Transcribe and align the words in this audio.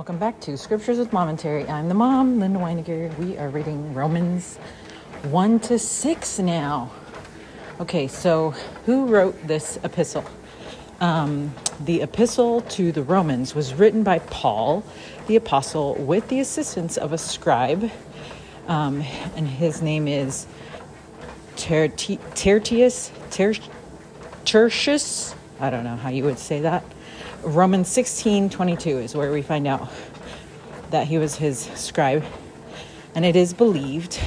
Welcome 0.00 0.16
back 0.16 0.40
to 0.40 0.56
Scriptures 0.56 0.96
with 0.96 1.12
Mom 1.12 1.28
and 1.28 1.38
Terry. 1.38 1.68
I'm 1.68 1.90
the 1.90 1.94
mom, 1.94 2.40
Linda 2.40 2.58
Winegar. 2.58 3.14
We 3.18 3.36
are 3.36 3.50
reading 3.50 3.92
Romans 3.92 4.56
1 5.24 5.60
to 5.60 5.78
6 5.78 6.38
now. 6.38 6.90
Okay, 7.80 8.08
so 8.08 8.52
who 8.86 9.04
wrote 9.04 9.46
this 9.46 9.78
epistle? 9.84 10.24
Um, 11.02 11.52
the 11.84 12.00
epistle 12.00 12.62
to 12.62 12.92
the 12.92 13.02
Romans 13.02 13.54
was 13.54 13.74
written 13.74 14.02
by 14.02 14.20
Paul, 14.20 14.82
the 15.26 15.36
apostle, 15.36 15.96
with 15.96 16.26
the 16.28 16.40
assistance 16.40 16.96
of 16.96 17.12
a 17.12 17.18
scribe, 17.18 17.90
um, 18.68 19.02
and 19.36 19.46
his 19.46 19.82
name 19.82 20.08
is 20.08 20.46
Tertius, 21.56 23.12
Tertius. 24.46 25.34
I 25.60 25.68
don't 25.68 25.84
know 25.84 25.96
how 25.96 26.08
you 26.08 26.24
would 26.24 26.38
say 26.38 26.62
that. 26.62 26.84
Romans 27.42 27.88
16 27.88 28.50
22 28.50 28.98
is 28.98 29.14
where 29.14 29.32
we 29.32 29.42
find 29.42 29.66
out 29.66 29.88
that 30.90 31.06
he 31.06 31.18
was 31.18 31.36
his 31.36 31.60
scribe. 31.74 32.24
And 33.14 33.24
it 33.24 33.36
is 33.36 33.52
believed 33.52 34.20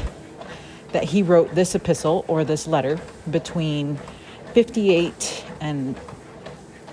that 0.92 1.04
he 1.04 1.24
wrote 1.24 1.54
this 1.56 1.76
epistle 1.76 2.26
or 2.28 2.44
this 2.44 2.68
letter 2.68 3.00
between 3.30 3.98
58 4.54 5.46
and 5.62 5.96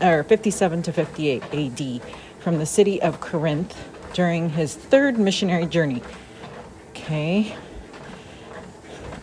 or 0.00 0.24
57 0.24 0.82
to 0.82 0.92
58 0.92 1.42
AD 1.52 2.02
from 2.38 2.58
the 2.58 2.66
city 2.66 3.00
of 3.02 3.20
Corinth 3.20 3.76
during 4.14 4.50
his 4.50 4.74
third 4.74 5.18
missionary 5.18 5.66
journey. 5.66 6.02
Okay. 6.90 7.54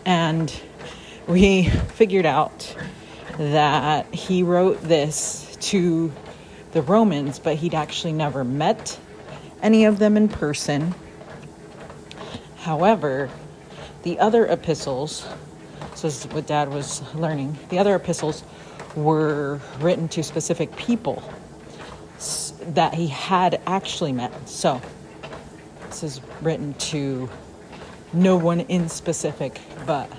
And 0.04 0.52
we 1.26 1.64
figured 1.64 2.26
out 2.26 2.74
that 3.38 4.12
he 4.14 4.42
wrote 4.42 4.80
this 4.82 5.56
to 5.60 6.12
the 6.72 6.82
Romans, 6.82 7.38
but 7.38 7.56
he'd 7.56 7.74
actually 7.74 8.12
never 8.12 8.44
met 8.44 8.98
any 9.62 9.84
of 9.84 9.98
them 9.98 10.16
in 10.16 10.28
person. 10.28 10.94
However, 12.58 13.30
the 14.02 14.18
other 14.18 14.46
epistles, 14.46 15.26
so 15.94 16.08
this 16.08 16.24
is 16.24 16.32
what 16.32 16.46
Dad 16.46 16.70
was 16.70 17.02
learning, 17.14 17.58
the 17.70 17.78
other 17.78 17.94
epistles 17.94 18.44
were 18.94 19.60
written 19.80 20.08
to 20.08 20.22
specific 20.22 20.74
people 20.76 21.22
that 22.60 22.94
he 22.94 23.06
had 23.06 23.60
actually 23.66 24.12
met. 24.12 24.48
So 24.48 24.80
this 25.86 26.02
is 26.02 26.20
written 26.42 26.74
to 26.74 27.28
no 28.12 28.36
one 28.36 28.60
in 28.60 28.88
specific, 28.88 29.60
but 29.86 30.10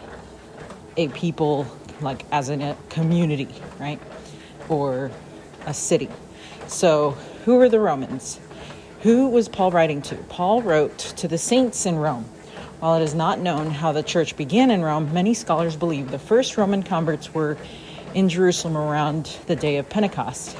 a 0.97 1.07
people 1.09 1.67
like 2.02 2.25
as 2.31 2.49
in 2.49 2.61
a 2.61 2.75
community, 2.89 3.49
right? 3.79 3.99
Or 4.67 5.11
a 5.65 5.73
city. 5.73 6.09
So, 6.69 7.17
who 7.45 7.55
were 7.55 7.67
the 7.67 7.79
Romans? 7.79 8.39
Who 9.01 9.29
was 9.29 9.49
Paul 9.49 9.71
writing 9.71 10.03
to? 10.03 10.15
Paul 10.15 10.61
wrote 10.61 10.99
to 10.99 11.27
the 11.27 11.39
saints 11.39 11.87
in 11.87 11.95
Rome. 11.95 12.25
While 12.79 13.01
it 13.01 13.03
is 13.03 13.15
not 13.15 13.39
known 13.39 13.71
how 13.71 13.91
the 13.91 14.03
church 14.03 14.37
began 14.37 14.69
in 14.69 14.83
Rome, 14.83 15.11
many 15.11 15.33
scholars 15.33 15.75
believe 15.75 16.11
the 16.11 16.19
first 16.19 16.57
Roman 16.57 16.83
converts 16.83 17.33
were 17.33 17.57
in 18.13 18.29
Jerusalem 18.29 18.77
around 18.77 19.35
the 19.47 19.55
day 19.55 19.77
of 19.77 19.89
Pentecost. 19.89 20.55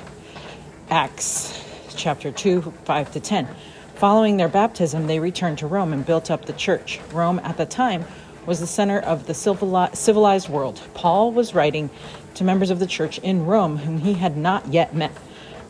Acts 0.90 1.64
chapter 1.96 2.32
2, 2.32 2.74
5 2.86 3.12
to 3.12 3.20
10. 3.20 3.48
Following 3.94 4.38
their 4.38 4.50
baptism, 4.50 5.06
they 5.06 5.20
returned 5.20 5.60
to 5.60 5.68
Rome 5.68 5.94
and 5.94 6.04
built 6.04 6.32
up 6.32 6.46
the 6.46 6.54
church. 6.54 7.00
Rome 7.14 7.40
at 7.44 7.58
the 7.58 7.68
time 7.68 8.04
was 8.48 8.60
the 8.60 8.68
center 8.68 9.00
of 9.00 9.28
the 9.28 9.36
civilized 9.36 10.50
world. 10.50 10.82
Paul 10.96 11.32
was 11.32 11.54
writing 11.54 11.92
to 12.34 12.44
members 12.44 12.72
of 12.72 12.80
the 12.80 12.88
church 12.88 13.20
in 13.20 13.46
Rome 13.46 13.78
whom 13.78 14.00
he 14.00 14.14
had 14.16 14.38
not 14.38 14.68
yet 14.70 14.96
met 14.96 15.12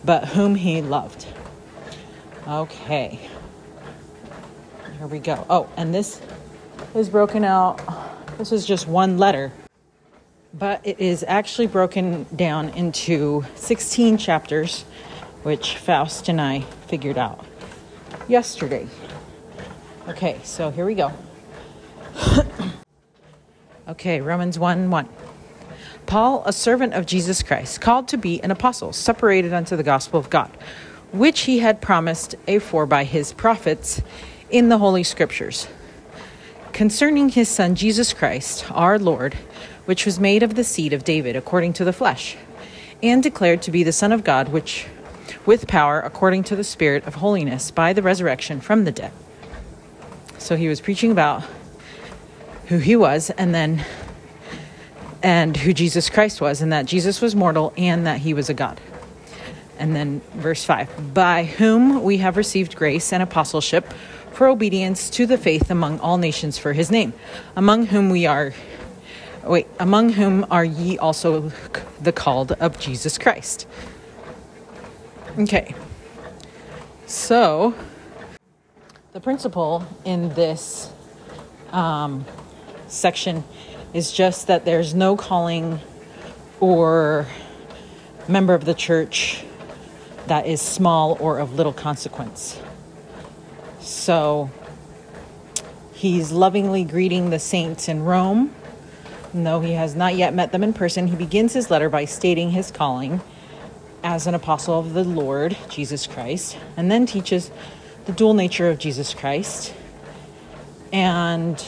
but 0.03 0.29
whom 0.29 0.55
he 0.55 0.81
loved. 0.81 1.27
Okay. 2.47 3.19
Here 4.97 5.07
we 5.07 5.19
go. 5.19 5.45
Oh, 5.49 5.69
and 5.77 5.93
this 5.93 6.21
is 6.93 7.09
broken 7.09 7.43
out. 7.43 7.79
This 8.37 8.51
is 8.51 8.65
just 8.65 8.87
one 8.87 9.17
letter, 9.17 9.51
but 10.53 10.81
it 10.85 10.99
is 10.99 11.23
actually 11.27 11.67
broken 11.67 12.25
down 12.35 12.69
into 12.69 13.45
16 13.55 14.17
chapters, 14.17 14.83
which 15.43 15.77
Faust 15.77 16.27
and 16.29 16.41
I 16.41 16.61
figured 16.87 17.17
out 17.17 17.45
yesterday. 18.27 18.87
Okay, 20.07 20.39
so 20.43 20.71
here 20.71 20.85
we 20.85 20.95
go. 20.95 21.11
okay, 23.87 24.21
Romans 24.21 24.57
1 24.57 24.89
1. 24.89 25.09
Paul, 26.09 26.41
a 26.47 26.51
servant 26.51 26.95
of 26.95 27.05
Jesus 27.05 27.43
Christ, 27.43 27.81
called 27.81 28.07
to 28.07 28.17
be 28.17 28.41
an 28.41 28.49
apostle, 28.49 28.93
separated 28.93 29.53
unto 29.53 29.75
the 29.75 29.83
gospel 29.83 30.19
of 30.19 30.31
God, 30.31 30.49
which 31.11 31.41
he 31.41 31.59
had 31.59 31.81
promised 31.81 32.33
afore 32.47 32.87
by 32.87 33.03
his 33.03 33.31
prophets 33.31 34.01
in 34.49 34.69
the 34.69 34.79
Holy 34.79 35.03
Scriptures, 35.03 35.67
concerning 36.73 37.29
his 37.29 37.47
Son 37.47 37.75
Jesus 37.75 38.11
Christ, 38.11 38.65
our 38.71 38.97
Lord, 38.97 39.35
which 39.85 40.07
was 40.07 40.19
made 40.19 40.41
of 40.41 40.55
the 40.55 40.63
seed 40.63 40.93
of 40.93 41.03
David 41.03 41.35
according 41.35 41.73
to 41.73 41.85
the 41.85 41.93
flesh, 41.93 42.35
and 43.03 43.21
declared 43.21 43.61
to 43.61 43.69
be 43.69 43.83
the 43.83 43.91
Son 43.91 44.11
of 44.11 44.23
God, 44.23 44.49
which 44.49 44.87
with 45.45 45.67
power 45.67 45.99
according 45.99 46.43
to 46.45 46.55
the 46.55 46.63
Spirit 46.63 47.05
of 47.05 47.15
holiness 47.15 47.69
by 47.69 47.93
the 47.93 48.01
resurrection 48.01 48.61
from 48.61 48.83
the 48.83 48.91
dead. 48.91 49.11
So 50.39 50.55
he 50.55 50.69
was 50.69 50.81
preaching 50.81 51.11
about 51.11 51.43
who 52.65 52.79
he 52.79 52.95
was, 52.95 53.29
and 53.29 53.53
then 53.53 53.85
and 55.21 55.55
who 55.57 55.73
Jesus 55.73 56.09
Christ 56.09 56.41
was, 56.41 56.61
and 56.61 56.71
that 56.71 56.85
Jesus 56.85 57.21
was 57.21 57.35
mortal 57.35 57.73
and 57.77 58.05
that 58.05 58.19
he 58.19 58.33
was 58.33 58.49
a 58.49 58.53
God. 58.53 58.79
And 59.77 59.95
then 59.95 60.21
verse 60.33 60.63
5 60.63 61.13
By 61.13 61.45
whom 61.45 62.03
we 62.03 62.17
have 62.17 62.37
received 62.37 62.75
grace 62.75 63.11
and 63.13 63.23
apostleship 63.23 63.91
for 64.31 64.47
obedience 64.47 65.09
to 65.11 65.25
the 65.25 65.37
faith 65.37 65.69
among 65.69 65.99
all 65.99 66.17
nations 66.17 66.57
for 66.57 66.73
his 66.73 66.91
name, 66.91 67.13
among 67.55 67.87
whom 67.87 68.09
we 68.09 68.25
are. 68.25 68.53
Wait, 69.43 69.67
among 69.79 70.09
whom 70.09 70.45
are 70.51 70.65
ye 70.65 70.97
also 70.97 71.51
the 72.01 72.11
called 72.11 72.51
of 72.53 72.79
Jesus 72.79 73.17
Christ? 73.17 73.67
Okay. 75.37 75.73
So, 77.07 77.73
the 79.13 79.19
principle 79.19 79.85
in 80.05 80.33
this 80.35 80.91
um, 81.71 82.25
section 82.87 83.43
is 83.93 84.11
just 84.11 84.47
that 84.47 84.65
there's 84.65 84.93
no 84.93 85.15
calling 85.15 85.79
or 86.59 87.25
member 88.27 88.53
of 88.53 88.65
the 88.65 88.73
church 88.73 89.43
that 90.27 90.45
is 90.45 90.61
small 90.61 91.17
or 91.19 91.39
of 91.39 91.53
little 91.53 91.73
consequence. 91.73 92.61
So 93.79 94.51
he's 95.93 96.31
lovingly 96.31 96.83
greeting 96.83 97.29
the 97.29 97.39
saints 97.39 97.87
in 97.87 98.03
Rome. 98.03 98.53
Though 99.33 99.61
he 99.61 99.73
has 99.73 99.95
not 99.95 100.15
yet 100.15 100.33
met 100.33 100.51
them 100.51 100.63
in 100.63 100.73
person, 100.73 101.07
he 101.07 101.15
begins 101.15 101.53
his 101.53 101.69
letter 101.71 101.89
by 101.89 102.05
stating 102.05 102.51
his 102.51 102.71
calling 102.71 103.21
as 104.03 104.27
an 104.27 104.33
apostle 104.33 104.79
of 104.79 104.93
the 104.93 105.03
Lord 105.03 105.57
Jesus 105.69 106.07
Christ, 106.07 106.57
and 106.77 106.89
then 106.89 107.05
teaches 107.05 107.51
the 108.05 108.11
dual 108.11 108.33
nature 108.33 108.69
of 108.69 108.79
Jesus 108.79 109.13
Christ 109.13 109.73
and 110.91 111.63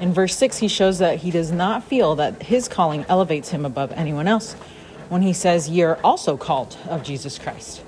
in 0.00 0.14
verse 0.14 0.34
6, 0.36 0.56
he 0.56 0.68
shows 0.68 0.98
that 0.98 1.18
he 1.18 1.30
does 1.30 1.52
not 1.52 1.84
feel 1.84 2.16
that 2.16 2.42
his 2.42 2.68
calling 2.68 3.04
elevates 3.08 3.50
him 3.50 3.66
above 3.66 3.92
anyone 3.92 4.26
else 4.26 4.54
when 5.10 5.20
he 5.20 5.34
says, 5.34 5.68
You're 5.68 5.98
also 6.02 6.38
called 6.38 6.76
of 6.88 7.02
Jesus 7.02 7.38
Christ, 7.38 7.82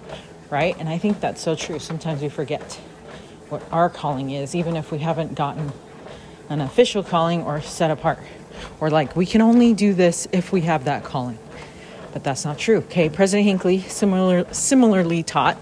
right? 0.50 0.76
And 0.78 0.90
I 0.90 0.98
think 0.98 1.20
that's 1.20 1.40
so 1.40 1.54
true. 1.54 1.78
Sometimes 1.78 2.20
we 2.20 2.28
forget 2.28 2.74
what 3.48 3.62
our 3.72 3.88
calling 3.88 4.30
is, 4.30 4.54
even 4.54 4.76
if 4.76 4.92
we 4.92 4.98
haven't 4.98 5.34
gotten 5.34 5.72
an 6.50 6.60
official 6.60 7.02
calling 7.02 7.42
or 7.44 7.62
set 7.62 7.90
apart. 7.90 8.18
Or 8.78 8.90
like, 8.90 9.16
we 9.16 9.24
can 9.24 9.40
only 9.40 9.72
do 9.72 9.94
this 9.94 10.28
if 10.32 10.52
we 10.52 10.60
have 10.62 10.84
that 10.84 11.04
calling. 11.04 11.38
But 12.12 12.24
that's 12.24 12.44
not 12.44 12.58
true. 12.58 12.78
Okay, 12.78 13.08
President 13.08 13.46
Hinckley 13.46 13.80
similar, 13.80 14.52
similarly 14.52 15.22
taught, 15.22 15.56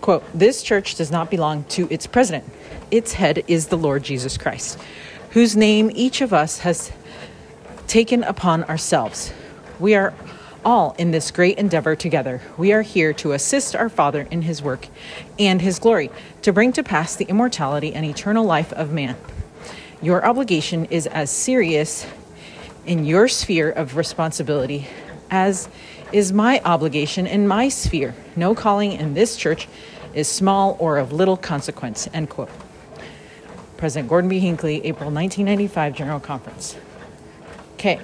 quote, 0.00 0.22
This 0.32 0.62
church 0.62 0.94
does 0.94 1.10
not 1.10 1.30
belong 1.30 1.64
to 1.70 1.88
its 1.90 2.06
president. 2.06 2.44
Its 2.92 3.14
head 3.14 3.42
is 3.48 3.68
the 3.68 3.78
Lord 3.78 4.04
Jesus 4.04 4.38
Christ 4.38 4.78
whose 5.32 5.56
name 5.56 5.90
each 5.94 6.20
of 6.20 6.32
us 6.32 6.60
has 6.60 6.92
taken 7.86 8.22
upon 8.22 8.64
ourselves. 8.64 9.32
We 9.78 9.94
are 9.94 10.14
all 10.64 10.94
in 10.98 11.10
this 11.10 11.30
great 11.30 11.58
endeavor 11.58 11.96
together. 11.96 12.40
We 12.56 12.72
are 12.72 12.82
here 12.82 13.12
to 13.14 13.32
assist 13.32 13.74
our 13.74 13.88
Father 13.88 14.28
in 14.30 14.42
his 14.42 14.62
work 14.62 14.88
and 15.38 15.60
his 15.60 15.78
glory, 15.78 16.10
to 16.42 16.52
bring 16.52 16.72
to 16.74 16.82
pass 16.82 17.16
the 17.16 17.24
immortality 17.24 17.94
and 17.94 18.06
eternal 18.06 18.44
life 18.44 18.72
of 18.72 18.92
man. 18.92 19.16
Your 20.00 20.24
obligation 20.24 20.86
is 20.86 21.06
as 21.06 21.30
serious 21.30 22.06
in 22.86 23.04
your 23.04 23.28
sphere 23.28 23.70
of 23.70 23.96
responsibility 23.96 24.86
as 25.30 25.68
is 26.12 26.32
my 26.32 26.60
obligation 26.64 27.26
in 27.26 27.48
my 27.48 27.68
sphere. 27.68 28.14
No 28.36 28.54
calling 28.54 28.92
in 28.92 29.14
this 29.14 29.34
church 29.34 29.66
is 30.12 30.28
small 30.28 30.76
or 30.78 30.98
of 30.98 31.10
little 31.10 31.38
consequence. 31.38 32.06
End 32.12 32.28
quote. 32.28 32.50
President 33.82 34.08
Gordon 34.08 34.30
B. 34.30 34.38
Hinckley, 34.38 34.76
April 34.84 35.10
1995 35.10 35.96
General 35.96 36.20
Conference. 36.20 36.76
Okay. 37.72 37.98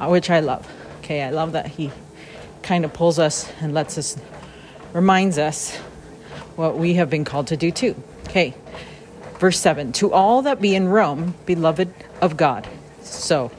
Uh, 0.00 0.08
which 0.08 0.30
I 0.30 0.40
love. 0.40 0.66
Okay, 1.00 1.22
I 1.22 1.28
love 1.28 1.52
that 1.52 1.66
he 1.66 1.90
kind 2.62 2.86
of 2.86 2.94
pulls 2.94 3.18
us 3.18 3.52
and 3.60 3.74
lets 3.74 3.98
us 3.98 4.16
reminds 4.94 5.36
us 5.36 5.76
what 6.56 6.78
we 6.78 6.94
have 6.94 7.10
been 7.10 7.26
called 7.26 7.48
to 7.48 7.58
do 7.58 7.70
too. 7.70 7.94
Okay, 8.26 8.54
verse 9.38 9.60
7 9.60 9.92
To 9.92 10.14
all 10.14 10.40
that 10.40 10.62
be 10.62 10.74
in 10.74 10.88
Rome, 10.88 11.34
beloved 11.44 11.92
of 12.22 12.38
God. 12.38 12.66
So 13.02 13.50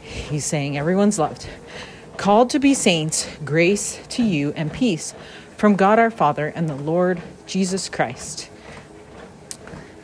he's 0.00 0.44
saying 0.44 0.78
everyone's 0.78 1.18
loved. 1.18 1.48
Called 2.16 2.50
to 2.50 2.60
be 2.60 2.72
saints, 2.72 3.28
grace 3.44 3.98
to 4.10 4.22
you 4.22 4.52
and 4.54 4.72
peace 4.72 5.12
from 5.56 5.74
God 5.74 5.98
our 5.98 6.12
Father 6.12 6.46
and 6.46 6.68
the 6.68 6.76
Lord 6.76 7.20
Jesus 7.46 7.88
Christ. 7.88 8.49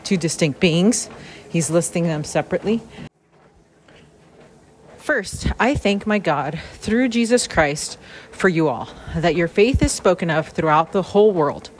Two 0.06 0.16
distinct 0.16 0.60
beings. 0.60 1.10
He's 1.50 1.68
listing 1.68 2.04
them 2.04 2.22
separately. 2.22 2.80
First, 4.98 5.48
I 5.58 5.74
thank 5.74 6.06
my 6.06 6.20
God 6.20 6.60
through 6.74 7.08
Jesus 7.08 7.48
Christ 7.48 7.98
for 8.30 8.48
you 8.48 8.68
all, 8.68 8.88
that 9.16 9.34
your 9.34 9.48
faith 9.48 9.82
is 9.82 9.90
spoken 9.90 10.30
of 10.30 10.46
throughout 10.50 10.92
the 10.92 11.02
whole 11.02 11.32
world. 11.32 11.70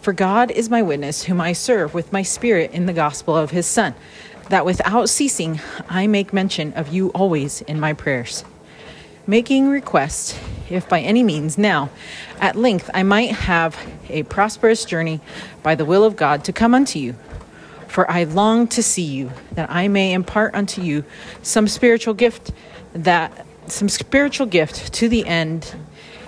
For 0.00 0.12
God 0.12 0.52
is 0.52 0.70
my 0.70 0.82
witness, 0.82 1.24
whom 1.24 1.40
I 1.40 1.52
serve 1.52 1.94
with 1.94 2.12
my 2.12 2.22
spirit 2.22 2.70
in 2.70 2.86
the 2.86 2.92
gospel 2.92 3.36
of 3.36 3.50
his 3.50 3.66
Son, 3.66 3.96
that 4.50 4.64
without 4.64 5.08
ceasing 5.08 5.60
I 5.88 6.06
make 6.06 6.32
mention 6.32 6.72
of 6.74 6.92
you 6.92 7.08
always 7.08 7.62
in 7.62 7.80
my 7.80 7.92
prayers 7.92 8.44
making 9.28 9.68
request, 9.68 10.40
if 10.70 10.88
by 10.88 11.00
any 11.00 11.22
means 11.22 11.58
now, 11.58 11.90
at 12.40 12.56
length 12.56 12.90
I 12.94 13.02
might 13.02 13.30
have 13.30 13.76
a 14.08 14.22
prosperous 14.24 14.86
journey 14.86 15.20
by 15.62 15.74
the 15.74 15.84
will 15.84 16.02
of 16.02 16.16
God 16.16 16.44
to 16.44 16.52
come 16.52 16.74
unto 16.74 16.98
you. 16.98 17.14
For 17.88 18.08
I 18.10 18.24
long 18.24 18.68
to 18.68 18.82
see 18.82 19.02
you, 19.02 19.32
that 19.52 19.70
I 19.70 19.88
may 19.88 20.12
impart 20.12 20.54
unto 20.54 20.82
you 20.82 21.04
some 21.42 21.66
spiritual 21.66 22.14
gift, 22.14 22.52
that 22.92 23.46
some 23.66 23.88
spiritual 23.88 24.46
gift 24.46 24.92
to 24.94 25.08
the 25.08 25.26
end 25.26 25.74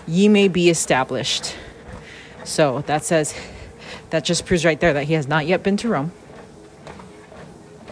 ye 0.07 0.29
may 0.29 0.49
be 0.49 0.69
established. 0.69 1.55
So 2.45 2.81
that 2.87 3.05
says, 3.05 3.35
that 4.11 4.25
just 4.25 4.47
proves 4.47 4.65
right 4.65 4.81
there 4.81 4.93
that 4.95 5.05
he 5.05 5.15
has 5.15 5.29
not 5.29 5.47
yet 5.47 5.63
been 5.63 5.77
to 5.79 5.89
Rome 5.89 6.13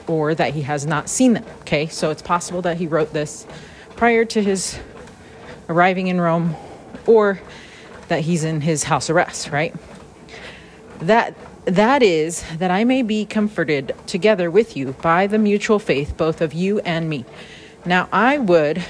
or 0.07 0.35
that 0.35 0.55
he 0.55 0.63
has 0.63 0.87
not 0.87 1.09
seen 1.09 1.35
them. 1.35 1.45
Okay, 1.61 1.87
so 1.87 2.11
it's 2.11 2.23
possible 2.23 2.63
that 2.63 2.79
he 2.79 2.87
wrote 2.87 3.13
this 3.13 3.47
prior 3.95 4.25
to 4.25 4.43
his 4.43 4.79
arriving 5.69 6.09
in 6.09 6.21
Rome 6.21 6.57
or 7.07 7.41
that 8.09 8.23
he's 8.23 8.43
in 8.43 8.63
his 8.63 8.85
house 8.85 9.11
arrest, 9.11 9.51
right? 9.51 9.75
That 11.01 11.35
that 11.69 12.03
is 12.03 12.45
that 12.57 12.71
I 12.71 12.85
may 12.85 13.03
be 13.03 13.27
comforted 13.27 13.95
together 14.07 14.51
with 14.51 14.77
you 14.77 14.93
by 15.03 15.27
the 15.27 15.39
mutual 15.39 15.79
faith 15.79 16.17
both 16.17 16.41
of 16.41 16.53
you 16.53 16.81
and 16.81 17.09
me. 17.09 17.25
Now 17.85 18.09
I 18.11 18.39
would 18.39 18.83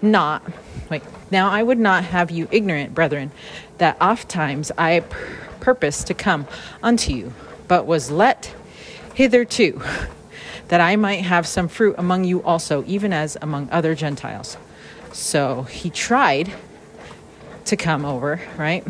not 0.00 0.42
wait, 0.88 1.02
now 1.30 1.50
I 1.50 1.62
would 1.62 1.78
not 1.78 2.04
have 2.04 2.30
you 2.30 2.48
ignorant, 2.50 2.94
brethren, 2.94 3.32
that 3.78 3.96
oft 4.00 4.28
times 4.28 4.70
I 4.78 5.00
purpose 5.60 6.04
to 6.04 6.14
come 6.14 6.46
unto 6.82 7.12
you, 7.12 7.34
but 7.68 7.86
was 7.86 8.10
let 8.10 8.54
hitherto 9.14 9.82
that 10.68 10.80
I 10.80 10.96
might 10.96 11.22
have 11.22 11.46
some 11.46 11.66
fruit 11.68 11.96
among 11.98 12.24
you 12.24 12.42
also, 12.42 12.84
even 12.86 13.12
as 13.12 13.36
among 13.42 13.68
other 13.70 13.94
Gentiles. 13.94 14.56
So 15.12 15.62
he 15.64 15.90
tried 15.90 16.52
to 17.64 17.76
come 17.76 18.04
over, 18.04 18.40
right? 18.56 18.86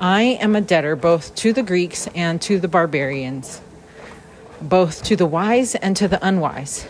I 0.00 0.22
am 0.22 0.56
a 0.56 0.60
debtor 0.60 0.96
both 0.96 1.34
to 1.36 1.52
the 1.52 1.62
Greeks 1.62 2.08
and 2.14 2.40
to 2.42 2.58
the 2.58 2.68
barbarians, 2.68 3.60
both 4.60 5.02
to 5.04 5.16
the 5.16 5.26
wise 5.26 5.74
and 5.76 5.96
to 5.96 6.08
the 6.08 6.24
unwise. 6.26 6.86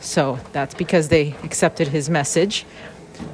So 0.00 0.38
that's 0.52 0.74
because 0.74 1.08
they 1.08 1.34
accepted 1.44 1.88
his 1.88 2.08
message. 2.08 2.64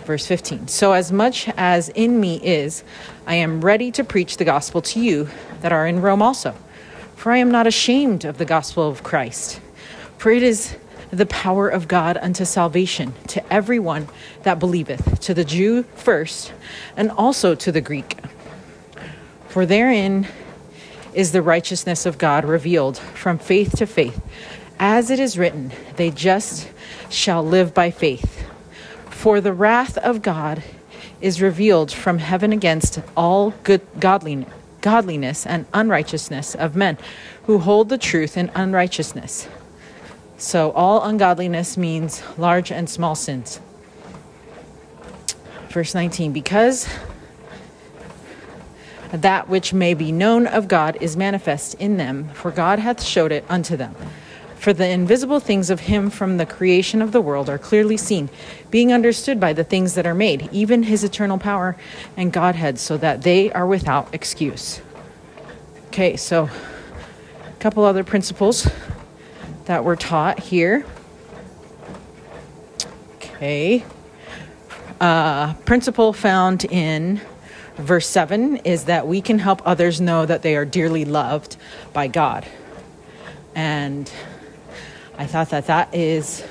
Verse 0.06 0.26
15 0.26 0.68
So, 0.68 0.92
as 0.92 1.12
much 1.12 1.48
as 1.56 1.88
in 1.90 2.18
me 2.18 2.40
is, 2.42 2.82
I 3.26 3.36
am 3.36 3.60
ready 3.60 3.92
to 3.92 4.02
preach 4.02 4.38
the 4.38 4.44
gospel 4.44 4.82
to 4.82 5.00
you 5.00 5.28
that 5.60 5.72
are 5.72 5.86
in 5.86 6.00
Rome 6.00 6.22
also. 6.22 6.54
For 7.16 7.32
I 7.32 7.38
am 7.38 7.50
not 7.50 7.66
ashamed 7.66 8.24
of 8.24 8.38
the 8.38 8.44
gospel 8.44 8.88
of 8.88 9.02
Christ, 9.02 9.60
for 10.18 10.30
it 10.30 10.42
is 10.42 10.76
the 11.14 11.26
power 11.26 11.68
of 11.68 11.88
God 11.88 12.16
unto 12.16 12.44
salvation 12.44 13.14
to 13.28 13.52
everyone 13.52 14.08
that 14.42 14.58
believeth, 14.58 15.20
to 15.20 15.34
the 15.34 15.44
Jew 15.44 15.84
first, 15.94 16.52
and 16.96 17.10
also 17.10 17.54
to 17.54 17.72
the 17.72 17.80
Greek. 17.80 18.18
For 19.48 19.66
therein 19.66 20.26
is 21.12 21.32
the 21.32 21.42
righteousness 21.42 22.06
of 22.06 22.18
God 22.18 22.44
revealed 22.44 22.98
from 22.98 23.38
faith 23.38 23.76
to 23.78 23.86
faith. 23.86 24.20
As 24.78 25.10
it 25.10 25.20
is 25.20 25.38
written, 25.38 25.72
they 25.96 26.10
just 26.10 26.68
shall 27.08 27.44
live 27.44 27.72
by 27.72 27.90
faith. 27.90 28.44
For 29.08 29.40
the 29.40 29.52
wrath 29.52 29.96
of 29.98 30.22
God 30.22 30.62
is 31.20 31.40
revealed 31.40 31.92
from 31.92 32.18
heaven 32.18 32.52
against 32.52 33.00
all 33.16 33.52
good 33.62 33.80
godliness, 34.00 34.52
godliness 34.80 35.46
and 35.46 35.64
unrighteousness 35.72 36.54
of 36.54 36.76
men 36.76 36.98
who 37.44 37.58
hold 37.58 37.88
the 37.88 37.96
truth 37.96 38.36
in 38.36 38.50
unrighteousness 38.54 39.48
so, 40.36 40.72
all 40.72 41.04
ungodliness 41.04 41.76
means 41.76 42.22
large 42.36 42.72
and 42.72 42.90
small 42.90 43.14
sins. 43.14 43.60
Verse 45.68 45.94
19, 45.94 46.32
because 46.32 46.88
that 49.12 49.48
which 49.48 49.72
may 49.72 49.94
be 49.94 50.10
known 50.10 50.46
of 50.46 50.66
God 50.66 50.98
is 51.00 51.16
manifest 51.16 51.74
in 51.74 51.96
them, 51.98 52.28
for 52.30 52.50
God 52.50 52.80
hath 52.80 53.02
showed 53.02 53.30
it 53.30 53.44
unto 53.48 53.76
them. 53.76 53.94
For 54.56 54.72
the 54.72 54.88
invisible 54.88 55.40
things 55.40 55.70
of 55.70 55.80
him 55.80 56.10
from 56.10 56.36
the 56.36 56.46
creation 56.46 57.00
of 57.02 57.12
the 57.12 57.20
world 57.20 57.48
are 57.48 57.58
clearly 57.58 57.96
seen, 57.96 58.28
being 58.70 58.92
understood 58.92 59.38
by 59.38 59.52
the 59.52 59.62
things 59.62 59.94
that 59.94 60.06
are 60.06 60.14
made, 60.14 60.48
even 60.50 60.84
his 60.84 61.04
eternal 61.04 61.38
power 61.38 61.76
and 62.16 62.32
Godhead, 62.32 62.78
so 62.78 62.96
that 62.96 63.22
they 63.22 63.52
are 63.52 63.66
without 63.66 64.12
excuse. 64.12 64.80
Okay, 65.88 66.16
so 66.16 66.44
a 66.44 67.60
couple 67.60 67.84
other 67.84 68.02
principles 68.02 68.66
that 69.66 69.84
we're 69.84 69.96
taught 69.96 70.40
here. 70.40 70.84
Okay. 73.16 73.84
Uh, 75.00 75.54
principle 75.64 76.12
found 76.12 76.64
in 76.64 77.20
verse 77.76 78.08
7 78.08 78.58
is 78.58 78.84
that 78.84 79.06
we 79.06 79.20
can 79.20 79.38
help 79.38 79.60
others 79.66 80.00
know 80.00 80.24
that 80.24 80.42
they 80.42 80.56
are 80.56 80.64
dearly 80.64 81.04
loved 81.04 81.56
by 81.92 82.06
God. 82.06 82.46
And 83.54 84.10
I 85.18 85.26
thought 85.26 85.50
that 85.50 85.66
that 85.66 85.94
is 85.94 86.44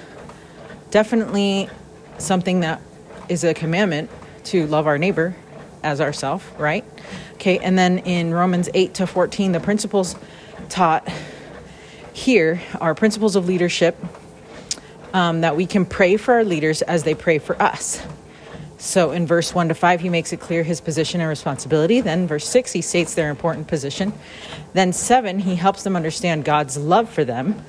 definitely 0.92 1.70
something 2.18 2.62
that 2.62 2.82
is 3.30 3.44
a 3.44 3.54
commandment 3.54 4.10
to 4.46 4.68
love 4.68 4.88
our 4.88 4.98
neighbor 4.98 5.36
as 5.84 6.00
ourself, 6.00 6.54
right? 6.60 6.86
Okay, 7.34 7.60
and 7.60 7.78
then 7.78 8.00
in 8.00 8.34
Romans 8.34 8.70
8 8.74 8.94
to 8.96 9.08
14, 9.08 9.52
the 9.52 9.60
principles 9.60 10.16
taught 10.70 11.08
here 12.14 12.62
are 12.80 12.96
principles 12.96 13.36
of 13.36 13.48
leadership 13.48 13.98
um, 15.14 15.42
that 15.42 15.56
we 15.56 15.66
can 15.66 15.86
pray 15.86 16.18
for 16.18 16.36
our 16.36 16.44
leaders 16.44 16.82
as 16.82 17.04
they 17.04 17.14
pray 17.14 17.40
for 17.40 17.62
us. 17.62 18.02
So 18.78 19.12
in 19.12 19.26
verse 19.26 19.56
1 19.56 19.70
to 19.70 19.76
5, 19.76 20.02
he 20.02 20.10
makes 20.10 20.34
it 20.34 20.42
clear 20.42 20.62
his 20.62 20.82
position 20.82 21.22
and 21.22 21.30
responsibility. 21.30 22.02
Then, 22.02 22.28
verse 22.28 22.48
6, 22.50 22.74
he 22.74 22.82
states 22.82 23.14
their 23.14 23.30
important 23.30 23.68
position. 23.68 24.12
Then, 24.74 24.92
7, 24.92 25.40
he 25.40 25.56
helps 25.56 25.84
them 25.84 25.96
understand 25.96 26.44
God's 26.44 26.76
love 26.76 27.10
for 27.10 27.24
them. 27.24 27.64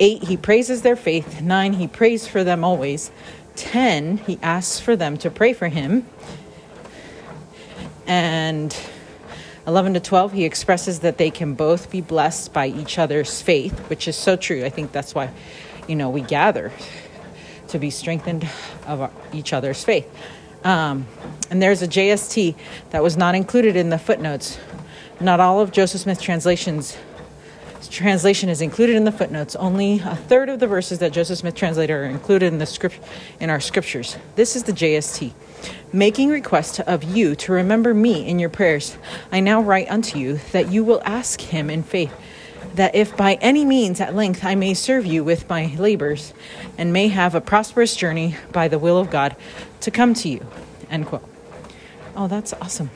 8, 0.00 0.22
he 0.24 0.36
praises 0.36 0.82
their 0.82 0.96
faith. 0.96 1.40
9, 1.40 1.72
he 1.72 1.88
prays 1.88 2.26
for 2.26 2.44
them 2.44 2.62
always. 2.62 3.10
10, 3.56 4.18
he 4.18 4.38
asks 4.42 4.78
for 4.78 4.96
them 4.96 5.16
to 5.18 5.30
pray 5.30 5.54
for 5.54 5.68
him. 5.68 6.06
And 8.06 8.76
11 9.70 9.94
to 9.94 10.00
12, 10.00 10.32
he 10.32 10.44
expresses 10.44 10.98
that 10.98 11.16
they 11.16 11.30
can 11.30 11.54
both 11.54 11.92
be 11.92 12.00
blessed 12.00 12.52
by 12.52 12.66
each 12.66 12.98
other's 12.98 13.40
faith, 13.40 13.78
which 13.88 14.08
is 14.08 14.16
so 14.16 14.34
true. 14.34 14.64
I 14.64 14.68
think 14.68 14.90
that's 14.90 15.14
why, 15.14 15.30
you 15.86 15.94
know, 15.94 16.10
we 16.10 16.22
gather 16.22 16.72
to 17.68 17.78
be 17.78 17.88
strengthened 17.88 18.48
of 18.84 19.12
each 19.32 19.52
other's 19.52 19.84
faith. 19.84 20.12
Um, 20.64 21.06
and 21.50 21.62
there's 21.62 21.82
a 21.82 21.86
JST 21.86 22.56
that 22.90 23.00
was 23.00 23.16
not 23.16 23.36
included 23.36 23.76
in 23.76 23.90
the 23.90 23.98
footnotes. 23.98 24.58
Not 25.20 25.38
all 25.38 25.60
of 25.60 25.70
Joseph 25.70 26.00
Smith's 26.00 26.20
translations 26.20 26.98
translation 27.90 28.48
is 28.48 28.60
included 28.60 28.96
in 28.96 29.04
the 29.04 29.12
footnotes. 29.12 29.54
Only 29.54 30.00
a 30.00 30.16
third 30.16 30.48
of 30.48 30.58
the 30.58 30.66
verses 30.66 30.98
that 30.98 31.12
Joseph 31.12 31.38
Smith 31.38 31.54
translated 31.54 31.94
are 31.94 32.04
included 32.04 32.46
in 32.46 32.58
the 32.58 32.66
script 32.66 32.98
in 33.38 33.50
our 33.50 33.60
scriptures. 33.60 34.16
This 34.34 34.56
is 34.56 34.64
the 34.64 34.72
JST. 34.72 35.32
Making 35.92 36.30
request 36.30 36.80
of 36.80 37.02
you 37.02 37.34
to 37.34 37.52
remember 37.52 37.92
me 37.92 38.26
in 38.26 38.38
your 38.38 38.48
prayers, 38.48 38.96
I 39.32 39.40
now 39.40 39.60
write 39.60 39.90
unto 39.90 40.18
you 40.18 40.40
that 40.52 40.70
you 40.70 40.84
will 40.84 41.02
ask 41.04 41.40
him 41.40 41.68
in 41.68 41.82
faith, 41.82 42.14
that 42.74 42.94
if 42.94 43.16
by 43.16 43.34
any 43.34 43.64
means 43.64 44.00
at 44.00 44.14
length 44.14 44.44
I 44.44 44.54
may 44.54 44.74
serve 44.74 45.04
you 45.04 45.24
with 45.24 45.48
my 45.48 45.74
labors, 45.76 46.32
and 46.78 46.92
may 46.92 47.08
have 47.08 47.34
a 47.34 47.40
prosperous 47.40 47.96
journey 47.96 48.36
by 48.52 48.68
the 48.68 48.78
will 48.78 48.98
of 48.98 49.10
God 49.10 49.34
to 49.80 49.90
come 49.90 50.14
to 50.14 50.28
you. 50.28 50.46
End 50.88 51.06
quote. 51.06 51.24
Oh, 52.16 52.28
that's 52.28 52.52
awesome. 52.54 52.90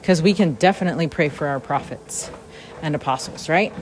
Because 0.00 0.22
we 0.22 0.34
can 0.34 0.54
definitely 0.54 1.08
pray 1.08 1.28
for 1.28 1.46
our 1.46 1.60
prophets 1.60 2.30
and 2.82 2.94
apostles, 2.94 3.48
right? 3.48 3.72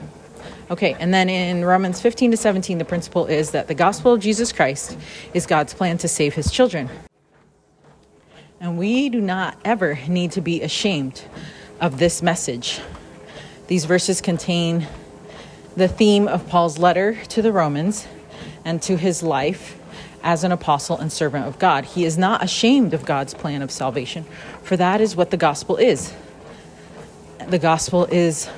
Okay, 0.69 0.97
and 0.99 1.13
then 1.13 1.29
in 1.29 1.63
Romans 1.63 2.01
15 2.01 2.31
to 2.31 2.37
17, 2.37 2.77
the 2.77 2.83
principle 2.83 3.25
is 3.25 3.51
that 3.51 3.67
the 3.67 3.73
gospel 3.73 4.13
of 4.13 4.19
Jesus 4.19 4.51
Christ 4.51 4.97
is 5.33 5.45
God's 5.45 5.73
plan 5.73 5.97
to 5.99 6.09
save 6.09 6.33
his 6.33 6.51
children. 6.51 6.89
And 8.59 8.77
we 8.77 9.07
do 9.07 9.21
not 9.21 9.57
ever 9.63 9.97
need 10.09 10.33
to 10.33 10.41
be 10.41 10.61
ashamed 10.61 11.23
of 11.79 11.99
this 11.99 12.21
message. 12.21 12.81
These 13.67 13.85
verses 13.85 14.19
contain 14.19 14.87
the 15.77 15.87
theme 15.87 16.27
of 16.27 16.49
Paul's 16.49 16.77
letter 16.77 17.17
to 17.29 17.41
the 17.41 17.53
Romans 17.53 18.05
and 18.65 18.81
to 18.81 18.97
his 18.97 19.23
life 19.23 19.79
as 20.21 20.43
an 20.43 20.51
apostle 20.51 20.97
and 20.97 21.13
servant 21.13 21.45
of 21.45 21.59
God. 21.59 21.85
He 21.85 22.03
is 22.03 22.17
not 22.17 22.43
ashamed 22.43 22.93
of 22.93 23.05
God's 23.05 23.33
plan 23.33 23.61
of 23.61 23.71
salvation, 23.71 24.25
for 24.63 24.75
that 24.75 24.99
is 24.99 25.15
what 25.15 25.31
the 25.31 25.37
gospel 25.37 25.77
is. 25.77 26.11
The 27.47 27.59
gospel 27.59 28.05
is 28.05 28.49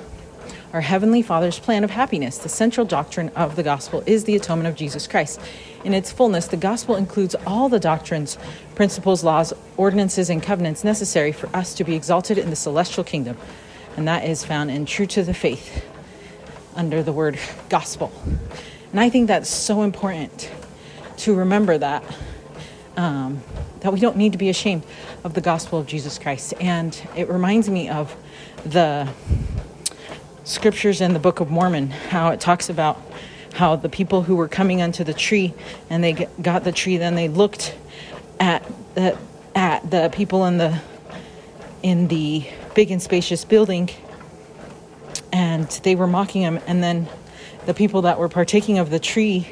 our 0.74 0.82
Heavenly 0.82 1.22
Father's 1.22 1.60
plan 1.60 1.84
of 1.84 1.92
happiness. 1.92 2.38
The 2.38 2.50
central 2.50 2.86
doctrine 2.86 3.30
of 3.30 3.56
the 3.56 3.64
gospel 3.64 4.04
is 4.06 4.26
the 4.26 4.36
atonement 4.36 4.68
of 4.68 4.76
Jesus 4.76 5.08
Christ. 5.08 5.40
In 5.84 5.94
its 5.94 6.12
fullness, 6.12 6.48
the 6.48 6.58
gospel 6.58 6.96
includes 6.96 7.36
all 7.48 7.70
the 7.70 7.80
doctrines, 7.80 8.38
principles, 8.76 9.24
laws, 9.24 9.54
ordinances, 9.78 10.30
and 10.30 10.44
covenants 10.44 10.84
necessary 10.84 11.32
for 11.32 11.48
us 11.56 11.74
to 11.76 11.84
be 11.84 11.96
exalted 11.96 12.38
in 12.38 12.50
the 12.50 12.56
celestial 12.56 13.04
kingdom. 13.04 13.38
And 13.98 14.08
that 14.08 14.26
is 14.26 14.46
found 14.46 14.70
in 14.70 14.86
True 14.86 15.08
to 15.08 15.24
the 15.24 15.34
Faith 15.34 15.86
under 16.76 17.02
the 17.02 17.12
word 17.12 17.40
gospel. 17.70 18.12
And 18.92 19.00
I 19.00 19.10
think 19.10 19.28
that's 19.28 19.50
so 19.50 19.82
important 19.82 20.52
to 21.18 21.36
remember 21.36 21.78
that. 21.78 22.04
Um, 22.96 23.42
that 23.80 23.94
we 23.94 24.00
don't 24.00 24.18
need 24.18 24.34
to 24.34 24.38
be 24.38 24.50
ashamed 24.50 24.84
of 25.24 25.34
the 25.34 25.42
gospel 25.42 25.80
of 25.80 25.88
Jesus 25.88 26.20
Christ. 26.20 26.54
And 26.60 27.02
it 27.16 27.30
reminds 27.30 27.70
me 27.70 27.88
of 27.88 28.14
the 28.66 29.08
scriptures 30.50 31.00
in 31.00 31.13
the 31.13 31.20
Book 31.20 31.39
of 31.39 31.51
Mormon, 31.51 31.91
how 31.91 32.29
it 32.29 32.39
talks 32.39 32.70
about 32.70 33.00
how 33.53 33.75
the 33.75 33.89
people 33.89 34.24
who 34.24 34.36
were 34.36 34.48
coming 34.48 34.82
unto 34.82 35.03
the 35.03 35.13
tree 35.13 35.53
and 35.89 36.03
they 36.03 36.27
got 36.41 36.63
the 36.63 36.72
tree, 36.72 36.98
then 36.98 37.15
they 37.15 37.27
looked 37.27 37.75
at 38.39 38.65
the 38.96 39.18
at 39.56 39.89
the 39.91 40.10
people 40.13 40.46
in 40.46 40.58
the 40.58 40.82
in 41.84 42.08
the 42.08 42.46
big 42.75 42.91
and 42.91 43.01
spacious 43.01 43.46
building, 43.46 43.89
and 45.32 45.68
they 45.84 45.96
were 45.96 46.08
mocking 46.08 46.41
him, 46.41 46.60
and 46.68 46.84
then 46.84 47.08
the 47.65 47.74
people 47.74 48.01
that 48.01 48.18
were 48.18 48.29
partaking 48.29 48.79
of 48.79 48.89
the 48.89 49.00
tree 49.00 49.48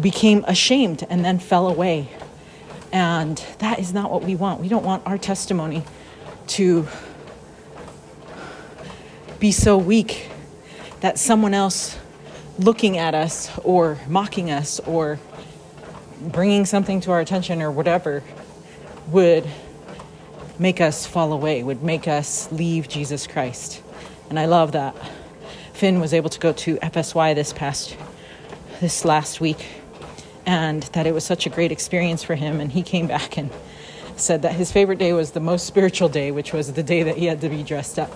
became 0.00 0.44
ashamed 0.48 1.06
and 1.08 1.24
then 1.24 1.38
fell 1.38 1.68
away. 1.68 2.08
And 2.92 3.42
that 3.58 3.78
is 3.78 3.92
not 3.92 4.10
what 4.10 4.22
we 4.22 4.34
want. 4.34 4.60
We 4.60 4.68
don't 4.68 4.84
want 4.84 5.06
our 5.06 5.18
testimony 5.18 5.84
to 6.48 6.88
be 9.44 9.52
so 9.52 9.76
weak 9.76 10.30
that 11.00 11.18
someone 11.18 11.52
else 11.52 11.98
looking 12.58 12.96
at 12.96 13.14
us 13.14 13.50
or 13.58 13.98
mocking 14.08 14.50
us 14.50 14.80
or 14.86 15.20
bringing 16.18 16.64
something 16.64 16.98
to 16.98 17.10
our 17.10 17.20
attention 17.20 17.60
or 17.60 17.70
whatever 17.70 18.22
would 19.08 19.46
make 20.58 20.80
us 20.80 21.06
fall 21.06 21.30
away, 21.30 21.62
would 21.62 21.82
make 21.82 22.08
us 22.08 22.50
leave 22.52 22.88
Jesus 22.88 23.26
Christ. 23.26 23.82
And 24.30 24.40
I 24.40 24.46
love 24.46 24.72
that. 24.72 24.96
Finn 25.74 26.00
was 26.00 26.14
able 26.14 26.30
to 26.30 26.40
go 26.40 26.54
to 26.54 26.76
FSY 26.76 27.34
this 27.34 27.52
past 27.52 27.98
this 28.80 29.04
last 29.04 29.42
week 29.42 29.66
and 30.46 30.84
that 30.94 31.06
it 31.06 31.12
was 31.12 31.22
such 31.22 31.44
a 31.44 31.50
great 31.50 31.70
experience 31.70 32.22
for 32.22 32.34
him 32.34 32.62
and 32.62 32.72
he 32.72 32.82
came 32.82 33.06
back 33.06 33.36
and 33.36 33.50
said 34.16 34.40
that 34.40 34.52
his 34.52 34.72
favorite 34.72 34.98
day 34.98 35.12
was 35.12 35.32
the 35.32 35.40
most 35.40 35.66
spiritual 35.66 36.08
day, 36.08 36.30
which 36.30 36.54
was 36.54 36.72
the 36.72 36.82
day 36.82 37.02
that 37.02 37.18
he 37.18 37.26
had 37.26 37.42
to 37.42 37.50
be 37.50 37.62
dressed 37.62 37.98
up 37.98 38.10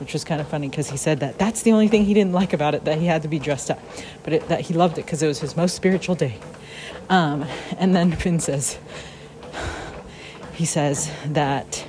which 0.00 0.14
was 0.14 0.24
kind 0.24 0.40
of 0.40 0.48
funny 0.48 0.68
because 0.68 0.88
he 0.88 0.96
said 0.96 1.20
that 1.20 1.38
that's 1.38 1.62
the 1.62 1.72
only 1.72 1.86
thing 1.86 2.06
he 2.06 2.14
didn't 2.14 2.32
like 2.32 2.54
about 2.54 2.74
it 2.74 2.86
that 2.86 2.98
he 2.98 3.06
had 3.06 3.20
to 3.22 3.28
be 3.28 3.38
dressed 3.38 3.70
up, 3.70 3.78
but 4.24 4.32
it, 4.32 4.48
that 4.48 4.62
he 4.62 4.74
loved 4.74 4.96
it 4.98 5.04
because 5.04 5.22
it 5.22 5.26
was 5.26 5.40
his 5.40 5.56
most 5.56 5.76
spiritual 5.76 6.14
day. 6.14 6.38
Um, 7.10 7.44
and 7.76 7.94
then 7.94 8.12
Finn 8.12 8.40
says, 8.40 8.78
he 10.54 10.64
says 10.64 11.10
that 11.26 11.86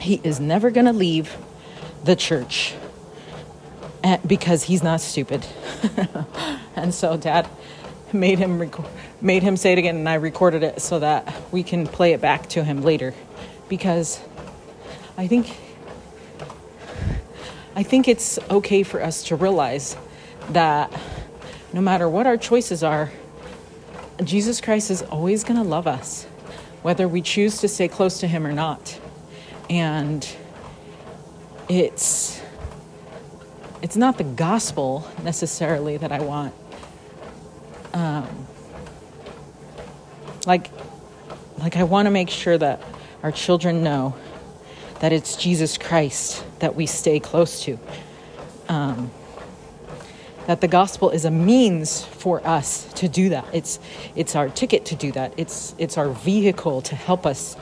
he 0.00 0.20
is 0.24 0.40
never 0.40 0.70
going 0.70 0.86
to 0.86 0.92
leave 0.92 1.36
the 2.02 2.16
church 2.16 2.74
eh, 4.02 4.18
because 4.26 4.64
he's 4.64 4.82
not 4.82 5.00
stupid. 5.00 5.46
and 6.76 6.92
so 6.92 7.16
dad 7.16 7.48
made 8.12 8.40
him 8.40 8.68
made 9.20 9.44
him 9.44 9.56
say 9.56 9.72
it 9.72 9.78
again 9.78 9.94
and 9.94 10.08
I 10.08 10.14
recorded 10.14 10.64
it 10.64 10.80
so 10.80 10.98
that 10.98 11.32
we 11.52 11.62
can 11.62 11.86
play 11.86 12.12
it 12.12 12.20
back 12.20 12.48
to 12.48 12.64
him 12.64 12.82
later 12.82 13.14
because 13.68 14.20
I 15.16 15.28
think 15.28 15.56
I 17.74 17.82
think 17.82 18.08
it's 18.08 18.38
okay 18.50 18.82
for 18.82 19.02
us 19.02 19.24
to 19.24 19.36
realize 19.36 19.96
that 20.50 20.92
no 21.72 21.80
matter 21.80 22.08
what 22.08 22.26
our 22.26 22.36
choices 22.36 22.82
are, 22.82 23.12
Jesus 24.24 24.60
Christ 24.60 24.90
is 24.90 25.02
always 25.02 25.44
going 25.44 25.56
to 25.56 25.66
love 25.66 25.86
us, 25.86 26.24
whether 26.82 27.06
we 27.06 27.22
choose 27.22 27.58
to 27.58 27.68
stay 27.68 27.88
close 27.88 28.20
to 28.20 28.26
Him 28.26 28.46
or 28.46 28.52
not. 28.52 28.98
And 29.68 30.28
it's 31.68 32.40
it's 33.82 33.96
not 33.96 34.18
the 34.18 34.24
gospel 34.24 35.08
necessarily 35.22 35.96
that 35.96 36.12
I 36.12 36.20
want. 36.20 36.54
Um, 37.94 38.46
like, 40.46 40.70
like 41.58 41.76
I 41.76 41.84
want 41.84 42.06
to 42.06 42.10
make 42.10 42.28
sure 42.28 42.58
that 42.58 42.82
our 43.22 43.32
children 43.32 43.82
know 43.82 44.14
that 45.00 45.12
it's 45.12 45.36
Jesus 45.36 45.76
Christ 45.76 46.44
that 46.60 46.76
we 46.76 46.86
stay 46.86 47.20
close 47.20 47.64
to. 47.64 47.78
Um, 48.68 49.10
that 50.46 50.60
the 50.60 50.68
gospel 50.68 51.10
is 51.10 51.24
a 51.24 51.30
means 51.30 52.04
for 52.04 52.46
us 52.46 52.90
to 52.94 53.08
do 53.08 53.30
that. 53.30 53.46
It's 53.52 53.78
it's 54.16 54.34
our 54.34 54.48
ticket 54.48 54.84
to 54.86 54.94
do 54.94 55.12
that. 55.12 55.34
It's 55.36 55.74
it's 55.78 55.98
our 55.98 56.08
vehicle 56.08 56.82
to 56.82 56.94
help 56.94 57.26
us 57.26 57.56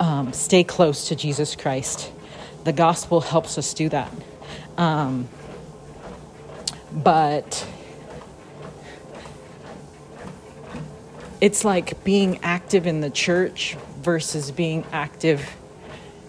um, 0.00 0.32
stay 0.32 0.64
close 0.64 1.08
to 1.08 1.16
Jesus 1.16 1.56
Christ. 1.56 2.10
The 2.64 2.72
gospel 2.72 3.20
helps 3.20 3.58
us 3.58 3.74
do 3.74 3.88
that. 3.90 4.12
Um, 4.76 5.28
but 6.92 7.66
it's 11.40 11.64
like 11.64 12.02
being 12.04 12.38
active 12.42 12.86
in 12.86 13.00
the 13.00 13.10
church 13.10 13.76
versus 14.00 14.50
being 14.50 14.84
active 14.92 15.56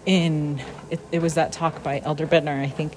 in 0.05 0.61
it, 0.89 0.99
it 1.11 1.21
was 1.21 1.35
that 1.35 1.51
talk 1.51 1.83
by 1.83 1.99
Elder 1.99 2.27
Bednar, 2.27 2.61
I 2.61 2.67
think, 2.67 2.93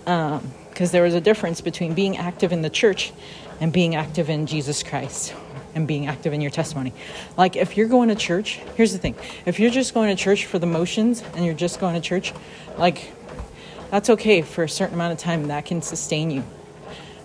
because 0.00 0.40
um, 0.88 0.92
there 0.92 1.02
was 1.02 1.14
a 1.14 1.20
difference 1.20 1.60
between 1.60 1.94
being 1.94 2.16
active 2.16 2.52
in 2.52 2.62
the 2.62 2.70
church 2.70 3.12
and 3.60 3.72
being 3.72 3.94
active 3.94 4.30
in 4.30 4.46
Jesus 4.46 4.82
Christ 4.82 5.34
and 5.74 5.86
being 5.86 6.06
active 6.06 6.32
in 6.32 6.40
your 6.40 6.50
testimony. 6.50 6.92
Like 7.36 7.56
if 7.56 7.76
you're 7.76 7.88
going 7.88 8.08
to 8.08 8.14
church, 8.14 8.60
here's 8.76 8.92
the 8.92 8.98
thing: 8.98 9.14
if 9.46 9.60
you're 9.60 9.70
just 9.70 9.94
going 9.94 10.14
to 10.14 10.22
church 10.22 10.46
for 10.46 10.58
the 10.58 10.66
motions 10.66 11.22
and 11.34 11.44
you're 11.44 11.54
just 11.54 11.80
going 11.80 11.94
to 11.94 12.00
church, 12.00 12.32
like 12.76 13.12
that's 13.90 14.10
okay 14.10 14.42
for 14.42 14.64
a 14.64 14.68
certain 14.68 14.94
amount 14.94 15.12
of 15.12 15.18
time. 15.18 15.48
That 15.48 15.64
can 15.64 15.82
sustain 15.82 16.30
you, 16.30 16.44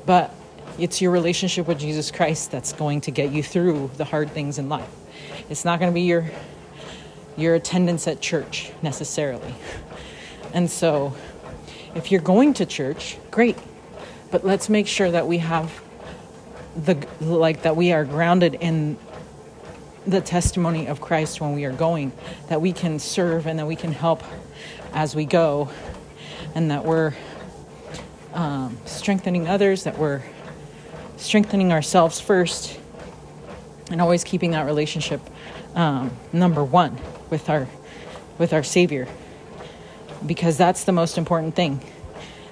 but 0.06 0.34
it's 0.78 1.02
your 1.02 1.12
relationship 1.12 1.68
with 1.68 1.80
Jesus 1.80 2.10
Christ 2.12 2.52
that's 2.52 2.74
going 2.74 3.02
to 3.02 3.12
get 3.12 3.32
you 3.32 3.44
through 3.44 3.92
the 3.98 4.06
hard 4.06 4.32
things 4.32 4.58
in 4.58 4.70
life. 4.70 4.90
It's 5.50 5.66
not 5.66 5.80
going 5.80 5.92
to 5.92 5.94
be 5.94 6.02
your 6.02 6.32
your 7.38 7.56
attendance 7.56 8.08
at 8.08 8.22
church 8.22 8.72
necessarily. 8.82 9.56
And 10.54 10.70
so, 10.70 11.16
if 11.96 12.12
you're 12.12 12.22
going 12.22 12.54
to 12.56 12.66
church, 12.66 13.18
great. 13.32 13.58
But 14.32 14.46
let's 14.46 14.70
make 14.70 14.88
sure 14.88 15.12
that 15.12 15.28
we 15.28 15.40
have 15.40 15.82
the 16.76 17.08
like 17.22 17.62
that 17.64 17.76
we 17.76 17.92
are 17.92 18.04
grounded 18.04 18.56
in 18.56 18.98
the 20.08 20.22
testimony 20.22 20.88
of 20.88 21.00
Christ 21.02 21.40
when 21.40 21.54
we 21.54 21.66
are 21.66 21.72
going, 21.72 22.12
that 22.50 22.62
we 22.62 22.74
can 22.74 23.00
serve 23.00 23.46
and 23.48 23.60
that 23.60 23.68
we 23.68 23.76
can 23.76 23.92
help 23.92 24.24
as 24.92 25.16
we 25.16 25.26
go, 25.26 25.70
and 26.56 26.72
that 26.72 26.84
we're 26.84 27.14
um, 28.34 28.78
strengthening 28.86 29.48
others, 29.48 29.84
that 29.84 29.98
we're 29.98 30.24
strengthening 31.18 31.72
ourselves 31.72 32.20
first, 32.20 32.80
and 33.92 34.02
always 34.02 34.24
keeping 34.24 34.52
that 34.52 34.66
relationship 34.66 35.22
um, 35.76 36.12
number 36.32 36.64
one 36.64 36.98
with 37.30 37.50
our 37.50 37.68
with 38.38 38.54
our 38.54 38.64
Savior 38.64 39.08
because 40.26 40.58
that's 40.58 40.84
the 40.84 40.92
most 40.92 41.18
important 41.18 41.56
thing. 41.56 41.82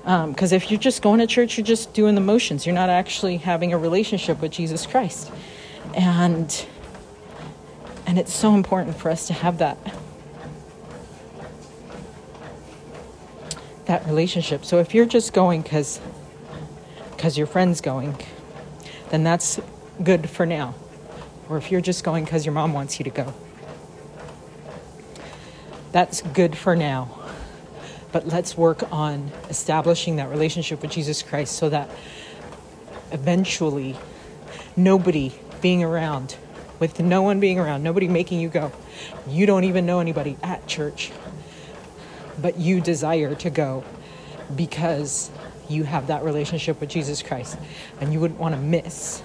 Because 0.03 0.51
um, 0.51 0.55
if 0.55 0.71
you're 0.71 0.79
just 0.79 1.01
going 1.01 1.19
to 1.19 1.27
church, 1.27 1.57
you're 1.57 1.65
just 1.65 1.93
doing 1.93 2.15
the 2.15 2.21
motions. 2.21 2.65
You're 2.65 2.75
not 2.75 2.89
actually 2.89 3.37
having 3.37 3.71
a 3.71 3.77
relationship 3.77 4.41
with 4.41 4.51
Jesus 4.51 4.85
Christ, 4.85 5.31
and 5.93 6.65
and 8.07 8.17
it's 8.17 8.33
so 8.33 8.55
important 8.55 8.97
for 8.97 9.09
us 9.09 9.27
to 9.27 9.33
have 9.33 9.59
that 9.59 9.77
that 13.85 14.05
relationship. 14.05 14.65
So 14.65 14.79
if 14.79 14.93
you're 14.95 15.05
just 15.05 15.33
going 15.33 15.61
because 15.61 16.01
because 17.11 17.37
your 17.37 17.47
friend's 17.47 17.81
going, 17.81 18.17
then 19.11 19.23
that's 19.23 19.59
good 20.03 20.29
for 20.29 20.45
now. 20.45 20.73
Or 21.47 21.57
if 21.57 21.71
you're 21.71 21.81
just 21.81 22.03
going 22.03 22.23
because 22.23 22.45
your 22.45 22.53
mom 22.53 22.73
wants 22.73 22.99
you 22.99 23.03
to 23.03 23.11
go, 23.11 23.33
that's 25.91 26.21
good 26.21 26.57
for 26.57 26.75
now. 26.75 27.17
but 28.11 28.27
let's 28.27 28.57
work 28.57 28.91
on 28.91 29.31
establishing 29.49 30.17
that 30.17 30.29
relationship 30.29 30.81
with 30.81 30.91
Jesus 30.91 31.21
Christ 31.21 31.55
so 31.55 31.69
that 31.69 31.89
eventually 33.11 33.95
nobody 34.75 35.31
being 35.61 35.83
around, 35.83 36.35
with 36.79 36.99
no 36.99 37.21
one 37.21 37.39
being 37.39 37.59
around, 37.59 37.83
nobody 37.83 38.07
making 38.07 38.39
you 38.39 38.49
go, 38.49 38.71
you 39.27 39.45
don't 39.45 39.63
even 39.63 39.85
know 39.85 39.99
anybody 39.99 40.37
at 40.43 40.67
church, 40.67 41.11
but 42.41 42.57
you 42.57 42.81
desire 42.81 43.35
to 43.35 43.49
go 43.49 43.83
because 44.55 45.31
you 45.69 45.83
have 45.83 46.07
that 46.07 46.23
relationship 46.23 46.81
with 46.81 46.89
Jesus 46.89 47.21
Christ 47.21 47.57
and 48.01 48.11
you 48.11 48.19
wouldn't 48.19 48.39
want 48.39 48.55
to 48.55 48.59
miss 48.59 49.23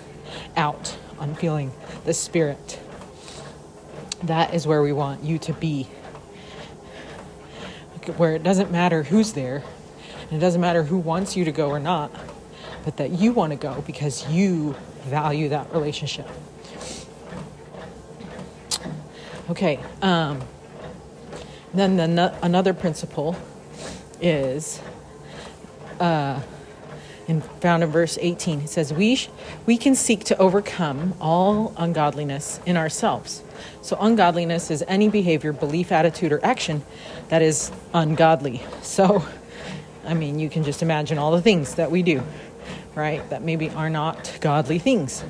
out 0.57 0.97
on 1.19 1.35
feeling 1.35 1.73
the 2.05 2.15
Spirit. 2.15 2.79
That 4.23 4.55
is 4.55 4.67
where 4.67 4.83
we 4.83 4.93
want 4.93 5.25
you 5.25 5.39
to 5.41 5.53
be 5.53 5.89
where 8.15 8.35
it 8.35 8.43
doesn't 8.43 8.71
matter 8.71 9.03
who's 9.03 9.33
there, 9.33 9.63
and 10.23 10.33
it 10.33 10.39
doesn't 10.39 10.61
matter 10.61 10.85
who 10.85 10.99
wants 10.99 11.37
you 11.37 11.45
to 11.45 11.53
go 11.53 11.69
or 11.69 11.79
not, 11.81 12.11
but 12.85 12.97
that 12.97 13.11
you 13.11 13.33
want 13.33 13.53
to 13.53 13.57
go 13.57 13.83
because 13.87 14.29
you 14.31 14.75
value 15.05 15.49
that 15.51 15.73
relationship. 15.73 16.29
Okay, 19.49 19.79
um, 20.03 20.41
then 21.73 21.97
the, 21.97 22.35
another 22.43 22.75
principle 22.75 23.37
is 24.21 24.81
uh, 26.01 26.41
in, 27.29 27.41
found 27.41 27.83
in 27.83 27.91
verse 27.91 28.19
18. 28.21 28.63
It 28.63 28.69
says, 28.69 28.93
we, 28.93 29.17
sh- 29.17 29.29
we 29.67 29.77
can 29.77 29.95
seek 29.95 30.25
to 30.25 30.39
overcome 30.39 31.15
all 31.21 31.75
ungodliness 31.77 32.61
in 32.67 32.77
ourselves. 32.77 33.43
So, 33.83 33.97
ungodliness 34.01 34.71
is 34.71 34.85
any 34.89 35.09
behavior, 35.09 35.53
belief, 35.53 35.93
attitude, 35.93 36.33
or 36.33 36.45
action 36.45 36.83
that 37.29 37.43
is 37.43 37.73
ungodly. 37.93 38.63
So, 38.83 39.25
I 40.05 40.15
mean, 40.15 40.39
you 40.39 40.49
can 40.49 40.65
just 40.65 40.83
imagine 40.83 41.19
all 41.19 41.33
the 41.33 41.43
things 41.43 41.75
that 41.75 41.91
we 41.91 42.03
do, 42.03 42.23
right? 42.95 43.29
That 43.31 43.43
maybe 43.43 43.71
are 43.71 43.91
not 43.91 44.39
godly 44.41 44.79
things. 44.79 45.25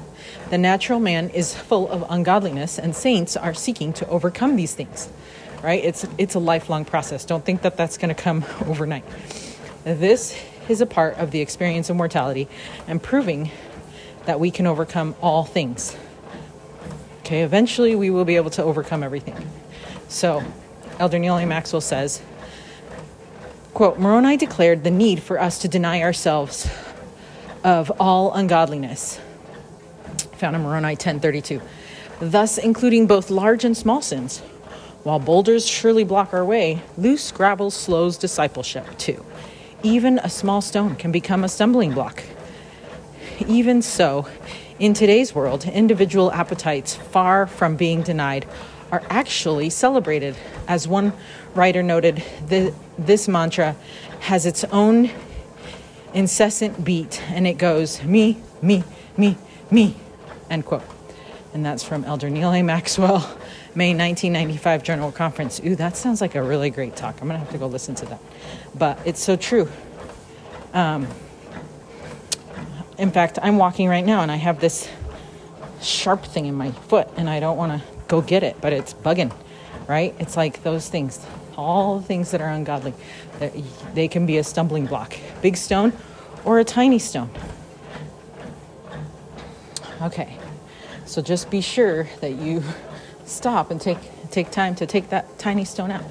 The 0.50 0.58
natural 0.58 1.00
man 1.00 1.30
is 1.30 1.54
full 1.54 1.90
of 1.90 2.04
ungodliness, 2.08 2.78
and 2.78 2.94
saints 2.94 3.36
are 3.36 3.54
seeking 3.54 3.92
to 3.94 4.08
overcome 4.08 4.56
these 4.56 4.74
things, 4.74 5.08
right? 5.62 5.82
It's, 5.82 6.06
it's 6.18 6.34
a 6.34 6.38
lifelong 6.38 6.84
process. 6.84 7.24
Don't 7.24 7.44
think 7.44 7.62
that 7.62 7.76
that's 7.76 7.98
going 7.98 8.14
to 8.14 8.20
come 8.20 8.44
overnight. 8.66 9.04
This 9.84 10.38
is 10.68 10.80
a 10.80 10.86
part 10.86 11.16
of 11.16 11.30
the 11.30 11.40
experience 11.40 11.90
of 11.90 11.96
mortality 11.96 12.48
and 12.86 13.02
proving 13.02 13.50
that 14.26 14.40
we 14.40 14.50
can 14.50 14.66
overcome 14.66 15.14
all 15.22 15.44
things. 15.44 15.96
Okay, 17.20 17.42
eventually 17.42 17.94
we 17.94 18.10
will 18.10 18.24
be 18.24 18.36
able 18.36 18.50
to 18.50 18.62
overcome 18.62 19.02
everything. 19.02 19.34
So, 20.08 20.44
Elder 20.98 21.18
Neal 21.18 21.36
A. 21.36 21.46
Maxwell 21.46 21.80
says, 21.80 22.22
quote, 23.74 23.98
Moroni 23.98 24.36
declared 24.36 24.82
the 24.84 24.90
need 24.90 25.22
for 25.22 25.40
us 25.40 25.58
to 25.58 25.68
deny 25.68 26.02
ourselves 26.02 26.68
of 27.62 27.92
all 28.00 28.32
ungodliness. 28.32 29.20
Found 30.36 30.56
in 30.56 30.62
Moroni 30.62 30.88
1032. 30.88 31.60
Thus, 32.20 32.56
including 32.56 33.06
both 33.06 33.28
large 33.28 33.64
and 33.64 33.76
small 33.76 34.00
sins. 34.00 34.38
While 35.02 35.18
boulders 35.18 35.66
surely 35.66 36.02
block 36.02 36.32
our 36.32 36.44
way, 36.44 36.82
loose 36.96 37.30
gravel 37.30 37.70
slows 37.70 38.16
discipleship 38.16 38.98
too. 38.98 39.24
Even 39.82 40.18
a 40.18 40.30
small 40.30 40.60
stone 40.60 40.96
can 40.96 41.12
become 41.12 41.44
a 41.44 41.48
stumbling 41.48 41.92
block. 41.92 42.24
Even 43.46 43.82
so, 43.82 44.26
in 44.78 44.94
today's 44.94 45.34
world, 45.34 45.64
individual 45.66 46.32
appetites, 46.32 46.96
far 46.96 47.46
from 47.46 47.76
being 47.76 48.02
denied, 48.02 48.46
are 48.90 49.02
actually 49.10 49.70
celebrated. 49.70 50.36
As 50.68 50.88
one 50.88 51.12
writer 51.54 51.82
noted, 51.82 52.22
the, 52.48 52.74
this 52.98 53.28
mantra 53.28 53.76
has 54.20 54.46
its 54.46 54.64
own 54.64 55.10
incessant 56.12 56.84
beat, 56.84 57.22
and 57.30 57.46
it 57.46 57.58
goes, 57.58 58.02
me, 58.02 58.38
me, 58.62 58.84
me, 59.16 59.36
me, 59.70 59.96
end 60.50 60.64
quote. 60.64 60.82
And 61.54 61.64
that's 61.64 61.82
from 61.82 62.04
Elder 62.04 62.28
Neal 62.28 62.52
A. 62.52 62.62
Maxwell, 62.62 63.20
May 63.74 63.94
1995 63.94 64.82
General 64.82 65.12
Conference. 65.12 65.60
Ooh, 65.64 65.76
that 65.76 65.96
sounds 65.96 66.20
like 66.20 66.34
a 66.34 66.42
really 66.42 66.70
great 66.70 66.96
talk. 66.96 67.20
I'm 67.20 67.28
to 67.28 67.38
have 67.38 67.50
to 67.50 67.58
go 67.58 67.66
listen 67.66 67.94
to 67.96 68.06
that. 68.06 68.20
But 68.74 68.98
it's 69.06 69.22
so 69.22 69.36
true. 69.36 69.68
Um, 70.74 71.06
in 72.98 73.10
fact, 73.10 73.38
I'm 73.42 73.58
walking 73.58 73.88
right 73.88 74.04
now 74.04 74.22
and 74.22 74.30
I 74.30 74.36
have 74.36 74.60
this 74.60 74.88
sharp 75.82 76.24
thing 76.24 76.46
in 76.46 76.54
my 76.54 76.72
foot 76.72 77.08
and 77.16 77.28
I 77.28 77.40
don't 77.40 77.56
want 77.56 77.72
to 77.72 77.88
go 78.08 78.20
get 78.20 78.42
it, 78.42 78.56
but 78.60 78.72
it's 78.72 78.94
bugging, 78.94 79.32
right? 79.88 80.14
It's 80.18 80.36
like 80.36 80.62
those 80.62 80.88
things, 80.88 81.24
all 81.56 81.98
the 81.98 82.04
things 82.04 82.30
that 82.30 82.40
are 82.40 82.50
ungodly, 82.50 82.94
they 83.94 84.08
can 84.08 84.26
be 84.26 84.38
a 84.38 84.44
stumbling 84.44 84.86
block. 84.86 85.16
Big 85.42 85.56
stone 85.56 85.92
or 86.44 86.58
a 86.58 86.64
tiny 86.64 86.98
stone. 86.98 87.30
Okay, 90.02 90.38
so 91.06 91.22
just 91.22 91.50
be 91.50 91.60
sure 91.60 92.08
that 92.20 92.32
you 92.32 92.62
stop 93.24 93.70
and 93.70 93.80
take 93.80 93.98
take 94.30 94.50
time 94.50 94.74
to 94.74 94.86
take 94.86 95.08
that 95.10 95.38
tiny 95.38 95.64
stone 95.64 95.90
out. 95.90 96.04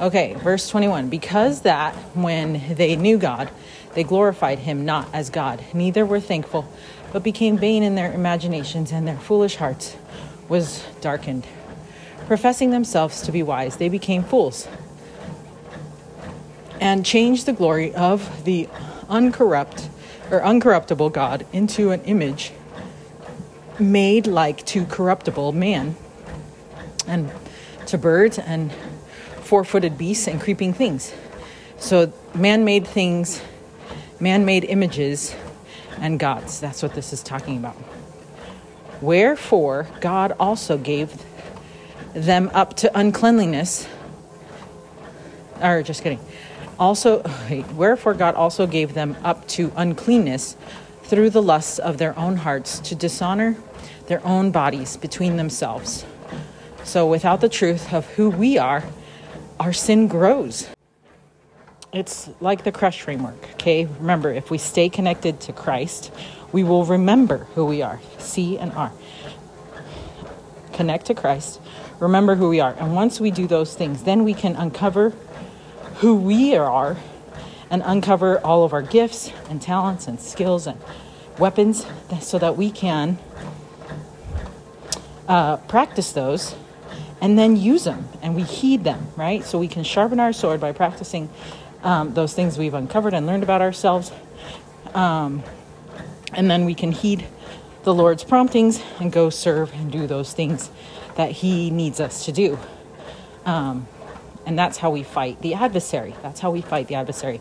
Okay, 0.00 0.34
verse 0.34 0.68
21. 0.68 1.08
Because 1.08 1.62
that 1.62 1.94
when 2.14 2.74
they 2.74 2.96
knew 2.96 3.18
God, 3.18 3.50
they 3.94 4.04
glorified 4.04 4.60
him 4.60 4.84
not 4.84 5.08
as 5.12 5.30
God, 5.30 5.64
neither 5.72 6.04
were 6.04 6.20
thankful, 6.20 6.66
but 7.12 7.22
became 7.22 7.56
vain 7.56 7.82
in 7.82 7.94
their 7.94 8.12
imaginations, 8.12 8.92
and 8.92 9.06
their 9.06 9.16
foolish 9.16 9.56
hearts 9.56 9.96
was 10.48 10.84
darkened. 11.00 11.46
Professing 12.26 12.70
themselves 12.70 13.22
to 13.22 13.32
be 13.32 13.42
wise, 13.42 13.76
they 13.76 13.88
became 13.88 14.24
fools 14.24 14.68
and 16.80 17.04
changed 17.04 17.46
the 17.46 17.52
glory 17.52 17.94
of 17.94 18.44
the 18.44 18.68
uncorrupt 19.08 19.88
or 20.30 20.40
uncorruptible 20.40 21.12
God 21.12 21.46
into 21.52 21.90
an 21.90 22.02
image 22.02 22.52
made 23.78 24.26
like 24.26 24.64
to 24.66 24.84
corruptible 24.86 25.52
man 25.52 25.96
and 27.06 27.30
to 27.86 27.98
birds 27.98 28.38
and 28.38 28.72
four 29.42 29.64
footed 29.64 29.96
beasts 29.96 30.26
and 30.26 30.40
creeping 30.40 30.72
things. 30.72 31.12
So, 31.78 32.12
man 32.34 32.64
made 32.64 32.86
things, 32.86 33.40
man 34.18 34.44
made 34.44 34.64
images, 34.64 35.36
and 35.98 36.18
gods. 36.18 36.60
That's 36.60 36.82
what 36.82 36.94
this 36.94 37.12
is 37.12 37.22
talking 37.22 37.56
about. 37.56 37.76
Wherefore, 39.00 39.86
God 40.00 40.34
also 40.40 40.78
gave 40.78 41.22
them 42.16 42.50
up 42.54 42.74
to 42.76 42.98
uncleanliness. 42.98 43.86
Or, 45.62 45.82
just 45.82 46.02
kidding. 46.02 46.20
Also, 46.78 47.22
wherefore, 47.74 48.14
God 48.14 48.34
also 48.34 48.66
gave 48.66 48.94
them 48.94 49.16
up 49.22 49.46
to 49.48 49.70
uncleanness 49.76 50.56
through 51.04 51.30
the 51.30 51.42
lusts 51.42 51.78
of 51.78 51.98
their 51.98 52.18
own 52.18 52.36
hearts 52.36 52.80
to 52.80 52.94
dishonor 52.94 53.56
their 54.08 54.24
own 54.26 54.50
bodies 54.50 54.96
between 54.96 55.36
themselves. 55.36 56.04
So, 56.84 57.06
without 57.06 57.40
the 57.40 57.48
truth 57.48 57.92
of 57.92 58.06
who 58.14 58.30
we 58.30 58.58
are, 58.58 58.82
our 59.60 59.72
sin 59.72 60.08
grows. 60.08 60.68
It's 61.92 62.28
like 62.40 62.64
the 62.64 62.72
crush 62.72 63.00
framework, 63.00 63.42
okay? 63.54 63.86
Remember, 63.86 64.32
if 64.32 64.50
we 64.50 64.58
stay 64.58 64.88
connected 64.88 65.40
to 65.42 65.52
Christ, 65.52 66.12
we 66.52 66.62
will 66.62 66.84
remember 66.84 67.38
who 67.54 67.64
we 67.64 67.82
are 67.82 68.00
C 68.18 68.58
and 68.58 68.72
R. 68.72 68.92
Connect 70.74 71.06
to 71.06 71.14
Christ, 71.14 71.60
remember 71.98 72.34
who 72.34 72.48
we 72.48 72.60
are. 72.60 72.74
And 72.78 72.94
once 72.94 73.20
we 73.20 73.30
do 73.30 73.46
those 73.46 73.74
things, 73.74 74.02
then 74.04 74.24
we 74.24 74.34
can 74.34 74.56
uncover 74.56 75.14
who 75.96 76.14
we 76.16 76.54
are 76.56 76.96
and 77.70 77.82
uncover 77.84 78.38
all 78.44 78.64
of 78.64 78.72
our 78.72 78.82
gifts 78.82 79.32
and 79.48 79.60
talents 79.60 80.06
and 80.06 80.20
skills 80.20 80.66
and 80.66 80.80
weapons 81.38 81.86
so 82.20 82.38
that 82.38 82.56
we 82.56 82.70
can 82.70 83.18
uh, 85.28 85.56
practice 85.56 86.12
those 86.12 86.54
and 87.20 87.38
then 87.38 87.56
use 87.56 87.84
them 87.84 88.08
and 88.22 88.36
we 88.36 88.42
heed 88.42 88.84
them, 88.84 89.08
right? 89.16 89.44
So 89.44 89.58
we 89.58 89.68
can 89.68 89.82
sharpen 89.82 90.20
our 90.20 90.32
sword 90.32 90.60
by 90.60 90.72
practicing 90.72 91.30
um, 91.82 92.14
those 92.14 92.34
things 92.34 92.58
we've 92.58 92.74
uncovered 92.74 93.14
and 93.14 93.26
learned 93.26 93.42
about 93.42 93.62
ourselves. 93.62 94.12
Um, 94.94 95.42
and 96.32 96.50
then 96.50 96.64
we 96.64 96.74
can 96.74 96.92
heed 96.92 97.26
the 97.84 97.94
Lord's 97.94 98.24
promptings 98.24 98.82
and 99.00 99.12
go 99.12 99.30
serve 99.30 99.72
and 99.72 99.90
do 99.90 100.06
those 100.06 100.32
things 100.32 100.70
that 101.16 101.30
He 101.30 101.70
needs 101.70 102.00
us 102.00 102.24
to 102.26 102.32
do. 102.32 102.58
Um, 103.44 103.86
and 104.46 104.58
that's 104.58 104.78
how 104.78 104.90
we 104.90 105.02
fight 105.02 105.40
the 105.42 105.54
adversary. 105.54 106.14
That's 106.22 106.40
how 106.40 106.50
we 106.50 106.62
fight 106.62 106.88
the 106.88 106.94
adversary 106.94 107.40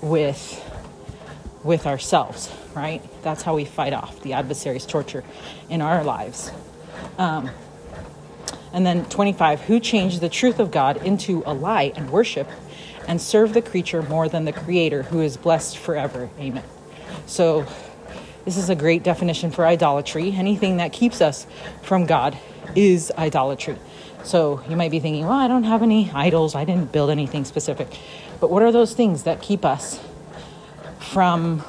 with 0.00 0.64
with 1.64 1.86
ourselves, 1.86 2.52
right? 2.74 3.02
That's 3.22 3.42
how 3.42 3.56
we 3.56 3.64
fight 3.64 3.92
off 3.92 4.20
the 4.22 4.32
adversary's 4.32 4.86
torture 4.86 5.24
in 5.68 5.82
our 5.82 6.04
lives. 6.04 6.52
Um, 7.18 7.50
and 8.72 8.86
then 8.86 9.04
25, 9.06 9.62
who 9.62 9.80
changed 9.80 10.20
the 10.20 10.28
truth 10.28 10.60
of 10.60 10.70
God 10.70 10.98
into 10.98 11.42
a 11.46 11.52
lie 11.52 11.92
and 11.96 12.10
worship 12.10 12.48
and 13.06 13.20
serve 13.20 13.54
the 13.54 13.62
creature 13.62 14.02
more 14.02 14.28
than 14.28 14.44
the 14.44 14.52
creator 14.52 15.04
who 15.04 15.20
is 15.20 15.36
blessed 15.36 15.78
forever. 15.78 16.28
Amen. 16.38 16.64
So, 17.26 17.66
this 18.48 18.56
is 18.56 18.70
a 18.70 18.74
great 18.74 19.02
definition 19.02 19.50
for 19.50 19.66
idolatry. 19.66 20.32
Anything 20.32 20.78
that 20.78 20.90
keeps 20.90 21.20
us 21.20 21.46
from 21.82 22.06
God 22.06 22.34
is 22.74 23.12
idolatry. 23.18 23.76
So 24.24 24.64
you 24.70 24.74
might 24.74 24.90
be 24.90 25.00
thinking, 25.00 25.24
well, 25.26 25.38
I 25.38 25.48
don't 25.48 25.64
have 25.64 25.82
any 25.82 26.10
idols, 26.14 26.54
I 26.54 26.64
didn't 26.64 26.90
build 26.90 27.10
anything 27.10 27.44
specific. 27.44 27.88
But 28.40 28.50
what 28.50 28.62
are 28.62 28.72
those 28.72 28.94
things 28.94 29.24
that 29.24 29.42
keep 29.42 29.66
us 29.66 30.00
from 30.98 31.62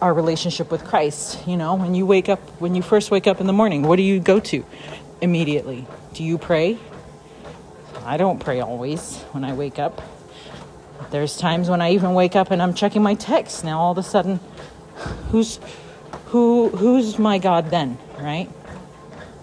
our 0.00 0.14
relationship 0.14 0.70
with 0.70 0.86
Christ? 0.86 1.46
You 1.46 1.58
know, 1.58 1.74
when 1.74 1.94
you 1.94 2.06
wake 2.06 2.30
up, 2.30 2.40
when 2.58 2.74
you 2.74 2.80
first 2.80 3.10
wake 3.10 3.26
up 3.26 3.38
in 3.38 3.46
the 3.46 3.52
morning, 3.52 3.82
what 3.82 3.96
do 3.96 4.02
you 4.02 4.20
go 4.20 4.40
to 4.40 4.64
immediately? 5.20 5.86
Do 6.14 6.24
you 6.24 6.38
pray? 6.38 6.78
I 8.06 8.16
don't 8.16 8.38
pray 8.38 8.62
always 8.62 9.18
when 9.32 9.44
I 9.44 9.52
wake 9.52 9.78
up. 9.78 10.00
There's 11.10 11.36
times 11.36 11.68
when 11.68 11.82
I 11.82 11.90
even 11.92 12.14
wake 12.14 12.34
up 12.36 12.50
and 12.50 12.62
I'm 12.62 12.72
checking 12.72 13.02
my 13.02 13.12
text. 13.12 13.64
Now 13.64 13.80
all 13.80 13.92
of 13.92 13.98
a 13.98 14.02
sudden, 14.02 14.40
who's 15.30 15.58
who 16.26 16.70
who's 16.70 17.18
my 17.18 17.38
God 17.38 17.70
then, 17.70 17.98
right? 18.18 18.48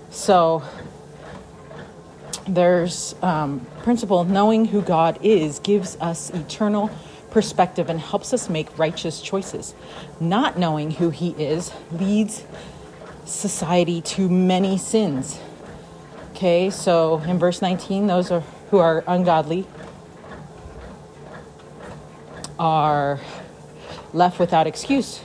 So 0.10 0.63
there's 2.48 3.15
um, 3.22 3.65
principle 3.84 4.24
knowing 4.24 4.65
who 4.65 4.82
God 4.82 5.17
is 5.22 5.60
gives 5.60 5.96
us 5.98 6.30
eternal 6.30 6.91
perspective 7.32 7.89
and 7.89 8.00
helps 8.00 8.34
us 8.34 8.50
make 8.50 8.78
righteous 8.78 9.22
choices. 9.22 9.74
Not 10.19 10.58
knowing 10.58 10.91
who 10.91 11.10
He 11.10 11.32
is 11.32 11.72
leads 11.91 12.43
society 13.26 14.02
to 14.02 14.30
many 14.30 14.78
sins. 14.78 15.39
Okay, 16.32 16.69
so 16.69 17.19
in 17.19 17.39
verse 17.39 17.62
19, 17.62 18.08
those 18.08 18.32
are 18.32 18.43
who 18.69 18.80
are 18.80 19.04
ungodly 19.08 19.65
are 22.60 23.19
left 24.13 24.39
without 24.39 24.67
excuse 24.67 25.22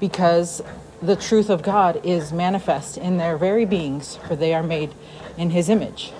because 0.00 0.62
the 1.00 1.16
truth 1.16 1.48
of 1.48 1.62
God 1.62 2.04
is 2.04 2.32
manifest 2.32 2.98
in 2.98 3.18
their 3.18 3.36
very 3.36 3.64
beings, 3.64 4.16
for 4.26 4.34
they 4.34 4.52
are 4.54 4.62
made 4.62 4.92
in 5.36 5.50
his 5.50 5.68
image. 5.68 6.12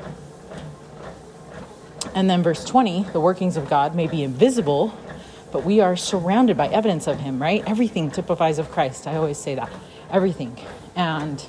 And 2.15 2.29
then 2.31 2.43
verse 2.43 2.65
20 2.65 3.05
the 3.13 3.21
workings 3.21 3.57
of 3.57 3.69
God 3.69 3.95
may 3.95 4.07
be 4.07 4.23
invisible, 4.23 4.97
but 5.53 5.65
we 5.65 5.81
are 5.81 5.97
surrounded 5.97 6.57
by 6.57 6.69
evidence 6.69 7.07
of 7.07 7.21
him, 7.21 7.41
right? 7.41 7.63
Everything 7.67 8.11
typifies 8.11 8.59
of 8.59 8.71
Christ. 8.71 9.07
I 9.07 9.17
always 9.17 9.39
say 9.39 9.55
that. 9.55 9.71
Everything. 10.11 10.59
And 10.95 11.45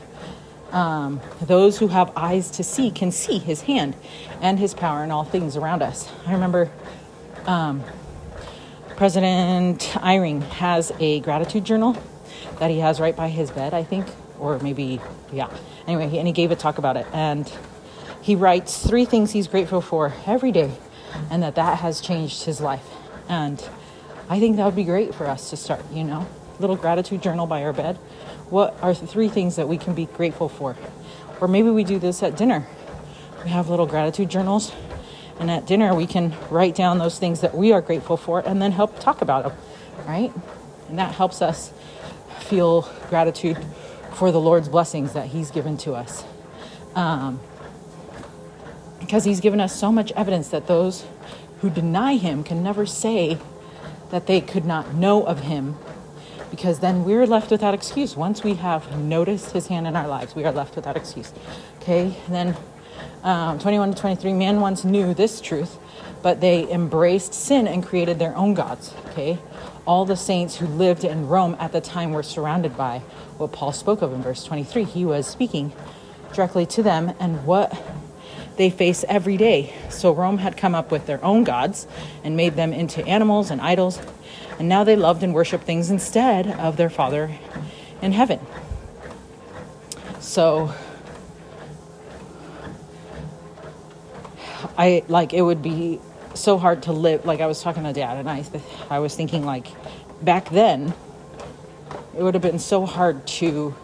um, 0.72 1.22
those 1.42 1.80
who 1.80 1.88
have 1.88 2.12
eyes 2.16 2.52
to 2.52 2.64
see 2.64 2.92
can 2.92 3.12
see 3.12 3.40
his 3.40 3.62
hand 3.62 3.96
and 4.42 4.60
his 4.60 4.74
power 4.74 5.04
in 5.04 5.12
all 5.12 5.24
things 5.24 5.56
around 5.56 5.82
us. 5.82 6.12
I 6.26 6.34
remember 6.34 6.70
um, 7.46 7.84
President 8.96 9.80
Eyring 10.02 10.44
has 10.44 10.92
a 11.00 11.20
gratitude 11.22 11.64
journal 11.64 11.98
that 12.60 12.70
he 12.70 12.80
has 12.80 13.00
right 13.00 13.16
by 13.16 13.30
his 13.30 13.52
bed, 13.52 13.74
I 13.74 13.84
think, 13.84 14.06
or 14.40 14.60
maybe, 14.60 15.02
yeah. 15.32 15.50
Anyway, 15.88 16.18
and 16.18 16.28
he 16.28 16.34
gave 16.34 16.52
a 16.52 16.56
talk 16.56 16.78
about 16.78 16.98
it. 16.98 17.08
And 17.14 17.52
he 18.22 18.36
writes 18.36 18.86
three 18.86 19.06
things 19.06 19.32
he's 19.32 19.48
grateful 19.48 19.82
for 19.82 20.14
every 20.26 20.52
day, 20.52 20.72
and 21.32 21.42
that 21.44 21.56
that 21.56 21.80
has 21.80 22.02
changed 22.02 22.44
his 22.44 22.62
life. 22.62 22.86
And 23.28 23.64
I 24.30 24.40
think 24.40 24.58
that 24.58 24.66
would 24.66 24.76
be 24.76 24.84
great 24.84 25.16
for 25.16 25.26
us 25.26 25.50
to 25.50 25.58
start, 25.58 25.84
you 25.92 26.04
know, 26.04 26.28
little 26.60 26.76
gratitude 26.76 27.24
journal 27.24 27.48
by 27.48 27.64
our 27.64 27.74
bed. 27.74 27.96
What 28.50 28.78
are 28.82 28.94
the 28.94 29.08
three 29.08 29.30
things 29.30 29.56
that 29.56 29.68
we 29.68 29.78
can 29.78 29.94
be 29.94 30.06
grateful 30.06 30.50
for? 30.50 30.76
Or 31.40 31.48
maybe 31.48 31.70
we 31.70 31.84
do 31.84 32.00
this 32.00 32.22
at 32.22 32.36
dinner. 32.36 32.68
We 33.44 33.50
have 33.52 33.70
little 33.70 33.86
gratitude 33.86 34.30
journals, 34.30 34.74
and 35.40 35.50
at 35.50 35.66
dinner 35.66 35.96
we 35.96 36.06
can 36.06 36.36
write 36.50 36.76
down 36.76 36.98
those 36.98 37.18
things 37.18 37.42
that 37.42 37.56
we 37.56 37.72
are 37.72 37.82
grateful 37.82 38.18
for 38.18 38.42
and 38.42 38.62
then 38.62 38.74
help 38.74 39.00
talk 39.00 39.22
about 39.22 39.44
them, 39.46 39.54
right? 40.06 40.34
And 40.90 41.00
that 41.00 41.16
helps 41.16 41.42
us 41.42 41.72
feel 42.42 42.90
gratitude 43.10 43.58
for 44.14 44.32
the 44.32 44.40
Lord's 44.40 44.70
blessings 44.70 45.14
that 45.14 45.28
He's 45.28 45.52
given 45.52 45.78
to 45.78 45.94
us. 45.94 46.24
Um, 46.96 47.40
because 49.00 49.24
He's 49.24 49.40
given 49.40 49.62
us 49.62 49.76
so 49.76 49.92
much 49.92 50.12
evidence 50.14 50.50
that 50.50 50.68
those 50.68 51.06
who 51.62 51.70
deny 51.70 52.18
Him 52.18 52.44
can 52.44 52.64
never 52.64 52.86
say 52.86 53.38
that 54.12 54.28
they 54.28 54.42
could 54.42 54.66
not 54.66 54.94
know 54.94 55.24
of 55.24 55.42
Him, 55.42 55.78
because 56.50 56.80
then 56.80 57.04
we're 57.04 57.28
left 57.28 57.52
without 57.52 57.74
excuse. 57.74 58.16
Once 58.16 58.44
we 58.44 58.56
have 58.56 58.98
noticed 58.98 59.52
His 59.52 59.68
hand 59.68 59.88
in 59.88 59.96
our 59.96 60.08
lives, 60.08 60.36
we 60.36 60.44
are 60.46 60.52
left 60.52 60.76
without 60.76 60.98
excuse. 60.98 61.34
Okay, 61.82 62.16
and 62.26 62.36
then 62.36 62.58
um, 63.24 63.60
21 63.60 63.94
to 63.94 64.00
23, 64.00 64.34
man 64.34 64.62
once 64.62 64.84
knew 64.84 65.14
this 65.14 65.42
truth, 65.42 65.78
but 66.22 66.42
they 66.42 66.70
embraced 66.72 67.34
sin 67.34 67.68
and 67.68 67.86
created 67.86 68.20
their 68.20 68.36
own 68.36 68.54
gods. 68.54 68.94
Okay, 69.10 69.38
all 69.90 70.06
the 70.06 70.16
saints 70.16 70.58
who 70.58 70.68
lived 70.68 71.04
in 71.04 71.28
Rome 71.28 71.58
at 71.60 71.72
the 71.72 71.82
time 71.82 72.12
were 72.12 72.22
surrounded 72.22 72.78
by 72.78 73.00
what 73.40 73.52
Paul 73.52 73.72
spoke 73.72 74.04
of 74.04 74.14
in 74.14 74.22
verse 74.22 74.44
23. 74.44 74.84
He 74.84 75.04
was 75.04 75.26
speaking 75.26 75.74
directly 76.32 76.68
to 76.68 76.84
them 76.84 77.12
and 77.20 77.44
what 77.44 77.76
they 78.56 78.70
face 78.70 79.04
every 79.10 79.36
day. 79.36 79.74
So 79.90 80.12
Rome 80.12 80.38
had 80.38 80.56
come 80.56 80.76
up 80.76 80.92
with 80.92 81.08
their 81.08 81.22
own 81.26 81.44
gods 81.44 81.88
and 82.24 82.38
made 82.38 82.56
them 82.56 82.72
into 82.72 83.04
animals 83.08 83.50
and 83.50 83.60
idols, 83.60 84.00
and 84.60 84.70
now 84.70 84.84
they 84.84 84.96
loved 84.96 85.24
and 85.24 85.34
worshiped 85.34 85.64
things 85.64 85.90
instead 85.90 86.46
of 86.60 86.78
their 86.78 86.92
Father 86.92 87.32
in 88.00 88.12
heaven. 88.12 88.40
So 90.20 90.72
I 94.78 95.04
like 95.08 95.34
it 95.34 95.42
would 95.42 95.64
be 95.64 96.00
so 96.36 96.60
hard 96.60 96.84
to 96.84 96.92
live. 96.92 97.26
Like 97.26 97.42
I 97.42 97.48
was 97.48 97.60
talking 97.62 97.84
to 97.86 97.94
dad, 97.94 98.18
and 98.18 98.30
I, 98.30 98.44
I 98.88 99.00
was 99.00 99.16
thinking 99.16 99.46
like 99.46 99.66
back 100.22 100.50
then, 100.50 100.94
it 102.18 102.24
would 102.24 102.34
have 102.34 102.44
been 102.44 102.60
so 102.60 102.86
hard 102.86 103.26
to 103.28 103.76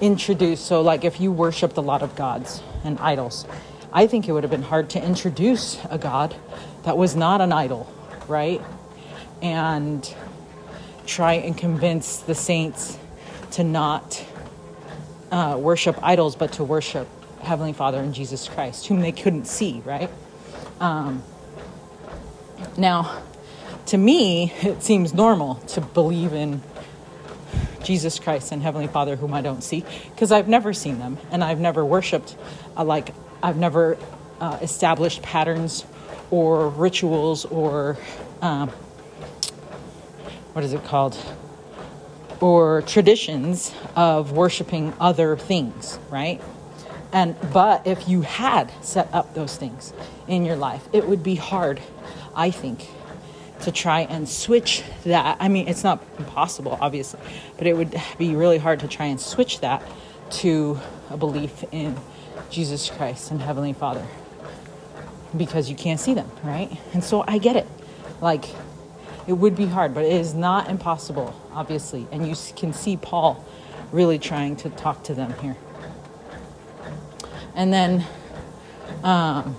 introduce. 0.00 0.60
So 0.60 0.80
like 0.80 1.04
if 1.04 1.20
you 1.20 1.30
worshipped 1.32 1.76
a 1.76 1.82
lot 1.82 2.02
of 2.02 2.16
gods 2.16 2.62
and 2.84 2.98
idols, 2.98 3.46
I 3.92 4.06
think 4.06 4.28
it 4.28 4.32
would 4.32 4.44
have 4.44 4.50
been 4.50 4.62
hard 4.62 4.90
to 4.90 5.04
introduce 5.04 5.78
a 5.90 5.98
god 5.98 6.34
that 6.84 6.96
was 6.96 7.16
not 7.16 7.40
an 7.40 7.52
idol, 7.52 7.92
right? 8.28 8.62
And 9.42 10.14
try 11.06 11.34
and 11.34 11.56
convince 11.56 12.18
the 12.18 12.34
saints 12.34 12.98
to 13.52 13.64
not 13.64 14.24
uh, 15.32 15.58
worship 15.60 15.98
idols, 16.02 16.36
but 16.36 16.52
to 16.52 16.64
worship 16.64 17.08
Heavenly 17.42 17.72
Father 17.72 17.98
and 17.98 18.14
Jesus 18.14 18.48
Christ, 18.48 18.86
whom 18.86 19.00
they 19.00 19.12
couldn't 19.12 19.46
see, 19.46 19.82
right? 19.84 20.10
Um, 20.78 21.22
now, 22.76 23.22
to 23.90 23.98
me, 23.98 24.52
it 24.62 24.84
seems 24.84 25.12
normal 25.12 25.56
to 25.56 25.80
believe 25.80 26.32
in 26.32 26.62
Jesus 27.82 28.20
Christ 28.20 28.52
and 28.52 28.62
Heavenly 28.62 28.86
Father, 28.86 29.16
whom 29.16 29.34
I 29.34 29.40
don't 29.40 29.64
see, 29.64 29.84
because 30.14 30.30
I've 30.30 30.46
never 30.46 30.72
seen 30.72 31.00
them 31.00 31.18
and 31.32 31.42
I've 31.42 31.58
never 31.58 31.84
worshiped, 31.84 32.36
uh, 32.76 32.84
like, 32.84 33.12
I've 33.42 33.56
never 33.56 33.98
uh, 34.40 34.58
established 34.62 35.22
patterns 35.22 35.84
or 36.30 36.68
rituals 36.68 37.44
or 37.46 37.98
um, 38.40 38.68
what 40.52 40.64
is 40.64 40.72
it 40.72 40.84
called? 40.84 41.18
Or 42.40 42.82
traditions 42.82 43.74
of 43.96 44.30
worshiping 44.30 44.94
other 45.00 45.36
things, 45.36 45.98
right? 46.10 46.40
And 47.12 47.34
but 47.52 47.88
if 47.88 48.08
you 48.08 48.20
had 48.22 48.72
set 48.82 49.12
up 49.12 49.34
those 49.34 49.56
things 49.56 49.92
in 50.28 50.44
your 50.44 50.54
life, 50.54 50.88
it 50.92 51.08
would 51.08 51.24
be 51.24 51.34
hard, 51.34 51.80
I 52.36 52.52
think, 52.52 52.86
to 53.62 53.72
try 53.72 54.00
and 54.00 54.28
switch 54.28 54.82
that. 55.04 55.36
I 55.40 55.48
mean, 55.48 55.68
it's 55.68 55.84
not 55.84 56.02
impossible, 56.18 56.78
obviously, 56.80 57.20
but 57.58 57.66
it 57.66 57.76
would 57.76 57.94
be 58.18 58.34
really 58.34 58.58
hard 58.58 58.80
to 58.80 58.88
try 58.88 59.06
and 59.06 59.20
switch 59.20 59.60
that 59.60 59.82
to 60.30 60.78
a 61.10 61.16
belief 61.16 61.64
in 61.72 61.96
Jesus 62.50 62.88
Christ 62.90 63.30
and 63.30 63.40
Heavenly 63.40 63.72
Father 63.72 64.06
because 65.36 65.70
you 65.70 65.76
can't 65.76 66.00
see 66.00 66.14
them, 66.14 66.30
right? 66.42 66.70
And 66.92 67.04
so 67.04 67.24
I 67.26 67.38
get 67.38 67.56
it. 67.56 67.66
Like, 68.20 68.46
it 69.26 69.34
would 69.34 69.54
be 69.54 69.66
hard, 69.66 69.94
but 69.94 70.04
it 70.04 70.12
is 70.12 70.34
not 70.34 70.68
impossible, 70.68 71.34
obviously. 71.52 72.06
And 72.10 72.26
you 72.26 72.34
can 72.56 72.72
see 72.72 72.96
Paul 72.96 73.44
really 73.92 74.18
trying 74.18 74.56
to 74.56 74.70
talk 74.70 75.04
to 75.04 75.14
them 75.14 75.34
here. 75.40 75.56
And 77.54 77.72
then, 77.72 78.04
um, 79.02 79.56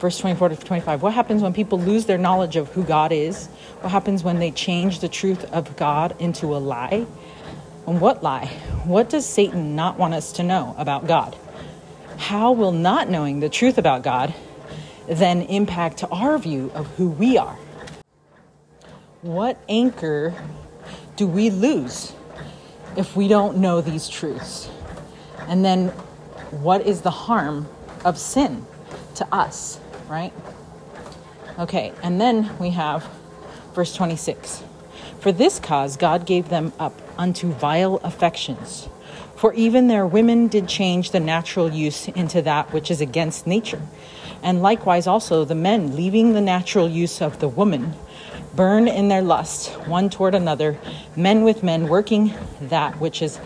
verse 0.00 0.18
24 0.18 0.48
to 0.48 0.56
25 0.56 1.02
what 1.02 1.12
happens 1.12 1.42
when 1.42 1.52
people 1.52 1.78
lose 1.78 2.06
their 2.06 2.18
knowledge 2.18 2.56
of 2.56 2.68
who 2.70 2.82
God 2.82 3.12
is? 3.12 3.46
What 3.82 3.90
happens 3.90 4.24
when 4.24 4.38
they 4.38 4.50
change 4.50 5.00
the 5.00 5.08
truth 5.08 5.44
of 5.52 5.76
God 5.76 6.16
into 6.18 6.46
a 6.46 6.58
lie? 6.58 7.06
And 7.86 8.00
what 8.00 8.22
lie? 8.22 8.46
What 8.84 9.10
does 9.10 9.26
Satan 9.26 9.76
not 9.76 9.98
want 9.98 10.14
us 10.14 10.32
to 10.32 10.42
know 10.42 10.74
about 10.78 11.06
God? 11.06 11.36
How 12.16 12.52
will 12.52 12.72
not 12.72 13.08
knowing 13.10 13.40
the 13.40 13.48
truth 13.48 13.78
about 13.78 14.02
God 14.02 14.34
then 15.06 15.42
impact 15.42 16.04
our 16.10 16.38
view 16.38 16.70
of 16.74 16.86
who 16.96 17.10
we 17.10 17.36
are? 17.36 17.58
What 19.22 19.58
anchor 19.68 20.34
do 21.16 21.26
we 21.26 21.50
lose 21.50 22.12
if 22.96 23.16
we 23.16 23.28
don't 23.28 23.58
know 23.58 23.80
these 23.80 24.08
truths? 24.08 24.70
And 25.48 25.64
then 25.64 25.88
what 26.50 26.86
is 26.86 27.02
the 27.02 27.10
harm 27.10 27.68
of 28.04 28.18
sin 28.18 28.66
to 29.16 29.34
us, 29.34 29.79
right? 30.10 30.32
Okay, 31.58 31.92
and 32.02 32.20
then 32.20 32.50
we 32.58 32.70
have 32.70 33.08
verse 33.74 33.94
26. 33.94 34.64
For 35.20 35.30
this 35.30 35.58
cause 35.58 35.96
God 35.96 36.26
gave 36.26 36.48
them 36.48 36.72
up 36.78 37.00
unto 37.16 37.52
vile 37.52 37.96
affections. 38.02 38.88
For 39.36 39.54
even 39.54 39.88
their 39.88 40.06
women 40.06 40.48
did 40.48 40.68
change 40.68 41.12
the 41.12 41.20
natural 41.20 41.72
use 41.72 42.08
into 42.08 42.42
that 42.42 42.72
which 42.72 42.90
is 42.90 43.00
against 43.00 43.46
nature. 43.46 43.80
And 44.42 44.62
likewise 44.62 45.06
also 45.06 45.44
the 45.44 45.54
men, 45.54 45.94
leaving 45.94 46.32
the 46.32 46.40
natural 46.40 46.88
use 46.88 47.22
of 47.22 47.38
the 47.38 47.48
woman, 47.48 47.94
burn 48.54 48.88
in 48.88 49.08
their 49.08 49.22
lust 49.22 49.70
one 49.86 50.10
toward 50.10 50.34
another, 50.34 50.78
men 51.14 51.44
with 51.44 51.62
men, 51.62 51.88
working 51.88 52.34
that 52.60 52.98
which 53.00 53.22
is 53.22 53.38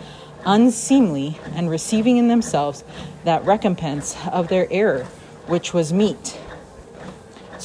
unseemly, 0.45 1.37
and 1.53 1.69
receiving 1.69 2.17
in 2.17 2.27
themselves 2.27 2.83
that 3.23 3.45
recompense 3.45 4.15
of 4.31 4.47
their 4.47 4.67
error, 4.71 5.03
which 5.47 5.73
was 5.73 5.93
meet. 5.93 6.39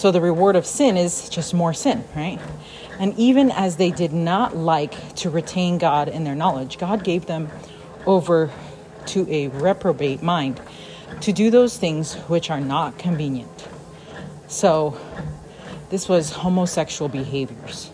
So 0.00 0.10
the 0.10 0.20
reward 0.22 0.56
of 0.56 0.64
sin 0.64 0.96
is 0.96 1.28
just 1.28 1.52
more 1.52 1.74
sin, 1.74 2.02
right? 2.16 2.40
And 2.98 3.14
even 3.18 3.50
as 3.50 3.76
they 3.76 3.90
did 3.90 4.14
not 4.14 4.56
like 4.56 5.14
to 5.16 5.28
retain 5.28 5.76
God 5.76 6.08
in 6.08 6.24
their 6.24 6.34
knowledge, 6.34 6.78
God 6.78 7.04
gave 7.04 7.26
them 7.26 7.50
over 8.06 8.50
to 9.08 9.30
a 9.30 9.48
reprobate 9.48 10.22
mind 10.22 10.58
to 11.20 11.34
do 11.34 11.50
those 11.50 11.76
things 11.76 12.14
which 12.14 12.50
are 12.50 12.62
not 12.62 12.96
convenient. 12.96 13.68
So, 14.48 14.98
this 15.90 16.08
was 16.08 16.30
homosexual 16.30 17.10
behaviors. 17.10 17.90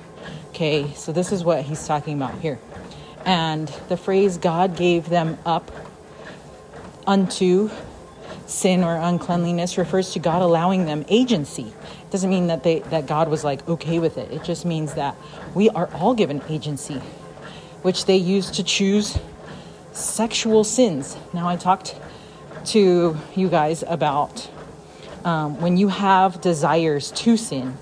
Okay, 0.50 0.92
so 0.92 1.10
this 1.10 1.32
is 1.32 1.42
what 1.42 1.62
he's 1.62 1.88
talking 1.88 2.14
about 2.14 2.38
here. 2.38 2.60
And 3.24 3.66
the 3.88 3.96
phrase 3.96 4.38
God 4.38 4.76
gave 4.76 5.08
them 5.08 5.38
up 5.44 5.72
unto 7.04 7.68
sin 8.46 8.84
or 8.84 8.94
uncleanliness 8.94 9.76
refers 9.76 10.12
to 10.12 10.20
God 10.20 10.40
allowing 10.40 10.84
them 10.84 11.04
agency 11.08 11.72
doesn't 12.10 12.30
mean 12.30 12.46
that 12.46 12.62
they 12.62 12.80
that 12.80 13.06
God 13.06 13.28
was 13.28 13.44
like 13.44 13.66
okay 13.68 13.98
with 13.98 14.18
it. 14.18 14.30
It 14.30 14.44
just 14.44 14.64
means 14.64 14.94
that 14.94 15.16
we 15.54 15.68
are 15.70 15.88
all 15.94 16.14
given 16.14 16.42
agency, 16.48 17.00
which 17.82 18.06
they 18.06 18.16
use 18.16 18.50
to 18.52 18.62
choose 18.62 19.18
sexual 19.92 20.64
sins. 20.64 21.16
Now 21.32 21.48
I 21.48 21.56
talked 21.56 21.96
to 22.66 23.16
you 23.34 23.48
guys 23.48 23.84
about 23.86 24.48
um, 25.24 25.60
when 25.60 25.76
you 25.76 25.88
have 25.88 26.40
desires 26.40 27.10
to 27.12 27.36
sin, 27.36 27.76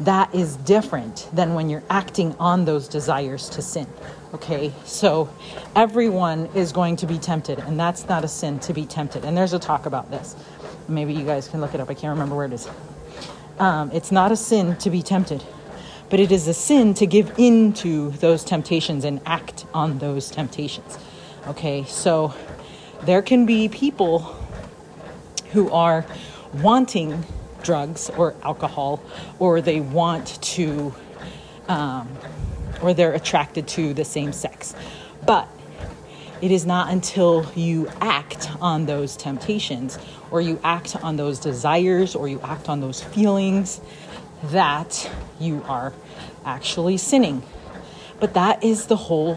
that 0.00 0.34
is 0.34 0.56
different 0.56 1.28
than 1.32 1.54
when 1.54 1.70
you're 1.70 1.84
acting 1.88 2.34
on 2.40 2.64
those 2.64 2.88
desires 2.88 3.48
to 3.50 3.62
sin. 3.62 3.86
Okay, 4.34 4.72
so 4.84 5.28
everyone 5.76 6.46
is 6.54 6.72
going 6.72 6.96
to 6.96 7.06
be 7.06 7.18
tempted, 7.18 7.60
and 7.60 7.78
that's 7.78 8.08
not 8.08 8.24
a 8.24 8.28
sin 8.28 8.58
to 8.60 8.74
be 8.74 8.84
tempted. 8.84 9.24
And 9.24 9.36
there's 9.36 9.52
a 9.52 9.58
talk 9.58 9.86
about 9.86 10.10
this. 10.10 10.36
Maybe 10.88 11.14
you 11.14 11.24
guys 11.24 11.48
can 11.48 11.60
look 11.60 11.74
it 11.74 11.80
up. 11.80 11.88
I 11.88 11.94
can't 11.94 12.10
remember 12.10 12.34
where 12.36 12.46
it 12.46 12.52
is. 12.52 12.68
Um, 13.58 13.90
it's 13.92 14.12
not 14.12 14.30
a 14.30 14.36
sin 14.36 14.76
to 14.76 14.90
be 14.90 15.02
tempted, 15.02 15.42
but 16.10 16.20
it 16.20 16.30
is 16.30 16.46
a 16.46 16.54
sin 16.54 16.94
to 16.94 17.06
give 17.06 17.32
in 17.38 17.72
to 17.74 18.10
those 18.10 18.44
temptations 18.44 19.04
and 19.04 19.20
act 19.26 19.66
on 19.74 19.98
those 19.98 20.30
temptations. 20.30 20.98
Okay, 21.48 21.84
so 21.84 22.34
there 23.02 23.22
can 23.22 23.46
be 23.46 23.68
people 23.68 24.20
who 25.52 25.70
are 25.70 26.04
wanting 26.54 27.24
drugs 27.62 28.10
or 28.16 28.34
alcohol, 28.42 29.02
or 29.38 29.60
they 29.60 29.80
want 29.80 30.40
to, 30.42 30.94
um, 31.68 32.08
or 32.80 32.94
they're 32.94 33.14
attracted 33.14 33.66
to 33.66 33.92
the 33.92 34.04
same 34.04 34.32
sex. 34.32 34.74
But 35.26 35.48
it 36.40 36.50
is 36.50 36.64
not 36.64 36.92
until 36.92 37.50
you 37.54 37.88
act 38.00 38.48
on 38.60 38.86
those 38.86 39.16
temptations 39.16 39.98
or 40.30 40.40
you 40.40 40.60
act 40.62 40.96
on 41.02 41.16
those 41.16 41.38
desires 41.38 42.14
or 42.14 42.28
you 42.28 42.40
act 42.42 42.68
on 42.68 42.80
those 42.80 43.02
feelings 43.02 43.80
that 44.44 45.10
you 45.40 45.62
are 45.66 45.92
actually 46.44 46.96
sinning. 46.96 47.42
But 48.20 48.34
that 48.34 48.62
is 48.62 48.86
the 48.86 48.96
whole 48.96 49.36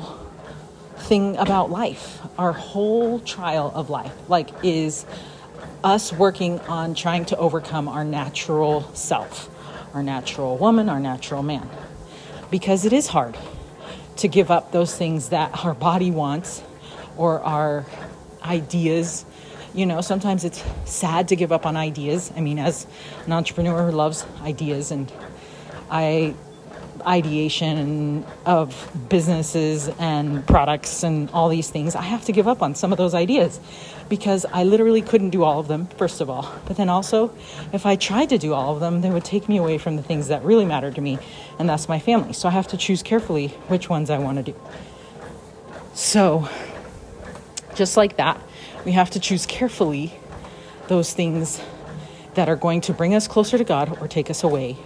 thing 0.97 1.37
about 1.37 1.71
life. 1.71 2.19
Our 2.37 2.53
whole 2.53 3.19
trial 3.19 3.71
of 3.73 3.89
life 3.89 4.13
like 4.29 4.49
is 4.63 5.05
us 5.83 6.13
working 6.13 6.59
on 6.61 6.93
trying 6.93 7.25
to 7.25 7.37
overcome 7.37 7.87
our 7.87 8.03
natural 8.03 8.83
self, 8.93 9.49
our 9.95 10.03
natural 10.03 10.57
woman, 10.57 10.89
our 10.89 10.99
natural 10.99 11.41
man. 11.41 11.67
Because 12.51 12.85
it 12.85 12.93
is 12.93 13.07
hard 13.07 13.37
to 14.17 14.27
give 14.27 14.51
up 14.51 14.71
those 14.71 14.95
things 14.95 15.29
that 15.29 15.65
our 15.65 15.73
body 15.73 16.11
wants 16.11 16.61
or 17.21 17.39
our 17.41 17.85
ideas. 18.43 19.25
You 19.75 19.85
know, 19.85 20.01
sometimes 20.01 20.43
it's 20.43 20.63
sad 20.85 21.27
to 21.27 21.35
give 21.35 21.51
up 21.51 21.67
on 21.67 21.77
ideas. 21.77 22.33
I 22.35 22.41
mean, 22.41 22.57
as 22.57 22.87
an 23.25 23.31
entrepreneur 23.31 23.85
who 23.85 23.95
loves 23.95 24.25
ideas 24.41 24.91
and 24.91 25.11
I 25.89 26.33
ideation 27.05 28.23
of 28.45 28.91
businesses 29.09 29.87
and 29.99 30.45
products 30.45 31.03
and 31.03 31.29
all 31.31 31.49
these 31.49 31.69
things, 31.69 31.95
I 31.95 32.01
have 32.01 32.25
to 32.25 32.31
give 32.31 32.47
up 32.47 32.61
on 32.61 32.75
some 32.75 32.91
of 32.91 32.97
those 32.97 33.13
ideas 33.13 33.59
because 34.09 34.45
I 34.51 34.63
literally 34.63 35.01
couldn't 35.01 35.29
do 35.29 35.43
all 35.43 35.59
of 35.59 35.67
them, 35.67 35.87
first 35.97 36.21
of 36.21 36.29
all. 36.29 36.51
But 36.65 36.77
then 36.77 36.89
also, 36.89 37.33
if 37.71 37.85
I 37.85 37.95
tried 37.95 38.29
to 38.29 38.37
do 38.37 38.53
all 38.53 38.73
of 38.73 38.79
them, 38.79 39.01
they 39.01 39.09
would 39.09 39.25
take 39.25 39.47
me 39.47 39.57
away 39.57 39.77
from 39.77 39.95
the 39.95 40.03
things 40.03 40.27
that 40.27 40.43
really 40.43 40.65
matter 40.65 40.91
to 40.91 41.01
me, 41.01 41.17
and 41.59 41.69
that's 41.69 41.87
my 41.87 41.99
family. 41.99 42.33
So 42.33 42.49
I 42.49 42.51
have 42.51 42.67
to 42.69 42.77
choose 42.77 43.01
carefully 43.01 43.47
which 43.67 43.89
ones 43.89 44.09
I 44.09 44.19
want 44.19 44.37
to 44.37 44.43
do. 44.43 44.55
So, 45.93 46.49
just 47.75 47.97
like 47.97 48.17
that, 48.17 48.39
we 48.85 48.91
have 48.93 49.09
to 49.11 49.19
choose 49.19 49.45
carefully 49.45 50.13
those 50.87 51.13
things 51.13 51.61
that 52.33 52.49
are 52.49 52.55
going 52.55 52.81
to 52.81 52.93
bring 52.93 53.13
us 53.13 53.27
closer 53.27 53.57
to 53.57 53.63
God 53.63 53.97
or 54.01 54.07
take 54.07 54.29
us 54.29 54.43
away 54.43 54.77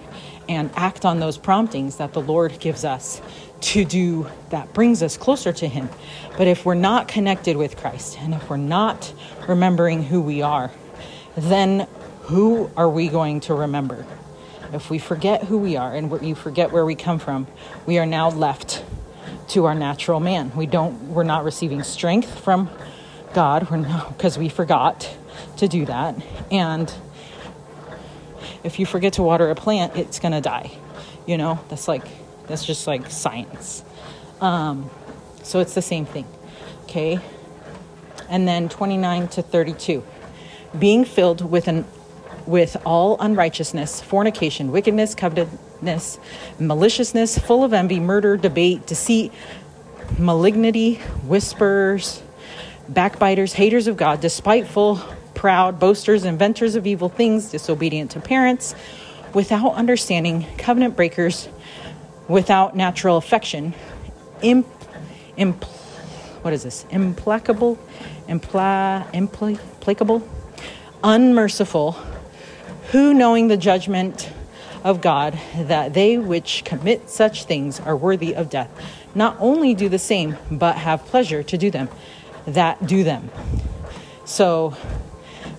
and 0.47 0.69
act 0.75 1.05
on 1.05 1.19
those 1.19 1.37
promptings 1.37 1.97
that 1.97 2.13
the 2.13 2.21
Lord 2.21 2.59
gives 2.59 2.85
us 2.85 3.21
to 3.61 3.85
do 3.85 4.27
that 4.49 4.73
brings 4.73 5.01
us 5.01 5.17
closer 5.17 5.51
to 5.53 5.67
Him. 5.67 5.89
But 6.37 6.47
if 6.47 6.65
we're 6.65 6.75
not 6.75 7.07
connected 7.07 7.57
with 7.57 7.77
Christ 7.77 8.19
and 8.19 8.33
if 8.33 8.49
we're 8.49 8.57
not 8.57 9.13
remembering 9.47 10.03
who 10.03 10.21
we 10.21 10.41
are, 10.41 10.71
then 11.35 11.87
who 12.21 12.69
are 12.77 12.89
we 12.89 13.07
going 13.07 13.39
to 13.41 13.53
remember? 13.53 14.05
If 14.73 14.89
we 14.89 14.99
forget 14.99 15.43
who 15.43 15.57
we 15.57 15.77
are 15.77 15.95
and 15.95 16.09
we 16.09 16.33
forget 16.33 16.71
where 16.71 16.85
we 16.85 16.95
come 16.95 17.19
from, 17.19 17.47
we 17.85 17.97
are 17.97 18.05
now 18.05 18.29
left 18.29 18.83
to 19.49 19.65
our 19.65 19.75
natural 19.75 20.19
man. 20.19 20.51
We 20.55 20.65
don't 20.65 21.09
we're 21.09 21.23
not 21.23 21.43
receiving 21.43 21.83
strength 21.83 22.39
from 22.39 22.69
God 23.33 23.67
because 24.09 24.37
we 24.37 24.49
forgot 24.49 25.09
to 25.57 25.67
do 25.67 25.85
that. 25.85 26.15
And 26.51 26.93
if 28.63 28.79
you 28.79 28.85
forget 28.85 29.13
to 29.13 29.23
water 29.23 29.49
a 29.49 29.55
plant, 29.55 29.95
it's 29.95 30.19
going 30.19 30.31
to 30.31 30.41
die. 30.41 30.71
You 31.25 31.37
know, 31.37 31.59
that's 31.69 31.87
like 31.87 32.05
that's 32.47 32.65
just 32.65 32.87
like 32.87 33.09
science. 33.09 33.83
Um, 34.41 34.89
so 35.43 35.59
it's 35.59 35.73
the 35.73 35.81
same 35.81 36.05
thing. 36.05 36.25
Okay? 36.83 37.19
And 38.29 38.47
then 38.47 38.69
29 38.69 39.27
to 39.29 39.41
32. 39.41 40.03
Being 40.77 41.05
filled 41.05 41.49
with 41.49 41.67
an 41.67 41.85
with 42.47 42.77
all 42.85 43.17
unrighteousness, 43.19 44.01
fornication, 44.01 44.71
wickedness, 44.71 45.15
covetousness, 45.15 46.19
maliciousness, 46.59 47.39
full 47.39 47.63
of 47.63 47.73
envy, 47.73 47.99
murder, 47.99 48.37
debate, 48.37 48.85
deceit, 48.85 49.31
malignity, 50.19 50.95
whispers, 51.25 52.21
backbiters, 52.87 53.53
haters 53.53 53.87
of 53.87 53.97
God, 53.97 54.21
despiteful, 54.21 55.01
proud, 55.33 55.79
boasters, 55.79 56.23
inventors 56.23 56.75
of 56.75 56.85
evil 56.87 57.09
things, 57.09 57.51
disobedient 57.51 58.11
to 58.11 58.19
parents, 58.19 58.75
without 59.33 59.73
understanding, 59.73 60.45
covenant 60.57 60.95
breakers, 60.95 61.49
without 62.27 62.75
natural 62.75 63.17
affection, 63.17 63.73
imp, 64.41 64.67
imp, 65.37 65.63
what 66.41 66.53
is 66.53 66.63
this? 66.63 66.85
Implacable, 66.91 67.77
impla, 68.27 69.11
impl, 69.11 69.49
implacable, 69.49 70.27
unmerciful, 71.03 71.97
who 72.91 73.13
knowing 73.13 73.47
the 73.47 73.57
judgment 73.57 74.29
of 74.83 75.01
God 75.01 75.39
that 75.57 75.93
they 75.93 76.17
which 76.17 76.63
commit 76.63 77.09
such 77.09 77.45
things 77.45 77.79
are 77.79 77.95
worthy 77.95 78.35
of 78.35 78.49
death, 78.49 78.69
not 79.15 79.35
only 79.39 79.73
do 79.73 79.89
the 79.89 79.99
same, 79.99 80.37
but 80.51 80.75
have 80.75 81.05
pleasure 81.05 81.41
to 81.43 81.57
do 81.57 81.71
them 81.71 81.89
that 82.45 82.85
do 82.85 83.03
them. 83.03 83.29
So 84.25 84.75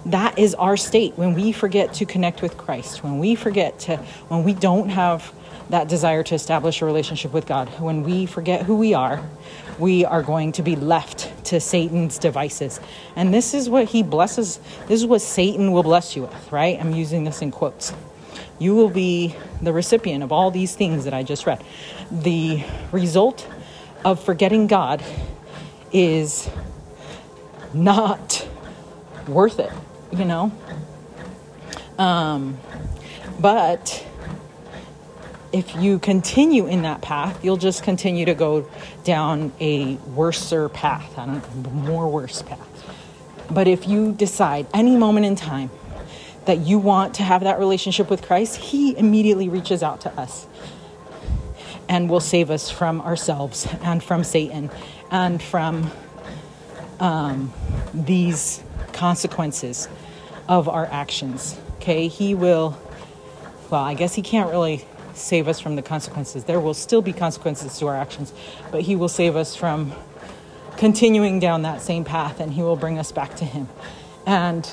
that 0.06 0.38
is 0.38 0.54
our 0.54 0.76
state 0.76 1.14
when 1.16 1.34
we 1.34 1.52
forget 1.52 1.94
to 1.94 2.06
connect 2.06 2.42
with 2.42 2.56
Christ, 2.56 3.02
when 3.02 3.18
we 3.18 3.34
forget 3.34 3.78
to, 3.80 3.96
when 4.28 4.44
we 4.44 4.52
don't 4.52 4.88
have 4.90 5.32
that 5.70 5.88
desire 5.88 6.22
to 6.22 6.34
establish 6.34 6.80
a 6.80 6.84
relationship 6.84 7.32
with 7.32 7.46
God, 7.46 7.68
when 7.80 8.04
we 8.04 8.26
forget 8.26 8.62
who 8.62 8.76
we 8.76 8.94
are, 8.94 9.20
we 9.78 10.04
are 10.04 10.22
going 10.22 10.52
to 10.52 10.62
be 10.62 10.76
left 10.76 11.44
to 11.46 11.60
Satan's 11.60 12.18
devices. 12.18 12.80
And 13.14 13.32
this 13.32 13.54
is 13.54 13.68
what 13.68 13.88
he 13.88 14.02
blesses, 14.02 14.58
this 14.86 15.00
is 15.00 15.06
what 15.06 15.20
Satan 15.20 15.72
will 15.72 15.82
bless 15.82 16.16
you 16.16 16.22
with, 16.22 16.52
right? 16.52 16.78
I'm 16.80 16.94
using 16.94 17.24
this 17.24 17.42
in 17.42 17.50
quotes. 17.50 17.92
You 18.58 18.74
will 18.74 18.90
be 18.90 19.34
the 19.60 19.72
recipient 19.72 20.24
of 20.24 20.32
all 20.32 20.50
these 20.50 20.74
things 20.74 21.04
that 21.04 21.12
I 21.12 21.22
just 21.22 21.46
read. 21.46 21.62
The 22.10 22.64
result 22.90 23.46
of 24.04 24.22
forgetting 24.22 24.66
God 24.66 25.02
is 25.92 26.48
not 27.74 28.46
worth 29.28 29.58
it, 29.58 29.72
you 30.12 30.24
know? 30.24 30.52
Um, 31.98 32.58
but 33.38 34.06
if 35.52 35.74
you 35.76 35.98
continue 35.98 36.66
in 36.66 36.82
that 36.82 37.00
path, 37.02 37.44
you'll 37.44 37.56
just 37.56 37.82
continue 37.82 38.24
to 38.24 38.34
go 38.34 38.68
down 39.04 39.52
a 39.60 39.94
worser 40.14 40.68
path, 40.68 41.16
a 41.16 41.26
more 41.70 42.08
worse 42.08 42.42
path. 42.42 42.68
But 43.50 43.68
if 43.68 43.86
you 43.86 44.12
decide 44.12 44.66
any 44.74 44.96
moment 44.96 45.26
in 45.26 45.36
time 45.36 45.70
that 46.46 46.58
you 46.58 46.78
want 46.78 47.14
to 47.14 47.22
have 47.22 47.42
that 47.42 47.58
relationship 47.58 48.10
with 48.10 48.22
Christ, 48.22 48.56
He 48.56 48.96
immediately 48.96 49.48
reaches 49.48 49.82
out 49.82 50.00
to 50.02 50.12
us 50.18 50.46
and 51.88 52.10
will 52.10 52.20
save 52.20 52.50
us 52.50 52.70
from 52.70 53.00
ourselves 53.00 53.68
and 53.82 54.02
from 54.02 54.24
Satan 54.24 54.70
and 55.10 55.40
from 55.40 55.90
um, 56.98 57.52
these 57.94 58.62
consequences 58.92 59.88
of 60.48 60.68
our 60.68 60.86
actions. 60.86 61.56
Okay, 61.76 62.08
He 62.08 62.34
will, 62.34 62.76
well, 63.70 63.82
I 63.82 63.94
guess 63.94 64.14
He 64.14 64.22
can't 64.22 64.50
really 64.50 64.84
save 65.16 65.48
us 65.48 65.60
from 65.60 65.76
the 65.76 65.82
consequences. 65.82 66.44
There 66.44 66.60
will 66.60 66.74
still 66.74 67.02
be 67.02 67.12
consequences 67.12 67.78
to 67.78 67.86
our 67.86 67.96
actions, 67.96 68.32
but 68.70 68.82
He 68.82 68.96
will 68.96 69.08
save 69.08 69.36
us 69.36 69.56
from 69.56 69.92
continuing 70.76 71.40
down 71.40 71.62
that 71.62 71.80
same 71.80 72.04
path 72.04 72.40
and 72.40 72.52
He 72.52 72.62
will 72.62 72.76
bring 72.76 72.98
us 72.98 73.12
back 73.12 73.34
to 73.36 73.44
Him. 73.44 73.68
And 74.26 74.66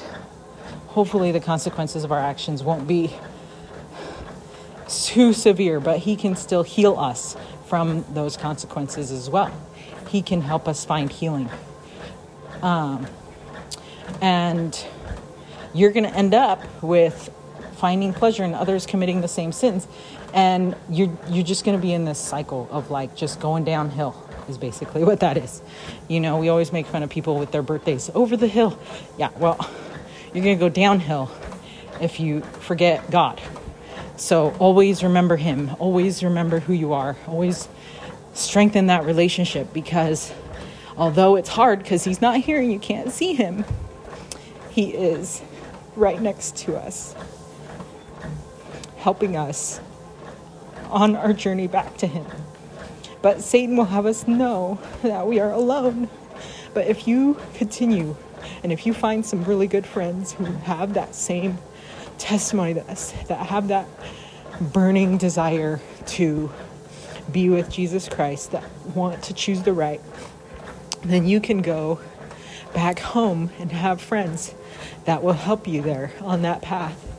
hopefully, 0.87 1.31
the 1.31 1.39
consequences 1.39 2.03
of 2.03 2.11
our 2.11 2.19
actions 2.19 2.63
won't 2.63 2.87
be 2.87 3.13
too 4.87 5.33
severe, 5.33 5.79
but 5.79 5.99
He 5.99 6.15
can 6.15 6.35
still 6.35 6.63
heal 6.63 6.97
us 6.99 7.35
from 7.65 8.05
those 8.13 8.37
consequences 8.37 9.11
as 9.11 9.29
well. 9.29 9.51
He 10.09 10.21
can 10.21 10.41
help 10.41 10.67
us 10.67 10.85
find 10.85 11.11
healing. 11.11 11.49
Um, 12.61 13.07
and 14.21 14.85
you're 15.73 15.91
going 15.91 16.03
to 16.03 16.13
end 16.13 16.33
up 16.33 16.61
with 16.83 17.31
finding 17.77 18.13
pleasure 18.13 18.43
in 18.43 18.53
others 18.53 18.85
committing 18.85 19.21
the 19.21 19.27
same 19.27 19.51
sins 19.51 19.87
and 20.33 20.75
you're 20.89 21.15
you're 21.29 21.43
just 21.43 21.63
going 21.63 21.77
to 21.77 21.81
be 21.81 21.93
in 21.93 22.05
this 22.05 22.19
cycle 22.19 22.67
of 22.71 22.91
like 22.91 23.15
just 23.15 23.39
going 23.39 23.63
downhill 23.63 24.15
is 24.49 24.57
basically 24.57 25.03
what 25.09 25.19
that 25.21 25.37
is. 25.37 25.61
You 26.07 26.19
know 26.19 26.37
we 26.37 26.49
always 26.49 26.73
make 26.73 26.85
fun 26.87 27.03
of 27.03 27.09
people 27.09 27.37
with 27.37 27.51
their 27.51 27.61
birthdays. 27.61 28.09
Over 28.13 28.35
the 28.35 28.47
hill. 28.47 28.77
Yeah 29.17 29.29
well 29.37 29.57
you're 30.33 30.43
going 30.43 30.57
to 30.57 30.59
go 30.59 30.69
downhill 30.69 31.31
if 32.01 32.19
you 32.19 32.41
forget 32.41 33.09
god. 33.11 33.41
So 34.17 34.55
always 34.59 35.03
remember 35.03 35.37
him. 35.37 35.71
Always 35.79 36.23
remember 36.23 36.59
who 36.59 36.73
you 36.73 36.93
are. 36.93 37.15
Always 37.27 37.67
strengthen 38.33 38.87
that 38.87 39.05
relationship 39.05 39.71
because 39.73 40.33
although 40.97 41.35
it's 41.35 41.49
hard 41.49 41.79
because 41.79 42.03
he's 42.03 42.21
not 42.21 42.37
here 42.37 42.59
and 42.59 42.71
you 42.71 42.79
can't 42.79 43.11
see 43.11 43.33
him 43.33 43.63
he 44.71 44.89
is 44.89 45.41
right 45.95 46.19
next 46.19 46.57
to 46.57 46.75
us 46.75 47.15
helping 48.97 49.35
us 49.35 49.79
on 50.93 51.15
our 51.15 51.33
journey 51.33 51.67
back 51.67 51.97
to 51.97 52.07
Him. 52.07 52.25
But 53.21 53.41
Satan 53.41 53.75
will 53.75 53.85
have 53.85 54.05
us 54.05 54.27
know 54.27 54.79
that 55.01 55.27
we 55.27 55.39
are 55.39 55.51
alone. 55.51 56.09
But 56.73 56.87
if 56.87 57.07
you 57.07 57.37
continue 57.55 58.15
and 58.63 58.71
if 58.71 58.85
you 58.85 58.93
find 58.93 59.25
some 59.25 59.43
really 59.43 59.67
good 59.67 59.85
friends 59.85 60.33
who 60.33 60.45
have 60.45 60.93
that 60.93 61.15
same 61.15 61.57
testimony 62.17 62.73
that, 62.73 62.87
that 63.27 63.47
have 63.47 63.67
that 63.69 63.87
burning 64.59 65.17
desire 65.17 65.81
to 66.05 66.51
be 67.31 67.49
with 67.49 67.69
Jesus 67.69 68.07
Christ, 68.07 68.51
that 68.51 68.63
want 68.93 69.23
to 69.23 69.33
choose 69.33 69.63
the 69.63 69.73
right, 69.73 70.01
then 71.03 71.25
you 71.25 71.39
can 71.39 71.61
go 71.61 71.99
back 72.73 72.99
home 72.99 73.51
and 73.59 73.71
have 73.71 74.01
friends 74.01 74.53
that 75.05 75.23
will 75.23 75.33
help 75.33 75.67
you 75.67 75.81
there 75.81 76.11
on 76.21 76.41
that 76.43 76.61
path. 76.61 77.12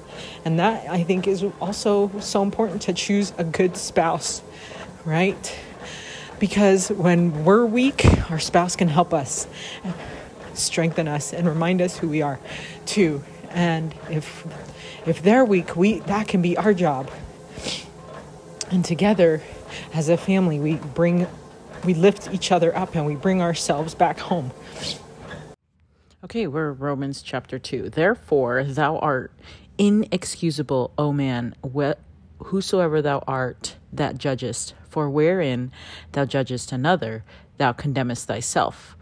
And 0.45 0.59
that 0.59 0.89
I 0.91 1.03
think 1.03 1.27
is 1.27 1.45
also 1.61 2.11
so 2.21 2.43
important 2.43 2.83
to 2.83 2.93
choose 2.93 3.33
a 3.39 3.45
good 3.45 3.77
spouse, 3.77 4.43
right? 5.05 5.59
Because 6.39 6.91
when 6.91 7.45
we're 7.45 7.65
weak, 7.65 8.05
our 8.31 8.39
spouse 8.39 8.77
can 8.77 8.89
help 8.89 9.15
us, 9.15 9.47
strengthen 10.53 11.09
us, 11.09 11.33
and 11.33 11.49
remind 11.49 11.81
us 11.81 11.97
who 11.97 12.09
we 12.09 12.21
are, 12.21 12.39
too. 12.85 13.25
And 13.51 13.95
if 14.11 14.47
if 15.07 15.23
they're 15.23 15.45
weak, 15.45 15.77
we 15.77 16.01
that 16.01 16.29
can 16.29 16.43
be 16.43 16.57
our 16.57 16.75
job. 16.75 17.11
And 18.71 18.85
together, 18.85 19.43
as 19.93 20.09
a 20.09 20.17
family, 20.17 20.59
we 20.59 20.75
bring 20.75 21.27
we 21.85 21.95
lift 21.95 22.33
each 22.33 22.51
other 22.51 22.77
up 22.77 22.95
and 22.95 23.07
we 23.07 23.15
bring 23.15 23.41
ourselves 23.41 23.95
back 23.95 24.19
home. 24.19 24.51
Okay, 26.25 26.47
we're 26.47 26.73
Romans 26.73 27.21
chapter 27.21 27.59
2. 27.59 27.91
Therefore, 27.91 28.65
thou 28.65 28.99
art 28.99 29.31
inexcusable, 29.79 30.93
O 30.97 31.13
man, 31.13 31.55
wh- 31.63 31.93
whosoever 32.39 33.03
thou 33.03 33.23
art 33.27 33.77
that 33.93 34.19
judgest, 34.19 34.75
for 34.89 35.09
wherein 35.09 35.73
thou 36.13 36.25
judgest 36.25 36.73
another, 36.73 37.25
thou 37.59 37.73
condemnest 37.73 38.27
thyself. 38.27 38.97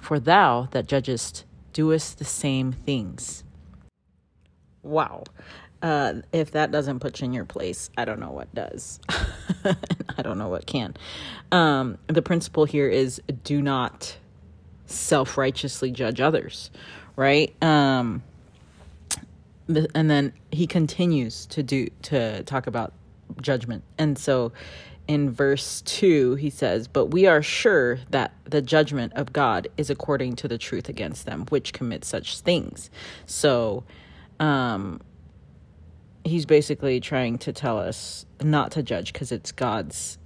For 0.00 0.18
thou 0.18 0.68
that 0.72 0.86
judgest 0.86 1.44
doest 1.72 2.18
the 2.18 2.24
same 2.24 2.72
things. 2.72 3.44
Wow. 4.82 5.24
Uh, 5.80 6.14
if 6.32 6.50
that 6.52 6.72
doesn't 6.72 6.98
put 6.98 7.20
you 7.20 7.26
in 7.26 7.32
your 7.32 7.44
place, 7.44 7.90
I 7.96 8.04
don't 8.04 8.18
know 8.18 8.30
what 8.32 8.52
does. 8.54 8.98
I 10.18 10.22
don't 10.22 10.38
know 10.38 10.48
what 10.48 10.66
can. 10.66 10.96
Um, 11.52 11.98
the 12.08 12.22
principle 12.22 12.64
here 12.64 12.88
is 12.88 13.20
do 13.44 13.62
not 13.62 14.16
self 14.86 15.38
righteously 15.38 15.90
judge 15.90 16.20
others, 16.20 16.70
right? 17.14 17.54
Um, 17.62 18.22
and 19.68 20.10
then 20.10 20.32
he 20.50 20.66
continues 20.66 21.46
to 21.46 21.62
do 21.62 21.88
to 22.02 22.42
talk 22.44 22.66
about 22.66 22.92
judgment. 23.40 23.84
And 23.98 24.18
so 24.18 24.52
in 25.06 25.30
verse 25.30 25.80
2 25.86 26.34
he 26.34 26.50
says 26.50 26.86
but 26.86 27.06
we 27.06 27.26
are 27.26 27.42
sure 27.42 27.98
that 28.10 28.30
the 28.44 28.60
judgment 28.60 29.10
of 29.14 29.32
god 29.32 29.66
is 29.78 29.88
according 29.88 30.36
to 30.36 30.46
the 30.46 30.58
truth 30.58 30.86
against 30.86 31.24
them 31.24 31.46
which 31.48 31.72
commit 31.72 32.04
such 32.04 32.40
things. 32.40 32.90
So 33.24 33.84
um 34.38 35.00
he's 36.24 36.44
basically 36.44 37.00
trying 37.00 37.38
to 37.38 37.52
tell 37.52 37.78
us 37.78 38.26
not 38.42 38.70
to 38.72 38.82
judge 38.82 39.12
because 39.12 39.32
it's 39.32 39.50
god's 39.50 40.18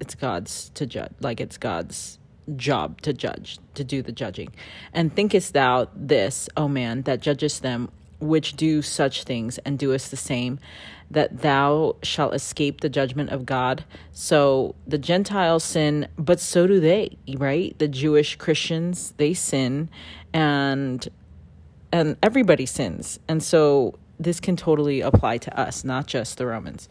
it's 0.00 0.16
god's 0.16 0.70
to 0.70 0.84
judge 0.84 1.12
like 1.20 1.40
it's 1.40 1.56
god's 1.56 2.18
job 2.56 3.00
to 3.02 3.12
judge 3.12 3.58
to 3.74 3.84
do 3.84 4.02
the 4.02 4.12
judging. 4.12 4.48
And 4.92 5.14
thinkest 5.14 5.52
thou 5.52 5.88
this 5.94 6.48
o 6.56 6.68
man 6.68 7.02
that 7.02 7.20
judgest 7.20 7.62
them 7.62 7.90
which 8.20 8.54
do 8.54 8.82
such 8.82 9.24
things 9.24 9.58
and 9.58 9.78
doest 9.78 10.10
the 10.10 10.16
same, 10.16 10.58
that 11.10 11.40
thou 11.40 11.96
shalt 12.02 12.34
escape 12.34 12.80
the 12.80 12.88
judgment 12.88 13.30
of 13.30 13.46
God. 13.46 13.84
So 14.12 14.74
the 14.86 14.98
Gentiles 14.98 15.64
sin, 15.64 16.08
but 16.18 16.40
so 16.40 16.66
do 16.66 16.80
they, 16.80 17.16
right? 17.36 17.78
The 17.78 17.88
Jewish 17.88 18.36
Christians, 18.36 19.14
they 19.16 19.34
sin 19.34 19.88
and 20.32 21.08
and 21.92 22.16
everybody 22.22 22.66
sins. 22.66 23.18
And 23.28 23.42
so 23.42 23.98
this 24.18 24.40
can 24.40 24.56
totally 24.56 25.00
apply 25.00 25.38
to 25.38 25.58
us, 25.58 25.84
not 25.84 26.06
just 26.06 26.38
the 26.38 26.46
Romans. 26.46 26.88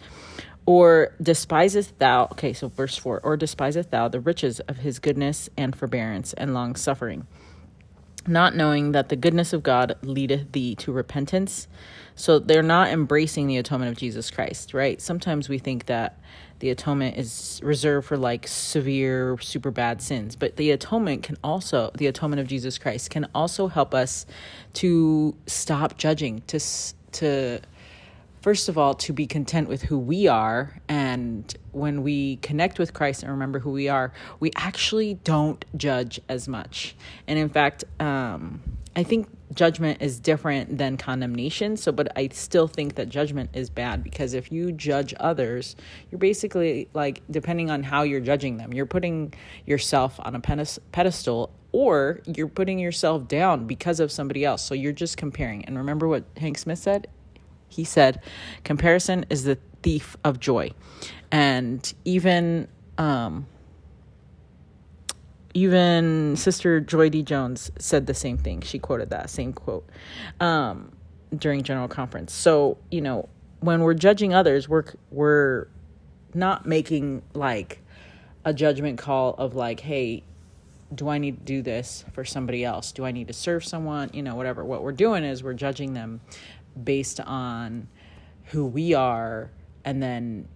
Or 0.66 1.14
despiseth 1.22 1.98
thou, 1.98 2.24
okay, 2.32 2.52
so 2.52 2.68
verse 2.68 2.98
4, 2.98 3.22
or 3.24 3.38
despiseth 3.38 3.90
thou 3.90 4.08
the 4.08 4.20
riches 4.20 4.60
of 4.62 4.78
his 4.78 5.00
goodness 5.00 5.50
and 5.56 5.76
forbearance 5.76 6.34
and 6.34 6.54
long 6.54 6.76
suffering 6.76 7.28
not 8.28 8.56
knowing 8.56 8.92
that 8.92 9.10
the 9.10 9.16
goodness 9.16 9.54
of 9.54 9.64
God 9.64 9.96
leadeth 10.02 10.52
thee 10.52 10.76
to 10.76 10.92
repentance. 10.92 11.68
So 12.16 12.40
they're 12.40 12.64
not 12.64 12.90
embracing 12.90 13.48
the 13.48 13.58
atonement 13.58 13.92
of 13.92 13.98
Jesus 13.98 14.32
Christ, 14.32 14.74
right? 14.74 15.00
Sometimes 15.02 15.50
we 15.50 15.60
think 15.60 15.86
that 15.86 16.20
the 16.60 16.72
atonement 16.72 17.18
is 17.18 17.62
reserved 17.64 18.08
for 18.08 18.18
like 18.18 18.48
severe, 18.48 19.38
super 19.40 19.70
bad 19.70 20.02
sins, 20.02 20.36
but 20.36 20.56
the 20.56 20.72
atonement 20.72 21.24
can 21.24 21.38
also, 21.44 21.92
the 21.96 22.08
atonement 22.08 22.40
of 22.40 22.48
Jesus 22.48 22.78
Christ 22.80 23.12
can 23.12 23.28
also 23.36 23.68
help 23.68 23.94
us 23.94 24.26
to 24.74 25.36
stop 25.46 25.98
judging, 25.98 26.42
to, 26.48 26.60
to, 27.12 27.60
first 28.42 28.70
of 28.70 28.78
all, 28.78 28.94
to 28.96 29.14
be 29.14 29.28
content 29.28 29.68
with 29.68 29.84
who 29.84 29.98
we 29.98 30.28
are. 30.28 30.80
And 30.88 31.54
when 31.72 32.04
we 32.04 32.38
connect 32.38 32.80
with 32.80 32.94
Christ 32.94 33.24
and 33.24 33.32
remember 33.32 33.60
who 33.60 33.72
we 33.72 33.90
are, 33.90 34.14
we 34.40 34.52
actually 34.56 35.16
don't 35.16 35.64
judge 35.76 36.20
as 36.30 36.48
much. 36.48 36.96
And 37.28 37.38
in 37.38 37.50
fact, 37.50 37.84
um, 38.00 38.62
I 38.96 39.04
think 39.04 39.28
judgment 39.54 40.02
is 40.02 40.20
different 40.20 40.78
than 40.78 40.98
condemnation. 40.98 41.78
So, 41.78 41.92
but 41.92 42.12
I 42.18 42.30
still 42.32 42.68
think 42.68 42.96
that 42.96 43.10
judgment 43.10 43.52
is 43.54 43.70
bad 43.70 44.04
because 44.04 44.34
if 44.34 44.52
you 44.52 44.72
judge 44.72 45.14
others, 45.20 45.76
you're 46.10 46.20
basically 46.20 46.90
like, 46.94 47.22
depending 47.30 47.70
on 47.70 47.84
how 47.84 48.04
you're 48.04 48.20
judging 48.22 48.58
them, 48.58 48.74
you're 48.74 48.88
putting 48.88 49.34
yourself 49.66 50.20
on 50.24 50.36
a 50.36 50.40
pedestal 50.40 51.52
or 51.72 52.22
you're 52.26 52.48
putting 52.48 52.80
yourself 52.80 53.28
down 53.28 53.68
because 53.68 54.00
of 54.00 54.12
somebody 54.12 54.44
else. 54.44 54.64
So 54.64 54.74
you're 54.74 54.94
just 54.94 55.16
comparing. 55.16 55.66
And 55.66 55.78
remember 55.78 56.08
what 56.08 56.24
Hank 56.38 56.58
Smith 56.58 56.80
said? 56.80 57.08
He 57.68 57.84
said, 57.84 58.22
Comparison 58.64 59.26
is 59.30 59.44
the 59.44 59.58
thief 59.84 60.18
of 60.24 60.40
joy. 60.40 60.72
And 61.32 61.94
even, 62.06 62.68
um, 62.98 63.48
even 65.54 66.36
Sister 66.36 66.80
Joy 66.80 67.10
D. 67.10 67.24
Jones 67.24 67.72
said 67.78 68.08
the 68.08 68.14
same 68.14 68.38
thing. 68.38 68.62
She 68.62 68.80
quoted 68.80 69.10
that 69.10 69.30
same 69.30 69.54
quote 69.54 69.88
um, 70.40 70.92
during 71.36 71.64
General 71.64 71.88
Conference. 71.88 72.34
So, 72.34 72.78
you 72.92 73.02
know, 73.02 73.30
when 73.60 73.82
we're 73.82 73.96
judging 73.96 74.34
others, 74.34 74.70
we're, 74.70 74.86
we're 75.10 75.68
not 76.34 76.66
making 76.66 77.24
like 77.34 77.82
a 78.46 78.54
judgment 78.54 78.98
call 78.98 79.34
of 79.34 79.56
like, 79.56 79.80
hey, 79.80 80.24
do 80.94 81.10
I 81.10 81.18
need 81.18 81.40
to 81.40 81.44
do 81.44 81.62
this 81.62 82.06
for 82.14 82.24
somebody 82.24 82.64
else? 82.64 82.92
Do 82.92 83.04
I 83.04 83.12
need 83.12 83.28
to 83.28 83.34
serve 83.34 83.66
someone? 83.66 84.10
You 84.14 84.24
know, 84.24 84.36
whatever. 84.36 84.64
What 84.64 84.84
we're 84.84 84.94
doing 84.94 85.24
is 85.24 85.44
we're 85.44 85.54
judging 85.54 85.94
them 85.94 86.22
based 86.84 87.20
on 87.20 87.88
who 88.46 88.66
we 88.66 88.94
are 88.94 89.52
and 89.86 90.02
then 90.02 90.48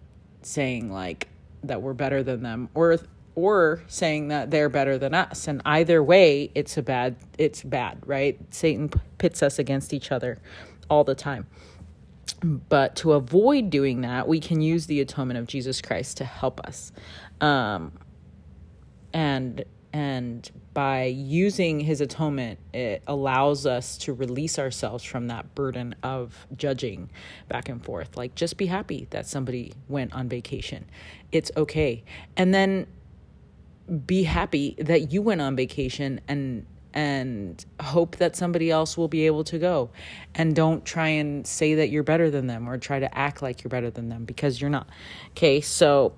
saying 0.41 0.91
like 0.91 1.27
that 1.63 1.81
we're 1.81 1.93
better 1.93 2.23
than 2.23 2.43
them 2.43 2.69
or 2.73 2.97
or 3.33 3.81
saying 3.87 4.27
that 4.27 4.51
they're 4.51 4.67
better 4.67 4.97
than 4.97 5.13
us. 5.13 5.47
And 5.47 5.61
either 5.65 6.03
way 6.03 6.51
it's 6.55 6.77
a 6.77 6.81
bad 6.81 7.15
it's 7.37 7.63
bad 7.63 7.99
right? 8.05 8.39
Satan 8.53 8.91
pits 9.17 9.43
us 9.43 9.59
against 9.59 9.93
each 9.93 10.11
other 10.11 10.39
all 10.89 11.03
the 11.03 11.15
time. 11.15 11.47
But 12.43 12.95
to 12.97 13.13
avoid 13.13 13.69
doing 13.69 14.01
that 14.01 14.27
we 14.27 14.39
can 14.39 14.61
use 14.61 14.87
the 14.87 14.99
atonement 14.99 15.39
of 15.39 15.47
jesus 15.47 15.81
christ 15.81 16.17
to 16.17 16.25
help 16.25 16.59
us. 16.61 16.91
Um, 17.39 17.93
and 19.13 19.63
and 19.93 20.49
by 20.73 21.05
using 21.05 21.81
his 21.81 21.99
atonement, 21.99 22.59
it 22.73 23.03
allows 23.07 23.65
us 23.65 23.97
to 23.99 24.13
release 24.13 24.57
ourselves 24.57 25.03
from 25.03 25.27
that 25.27 25.53
burden 25.53 25.95
of 26.01 26.47
judging 26.55 27.09
back 27.49 27.67
and 27.67 27.83
forth. 27.83 28.15
Like, 28.15 28.35
just 28.35 28.57
be 28.57 28.67
happy 28.67 29.07
that 29.09 29.27
somebody 29.27 29.73
went 29.89 30.13
on 30.13 30.29
vacation. 30.29 30.85
It's 31.31 31.51
okay. 31.57 32.03
And 32.37 32.53
then 32.53 32.87
be 34.05 34.23
happy 34.23 34.75
that 34.77 35.11
you 35.11 35.21
went 35.21 35.41
on 35.41 35.55
vacation 35.55 36.21
and 36.27 36.65
and 36.93 37.65
hope 37.79 38.17
that 38.17 38.35
somebody 38.35 38.69
else 38.69 38.97
will 38.97 39.07
be 39.07 39.25
able 39.25 39.45
to 39.45 39.57
go 39.57 39.89
and 40.35 40.53
don't 40.53 40.83
try 40.83 41.07
and 41.07 41.47
say 41.47 41.75
that 41.75 41.89
you're 41.89 42.03
better 42.03 42.29
than 42.29 42.47
them 42.47 42.67
or 42.67 42.77
try 42.77 42.99
to 42.99 43.17
act 43.17 43.41
like 43.41 43.63
you're 43.63 43.69
better 43.69 43.89
than 43.89 44.09
them 44.09 44.25
because 44.25 44.59
you're 44.59 44.69
not 44.69 44.89
okay 45.29 45.61
so 45.61 46.13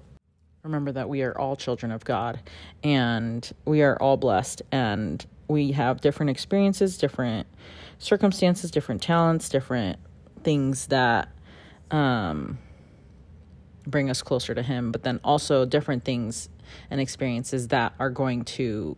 remember 0.64 0.94
that 0.94 1.10
we 1.10 1.22
are 1.24 1.38
all 1.38 1.58
children 1.58 1.92
of 1.92 2.06
God 2.06 2.40
and 2.84 3.52
we 3.66 3.82
are 3.82 3.98
all 4.02 4.16
blessed 4.16 4.62
and 4.72 5.26
we 5.50 5.74
have 5.74 6.00
different 6.00 6.30
experiences, 6.30 6.98
different 6.98 7.48
circumstances, 8.00 8.72
different 8.72 9.02
talents, 9.02 9.50
different 9.50 10.00
things 10.44 10.88
that 10.88 11.28
um, 11.92 12.58
bring 13.86 14.10
us 14.10 14.22
closer 14.22 14.56
to 14.56 14.64
Him, 14.64 14.94
but 14.94 15.04
then 15.04 15.20
also 15.24 15.66
different 15.66 16.06
things 16.06 16.48
and 16.90 17.02
experiences 17.02 17.68
that 17.68 17.94
are 18.00 18.10
going 18.10 18.46
to 18.46 18.96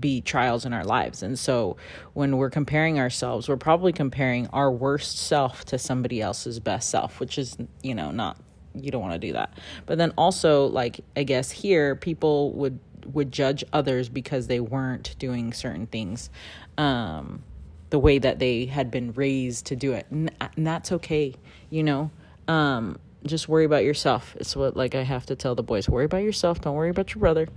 be 0.00 0.20
trials 0.20 0.66
in 0.66 0.72
our 0.72 0.84
lives. 0.84 1.22
And 1.22 1.38
so 1.38 1.76
when 2.12 2.38
we're 2.38 2.50
comparing 2.50 2.98
ourselves, 2.98 3.48
we're 3.48 3.56
probably 3.56 3.92
comparing 3.92 4.48
our 4.48 4.72
worst 4.72 5.16
self 5.16 5.64
to 5.66 5.78
somebody 5.78 6.20
else's 6.20 6.58
best 6.58 6.90
self, 6.90 7.20
which 7.20 7.38
is, 7.38 7.56
you 7.84 7.94
know, 7.94 8.10
not 8.10 8.36
you 8.80 8.90
don't 8.90 9.00
want 9.00 9.14
to 9.14 9.18
do 9.18 9.32
that. 9.32 9.54
But 9.86 9.98
then 9.98 10.12
also 10.16 10.66
like 10.66 11.00
I 11.16 11.22
guess 11.22 11.50
here 11.50 11.94
people 11.96 12.52
would 12.52 12.78
would 13.06 13.32
judge 13.32 13.64
others 13.72 14.08
because 14.08 14.46
they 14.46 14.60
weren't 14.60 15.16
doing 15.18 15.52
certain 15.52 15.86
things 15.86 16.28
um 16.76 17.42
the 17.90 17.98
way 17.98 18.18
that 18.18 18.40
they 18.40 18.66
had 18.66 18.90
been 18.90 19.12
raised 19.12 19.66
to 19.66 19.76
do 19.76 19.92
it. 19.92 20.06
And, 20.10 20.32
and 20.40 20.66
that's 20.66 20.92
okay, 20.92 21.34
you 21.70 21.82
know. 21.82 22.10
Um 22.48 22.98
just 23.24 23.48
worry 23.48 23.64
about 23.64 23.82
yourself. 23.82 24.36
It's 24.38 24.54
what 24.54 24.76
like 24.76 24.94
I 24.94 25.02
have 25.02 25.26
to 25.26 25.36
tell 25.36 25.54
the 25.54 25.62
boys, 25.62 25.88
worry 25.88 26.04
about 26.04 26.22
yourself, 26.22 26.60
don't 26.60 26.74
worry 26.74 26.90
about 26.90 27.14
your 27.14 27.20
brother. 27.20 27.48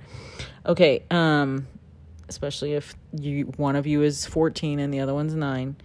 Okay, 0.65 1.03
um 1.11 1.67
especially 2.27 2.73
if 2.73 2.93
you 3.19 3.45
one 3.57 3.75
of 3.75 3.87
you 3.87 4.03
is 4.03 4.25
14 4.25 4.79
and 4.79 4.93
the 4.93 4.99
other 4.99 5.13
one's 5.13 5.33
9 5.33 5.75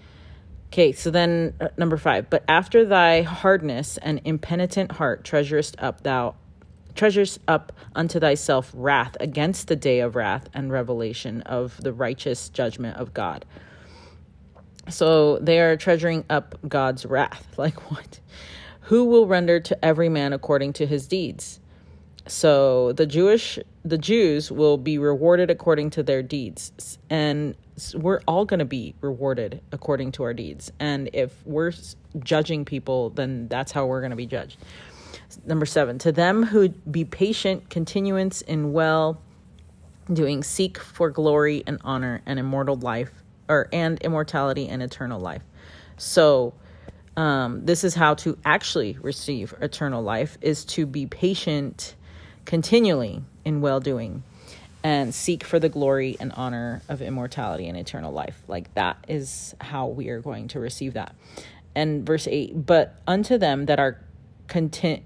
Okay, 0.74 0.90
so 0.90 1.08
then 1.08 1.54
uh, 1.60 1.68
number 1.76 1.96
five. 1.96 2.28
But 2.28 2.42
after 2.48 2.84
thy 2.84 3.22
hardness 3.22 3.96
and 3.98 4.20
impenitent 4.24 4.90
heart 4.90 5.22
treasurest 5.22 5.76
up 5.78 6.02
thou 6.02 6.34
treasures 6.96 7.38
up 7.46 7.72
unto 7.94 8.18
thyself 8.18 8.72
wrath 8.74 9.16
against 9.20 9.68
the 9.68 9.76
day 9.76 10.00
of 10.00 10.16
wrath 10.16 10.48
and 10.52 10.72
revelation 10.72 11.42
of 11.42 11.80
the 11.80 11.92
righteous 11.92 12.48
judgment 12.48 12.96
of 12.96 13.14
God. 13.14 13.44
So 14.88 15.38
they 15.38 15.60
are 15.60 15.76
treasuring 15.76 16.24
up 16.28 16.56
God's 16.66 17.06
wrath. 17.06 17.46
Like 17.56 17.88
what? 17.92 18.18
Who 18.88 19.04
will 19.04 19.28
render 19.28 19.60
to 19.60 19.84
every 19.84 20.08
man 20.08 20.32
according 20.32 20.72
to 20.72 20.86
his 20.86 21.06
deeds? 21.06 21.60
So 22.26 22.92
the 22.92 23.06
Jewish 23.06 23.58
the 23.84 23.98
Jews 23.98 24.50
will 24.50 24.78
be 24.78 24.96
rewarded 24.96 25.50
according 25.50 25.90
to 25.90 26.02
their 26.02 26.22
deeds 26.22 26.98
and 27.10 27.54
we're 27.94 28.20
all 28.26 28.44
going 28.44 28.60
to 28.60 28.64
be 28.64 28.94
rewarded 29.00 29.60
according 29.72 30.12
to 30.12 30.22
our 30.22 30.32
deeds. 30.32 30.72
And 30.78 31.10
if 31.12 31.44
we're 31.44 31.72
judging 32.20 32.64
people, 32.64 33.10
then 33.10 33.48
that's 33.48 33.72
how 33.72 33.86
we're 33.86 34.00
going 34.00 34.10
to 34.10 34.16
be 34.16 34.26
judged. 34.26 34.58
Number 35.44 35.66
7, 35.66 35.98
to 35.98 36.12
them 36.12 36.44
who 36.44 36.68
be 36.68 37.04
patient 37.04 37.68
continuance 37.68 38.42
in 38.42 38.72
well 38.72 39.20
doing 40.12 40.42
seek 40.42 40.78
for 40.78 41.10
glory 41.10 41.62
and 41.66 41.78
honor 41.82 42.22
and 42.26 42.38
immortal 42.38 42.76
life 42.76 43.10
or 43.48 43.68
and 43.72 44.00
immortality 44.02 44.68
and 44.68 44.82
eternal 44.82 45.20
life. 45.20 45.42
So 45.96 46.54
um, 47.16 47.64
this 47.64 47.84
is 47.84 47.94
how 47.94 48.14
to 48.14 48.38
actually 48.44 48.98
receive 49.00 49.54
eternal 49.60 50.02
life 50.02 50.38
is 50.40 50.64
to 50.66 50.86
be 50.86 51.06
patient 51.06 51.96
continually 52.44 53.22
in 53.44 53.60
well 53.60 53.80
doing 53.80 54.22
and 54.82 55.14
seek 55.14 55.42
for 55.42 55.58
the 55.58 55.68
glory 55.68 56.16
and 56.20 56.32
honor 56.32 56.82
of 56.88 57.00
immortality 57.00 57.68
and 57.68 57.76
eternal 57.76 58.12
life. 58.12 58.42
Like 58.46 58.72
that 58.74 59.02
is 59.08 59.54
how 59.60 59.86
we 59.86 60.10
are 60.10 60.20
going 60.20 60.48
to 60.48 60.60
receive 60.60 60.94
that. 60.94 61.14
And 61.74 62.06
verse 62.06 62.28
8, 62.28 62.66
but 62.66 63.00
unto 63.06 63.38
them 63.38 63.66
that 63.66 63.80
are 63.80 63.98
content, 64.46 65.02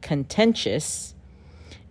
contentious 0.00 1.14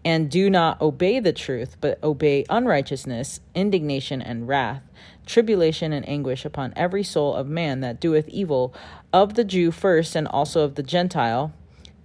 and 0.04 0.32
do 0.32 0.50
not 0.50 0.82
obey 0.82 1.20
the 1.20 1.34
truth, 1.34 1.78
but 1.80 2.04
obey 2.04 2.46
unrighteousness, 2.50 3.40
indignation, 3.54 4.22
and 4.22 4.48
wrath, 4.48 4.82
tribulation 5.26 5.94
and 5.94 6.08
anguish 6.10 6.44
upon 6.44 6.74
every 6.76 7.04
soul 7.04 7.36
of 7.36 7.48
man 7.48 7.82
that 7.82 8.00
doeth 8.00 8.28
evil, 8.30 8.74
of 9.14 9.36
the 9.36 9.44
Jew 9.44 9.72
first, 9.72 10.16
and 10.16 10.28
also 10.28 10.62
of 10.62 10.76
the 10.76 10.84
Gentile, 10.84 11.54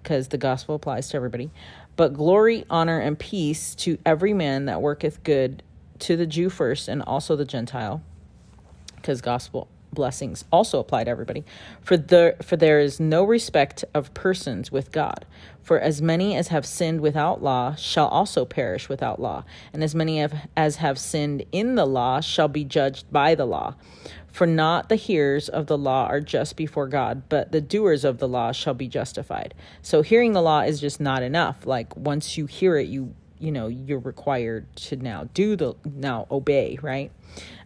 because 0.03 0.29
the 0.29 0.39
gospel 0.39 0.75
applies 0.75 1.09
to 1.09 1.17
everybody, 1.17 1.51
but 1.97 2.15
glory, 2.15 2.65
honor, 2.71 3.01
and 3.01 3.19
peace 3.19 3.75
to 3.77 3.99
every 4.05 4.33
man 4.33 4.67
that 4.67 4.83
worketh 4.83 5.23
good, 5.23 5.63
to 6.01 6.17
the 6.17 6.27
Jew 6.27 6.51
first, 6.51 6.89
and 6.89 7.03
also 7.03 7.37
the 7.37 7.45
Gentile, 7.45 8.03
because 8.97 9.21
gospel 9.21 9.69
blessings 9.93 10.45
also 10.53 10.79
apply 10.79 11.05
to 11.05 11.11
everybody. 11.11 11.45
For 11.81 11.97
the 11.97 12.37
for 12.43 12.57
there 12.57 12.79
is 12.79 13.01
no 13.01 13.25
respect 13.25 13.85
of 13.95 14.13
persons 14.15 14.71
with 14.71 14.93
God. 14.93 15.25
For 15.63 15.81
as 15.81 16.01
many 16.01 16.37
as 16.37 16.49
have 16.49 16.65
sinned 16.65 17.01
without 17.01 17.43
law 17.43 17.75
shall 17.75 18.07
also 18.07 18.45
perish 18.45 18.89
without 18.89 19.21
law, 19.21 19.45
and 19.73 19.83
as 19.83 19.95
many 19.95 20.25
as 20.57 20.77
have 20.77 20.99
sinned 20.99 21.45
in 21.51 21.75
the 21.75 21.87
law 21.87 22.21
shall 22.21 22.47
be 22.47 22.65
judged 22.65 23.11
by 23.11 23.35
the 23.35 23.47
law. 23.47 23.75
For 24.37 24.47
not 24.47 24.91
the 24.91 24.97
hearers 24.97 25.49
of 25.49 25.67
the 25.67 25.79
law 25.79 26.09
are 26.09 26.21
just 26.21 26.57
before 26.57 26.89
God, 26.89 27.23
but 27.31 27.53
the 27.53 27.61
doers 27.63 28.05
of 28.05 28.19
the 28.19 28.29
law 28.29 28.53
shall 28.53 28.75
be 28.75 28.87
justified. 28.87 29.55
So 29.81 30.03
hearing 30.03 30.35
the 30.35 30.43
law 30.43 30.61
is 30.61 30.79
just 30.79 31.01
not 31.01 31.23
enough. 31.23 31.65
Like 31.65 31.97
once 31.97 32.37
you 32.37 32.45
hear 32.45 32.77
it, 32.77 32.87
you 32.87 33.15
you 33.39 33.51
know 33.51 33.69
you're 33.69 33.99
required 33.99 34.67
to 34.77 34.97
now 34.97 35.31
do 35.33 35.57
the 35.57 35.73
now 35.87 36.27
obey, 36.31 36.79
right? 36.83 37.11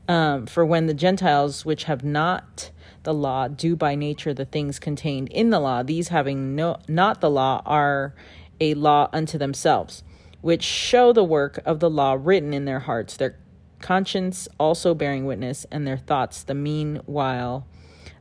Um, 0.06 0.46
for 0.46 0.64
when 0.64 0.86
the 0.86 0.94
Gentiles 0.94 1.64
which 1.64 1.84
have 1.84 2.04
not 2.04 2.70
the 3.02 3.14
law 3.14 3.48
do 3.48 3.74
by 3.74 3.96
nature 3.96 4.32
the 4.32 4.44
things 4.44 4.78
contained 4.78 5.28
in 5.30 5.50
the 5.50 5.58
law, 5.58 5.82
these 5.82 6.06
having 6.06 6.54
no 6.54 6.76
not 6.86 7.20
the 7.20 7.30
law 7.30 7.62
are 7.66 8.14
a 8.60 8.74
law 8.74 9.08
unto 9.12 9.38
themselves, 9.38 10.04
which 10.40 10.62
show 10.62 11.12
the 11.12 11.24
work 11.24 11.58
of 11.66 11.80
the 11.80 11.90
law 11.90 12.16
written 12.16 12.54
in 12.54 12.64
their 12.64 12.78
hearts, 12.78 13.16
their 13.16 13.34
conscience 13.80 14.48
also 14.58 14.94
bearing 14.94 15.24
witness, 15.24 15.66
and 15.70 15.86
their 15.86 15.98
thoughts 15.98 16.42
the 16.42 16.54
meanwhile 16.54 17.66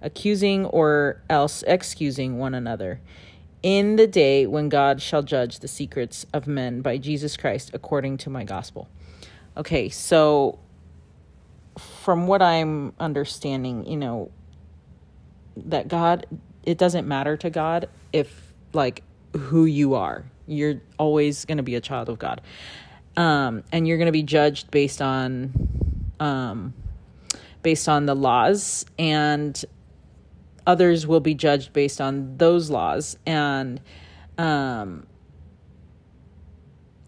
accusing 0.01 0.65
or 0.65 1.21
else 1.29 1.63
excusing 1.67 2.37
one 2.37 2.53
another. 2.53 3.01
In 3.61 3.97
the 3.97 4.07
day 4.07 4.47
when 4.47 4.69
God 4.69 5.01
shall 5.01 5.21
judge 5.21 5.59
the 5.59 5.67
secrets 5.67 6.25
of 6.33 6.47
men 6.47 6.81
by 6.81 6.97
Jesus 6.97 7.35
Christ 7.35 7.71
according 7.73 8.17
to 8.19 8.29
my 8.29 8.45
gospel. 8.45 8.87
Okay, 9.57 9.89
so 9.89 10.59
from 11.77 12.27
what 12.27 12.41
I'm 12.41 12.93
understanding, 12.99 13.85
you 13.85 13.97
know, 13.97 14.31
that 15.57 15.89
God, 15.89 16.25
it 16.63 16.77
doesn't 16.77 17.07
matter 17.07 17.35
to 17.37 17.49
God 17.49 17.89
if, 18.13 18.53
like, 18.71 19.03
who 19.35 19.65
you 19.65 19.95
are. 19.95 20.23
You're 20.47 20.81
always 20.97 21.43
going 21.43 21.57
to 21.57 21.63
be 21.63 21.75
a 21.75 21.81
child 21.81 22.07
of 22.07 22.17
God 22.17 22.41
um, 23.19 23.63
and 23.73 23.85
you're 23.85 23.97
going 23.97 24.07
to 24.07 24.13
be 24.13 24.23
judged 24.23 24.71
based 24.71 25.01
on 25.01 25.53
um, 26.19 26.73
based 27.61 27.89
on 27.89 28.05
the 28.05 28.15
laws 28.15 28.85
and 28.97 29.63
others 30.65 31.05
will 31.05 31.19
be 31.19 31.33
judged 31.33 31.73
based 31.73 31.99
on 31.99 32.37
those 32.37 32.69
laws 32.69 33.17
and 33.25 33.81
um, 34.37 35.05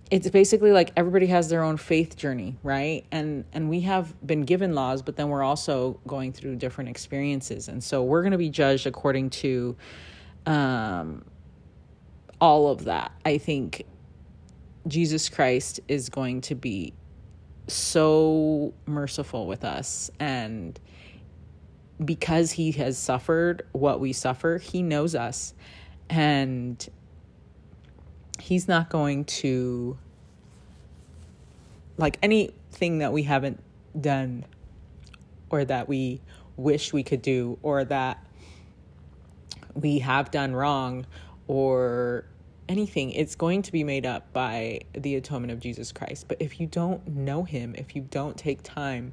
it's 0.09 0.29
basically 0.29 0.71
like 0.71 0.91
everybody 0.97 1.27
has 1.27 1.47
their 1.47 1.63
own 1.63 1.77
faith 1.77 2.17
journey 2.17 2.57
right 2.61 3.05
and 3.11 3.45
and 3.53 3.69
we 3.69 3.79
have 3.81 4.13
been 4.25 4.41
given 4.41 4.75
laws 4.75 5.01
but 5.01 5.15
then 5.15 5.29
we're 5.29 5.43
also 5.43 5.97
going 6.05 6.33
through 6.33 6.57
different 6.57 6.89
experiences 6.89 7.69
and 7.69 7.81
so 7.81 8.03
we're 8.03 8.21
going 8.21 8.33
to 8.33 8.37
be 8.37 8.49
judged 8.49 8.85
according 8.85 9.29
to 9.29 9.77
um 10.45 11.23
all 12.41 12.69
of 12.69 12.85
that. 12.85 13.11
I 13.23 13.37
think 13.37 13.85
Jesus 14.87 15.29
Christ 15.29 15.79
is 15.87 16.09
going 16.09 16.41
to 16.41 16.55
be 16.55 16.93
so 17.67 18.73
merciful 18.85 19.47
with 19.47 19.63
us 19.63 20.11
and 20.19 20.79
because 22.03 22.51
he 22.51 22.71
has 22.71 22.97
suffered 22.97 23.63
what 23.71 23.99
we 23.99 24.13
suffer, 24.13 24.57
he 24.57 24.81
knows 24.81 25.13
us 25.15 25.53
and 26.09 26.89
he's 28.39 28.67
not 28.67 28.89
going 28.89 29.25
to 29.25 29.97
like 31.97 32.17
anything 32.23 32.99
that 32.99 33.13
we 33.13 33.23
haven't 33.23 33.61
done 33.99 34.45
or 35.49 35.63
that 35.65 35.87
we 35.87 36.21
wish 36.57 36.91
we 36.91 37.03
could 37.03 37.21
do 37.21 37.59
or 37.61 37.83
that 37.83 38.23
we 39.75 39.99
have 39.99 40.31
done 40.31 40.53
wrong 40.53 41.05
or 41.47 42.25
anything, 42.71 43.11
it's 43.11 43.35
going 43.35 43.61
to 43.63 43.71
be 43.71 43.83
made 43.83 44.05
up 44.05 44.31
by 44.33 44.79
the 44.93 45.15
atonement 45.15 45.51
of 45.51 45.59
Jesus 45.59 45.91
Christ. 45.91 46.27
But 46.27 46.37
if 46.41 46.59
you 46.59 46.67
don't 46.67 47.05
know 47.07 47.43
him, 47.43 47.75
if 47.77 47.95
you 47.95 48.01
don't 48.01 48.37
take 48.37 48.63
time 48.63 49.11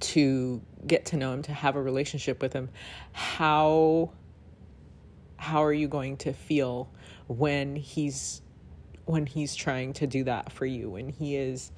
to 0.00 0.62
get 0.86 1.06
to 1.06 1.16
know 1.16 1.32
him, 1.32 1.42
to 1.42 1.52
have 1.52 1.74
a 1.76 1.82
relationship 1.82 2.40
with 2.40 2.52
him, 2.52 2.70
how 3.12 4.12
how 5.36 5.62
are 5.62 5.72
you 5.72 5.88
going 5.88 6.16
to 6.16 6.32
feel 6.32 6.90
when 7.28 7.76
he's 7.76 8.42
when 9.04 9.24
he's 9.24 9.54
trying 9.54 9.92
to 9.92 10.06
do 10.06 10.24
that 10.24 10.52
for 10.52 10.66
you 10.66 10.90
when 10.90 11.08
he 11.08 11.36
is 11.36 11.70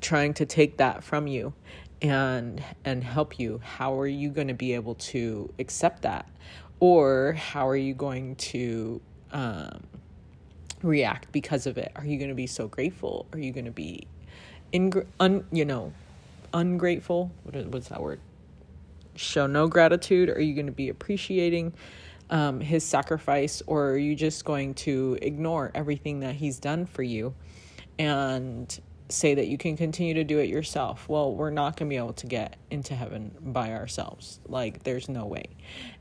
trying 0.00 0.34
to 0.34 0.44
take 0.44 0.76
that 0.78 1.02
from 1.02 1.26
you 1.26 1.54
and 2.02 2.62
and 2.84 3.02
help 3.04 3.38
you 3.38 3.60
how 3.62 3.98
are 3.98 4.06
you 4.06 4.28
going 4.28 4.48
to 4.48 4.54
be 4.54 4.74
able 4.74 4.96
to 4.96 5.48
accept 5.58 6.02
that 6.02 6.28
or 6.80 7.32
how 7.34 7.66
are 7.68 7.76
you 7.76 7.94
going 7.94 8.34
to 8.36 9.00
um, 9.34 9.82
react 10.82 11.32
because 11.32 11.66
of 11.66 11.78
it 11.78 11.92
are 11.96 12.06
you 12.06 12.18
going 12.18 12.30
to 12.30 12.36
be 12.36 12.46
so 12.46 12.68
grateful 12.68 13.26
are 13.32 13.40
you 13.40 13.52
going 13.52 13.66
to 13.66 13.72
be 13.72 14.06
in 14.72 14.92
un, 15.20 15.44
you 15.52 15.64
know 15.64 15.92
ungrateful 16.54 17.32
what 17.44 17.56
is, 17.56 17.66
what's 17.66 17.88
that 17.88 18.02
word 18.02 18.20
show 19.16 19.46
no 19.46 19.68
gratitude 19.68 20.30
are 20.30 20.40
you 20.40 20.54
going 20.54 20.66
to 20.66 20.72
be 20.72 20.88
appreciating 20.90 21.72
um, 22.30 22.60
his 22.60 22.84
sacrifice 22.84 23.62
or 23.66 23.90
are 23.90 23.98
you 23.98 24.14
just 24.16 24.44
going 24.44 24.74
to 24.74 25.18
ignore 25.22 25.70
everything 25.74 26.20
that 26.20 26.36
he's 26.36 26.58
done 26.58 26.86
for 26.86 27.02
you 27.02 27.34
and 27.98 28.80
say 29.08 29.34
that 29.34 29.48
you 29.48 29.58
can 29.58 29.76
continue 29.76 30.14
to 30.14 30.24
do 30.24 30.38
it 30.38 30.48
yourself. 30.48 31.08
Well, 31.08 31.34
we're 31.34 31.50
not 31.50 31.76
going 31.76 31.88
to 31.88 31.92
be 31.92 31.96
able 31.98 32.14
to 32.14 32.26
get 32.26 32.56
into 32.70 32.94
heaven 32.94 33.32
by 33.40 33.72
ourselves. 33.72 34.40
Like, 34.48 34.82
there's 34.82 35.08
no 35.08 35.26
way. 35.26 35.44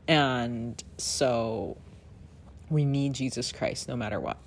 And 0.07 0.81
so 0.97 1.77
we 2.74 2.86
need 2.86 3.13
Jesus 3.13 3.51
Christ 3.51 3.88
no 3.88 3.95
matter 3.95 4.19
what. 4.19 4.38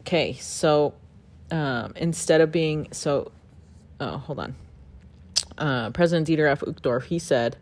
Okay, 0.00 0.34
so 0.34 0.94
um, 1.50 1.92
instead 1.96 2.40
of 2.40 2.50
being 2.50 2.88
so, 2.92 3.30
oh, 4.00 4.18
hold 4.18 4.38
on. 4.38 4.54
Uh, 5.58 5.90
President 5.90 6.26
Dieter 6.26 6.50
F. 6.50 6.60
Uchtdorf, 6.60 7.04
he 7.04 7.18
said, 7.18 7.56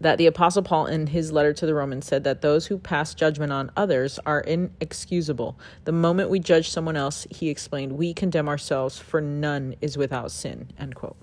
that 0.00 0.16
the 0.16 0.26
Apostle 0.26 0.62
Paul, 0.62 0.86
in 0.86 1.08
his 1.08 1.30
letter 1.30 1.52
to 1.52 1.66
the 1.66 1.74
Romans, 1.74 2.06
said 2.06 2.24
that 2.24 2.40
those 2.40 2.66
who 2.66 2.78
pass 2.78 3.14
judgment 3.14 3.52
on 3.52 3.70
others 3.76 4.18
are 4.24 4.40
inexcusable. 4.40 5.58
The 5.84 5.92
moment 5.92 6.30
we 6.30 6.40
judge 6.40 6.70
someone 6.70 6.96
else, 6.96 7.26
he 7.30 7.50
explained, 7.50 7.92
we 7.92 8.14
condemn 8.14 8.48
ourselves, 8.48 8.98
for 8.98 9.20
none 9.20 9.74
is 9.82 9.98
without 9.98 10.32
sin. 10.32 10.68
End 10.78 10.94
quote. 10.94 11.16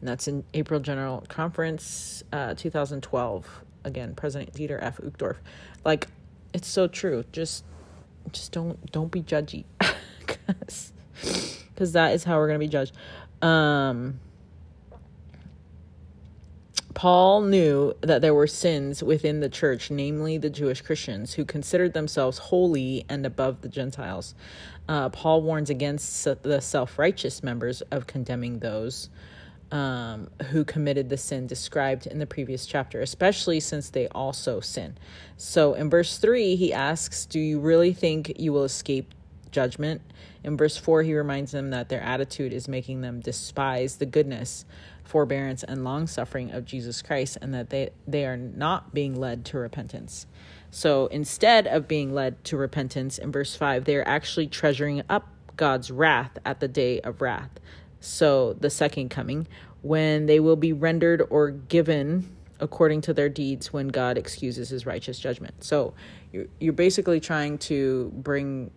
And 0.00 0.08
that's 0.08 0.26
in 0.26 0.44
April 0.54 0.80
General 0.80 1.24
Conference, 1.28 2.24
uh, 2.32 2.54
2012. 2.54 3.48
Again, 3.84 4.14
President 4.16 4.52
Dieter 4.52 4.82
F. 4.82 4.98
Uchtdorf. 4.98 5.36
Like, 5.84 6.08
it's 6.52 6.68
so 6.68 6.88
true. 6.88 7.24
Just, 7.32 7.64
just 8.32 8.52
don't 8.52 8.90
don't 8.92 9.10
be 9.10 9.22
judgy, 9.22 9.64
because 10.26 10.92
because 11.68 11.92
that 11.92 12.14
is 12.14 12.24
how 12.24 12.38
we're 12.38 12.46
gonna 12.46 12.58
be 12.58 12.68
judged. 12.68 12.92
Um, 13.42 14.20
Paul 16.96 17.42
knew 17.42 17.92
that 18.00 18.22
there 18.22 18.32
were 18.32 18.46
sins 18.46 19.02
within 19.02 19.40
the 19.40 19.50
church, 19.50 19.90
namely 19.90 20.38
the 20.38 20.48
Jewish 20.48 20.80
Christians, 20.80 21.34
who 21.34 21.44
considered 21.44 21.92
themselves 21.92 22.38
holy 22.38 23.04
and 23.10 23.26
above 23.26 23.60
the 23.60 23.68
Gentiles. 23.68 24.34
Uh, 24.88 25.10
Paul 25.10 25.42
warns 25.42 25.68
against 25.68 26.24
the 26.42 26.60
self 26.60 26.98
righteous 26.98 27.42
members 27.42 27.82
of 27.90 28.06
condemning 28.06 28.60
those 28.60 29.10
um, 29.72 30.28
who 30.50 30.64
committed 30.64 31.08
the 31.08 31.16
sin 31.16 31.46
described 31.46 32.06
in 32.06 32.18
the 32.18 32.26
previous 32.26 32.66
chapter, 32.66 33.00
especially 33.00 33.60
since 33.60 33.90
they 33.90 34.08
also 34.08 34.60
sin. 34.60 34.96
So 35.36 35.74
in 35.74 35.90
verse 35.90 36.18
3, 36.18 36.56
he 36.56 36.72
asks, 36.72 37.26
Do 37.26 37.40
you 37.40 37.60
really 37.60 37.92
think 37.92 38.32
you 38.38 38.52
will 38.52 38.64
escape 38.64 39.12
judgment? 39.50 40.02
In 40.44 40.56
verse 40.56 40.76
4, 40.76 41.02
he 41.02 41.14
reminds 41.14 41.52
them 41.52 41.70
that 41.70 41.88
their 41.88 42.00
attitude 42.00 42.52
is 42.52 42.68
making 42.68 43.00
them 43.00 43.20
despise 43.20 43.96
the 43.96 44.06
goodness 44.06 44.64
forbearance, 45.06 45.62
and 45.62 45.84
long 45.84 46.06
suffering 46.06 46.50
of 46.50 46.64
Jesus 46.64 47.00
Christ, 47.02 47.38
and 47.40 47.54
that 47.54 47.70
they, 47.70 47.90
they 48.06 48.26
are 48.26 48.36
not 48.36 48.92
being 48.92 49.14
led 49.14 49.44
to 49.46 49.58
repentance. 49.58 50.26
So 50.70 51.06
instead 51.06 51.66
of 51.66 51.88
being 51.88 52.12
led 52.12 52.42
to 52.44 52.56
repentance, 52.56 53.18
in 53.18 53.32
verse 53.32 53.54
5, 53.54 53.84
they 53.84 53.96
are 53.96 54.06
actually 54.06 54.48
treasuring 54.48 55.02
up 55.08 55.28
God's 55.56 55.90
wrath 55.90 56.36
at 56.44 56.60
the 56.60 56.68
day 56.68 57.00
of 57.00 57.22
wrath. 57.22 57.50
So 58.06 58.54
the 58.54 58.70
second 58.70 59.10
coming, 59.10 59.46
when 59.82 60.26
they 60.26 60.40
will 60.40 60.56
be 60.56 60.72
rendered 60.72 61.22
or 61.30 61.50
given 61.50 62.36
according 62.60 63.02
to 63.02 63.12
their 63.12 63.28
deeds 63.28 63.72
when 63.72 63.88
God 63.88 64.16
excuses 64.16 64.70
his 64.70 64.86
righteous 64.86 65.18
judgment. 65.18 65.62
So 65.62 65.94
you're, 66.32 66.46
you're 66.58 66.72
basically 66.72 67.20
trying 67.20 67.58
to 67.58 68.10
bring 68.16 68.70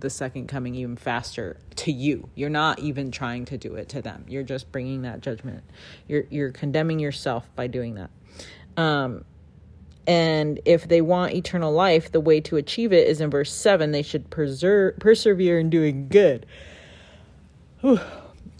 the 0.00 0.10
second 0.10 0.46
coming 0.46 0.74
even 0.74 0.96
faster 0.96 1.58
to 1.76 1.92
you. 1.92 2.28
You're 2.34 2.50
not 2.50 2.78
even 2.78 3.10
trying 3.10 3.44
to 3.46 3.58
do 3.58 3.74
it 3.76 3.88
to 3.90 4.02
them. 4.02 4.24
You're 4.28 4.42
just 4.42 4.70
bringing 4.72 5.02
that 5.02 5.20
judgment. 5.20 5.62
You're 6.08 6.24
you're 6.30 6.52
condemning 6.52 6.98
yourself 6.98 7.48
by 7.54 7.66
doing 7.66 7.94
that. 7.94 8.10
Um, 8.76 9.24
and 10.06 10.60
if 10.64 10.88
they 10.88 11.00
want 11.00 11.34
eternal 11.34 11.72
life, 11.72 12.12
the 12.12 12.20
way 12.20 12.40
to 12.42 12.56
achieve 12.56 12.92
it 12.92 13.08
is 13.08 13.20
in 13.20 13.30
verse 13.30 13.52
7. 13.52 13.92
They 13.92 14.02
should 14.02 14.28
preserve, 14.30 14.98
persevere 14.98 15.58
in 15.58 15.70
doing 15.70 16.08
good. 16.08 16.46
Whew. 17.80 18.00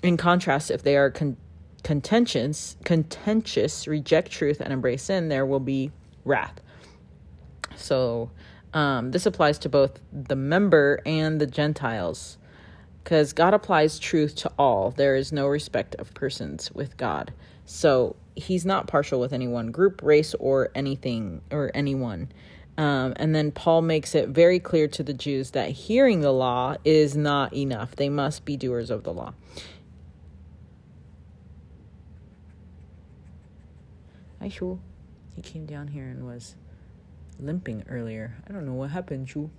In 0.05 0.19
contrast, 0.19 0.71
if 0.71 0.83
they 0.83 0.99
are 0.99 1.11
con- 1.11 1.39
contentious, 1.83 2.77
contentious, 2.85 3.89
reject 3.89 4.31
truth, 4.31 4.61
and 4.61 4.71
embrace 4.71 5.05
sin, 5.05 5.31
there 5.31 5.47
will 5.47 5.61
be 5.61 5.93
wrath. 6.27 6.61
So 7.75 8.31
um, 8.75 9.13
this 9.13 9.25
applies 9.25 9.59
to 9.61 9.71
both 9.71 10.01
the 10.13 10.37
member 10.37 11.01
and 11.07 11.41
the 11.41 11.47
Gentiles 11.47 12.37
because 13.03 13.33
God 13.33 13.55
applies 13.55 13.99
truth 13.99 14.35
to 14.37 14.53
all. 14.59 14.91
There 14.91 15.17
is 15.17 15.33
no 15.33 15.47
respect 15.47 15.95
of 15.95 16.13
persons 16.13 16.71
with 16.73 16.99
God. 16.99 17.33
So 17.65 18.15
he's 18.37 18.67
not 18.67 18.87
partial 18.87 19.19
with 19.21 19.33
any 19.33 19.49
one 19.49 19.71
group, 19.71 20.03
race, 20.03 20.35
or 20.35 20.69
anything 20.75 21.41
or 21.51 21.71
anyone. 21.73 22.29
Um, 22.77 23.15
and 23.17 23.35
then 23.35 23.53
Paul 23.53 23.83
makes 23.83 24.15
it 24.15 24.29
very 24.31 24.59
clear 24.59 24.89
to 24.89 25.03
the 25.03 25.15
Jews 25.15 25.53
that 25.53 25.71
hearing 25.71 26.21
the 26.21 26.33
law 26.33 26.77
is 26.85 27.17
not 27.17 27.55
enough. 27.55 27.97
They 27.97 28.09
must 28.09 28.45
be 28.45 28.57
doers 28.57 28.91
of 28.91 29.05
the 29.05 29.13
law. 29.13 29.33
Hi, 34.45 34.51
Shul. 34.51 34.79
He 35.35 35.41
came 35.41 35.65
down 35.65 35.89
here 35.89 36.05
and 36.05 36.27
was 36.27 36.55
limping 37.41 37.83
earlier. 37.89 38.37
I 38.47 38.53
don't 38.53 38.67
know 38.67 38.75
what 38.75 38.91
happened, 38.91 39.27
Chu. 39.27 39.51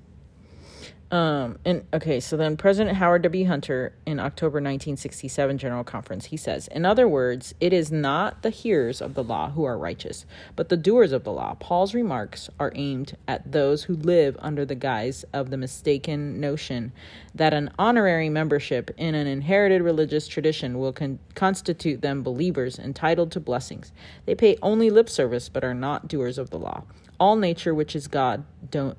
Um, 1.12 1.60
and 1.64 1.86
okay, 1.94 2.20
so 2.20 2.36
then 2.36 2.58
President 2.58 2.98
Howard 2.98 3.22
W. 3.22 3.46
Hunter 3.46 3.94
in 4.08 4.20
October 4.20 4.56
1967 4.56 5.58
General 5.60 5.84
Conference, 5.84 6.26
he 6.26 6.36
says, 6.36 6.68
In 6.68 6.84
other 6.84 7.08
words, 7.08 7.54
it 7.62 7.72
is 7.72 7.92
not 7.92 8.42
the 8.42 8.50
hearers 8.50 9.02
of 9.02 9.14
the 9.14 9.24
law 9.24 9.52
who 9.52 9.64
are 9.66 9.78
righteous, 9.78 10.26
but 10.56 10.70
the 10.70 10.76
doers 10.76 11.12
of 11.12 11.24
the 11.24 11.32
law. 11.32 11.56
Paul's 11.60 11.94
remarks 11.94 12.50
are 12.60 12.74
aimed 12.76 13.16
at 13.28 13.52
those 13.52 13.84
who 13.84 13.96
live 13.96 14.36
under 14.40 14.66
the 14.66 14.76
guise 14.76 15.24
of 15.32 15.52
the 15.52 15.58
mistaken 15.58 16.40
notion 16.42 16.92
that 17.36 17.54
an 17.54 17.72
honorary 17.78 18.28
membership 18.30 18.90
in 18.98 19.14
an 19.14 19.28
inherited 19.28 19.84
religious 19.84 20.28
tradition 20.28 20.80
will 20.80 20.92
con- 20.92 21.20
constitute 21.36 22.02
them 22.02 22.24
believers 22.24 22.80
entitled 22.80 23.32
to 23.32 23.40
blessings. 23.40 23.94
They 24.26 24.36
pay 24.36 24.58
only 24.62 24.90
lip 24.90 25.10
service, 25.10 25.50
but 25.50 25.64
are 25.64 25.76
not 25.76 26.08
doers 26.08 26.40
of 26.40 26.50
the 26.50 26.60
law. 26.60 26.84
All 27.20 27.38
nature, 27.38 27.74
which 27.74 27.96
is 27.96 28.08
God, 28.08 28.44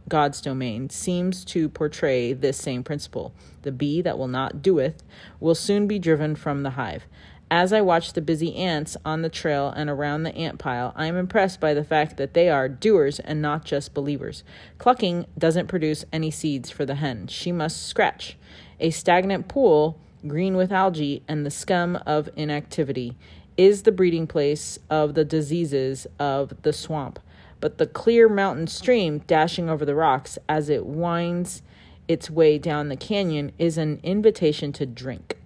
God's 0.08 0.40
domain, 0.40 0.88
seems 0.88 1.44
to 1.46 1.68
portray 1.68 2.32
this 2.32 2.56
same 2.56 2.82
principle. 2.82 3.34
The 3.62 3.72
bee 3.72 4.00
that 4.00 4.18
will 4.18 4.28
not 4.28 4.62
doeth 4.62 5.02
will 5.38 5.54
soon 5.54 5.86
be 5.86 5.98
driven 5.98 6.34
from 6.34 6.62
the 6.62 6.70
hive. 6.70 7.04
As 7.50 7.72
I 7.72 7.80
watch 7.80 8.14
the 8.14 8.20
busy 8.22 8.56
ants 8.56 8.96
on 9.04 9.22
the 9.22 9.28
trail 9.28 9.68
and 9.68 9.88
around 9.88 10.24
the 10.24 10.34
ant 10.34 10.58
pile, 10.58 10.92
I 10.96 11.06
am 11.06 11.16
impressed 11.16 11.60
by 11.60 11.74
the 11.74 11.84
fact 11.84 12.16
that 12.16 12.34
they 12.34 12.48
are 12.48 12.68
doers 12.68 13.20
and 13.20 13.40
not 13.40 13.64
just 13.64 13.94
believers. 13.94 14.42
Clucking 14.78 15.26
doesn't 15.38 15.68
produce 15.68 16.04
any 16.12 16.30
seeds 16.30 16.70
for 16.70 16.84
the 16.84 16.96
hen. 16.96 17.28
She 17.28 17.52
must 17.52 17.86
scratch. 17.86 18.36
A 18.80 18.90
stagnant 18.90 19.46
pool, 19.46 19.96
green 20.26 20.56
with 20.56 20.72
algae 20.72 21.22
and 21.28 21.46
the 21.46 21.50
scum 21.50 21.96
of 22.04 22.30
inactivity, 22.34 23.14
is 23.56 23.82
the 23.82 23.92
breeding 23.92 24.26
place 24.26 24.78
of 24.90 25.14
the 25.14 25.24
diseases 25.24 26.06
of 26.18 26.62
the 26.62 26.72
swamp. 26.72 27.20
But 27.60 27.78
the 27.78 27.86
clear 27.86 28.28
mountain 28.28 28.66
stream 28.66 29.18
dashing 29.26 29.68
over 29.68 29.84
the 29.84 29.94
rocks 29.94 30.38
as 30.48 30.68
it 30.68 30.86
winds 30.86 31.62
its 32.08 32.30
way 32.30 32.58
down 32.58 32.88
the 32.88 32.96
canyon 32.96 33.52
is 33.58 33.78
an 33.78 34.00
invitation 34.02 34.72
to 34.72 34.86
drink. 34.86 35.36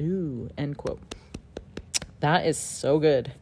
Ooh, 0.00 0.50
end 0.58 0.76
quote. 0.76 1.00
That 2.20 2.46
is 2.46 2.58
so 2.58 2.98
good. 2.98 3.32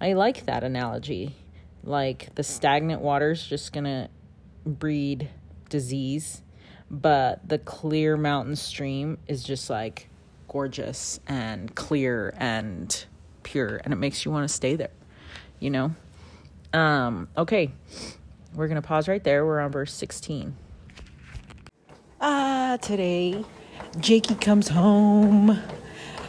I 0.00 0.14
like 0.14 0.46
that 0.46 0.64
analogy. 0.64 1.36
Like 1.84 2.34
the 2.34 2.42
stagnant 2.42 3.00
water's 3.00 3.46
just 3.46 3.72
gonna 3.72 4.08
breed 4.64 5.30
disease, 5.68 6.42
but 6.90 7.48
the 7.48 7.58
clear 7.58 8.16
mountain 8.16 8.56
stream 8.56 9.18
is 9.28 9.44
just 9.44 9.70
like 9.70 10.08
gorgeous 10.48 11.20
and 11.26 11.74
clear 11.74 12.34
and 12.36 13.04
pure, 13.42 13.80
and 13.84 13.92
it 13.92 13.96
makes 13.96 14.24
you 14.24 14.30
want 14.30 14.48
to 14.48 14.52
stay 14.52 14.74
there, 14.74 14.90
you 15.60 15.70
know? 15.70 15.94
Um, 16.76 17.28
okay, 17.38 17.70
we're 18.54 18.68
gonna 18.68 18.82
pause 18.82 19.08
right 19.08 19.24
there. 19.24 19.46
We're 19.46 19.60
on 19.60 19.72
verse 19.72 19.94
16. 19.94 20.54
Ah, 22.20 22.76
today, 22.82 23.46
Jakey 23.98 24.34
comes 24.34 24.68
home. 24.68 25.58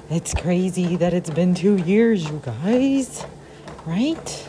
It's 0.09 0.33
crazy 0.33 0.95
that 0.95 1.13
it's 1.13 1.29
been 1.29 1.53
two 1.53 1.75
years, 1.75 2.23
you 2.23 2.41
guys, 2.45 3.25
right? 3.85 4.47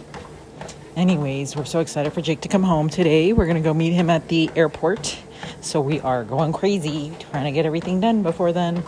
Anyways, 0.95 1.57
we're 1.57 1.65
so 1.65 1.81
excited 1.81 2.13
for 2.13 2.21
Jake 2.21 2.43
to 2.43 2.49
come 2.49 2.63
home 2.63 2.89
today. 2.89 3.33
We're 3.33 3.47
gonna 3.49 3.61
go 3.61 3.75
meet 3.75 3.93
him 3.93 4.09
at 4.09 4.29
the 4.29 4.53
airport. 4.55 5.19
So 5.63 5.81
we 5.81 5.99
are 5.99 6.23
going 6.23 6.53
crazy 6.53 7.13
trying 7.33 7.47
to 7.47 7.51
get 7.51 7.67
everything 7.67 7.99
done 7.99 8.23
before 8.23 8.53
then. 8.53 8.85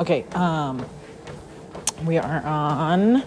Okay, 0.00 0.24
um, 0.32 0.84
we 2.04 2.18
are 2.18 2.44
on 2.44 3.22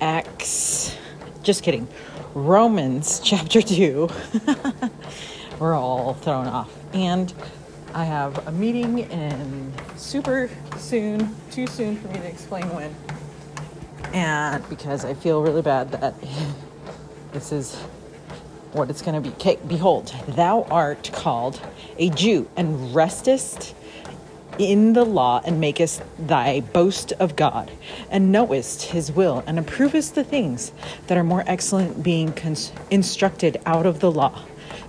X. 0.00 0.96
Just 1.42 1.64
kidding. 1.64 1.88
Romans 2.34 3.20
chapter 3.24 3.60
2. 3.60 4.08
We're 5.58 5.74
all 5.74 6.14
thrown 6.14 6.46
off. 6.46 6.72
And 6.94 7.32
I 7.92 8.04
have 8.04 8.46
a 8.46 8.52
meeting 8.52 9.00
in 9.00 9.72
super 9.96 10.48
soon, 10.76 11.34
too 11.50 11.66
soon 11.66 11.96
for 11.96 12.08
me 12.08 12.14
to 12.14 12.26
explain 12.26 12.64
when. 12.72 12.94
And 14.14 14.66
because 14.68 15.04
I 15.04 15.14
feel 15.14 15.42
really 15.42 15.62
bad 15.62 15.90
that 15.92 16.14
this 17.32 17.52
is 17.52 17.76
what 18.72 18.90
it's 18.90 19.02
going 19.02 19.20
to 19.20 19.28
be. 19.28 19.34
Okay, 19.34 19.58
behold, 19.66 20.14
thou 20.28 20.62
art 20.70 21.10
called 21.12 21.60
a 21.98 22.10
Jew 22.10 22.48
and 22.56 22.94
restest 22.94 23.74
in 24.60 24.92
the 24.92 25.04
law 25.04 25.40
and 25.44 25.60
makest 25.60 26.02
thy 26.18 26.60
boast 26.60 27.12
of 27.12 27.34
God 27.34 27.70
and 28.10 28.30
knowest 28.30 28.82
his 28.82 29.10
will 29.10 29.42
and 29.46 29.58
approvest 29.58 30.14
the 30.14 30.24
things 30.24 30.72
that 31.06 31.16
are 31.16 31.24
more 31.24 31.42
excellent 31.46 32.02
being 32.02 32.34
instructed 32.90 33.60
out 33.64 33.86
of 33.86 34.00
the 34.00 34.10
law. 34.10 34.42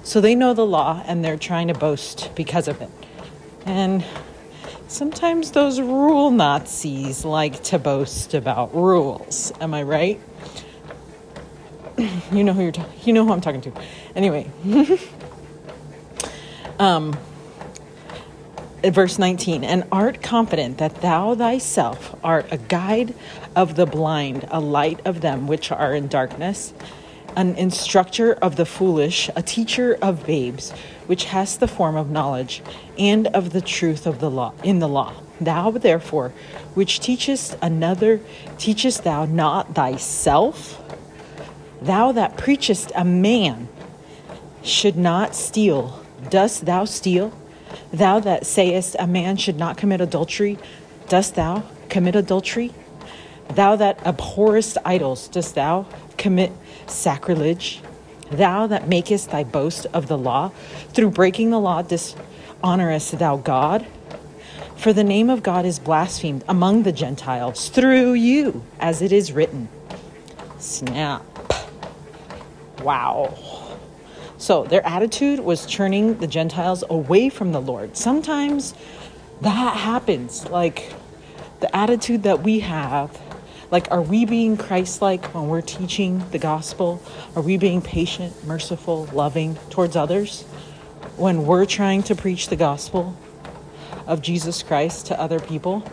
So 0.03 0.19
they 0.19 0.35
know 0.35 0.53
the 0.53 0.65
law 0.65 1.03
and 1.05 1.23
they're 1.23 1.37
trying 1.37 1.67
to 1.69 1.73
boast 1.73 2.31
because 2.35 2.67
of 2.67 2.81
it. 2.81 2.89
And 3.65 4.03
sometimes 4.87 5.51
those 5.51 5.79
rule 5.79 6.31
Nazis 6.31 7.23
like 7.23 7.63
to 7.63 7.79
boast 7.79 8.33
about 8.33 8.75
rules. 8.75 9.53
Am 9.61 9.73
I 9.73 9.83
right? 9.83 10.19
you 12.31 12.43
know 12.43 12.53
who 12.53 12.63
you're 12.63 12.71
ta- 12.71 12.89
you 13.03 13.13
know 13.13 13.25
who 13.25 13.31
I'm 13.31 13.41
talking 13.41 13.61
to. 13.61 13.71
Anyway, 14.15 14.49
um 16.79 17.15
verse 18.83 19.19
19 19.19 19.63
and 19.63 19.83
art 19.91 20.21
confident 20.21 20.77
that 20.79 21.01
thou 21.01 21.35
thyself 21.35 22.15
art 22.23 22.45
a 22.51 22.57
guide 22.57 23.13
of 23.55 23.75
the 23.75 23.85
blind 23.85 24.47
a 24.49 24.59
light 24.59 24.99
of 25.05 25.21
them 25.21 25.47
which 25.47 25.71
are 25.71 25.93
in 25.93 26.07
darkness 26.07 26.73
an 27.35 27.55
instructor 27.55 28.33
of 28.33 28.55
the 28.55 28.65
foolish 28.65 29.29
a 29.35 29.41
teacher 29.41 29.97
of 30.01 30.25
babes 30.25 30.71
which 31.07 31.25
has 31.25 31.57
the 31.57 31.67
form 31.67 31.95
of 31.95 32.09
knowledge 32.09 32.61
and 32.97 33.27
of 33.27 33.51
the 33.51 33.61
truth 33.61 34.05
of 34.05 34.19
the 34.19 34.29
law 34.29 34.53
in 34.63 34.79
the 34.79 34.87
law. 34.87 35.13
Thou 35.39 35.71
therefore 35.71 36.29
which 36.73 36.99
teachest 36.99 37.57
another 37.61 38.19
teachest 38.57 39.03
thou 39.03 39.25
not 39.25 39.73
thyself? 39.75 40.81
Thou 41.81 42.11
that 42.11 42.37
preachest 42.37 42.91
a 42.95 43.03
man 43.03 43.67
should 44.63 44.95
not 44.95 45.35
steal 45.35 45.99
dost 46.29 46.65
thou 46.65 46.85
steal 46.85 47.33
Thou 47.91 48.19
that 48.21 48.45
sayest 48.45 48.95
a 48.99 49.07
man 49.07 49.37
should 49.37 49.57
not 49.57 49.77
commit 49.77 50.01
adultery, 50.01 50.57
dost 51.07 51.35
thou 51.35 51.63
commit 51.89 52.15
adultery? 52.15 52.73
Thou 53.49 53.75
that 53.75 53.99
abhorrest 54.05 54.77
idols, 54.85 55.27
dost 55.27 55.55
thou 55.55 55.85
commit 56.17 56.51
sacrilege? 56.87 57.81
Thou 58.31 58.67
that 58.67 58.87
makest 58.87 59.31
thy 59.31 59.43
boast 59.43 59.87
of 59.93 60.07
the 60.07 60.17
law, 60.17 60.51
through 60.93 61.11
breaking 61.11 61.49
the 61.49 61.59
law 61.59 61.81
dishonorest 61.81 63.19
thou 63.19 63.37
God? 63.37 63.85
For 64.77 64.93
the 64.93 65.03
name 65.03 65.29
of 65.29 65.43
God 65.43 65.65
is 65.65 65.79
blasphemed 65.79 66.43
among 66.47 66.83
the 66.83 66.91
Gentiles 66.91 67.69
through 67.69 68.13
you, 68.13 68.63
as 68.79 69.01
it 69.01 69.11
is 69.11 69.31
written. 69.31 69.69
Snap. 70.57 71.23
Wow. 72.81 73.50
So 74.41 74.63
their 74.63 74.83
attitude 74.83 75.39
was 75.39 75.67
turning 75.67 76.17
the 76.17 76.25
Gentiles 76.25 76.83
away 76.89 77.29
from 77.29 77.51
the 77.51 77.61
Lord. 77.61 77.95
Sometimes 77.95 78.73
that 79.41 79.77
happens. 79.77 80.49
Like 80.49 80.91
the 81.59 81.73
attitude 81.75 82.23
that 82.23 82.41
we 82.41 82.61
have, 82.61 83.15
like, 83.69 83.91
are 83.91 84.01
we 84.01 84.25
being 84.25 84.57
Christ 84.57 84.99
like 84.99 85.27
when 85.35 85.47
we're 85.47 85.61
teaching 85.61 86.27
the 86.31 86.39
gospel? 86.39 87.03
Are 87.35 87.43
we 87.43 87.57
being 87.57 87.83
patient, 87.83 88.43
merciful, 88.43 89.07
loving 89.13 89.57
towards 89.69 89.95
others 89.95 90.41
when 91.17 91.45
we're 91.45 91.65
trying 91.65 92.01
to 92.03 92.15
preach 92.15 92.47
the 92.47 92.55
gospel 92.55 93.15
of 94.07 94.23
Jesus 94.23 94.63
Christ 94.63 95.05
to 95.05 95.21
other 95.21 95.39
people? 95.39 95.83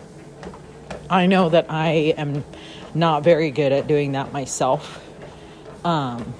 I 1.07 1.27
know 1.27 1.49
that 1.49 1.67
I 1.69 2.15
am 2.17 2.43
not 2.95 3.23
very 3.23 3.51
good 3.51 3.71
at 3.71 3.85
doing 3.85 4.13
that 4.13 4.33
myself. 4.33 5.05
Um, 5.85 6.33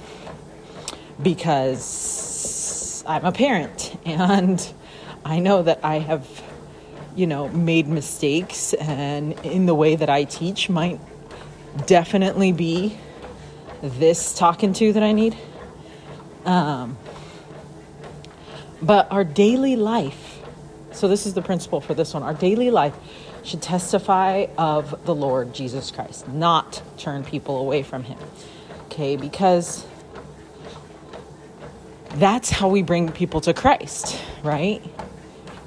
because 1.22 3.04
I'm 3.06 3.26
a 3.26 3.32
parent 3.32 3.98
and 4.06 4.74
I 5.26 5.40
know 5.40 5.64
that 5.64 5.80
I 5.84 6.00
have, 6.00 6.28
you 7.16 7.28
know, 7.28 7.50
made 7.50 7.88
mistakes 7.88 8.74
and 8.74 9.34
in 9.46 9.66
the 9.66 9.76
way 9.76 9.96
that 9.96 10.10
I 10.10 10.24
teach 10.24 10.70
might 10.70 11.00
definitely 11.86 12.52
be 12.52 12.98
this 13.82 14.34
talking 14.38 14.74
to 14.74 14.94
that 14.94 15.04
I 15.04 15.12
need. 15.12 15.38
Um, 16.46 16.98
but 18.82 19.12
our 19.12 19.24
daily 19.24 19.76
life, 19.76 20.40
so 20.92 21.08
this 21.08 21.26
is 21.26 21.34
the 21.34 21.42
principle 21.42 21.82
for 21.82 21.94
this 21.94 22.14
one, 22.14 22.24
our 22.24 22.34
daily 22.34 22.72
life 22.72 22.96
should 23.44 23.62
testify 23.62 24.48
of 24.58 25.06
the 25.06 25.16
Lord 25.16 25.54
Jesus 25.54 25.92
Christ, 25.92 26.28
not 26.28 26.82
turn 26.98 27.24
people 27.24 27.60
away 27.60 27.84
from 27.84 28.04
him. 28.04 28.18
Okay, 28.86 29.16
because 29.16 29.86
that's 32.16 32.50
how 32.50 32.68
we 32.70 32.82
bring 32.82 33.12
people 33.12 33.42
to 33.42 33.54
Christ, 33.54 34.20
right? 34.44 34.82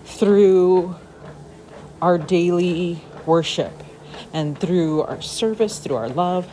Through 0.05 0.97
our 2.01 2.19
daily 2.19 3.01
worship 3.27 3.73
and 4.33 4.59
through 4.59 5.03
our 5.03 5.21
service, 5.23 5.79
through 5.79 5.97
our 5.97 6.09
love. 6.09 6.51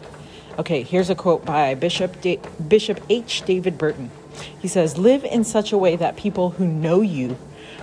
Okay, 0.59 0.83
here's 0.83 1.09
a 1.09 1.15
quote 1.15 1.45
by 1.45 1.73
Bishop 1.75 2.21
da- 2.21 2.39
Bishop 2.67 2.99
H. 3.09 3.43
David 3.45 3.77
Burton. 3.77 4.11
He 4.59 4.67
says, 4.67 4.97
"Live 4.97 5.23
in 5.25 5.43
such 5.43 5.71
a 5.71 5.77
way 5.77 5.95
that 5.95 6.15
people 6.15 6.51
who 6.51 6.65
know 6.65 7.01
you 7.01 7.37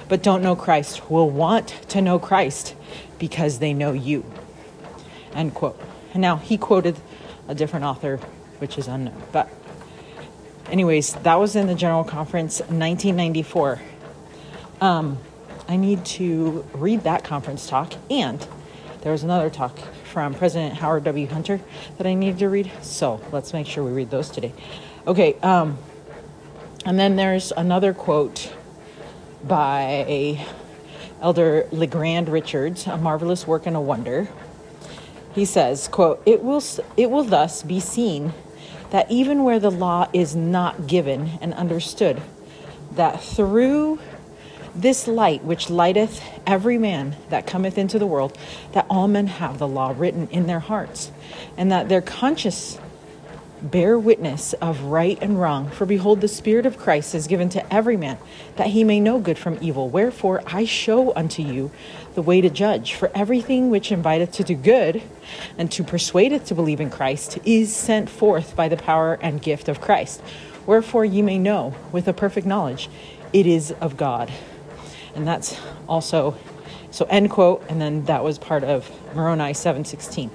but 0.09 0.23
don't 0.23 0.43
know 0.43 0.55
Christ 0.55 1.11
will 1.11 1.29
want 1.29 1.75
to 1.89 2.01
know 2.01 2.19
Christ 2.19 2.75
because 3.19 3.59
they 3.59 3.73
know 3.73 3.93
you." 3.93 4.25
End 5.35 5.55
quote. 5.55 5.79
And 6.13 6.23
now 6.23 6.37
he 6.37 6.57
quoted 6.57 6.97
a 7.49 7.55
different 7.55 7.85
author, 7.85 8.21
which 8.59 8.79
is 8.79 8.89
unknown, 8.89 9.23
but 9.33 9.49
anyways, 10.71 11.15
that 11.15 11.37
was 11.37 11.57
in 11.57 11.67
the 11.67 11.75
General 11.75 12.05
Conference 12.05 12.61
1994. 12.61 13.81
Um, 14.81 15.19
I 15.69 15.77
need 15.77 16.05
to 16.07 16.65
read 16.75 17.03
that 17.03 17.25
conference 17.25 17.67
talk, 17.69 17.95
and 18.11 18.47
there 19.03 19.13
was 19.13 19.23
another 19.23 19.51
talk 19.51 19.79
from 20.05 20.35
President 20.35 20.75
Howard 20.75 21.05
W. 21.05 21.27
Hunter 21.27 21.61
that 21.99 22.07
I 22.07 22.15
needed 22.15 22.39
to 22.41 22.49
read. 22.49 22.71
So 22.83 23.21
let's 23.33 23.53
make 23.53 23.67
sure 23.67 23.85
we 23.85 23.93
read 23.93 24.11
those 24.11 24.29
today. 24.29 24.53
Okay, 25.07 25.35
um, 25.43 25.79
and 26.85 26.99
then 26.99 27.17
there's 27.17 27.53
another 27.53 27.93
quote 27.93 28.53
by 29.45 30.45
Elder 31.21 31.67
LeGrand 31.73 32.29
Richards, 32.29 32.87
a 32.87 32.97
marvelous 32.97 33.47
work 33.47 33.67
and 33.67 33.77
a 33.77 33.81
wonder. 33.81 34.29
He 35.35 35.45
says, 35.45 35.89
quote, 35.89 36.23
it 36.27 36.43
will, 36.43 36.63
it 36.97 37.11
will 37.11 37.25
thus 37.25 37.63
be 37.63 37.81
seen 37.81 38.33
that 38.91 39.11
even 39.11 39.45
where 39.45 39.59
the 39.59 39.71
law 39.71 40.09
is 40.13 40.35
not 40.37 40.87
given 40.87 41.39
and 41.41 41.55
understood, 41.55 42.21
that 42.93 43.23
through 43.23 43.99
this 44.75 45.09
light 45.09 45.43
which 45.43 45.71
lighteth 45.71 46.23
every 46.47 46.79
man 46.79 47.17
that 47.31 47.47
cometh 47.47 47.79
into 47.79 47.99
the 47.99 48.07
world, 48.07 48.37
that 48.73 48.87
all 48.91 49.09
men 49.09 49.27
have 49.27 49.59
the 49.59 49.69
law 49.69 49.95
written 49.97 50.29
in 50.29 50.47
their 50.47 50.61
hearts, 50.61 51.11
and 51.57 51.73
that 51.73 51.89
their 51.89 52.03
conscience 52.03 52.79
bear 53.63 53.99
witness 53.99 54.53
of 54.55 54.83
right 54.83 55.19
and 55.23 55.41
wrong. 55.41 55.71
For 55.71 55.87
behold, 55.87 56.21
the 56.21 56.29
Spirit 56.29 56.67
of 56.67 56.77
Christ 56.77 57.15
is 57.15 57.27
given 57.27 57.49
to 57.51 57.75
every 57.75 57.97
man, 57.97 58.19
that 58.57 58.69
he 58.69 58.85
may 58.85 59.01
know 59.01 59.19
good 59.19 59.39
from 59.39 59.59
evil. 59.61 59.89
Wherefore 59.89 60.43
I 60.47 60.67
show 60.67 61.15
unto 61.15 61.43
you 61.43 61.71
the 62.17 62.23
way 62.23 62.41
to 62.41 62.51
judge. 62.51 62.95
For 62.95 63.13
everything 63.15 63.71
which 63.71 63.93
inviteth 63.93 64.33
to 64.33 64.43
do 64.43 64.57
good, 64.57 65.03
and 65.57 65.71
to 65.71 65.85
persuadeth 65.85 66.47
to 66.47 66.55
believe 66.57 66.81
in 66.81 66.91
Christ, 66.91 67.39
is 67.45 67.75
sent 67.75 68.11
forth 68.11 68.57
by 68.57 68.67
the 68.67 68.77
power 68.77 69.19
and 69.23 69.41
gift 69.41 69.69
of 69.69 69.81
Christ. 69.81 70.21
Wherefore 70.67 71.05
ye 71.05 71.23
may 71.23 71.39
know 71.39 71.75
with 71.93 72.09
a 72.09 72.13
perfect 72.13 72.47
knowledge 72.47 72.91
it 73.33 73.47
is 73.47 73.71
of 73.81 73.97
God. 73.97 74.33
And 75.15 75.27
that's 75.27 75.61
also 75.89 76.37
so 76.91 77.05
end 77.11 77.31
quote, 77.31 77.63
and 77.69 77.81
then 77.81 78.07
that 78.07 78.25
was 78.25 78.39
part 78.39 78.65
of 78.65 78.91
Moroni 79.15 79.53
716. 79.53 80.31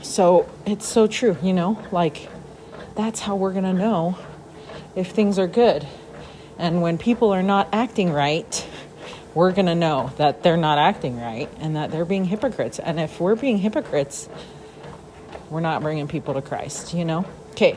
So 0.00 0.48
it's 0.64 0.86
so 0.86 1.06
true, 1.06 1.36
you 1.42 1.52
know, 1.52 1.78
like 1.92 2.28
that's 2.94 3.20
how 3.20 3.36
we're 3.36 3.52
gonna 3.52 3.74
know 3.74 4.16
if 4.96 5.10
things 5.10 5.38
are 5.38 5.46
good. 5.46 5.86
And 6.56 6.80
when 6.80 6.96
people 6.96 7.32
are 7.32 7.42
not 7.42 7.68
acting 7.72 8.10
right, 8.12 8.66
we're 9.34 9.52
gonna 9.52 9.74
know 9.74 10.10
that 10.16 10.42
they're 10.42 10.56
not 10.56 10.78
acting 10.78 11.20
right 11.20 11.48
and 11.60 11.76
that 11.76 11.90
they're 11.90 12.04
being 12.04 12.24
hypocrites. 12.24 12.78
And 12.78 12.98
if 12.98 13.20
we're 13.20 13.36
being 13.36 13.58
hypocrites, 13.58 14.28
we're 15.50 15.60
not 15.60 15.82
bringing 15.82 16.08
people 16.08 16.34
to 16.34 16.42
Christ, 16.42 16.94
you 16.94 17.04
know? 17.04 17.24
Okay, 17.52 17.76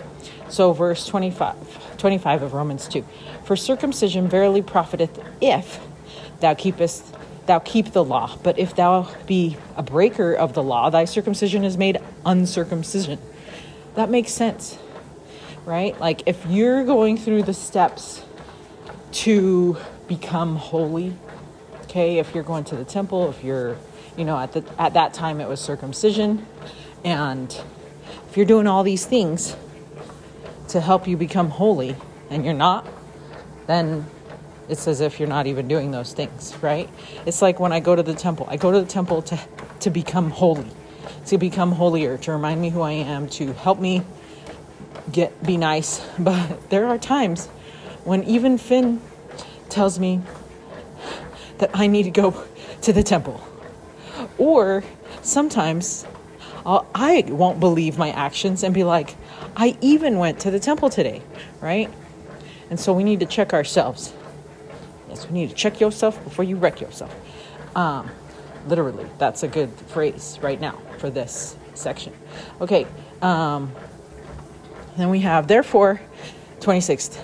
so 0.49 0.73
verse 0.73 1.05
25, 1.07 1.97
25 1.97 2.43
of 2.43 2.53
Romans 2.53 2.87
2. 2.87 3.05
For 3.45 3.55
circumcision 3.55 4.27
verily 4.27 4.61
profiteth 4.61 5.19
if 5.41 5.79
thou 6.39 6.53
keepest 6.53 7.05
thou 7.45 7.59
keep 7.59 7.91
the 7.91 8.03
law. 8.03 8.37
But 8.43 8.59
if 8.59 8.75
thou 8.75 9.09
be 9.25 9.57
a 9.75 9.83
breaker 9.83 10.33
of 10.33 10.53
the 10.53 10.63
law, 10.63 10.89
thy 10.89 11.05
circumcision 11.05 11.63
is 11.63 11.77
made 11.77 11.99
uncircumcision. 12.25 13.19
That 13.95 14.09
makes 14.09 14.31
sense, 14.31 14.77
right? 15.65 15.99
Like 15.99 16.23
if 16.27 16.45
you're 16.47 16.83
going 16.83 17.17
through 17.17 17.43
the 17.43 17.53
steps 17.53 18.23
to 19.13 19.77
become 20.07 20.55
holy, 20.55 21.13
okay, 21.91 22.19
if 22.19 22.33
you're 22.33 22.43
going 22.43 22.63
to 22.63 22.77
the 22.77 22.85
temple, 22.85 23.29
if 23.29 23.43
you're, 23.43 23.75
you 24.15 24.23
know, 24.23 24.37
at 24.37 24.53
the 24.53 24.63
at 24.79 24.93
that 24.93 25.13
time 25.13 25.41
it 25.41 25.49
was 25.49 25.59
circumcision, 25.59 26.45
and 27.03 27.61
if 28.29 28.37
you're 28.37 28.45
doing 28.45 28.65
all 28.65 28.81
these 28.81 29.05
things 29.05 29.57
to 30.69 30.79
help 30.79 31.05
you 31.05 31.17
become 31.17 31.49
holy 31.49 31.97
and 32.29 32.45
you're 32.45 32.53
not, 32.53 32.87
then 33.67 34.05
it's 34.69 34.87
as 34.87 35.01
if 35.01 35.19
you're 35.19 35.27
not 35.27 35.47
even 35.47 35.67
doing 35.67 35.91
those 35.91 36.13
things, 36.13 36.55
right? 36.61 36.89
It's 37.25 37.41
like 37.41 37.59
when 37.59 37.73
I 37.73 37.81
go 37.81 37.93
to 37.93 38.03
the 38.03 38.13
temple. 38.13 38.47
I 38.49 38.55
go 38.55 38.71
to 38.71 38.79
the 38.79 38.87
temple 38.87 39.21
to 39.23 39.37
to 39.81 39.89
become 39.89 40.29
holy, 40.29 40.71
to 41.25 41.37
become 41.37 41.73
holier, 41.73 42.17
to 42.19 42.31
remind 42.31 42.61
me 42.61 42.69
who 42.69 42.79
I 42.79 42.93
am, 42.93 43.27
to 43.31 43.51
help 43.51 43.79
me 43.81 44.03
get 45.11 45.43
be 45.43 45.57
nice. 45.57 45.99
But 46.17 46.69
there 46.69 46.87
are 46.87 46.97
times 46.97 47.47
when 48.05 48.23
even 48.23 48.57
Finn 48.57 49.01
tells 49.67 49.99
me 49.99 50.21
that 51.61 51.69
I 51.75 51.85
need 51.85 52.03
to 52.03 52.11
go 52.11 52.43
to 52.81 52.91
the 52.91 53.03
temple. 53.03 53.39
Or 54.39 54.83
sometimes 55.21 56.07
I'll, 56.65 56.87
I 56.93 57.23
won't 57.27 57.59
believe 57.59 57.99
my 57.99 58.09
actions 58.09 58.63
and 58.63 58.73
be 58.73 58.83
like, 58.83 59.15
I 59.55 59.77
even 59.79 60.17
went 60.17 60.39
to 60.39 60.51
the 60.51 60.59
temple 60.59 60.89
today, 60.89 61.21
right? 61.61 61.89
And 62.71 62.79
so 62.79 62.93
we 62.93 63.03
need 63.03 63.19
to 63.19 63.27
check 63.27 63.53
ourselves. 63.53 64.11
Yes, 65.07 65.27
we 65.27 65.33
need 65.33 65.49
to 65.49 65.55
check 65.55 65.79
yourself 65.79 66.21
before 66.23 66.43
you 66.43 66.55
wreck 66.55 66.81
yourself. 66.81 67.15
Um, 67.75 68.09
literally, 68.65 69.05
that's 69.19 69.43
a 69.43 69.47
good 69.47 69.69
phrase 69.71 70.39
right 70.41 70.59
now 70.59 70.79
for 70.97 71.11
this 71.11 71.55
section. 71.75 72.11
Okay, 72.59 72.87
um, 73.21 73.71
then 74.97 75.11
we 75.11 75.19
have, 75.19 75.47
therefore, 75.47 76.01
26th. 76.59 77.19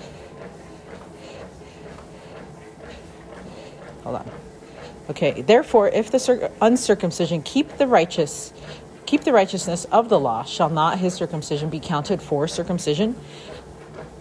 Hold 4.08 4.20
on. 4.20 4.30
Okay, 5.10 5.42
therefore, 5.42 5.88
if 5.88 6.10
the 6.10 6.50
uncircumcision 6.62 7.42
keep 7.42 7.76
the 7.76 7.86
righteous, 7.86 8.54
keep 9.04 9.24
the 9.24 9.34
righteousness 9.34 9.84
of 9.92 10.08
the 10.08 10.18
law, 10.18 10.44
shall 10.44 10.70
not 10.70 10.98
his 10.98 11.12
circumcision 11.12 11.68
be 11.68 11.78
counted 11.78 12.22
for 12.22 12.48
circumcision? 12.48 13.14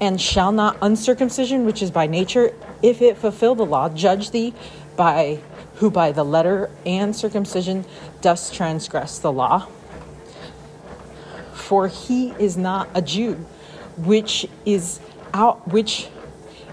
And 0.01 0.19
shall 0.19 0.51
not 0.51 0.77
uncircumcision, 0.81 1.65
which 1.65 1.81
is 1.81 1.89
by 1.89 2.05
nature, 2.05 2.53
if 2.81 3.01
it 3.01 3.17
fulfill 3.17 3.55
the 3.55 3.65
law, 3.65 3.87
judge 3.87 4.31
thee 4.31 4.53
by 4.97 5.39
who 5.75 5.89
by 5.89 6.11
the 6.11 6.25
letter 6.25 6.69
and 6.85 7.15
circumcision 7.15 7.85
does 8.19 8.51
transgress 8.51 9.19
the 9.19 9.31
law? 9.31 9.69
For 11.53 11.87
he 11.87 12.31
is 12.31 12.57
not 12.57 12.89
a 12.93 13.01
Jew, 13.01 13.35
which 13.95 14.49
is 14.65 14.99
out 15.33 15.65
which 15.65 16.09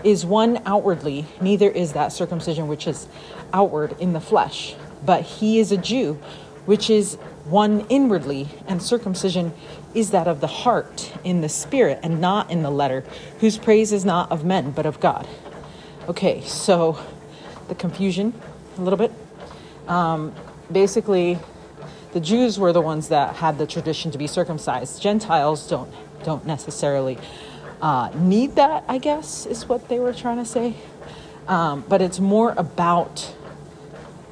is 0.05 0.25
one 0.25 0.63
outwardly, 0.67 1.27
neither 1.41 1.69
is 1.69 1.95
that 1.95 2.13
circumcision 2.13 2.69
which 2.69 2.87
is 2.87 3.09
outward 3.53 3.97
in 3.99 4.13
the 4.13 4.21
flesh, 4.21 4.75
but 5.05 5.23
he 5.23 5.59
is 5.59 5.73
a 5.73 5.77
Jew, 5.77 6.19
which 6.67 6.91
is 6.91 7.17
one 7.45 7.87
inwardly, 7.89 8.49
and 8.67 8.83
circumcision 8.83 9.53
is 9.95 10.11
that 10.11 10.29
of 10.29 10.41
the 10.41 10.47
heart 10.47 11.13
in 11.25 11.41
the 11.41 11.49
spirit 11.49 12.01
and 12.03 12.21
not 12.21 12.51
in 12.51 12.63
the 12.63 12.71
letter, 12.71 13.05
whose 13.41 13.59
praise 13.59 13.93
is 13.93 14.05
not 14.05 14.31
of 14.31 14.45
men 14.45 14.71
but 14.71 14.87
of 14.87 15.01
God. 15.01 15.27
Okay, 16.09 16.43
so 16.43 16.99
the 17.69 17.75
confusion 17.75 18.35
a 18.79 18.83
little 18.83 18.99
bit. 18.99 19.13
Um, 19.89 20.35
basically, 20.71 21.39
the 22.13 22.21
Jews 22.21 22.59
were 22.59 22.73
the 22.73 22.81
ones 22.81 23.09
that 23.09 23.37
had 23.37 23.59
the 23.59 23.67
tradition 23.67 24.11
to 24.11 24.19
be 24.19 24.27
circumcised. 24.27 25.01
Gentiles 25.01 25.69
don't 25.69 25.93
don't 26.25 26.47
necessarily 26.47 27.19
uh, 27.85 28.11
need 28.15 28.55
that. 28.57 28.83
I 28.89 28.97
guess 28.97 29.45
is 29.45 29.69
what 29.69 29.91
they 29.91 29.99
were 29.99 30.15
trying 30.15 30.39
to 30.39 30.47
say. 30.47 30.75
Um, 31.47 31.85
but 31.87 32.01
it's 32.01 32.19
more 32.19 32.55
about 32.57 33.37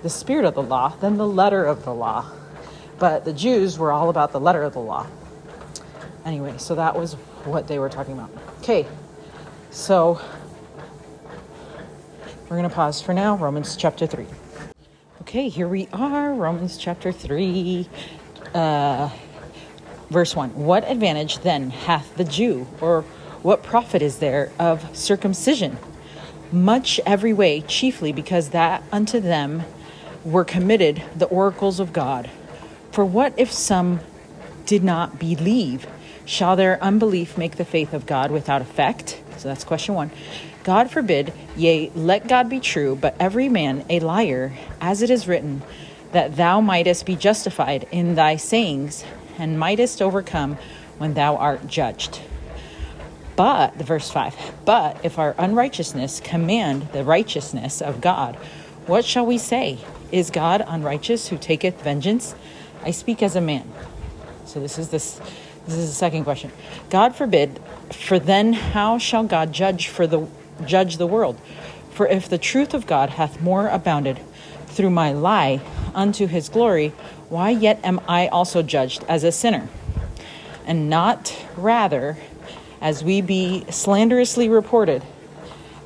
the 0.03 0.09
spirit 0.09 0.47
of 0.47 0.55
the 0.55 0.63
law 0.63 0.97
than 0.97 1.19
the 1.19 1.27
letter 1.27 1.63
of 1.63 1.85
the 1.85 1.93
law. 1.93 2.31
But 2.99 3.27
the 3.27 3.33
Jews 3.35 3.79
were 3.79 3.93
all 3.93 4.09
about 4.09 4.33
the 4.33 4.41
letter 4.41 4.63
of 4.63 4.73
the 4.73 4.81
law. 4.81 5.07
Anyway, 6.25 6.57
so 6.57 6.75
that 6.77 6.97
was 6.97 7.13
what 7.45 7.69
they 7.69 7.79
were 7.79 7.91
talking 7.91 8.15
about. 8.15 8.31
Okay, 8.61 8.87
so 9.71 10.19
we're 12.45 12.57
going 12.57 12.63
to 12.63 12.75
pause 12.75 13.03
for 13.03 13.13
now. 13.13 13.37
Romans 13.37 13.77
chapter 13.77 14.07
3. 14.07 14.25
Okay, 15.21 15.51
here 15.51 15.69
we 15.69 15.89
are, 15.93 16.33
Romans 16.33 16.79
chapter 16.79 17.13
3, 17.13 17.87
uh, 18.55 19.11
verse 20.09 20.35
1. 20.35 20.55
What 20.55 20.89
advantage 20.89 21.41
then 21.41 21.69
hath 21.69 22.17
the 22.17 22.25
Jew, 22.25 22.67
or 22.81 23.05
what 23.43 23.63
profit 23.63 24.03
is 24.03 24.19
there 24.19 24.53
of 24.59 24.97
circumcision? 24.97 25.77
Much 26.51 27.01
every 27.05 27.33
way, 27.33 27.61
chiefly 27.63 28.13
because 28.13 28.51
that 28.51 28.83
unto 28.93 29.21
them 29.21 29.63
were 30.25 30.45
committed 30.45 31.03
the 31.17 31.27
oracles 31.27 31.81
of 31.81 31.93
God. 31.93 32.31
For 32.93 33.05
what 33.05 33.35
if 33.37 33.51
some 33.51 34.01
did 34.67 34.85
not 34.85 35.19
believe? 35.19 35.87
Shall 36.25 36.57
their 36.57 36.83
unbelief 36.83 37.37
make 37.37 37.57
the 37.57 37.65
faith 37.65 37.93
of 37.93 38.07
God 38.07 38.31
without 38.31 38.63
effect? 38.63 39.21
So 39.39 39.49
that's 39.49 39.65
question 39.65 39.95
one. 39.95 40.11
God 40.63 40.91
forbid, 40.91 41.33
yea, 41.57 41.91
let 41.97 42.29
God 42.29 42.49
be 42.49 42.61
true, 42.61 42.95
but 42.95 43.17
every 43.19 43.49
man 43.49 43.85
a 43.91 43.99
liar, 43.99 44.53
as 44.81 45.03
it 45.03 45.11
is 45.11 45.27
written, 45.27 45.63
that 46.13 46.37
thou 46.37 46.61
mightest 46.61 47.07
be 47.07 47.17
justified 47.17 47.89
in 47.91 48.15
thy 48.15 48.37
sayings, 48.37 49.05
and 49.39 49.59
mightest 49.59 50.01
overcome 50.01 50.59
when 50.99 51.15
thou 51.15 51.37
art 51.37 51.67
judged. 51.67 52.21
But, 53.35 53.79
the 53.79 53.85
verse 53.85 54.11
5, 54.11 54.35
but 54.65 55.03
if 55.05 55.19
our 55.19 55.35
unrighteousness 55.39 56.21
command 56.21 56.89
the 56.93 57.03
righteousness 57.03 57.81
of 57.81 58.01
God, 58.01 58.37
what 58.87 59.05
shall 59.05 59.25
we 59.25 59.39
say? 59.39 59.79
Is 60.11 60.31
God 60.31 60.63
unrighteous 60.67 61.29
who 61.29 61.39
taketh 61.39 61.81
vengeance? 61.83 62.35
I 62.85 62.91
speak 62.91 63.23
as 63.23 63.37
a 63.37 63.41
man. 63.41 63.71
So 64.45 64.61
this 64.61 64.79
is 64.79 64.89
this 64.91 65.21
this 65.67 65.77
is 65.77 65.89
the 65.89 65.95
second 65.95 66.25
question. 66.25 66.51
God 66.91 67.15
forbid, 67.15 67.61
for 67.93 68.19
then 68.19 68.53
how 68.53 68.99
shall 68.99 69.23
God 69.23 69.53
judge 69.53 69.89
for 69.89 70.07
the 70.07 70.27
judge 70.67 70.97
the 70.97 71.07
world? 71.07 71.39
For 71.91 72.07
if 72.07 72.29
the 72.29 72.39
truth 72.39 72.75
of 72.75 72.87
God 72.87 73.11
hath 73.11 73.41
more 73.41 73.69
abounded 73.69 74.19
through 74.67 74.91
my 74.91 75.13
lie 75.13 75.61
unto 75.95 76.27
his 76.27 76.49
glory, 76.49 76.89
why 77.29 77.51
yet 77.51 77.79
am 77.85 78.01
I 78.09 78.27
also 78.27 78.63
judged 78.63 79.05
as 79.09 79.23
a 79.23 79.31
sinner? 79.31 79.69
And 80.67 80.91
not 80.91 81.37
rather 81.57 82.17
as 82.83 83.05
we 83.05 83.21
be 83.21 83.65
slanderously 83.71 84.49
reported, 84.49 85.03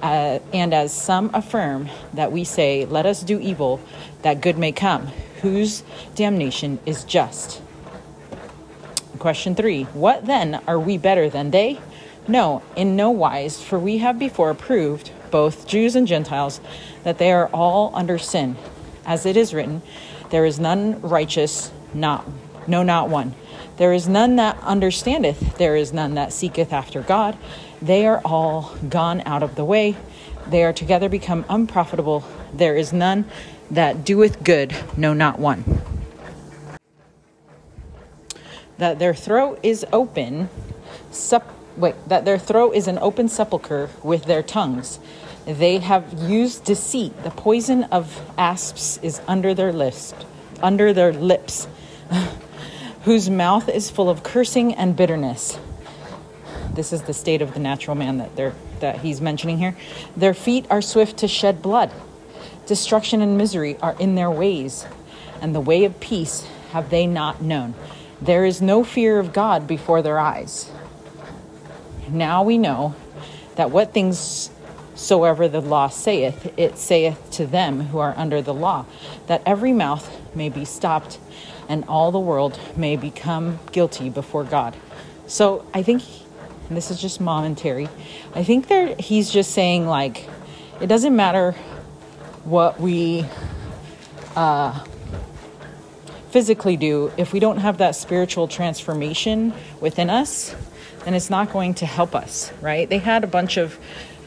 uh, 0.02 0.38
and 0.52 0.74
as 0.74 0.92
some 0.92 1.30
affirm 1.34 1.90
that 2.14 2.32
we 2.32 2.42
say, 2.42 2.86
Let 2.86 3.06
us 3.06 3.22
do 3.22 3.38
evil, 3.38 3.80
that 4.22 4.40
good 4.40 4.58
may 4.58 4.72
come, 4.72 5.08
whose 5.42 5.84
damnation 6.14 6.78
is 6.86 7.04
just. 7.04 7.60
Question 9.18 9.54
three 9.54 9.84
What 9.84 10.26
then 10.26 10.60
are 10.66 10.80
we 10.80 10.98
better 10.98 11.28
than 11.28 11.50
they? 11.50 11.78
No, 12.26 12.62
in 12.74 12.96
no 12.96 13.10
wise, 13.10 13.62
for 13.62 13.78
we 13.78 13.98
have 13.98 14.18
before 14.18 14.52
proved, 14.54 15.12
both 15.30 15.68
Jews 15.68 15.94
and 15.94 16.08
Gentiles, 16.08 16.60
that 17.04 17.18
they 17.18 17.30
are 17.30 17.48
all 17.48 17.92
under 17.94 18.18
sin. 18.18 18.56
As 19.04 19.26
it 19.26 19.36
is 19.36 19.54
written, 19.54 19.82
There 20.30 20.46
is 20.46 20.58
none 20.58 21.00
righteous, 21.02 21.70
not, 21.94 22.26
no, 22.66 22.82
not 22.82 23.10
one. 23.10 23.34
There 23.76 23.92
is 23.92 24.08
none 24.08 24.36
that 24.36 24.58
understandeth, 24.62 25.58
there 25.58 25.76
is 25.76 25.92
none 25.92 26.14
that 26.14 26.32
seeketh 26.32 26.72
after 26.72 27.02
God. 27.02 27.36
They 27.82 28.06
are 28.06 28.22
all 28.24 28.74
gone 28.88 29.20
out 29.26 29.42
of 29.42 29.54
the 29.54 29.64
way. 29.64 29.96
They 30.48 30.64
are 30.64 30.72
together 30.72 31.08
become 31.08 31.44
unprofitable. 31.48 32.24
There 32.54 32.76
is 32.76 32.92
none 32.92 33.26
that 33.70 34.04
doeth 34.04 34.42
good, 34.42 34.74
no, 34.96 35.12
not 35.12 35.38
one. 35.38 35.82
That 38.78 38.98
their 38.98 39.14
throat 39.14 39.58
is 39.62 39.84
open, 39.92 40.48
sup- 41.10 41.54
wait, 41.76 41.96
that 42.08 42.24
their 42.24 42.38
throat 42.38 42.74
is 42.74 42.88
an 42.88 42.98
open 42.98 43.28
sepulchre 43.28 43.90
with 44.02 44.24
their 44.24 44.42
tongues. 44.42 44.98
They 45.46 45.78
have 45.78 46.12
used 46.14 46.64
deceit. 46.64 47.22
The 47.24 47.30
poison 47.30 47.84
of 47.84 48.20
asps 48.38 48.98
is 49.02 49.20
under 49.28 49.52
their 49.54 49.72
lips, 49.72 50.14
under 50.62 50.92
their 50.92 51.12
lips, 51.12 51.68
whose 53.06 53.30
mouth 53.30 53.68
is 53.68 53.88
full 53.88 54.10
of 54.10 54.24
cursing 54.24 54.74
and 54.74 54.96
bitterness. 54.96 55.60
This 56.74 56.92
is 56.92 57.02
the 57.02 57.14
state 57.14 57.40
of 57.40 57.54
the 57.54 57.60
natural 57.60 57.96
man 57.96 58.18
that 58.18 58.34
they're 58.34 58.52
that 58.80 58.98
he's 58.98 59.20
mentioning 59.20 59.58
here. 59.58 59.76
Their 60.16 60.34
feet 60.34 60.66
are 60.70 60.82
swift 60.82 61.18
to 61.18 61.28
shed 61.28 61.62
blood. 61.62 61.92
Destruction 62.66 63.22
and 63.22 63.38
misery 63.38 63.76
are 63.78 63.94
in 64.00 64.16
their 64.16 64.30
ways, 64.30 64.84
and 65.40 65.54
the 65.54 65.60
way 65.60 65.84
of 65.84 66.00
peace 66.00 66.46
have 66.72 66.90
they 66.90 67.06
not 67.06 67.40
known. 67.40 67.74
There 68.20 68.44
is 68.44 68.60
no 68.60 68.82
fear 68.82 69.20
of 69.20 69.32
God 69.32 69.68
before 69.68 70.02
their 70.02 70.18
eyes. 70.18 70.70
Now 72.08 72.42
we 72.42 72.58
know 72.58 72.96
that 73.54 73.70
what 73.70 73.94
things 73.94 74.50
soever 74.96 75.46
the 75.46 75.60
law 75.60 75.88
saith, 75.88 76.52
it 76.58 76.76
saith 76.76 77.30
to 77.32 77.46
them 77.46 77.82
who 77.82 77.98
are 77.98 78.14
under 78.16 78.42
the 78.42 78.54
law, 78.54 78.84
that 79.28 79.42
every 79.46 79.72
mouth 79.72 80.10
may 80.34 80.48
be 80.48 80.64
stopped 80.64 81.18
and 81.68 81.84
all 81.86 82.10
the 82.12 82.18
world 82.18 82.58
may 82.76 82.96
become 82.96 83.58
guilty 83.72 84.08
before 84.10 84.44
God. 84.44 84.76
So 85.26 85.66
I 85.74 85.82
think, 85.82 86.02
and 86.68 86.76
this 86.76 86.90
is 86.90 87.00
just 87.00 87.20
momentary, 87.20 87.88
I 88.34 88.44
think 88.44 88.68
there 88.68 88.94
he's 88.98 89.30
just 89.30 89.52
saying 89.52 89.86
like, 89.86 90.28
it 90.80 90.86
doesn't 90.86 91.14
matter 91.14 91.52
what 92.44 92.80
we 92.80 93.24
uh, 94.34 94.84
physically 96.30 96.76
do 96.76 97.12
if 97.16 97.32
we 97.32 97.40
don't 97.40 97.58
have 97.58 97.78
that 97.78 97.96
spiritual 97.96 98.46
transformation 98.46 99.52
within 99.80 100.10
us 100.10 100.54
then 101.04 101.14
it's 101.14 101.30
not 101.30 101.52
going 101.52 101.72
to 101.72 101.86
help 101.86 102.14
us 102.14 102.52
right 102.60 102.90
they 102.90 102.98
had 102.98 103.24
a 103.24 103.26
bunch 103.26 103.56
of 103.56 103.78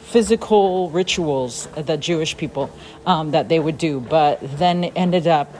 physical 0.10 0.90
rituals, 0.90 1.68
the 1.76 1.96
Jewish 1.96 2.36
people, 2.36 2.72
um, 3.06 3.30
that 3.32 3.48
they 3.48 3.60
would 3.60 3.78
do, 3.78 4.00
but 4.00 4.40
then 4.58 4.86
ended 4.96 5.28
up 5.28 5.54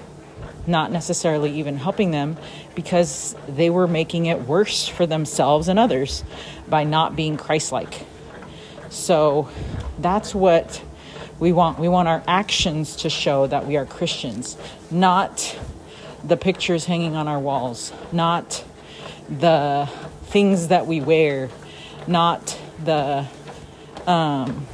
not 0.70 0.92
necessarily 0.92 1.52
even 1.60 1.78
helping 1.78 2.12
them 2.12 2.38
because 2.76 3.36
they 3.48 3.70
were 3.70 3.88
making 3.88 4.28
it 4.28 4.42
worse 4.42 4.88
for 4.88 5.06
themselves 5.06 5.68
and 5.68 5.78
others 5.78 6.24
by 6.68 6.84
not 6.84 7.16
being 7.16 7.36
Christ 7.36 7.72
like. 7.72 8.06
So 8.90 9.50
that's 10.00 10.34
what 10.34 10.82
we 11.40 11.52
want. 11.52 11.80
We 11.80 11.90
want 11.90 12.08
our 12.08 12.24
actions 12.28 12.98
to 12.98 13.10
show 13.10 13.48
that 13.48 13.66
we 13.66 13.78
are 13.78 13.86
Christians, 13.86 14.58
not 14.92 15.58
the 16.24 16.38
pictures 16.38 16.86
hanging 16.86 17.16
on 17.16 17.28
our 17.28 17.40
walls, 17.40 17.94
not 18.12 18.64
the 19.30 19.90
things 20.26 20.68
that 20.68 20.86
we 20.86 21.02
wear, 21.02 21.50
not 22.08 22.60
the 22.84 23.26
um, 24.08 24.68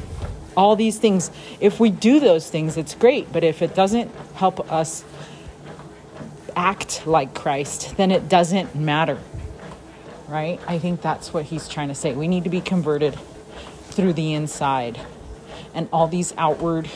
all 0.56 0.76
these 0.76 0.98
things. 0.98 1.30
If 1.60 1.80
we 1.80 1.89
do 1.89 2.20
those 2.20 2.50
things, 2.50 2.78
it's 2.78 2.96
great. 2.96 3.32
But 3.32 3.43
if 3.43 3.62
it 3.62 3.76
doesn't 3.76 4.12
help 4.36 4.72
us 4.72 5.04
act 6.56 7.06
like 7.06 7.34
Christ, 7.34 7.97
then 7.97 8.12
it 8.12 8.30
doesn't 8.30 8.76
matter. 8.76 9.20
Right? 10.28 10.60
I 10.68 10.80
think 10.80 11.01
that's 11.01 11.34
what 11.34 11.45
he's 11.45 11.68
trying 11.68 11.89
to 11.89 11.95
say. 11.95 12.14
We 12.14 12.28
need 12.28 12.45
to 12.45 12.49
be 12.49 12.62
converted 12.62 13.18
through 13.89 14.14
the 14.14 14.34
inside. 14.34 14.99
And 15.74 15.88
all 15.91 16.08
these 16.08 16.34
outward 16.38 16.89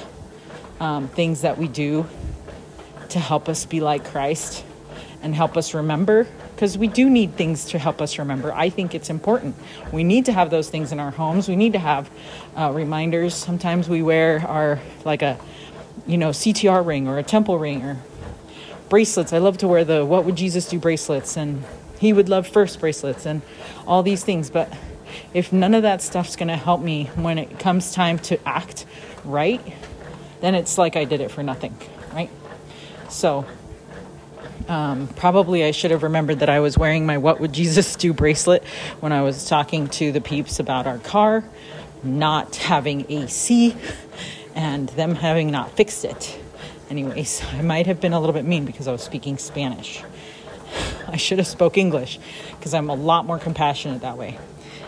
um, 0.80 1.08
things 1.08 1.42
that 1.42 1.58
we 1.58 1.68
do 1.68 2.08
to 3.10 3.20
help 3.20 3.50
us 3.50 3.66
be 3.66 3.82
like 3.82 4.06
Christ 4.06 4.64
and 5.22 5.36
help 5.36 5.58
us 5.58 5.74
remember 5.74 6.28
because 6.56 6.78
we 6.78 6.88
do 6.88 7.10
need 7.10 7.36
things 7.36 7.66
to 7.66 7.80
help 7.80 8.02
us 8.02 8.20
remember. 8.20 8.54
I 8.54 8.70
think 8.70 8.96
it's 8.96 9.10
important. 9.10 9.56
We 9.92 10.04
need 10.04 10.26
to 10.26 10.34
have 10.34 10.50
those 10.50 10.70
things 10.70 10.92
in 10.92 11.00
our 11.00 11.12
homes. 11.12 11.48
We 11.48 11.56
need 11.56 11.74
to 11.74 11.80
have 11.80 12.10
uh, 12.56 12.72
reminders. 12.74 13.34
Sometimes 13.34 13.90
we 13.90 14.02
wear 14.02 14.46
our 14.48 14.80
like 15.06 15.22
a 15.22 15.40
you 16.08 16.18
know 16.18 16.30
CTR 16.30 16.86
ring 16.86 17.08
or 17.08 17.18
a 17.18 17.24
temple 17.24 17.58
ring 17.60 17.84
or 17.84 17.98
bracelets. 18.90 19.34
I 19.34 19.38
love 19.38 19.58
to 19.60 19.68
wear 19.68 19.86
the 19.86 20.06
what 20.06 20.26
would 20.26 20.36
Jesus 20.36 20.68
do 20.68 20.80
bracelets 20.80 21.38
and 21.38 21.64
he 22.00 22.14
would 22.14 22.30
love 22.30 22.48
first 22.48 22.80
bracelets 22.80 23.26
and 23.26 23.42
all 23.86 24.04
these 24.04 24.24
things, 24.24 24.50
but 24.50 24.72
if 25.34 25.52
none 25.52 25.74
of 25.74 25.84
that 25.84 26.02
stuff's 26.02 26.36
going 26.36 26.48
to 26.48 26.56
help 26.56 26.82
me 26.82 27.06
when 27.16 27.38
it 27.38 27.60
comes 27.60 27.92
time 27.92 28.20
to 28.20 28.48
act 28.48 28.86
right, 29.24 29.62
then 30.42 30.56
it's 30.56 30.78
like 30.78 30.96
I 30.96 31.04
did 31.04 31.22
it 31.22 31.30
for 31.30 31.44
nothing, 31.44 31.76
right? 32.14 32.30
So, 33.10 33.46
um, 34.68 35.08
probably 35.08 35.64
I 35.64 35.72
should 35.72 35.92
have 35.92 36.04
remembered 36.04 36.40
that 36.40 36.50
I 36.50 36.60
was 36.60 36.78
wearing 36.78 37.06
my 37.06 37.18
What 37.18 37.40
Would 37.40 37.54
Jesus 37.54 37.96
Do 37.96 38.14
bracelet 38.14 38.64
when 39.00 39.12
I 39.12 39.24
was 39.24 39.48
talking 39.48 39.88
to 39.90 40.12
the 40.12 40.22
peeps 40.22 40.60
about 40.60 40.88
our 40.88 41.00
car 41.00 41.44
not 42.04 42.56
having 42.56 43.06
AC 43.10 43.76
and 44.56 44.90
them 44.90 45.16
having 45.16 45.52
not 45.52 45.72
fixed 45.76 46.06
it. 46.06 46.40
Anyways, 46.90 47.44
I 47.54 47.62
might 47.62 47.88
have 47.88 48.02
been 48.02 48.14
a 48.14 48.20
little 48.20 48.34
bit 48.34 48.46
mean 48.46 48.66
because 48.66 48.88
I 48.88 48.92
was 48.92 49.02
speaking 49.02 49.38
Spanish. 49.38 50.04
I 51.08 51.18
should 51.18 51.38
have 51.38 51.48
spoke 51.48 51.78
English 51.78 52.20
because 52.58 52.74
I'm 52.74 52.90
a 52.90 52.96
lot 52.96 53.26
more 53.26 53.40
compassionate 53.40 54.02
that 54.02 54.18
way. 54.18 54.38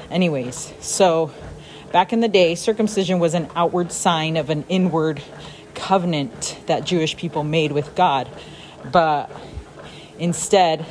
Anyways, 0.09 0.73
so 0.81 1.31
back 1.91 2.11
in 2.13 2.19
the 2.19 2.27
day, 2.27 2.55
circumcision 2.55 3.19
was 3.19 3.33
an 3.33 3.49
outward 3.55 3.91
sign 3.91 4.37
of 4.37 4.49
an 4.49 4.65
inward 4.67 5.21
covenant 5.75 6.59
that 6.67 6.85
Jewish 6.85 7.15
people 7.17 7.43
made 7.43 7.71
with 7.71 7.95
God. 7.95 8.29
But 8.91 9.29
Instead, 10.21 10.85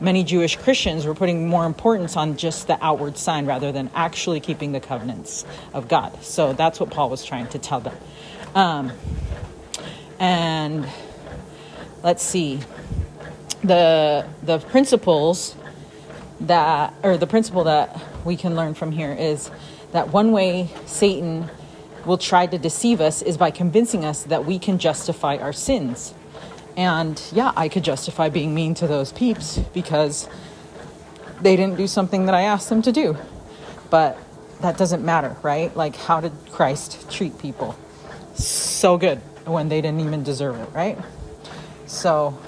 many 0.00 0.24
Jewish 0.24 0.56
Christians 0.56 1.04
were 1.04 1.14
putting 1.14 1.48
more 1.48 1.66
importance 1.66 2.16
on 2.16 2.38
just 2.38 2.66
the 2.66 2.82
outward 2.82 3.18
sign 3.18 3.44
rather 3.44 3.72
than 3.72 3.90
actually 3.94 4.40
keeping 4.40 4.72
the 4.72 4.80
covenants 4.80 5.44
of 5.74 5.86
God. 5.86 6.24
So 6.24 6.54
that's 6.54 6.80
what 6.80 6.88
Paul 6.88 7.10
was 7.10 7.22
trying 7.22 7.48
to 7.48 7.58
tell 7.58 7.80
them. 7.80 7.94
Um, 8.54 8.92
and 10.18 10.88
let's 12.02 12.22
see 12.22 12.60
the 13.62 14.26
the 14.42 14.58
principles 14.58 15.56
that 16.40 16.94
or 17.02 17.16
the 17.16 17.26
principle 17.26 17.64
that 17.64 18.00
we 18.24 18.36
can 18.36 18.54
learn 18.54 18.74
from 18.74 18.92
here 18.92 19.12
is 19.12 19.50
that 19.92 20.12
one 20.12 20.32
way 20.32 20.68
Satan 20.86 21.50
will 22.04 22.18
try 22.18 22.46
to 22.46 22.58
deceive 22.58 23.00
us 23.00 23.22
is 23.22 23.36
by 23.36 23.50
convincing 23.50 24.04
us 24.04 24.22
that 24.24 24.44
we 24.44 24.58
can 24.58 24.78
justify 24.78 25.36
our 25.36 25.52
sins. 25.52 26.14
And 26.76 27.20
yeah, 27.32 27.52
I 27.56 27.68
could 27.68 27.82
justify 27.82 28.28
being 28.28 28.54
mean 28.54 28.74
to 28.74 28.86
those 28.86 29.12
peeps 29.12 29.58
because 29.74 30.28
they 31.40 31.56
didn't 31.56 31.76
do 31.76 31.86
something 31.86 32.26
that 32.26 32.34
I 32.34 32.42
asked 32.42 32.68
them 32.68 32.82
to 32.82 32.92
do. 32.92 33.16
But 33.90 34.16
that 34.60 34.76
doesn't 34.76 35.04
matter, 35.04 35.36
right? 35.42 35.76
Like, 35.76 35.96
how 35.96 36.20
did 36.20 36.32
Christ 36.52 37.10
treat 37.10 37.38
people? 37.38 37.76
So 38.34 38.96
good 38.96 39.20
when 39.48 39.68
they 39.68 39.80
didn't 39.80 40.00
even 40.00 40.22
deserve 40.22 40.56
it, 40.56 40.68
right? 40.72 40.98
So 41.86 42.38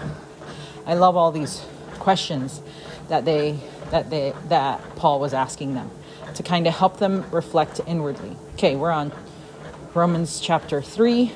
I 0.86 0.94
love 0.94 1.16
all 1.16 1.32
these 1.32 1.64
questions 1.98 2.60
that 3.08 3.24
they 3.24 3.58
that 3.90 4.10
they 4.10 4.32
that 4.48 4.96
Paul 4.96 5.18
was 5.20 5.34
asking 5.34 5.74
them 5.74 5.90
to 6.34 6.42
kind 6.42 6.66
of 6.66 6.74
help 6.74 6.98
them 6.98 7.24
reflect 7.30 7.80
inwardly. 7.86 8.36
Okay, 8.54 8.76
we're 8.76 8.92
on 8.92 9.12
Romans 9.94 10.40
chapter 10.40 10.80
3 10.80 11.32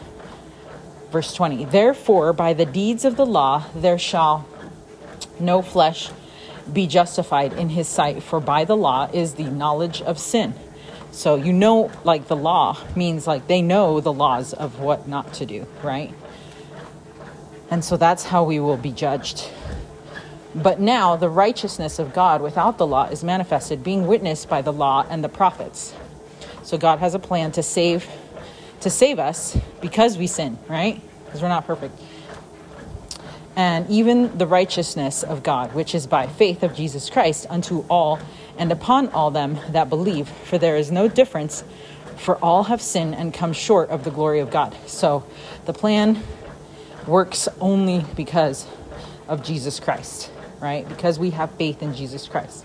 Verse 1.14 1.32
20 1.32 1.66
Therefore, 1.66 2.32
by 2.32 2.54
the 2.54 2.66
deeds 2.66 3.04
of 3.04 3.14
the 3.14 3.24
law, 3.24 3.66
there 3.72 4.00
shall 4.00 4.48
no 5.38 5.62
flesh 5.62 6.10
be 6.72 6.88
justified 6.88 7.52
in 7.52 7.68
his 7.68 7.86
sight, 7.86 8.20
for 8.20 8.40
by 8.40 8.64
the 8.64 8.76
law 8.76 9.08
is 9.12 9.34
the 9.34 9.44
knowledge 9.44 10.02
of 10.02 10.18
sin. 10.18 10.54
So, 11.14 11.36
you 11.36 11.52
know, 11.52 11.92
like 12.02 12.26
the 12.26 12.36
law 12.36 12.76
means 12.96 13.24
like 13.26 13.46
they 13.46 13.62
know 13.62 14.00
the 14.00 14.12
laws 14.12 14.52
of 14.52 14.80
what 14.80 15.06
not 15.06 15.32
to 15.34 15.46
do, 15.46 15.64
right? 15.82 16.12
And 17.70 17.84
so 17.84 17.96
that's 17.96 18.24
how 18.24 18.42
we 18.42 18.58
will 18.58 18.76
be 18.76 18.90
judged. 18.90 19.48
But 20.56 20.80
now 20.80 21.14
the 21.14 21.28
righteousness 21.28 22.00
of 22.00 22.12
God 22.12 22.42
without 22.42 22.78
the 22.78 22.86
law 22.86 23.06
is 23.06 23.22
manifested, 23.22 23.84
being 23.84 24.08
witnessed 24.08 24.48
by 24.48 24.60
the 24.60 24.72
law 24.72 25.06
and 25.08 25.22
the 25.22 25.28
prophets. 25.28 25.94
So 26.64 26.76
God 26.76 26.98
has 26.98 27.14
a 27.14 27.20
plan 27.20 27.52
to 27.52 27.62
save 27.62 28.08
to 28.80 28.90
save 28.90 29.18
us 29.20 29.56
because 29.80 30.18
we 30.18 30.26
sin, 30.26 30.58
right? 30.68 31.00
Because 31.24 31.40
we're 31.40 31.48
not 31.48 31.64
perfect. 31.66 31.98
And 33.56 33.88
even 33.88 34.36
the 34.36 34.48
righteousness 34.48 35.22
of 35.22 35.44
God, 35.44 35.74
which 35.74 35.94
is 35.94 36.08
by 36.08 36.26
faith 36.26 36.64
of 36.64 36.74
Jesus 36.74 37.08
Christ, 37.08 37.46
unto 37.48 37.84
all 37.88 38.18
and 38.58 38.70
upon 38.70 39.08
all 39.08 39.30
them 39.30 39.58
that 39.70 39.88
believe. 39.88 40.28
For 40.28 40.58
there 40.58 40.76
is 40.76 40.92
no 40.92 41.08
difference, 41.08 41.64
for 42.16 42.36
all 42.36 42.64
have 42.64 42.80
sinned 42.80 43.14
and 43.14 43.32
come 43.32 43.52
short 43.52 43.90
of 43.90 44.04
the 44.04 44.10
glory 44.10 44.40
of 44.40 44.50
God. 44.50 44.76
So 44.86 45.24
the 45.66 45.72
plan 45.72 46.22
works 47.06 47.48
only 47.60 48.04
because 48.16 48.66
of 49.28 49.42
Jesus 49.42 49.80
Christ, 49.80 50.30
right? 50.60 50.88
Because 50.88 51.18
we 51.18 51.30
have 51.30 51.50
faith 51.52 51.82
in 51.82 51.94
Jesus 51.94 52.28
Christ. 52.28 52.64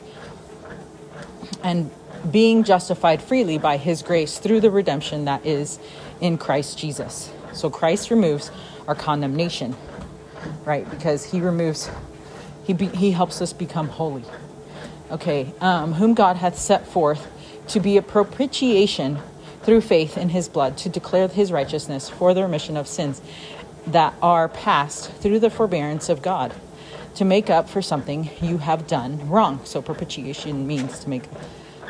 And 1.63 1.91
being 2.31 2.63
justified 2.63 3.21
freely 3.21 3.57
by 3.57 3.77
his 3.77 4.01
grace 4.01 4.37
through 4.39 4.61
the 4.61 4.71
redemption 4.71 5.25
that 5.25 5.45
is 5.45 5.79
in 6.21 6.37
Christ 6.37 6.77
Jesus. 6.77 7.31
So 7.53 7.69
Christ 7.69 8.11
removes 8.11 8.51
our 8.87 8.95
condemnation, 8.95 9.75
right? 10.65 10.89
Because 10.89 11.25
he 11.25 11.41
removes, 11.41 11.89
he, 12.65 12.73
be, 12.73 12.87
he 12.87 13.11
helps 13.11 13.41
us 13.41 13.53
become 13.53 13.87
holy. 13.87 14.23
Okay, 15.11 15.53
um, 15.59 15.93
whom 15.93 16.13
God 16.13 16.35
hath 16.35 16.57
set 16.57 16.87
forth 16.87 17.27
to 17.69 17.79
be 17.79 17.97
a 17.97 18.01
propitiation 18.01 19.19
through 19.63 19.81
faith 19.81 20.17
in 20.17 20.29
his 20.29 20.47
blood 20.47 20.77
to 20.77 20.89
declare 20.89 21.27
his 21.27 21.51
righteousness 21.51 22.09
for 22.09 22.33
the 22.33 22.43
remission 22.43 22.77
of 22.77 22.87
sins 22.87 23.21
that 23.87 24.13
are 24.21 24.47
past 24.47 25.11
through 25.13 25.39
the 25.39 25.49
forbearance 25.49 26.09
of 26.09 26.21
God 26.21 26.53
to 27.15 27.25
make 27.25 27.49
up 27.49 27.69
for 27.69 27.81
something 27.81 28.29
you 28.41 28.59
have 28.59 28.87
done 28.87 29.29
wrong. 29.29 29.59
So 29.65 29.81
propitiation 29.81 30.67
means 30.67 30.99
to 30.99 31.09
make 31.09 31.23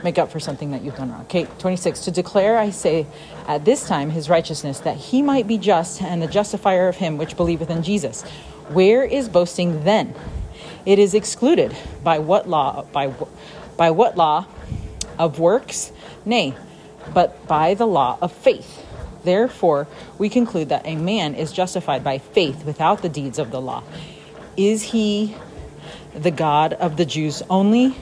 make 0.04 0.18
up 0.18 0.32
for 0.32 0.40
something 0.40 0.72
that 0.72 0.82
you've 0.82 0.96
done 0.96 1.12
wrong. 1.12 1.22
Okay, 1.24 1.46
26. 1.60 2.06
To 2.06 2.12
declare, 2.12 2.58
I 2.58 2.70
say, 2.70 3.06
at 3.48 3.66
this 3.66 3.88
time 3.88 4.10
his 4.10 4.30
righteousness, 4.30 4.80
that 4.82 4.96
he 4.96 5.22
might 5.22 5.48
be 5.48 5.58
just 5.58 6.02
and 6.02 6.22
the 6.22 6.28
justifier 6.28 6.88
of 6.88 6.96
him 6.96 7.18
which 7.18 7.36
believeth 7.36 7.70
in 7.70 7.84
Jesus. 7.84 8.24
Where 8.70 9.04
is 9.04 9.28
boasting 9.28 9.84
then? 9.84 10.16
It 10.86 11.00
is 11.00 11.14
excluded. 11.14 11.76
By 12.04 12.20
what 12.20 12.48
law? 12.48 12.84
By, 12.92 13.14
by 13.78 13.92
what 13.92 14.18
law? 14.18 14.46
Of 15.18 15.40
works? 15.40 15.92
Nay, 16.26 16.56
but 17.14 17.48
by 17.48 17.74
the 17.74 17.86
law 17.86 18.18
of 18.22 18.32
faith. 18.32 18.86
Therefore, 19.24 19.88
we 20.18 20.30
conclude 20.30 20.70
that 20.70 20.88
a 20.88 20.96
man 20.96 21.36
is 21.36 21.52
justified 21.52 22.04
by 22.04 22.20
faith 22.20 22.64
without 22.66 23.02
the 23.02 23.10
deeds 23.10 23.38
of 23.38 23.52
the 23.52 23.60
law. 23.60 23.84
Is 24.56 24.84
he 24.84 25.36
the 26.16 26.32
God 26.32 26.74
of 26.74 26.98
the 26.98 27.06
Jews 27.06 27.44
only? 27.50 27.96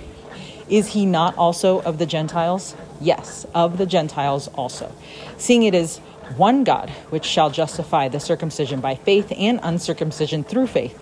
Is 0.69 0.87
he 0.87 1.05
not 1.05 1.37
also 1.37 1.81
of 1.81 1.97
the 1.97 2.05
Gentiles? 2.05 2.75
Yes, 2.99 3.45
of 3.53 3.77
the 3.77 3.85
Gentiles 3.85 4.47
also. 4.49 4.91
Seeing 5.37 5.63
it 5.63 5.73
is 5.73 5.97
one 6.35 6.63
God 6.63 6.89
which 7.09 7.25
shall 7.25 7.49
justify 7.49 8.09
the 8.09 8.19
circumcision 8.19 8.81
by 8.81 8.95
faith 8.95 9.31
and 9.35 9.59
uncircumcision 9.63 10.43
through 10.43 10.67
faith. 10.67 11.01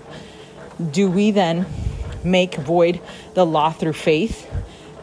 Do 0.91 1.09
we 1.09 1.31
then 1.31 1.65
make 2.23 2.55
void 2.55 3.01
the 3.33 3.45
law 3.45 3.71
through 3.71 3.93
faith? 3.93 4.49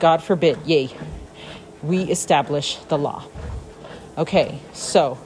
God 0.00 0.22
forbid, 0.22 0.58
yea, 0.66 0.90
we 1.82 2.02
establish 2.02 2.76
the 2.88 2.98
law. 2.98 3.24
Okay, 4.18 4.58
so 4.72 5.18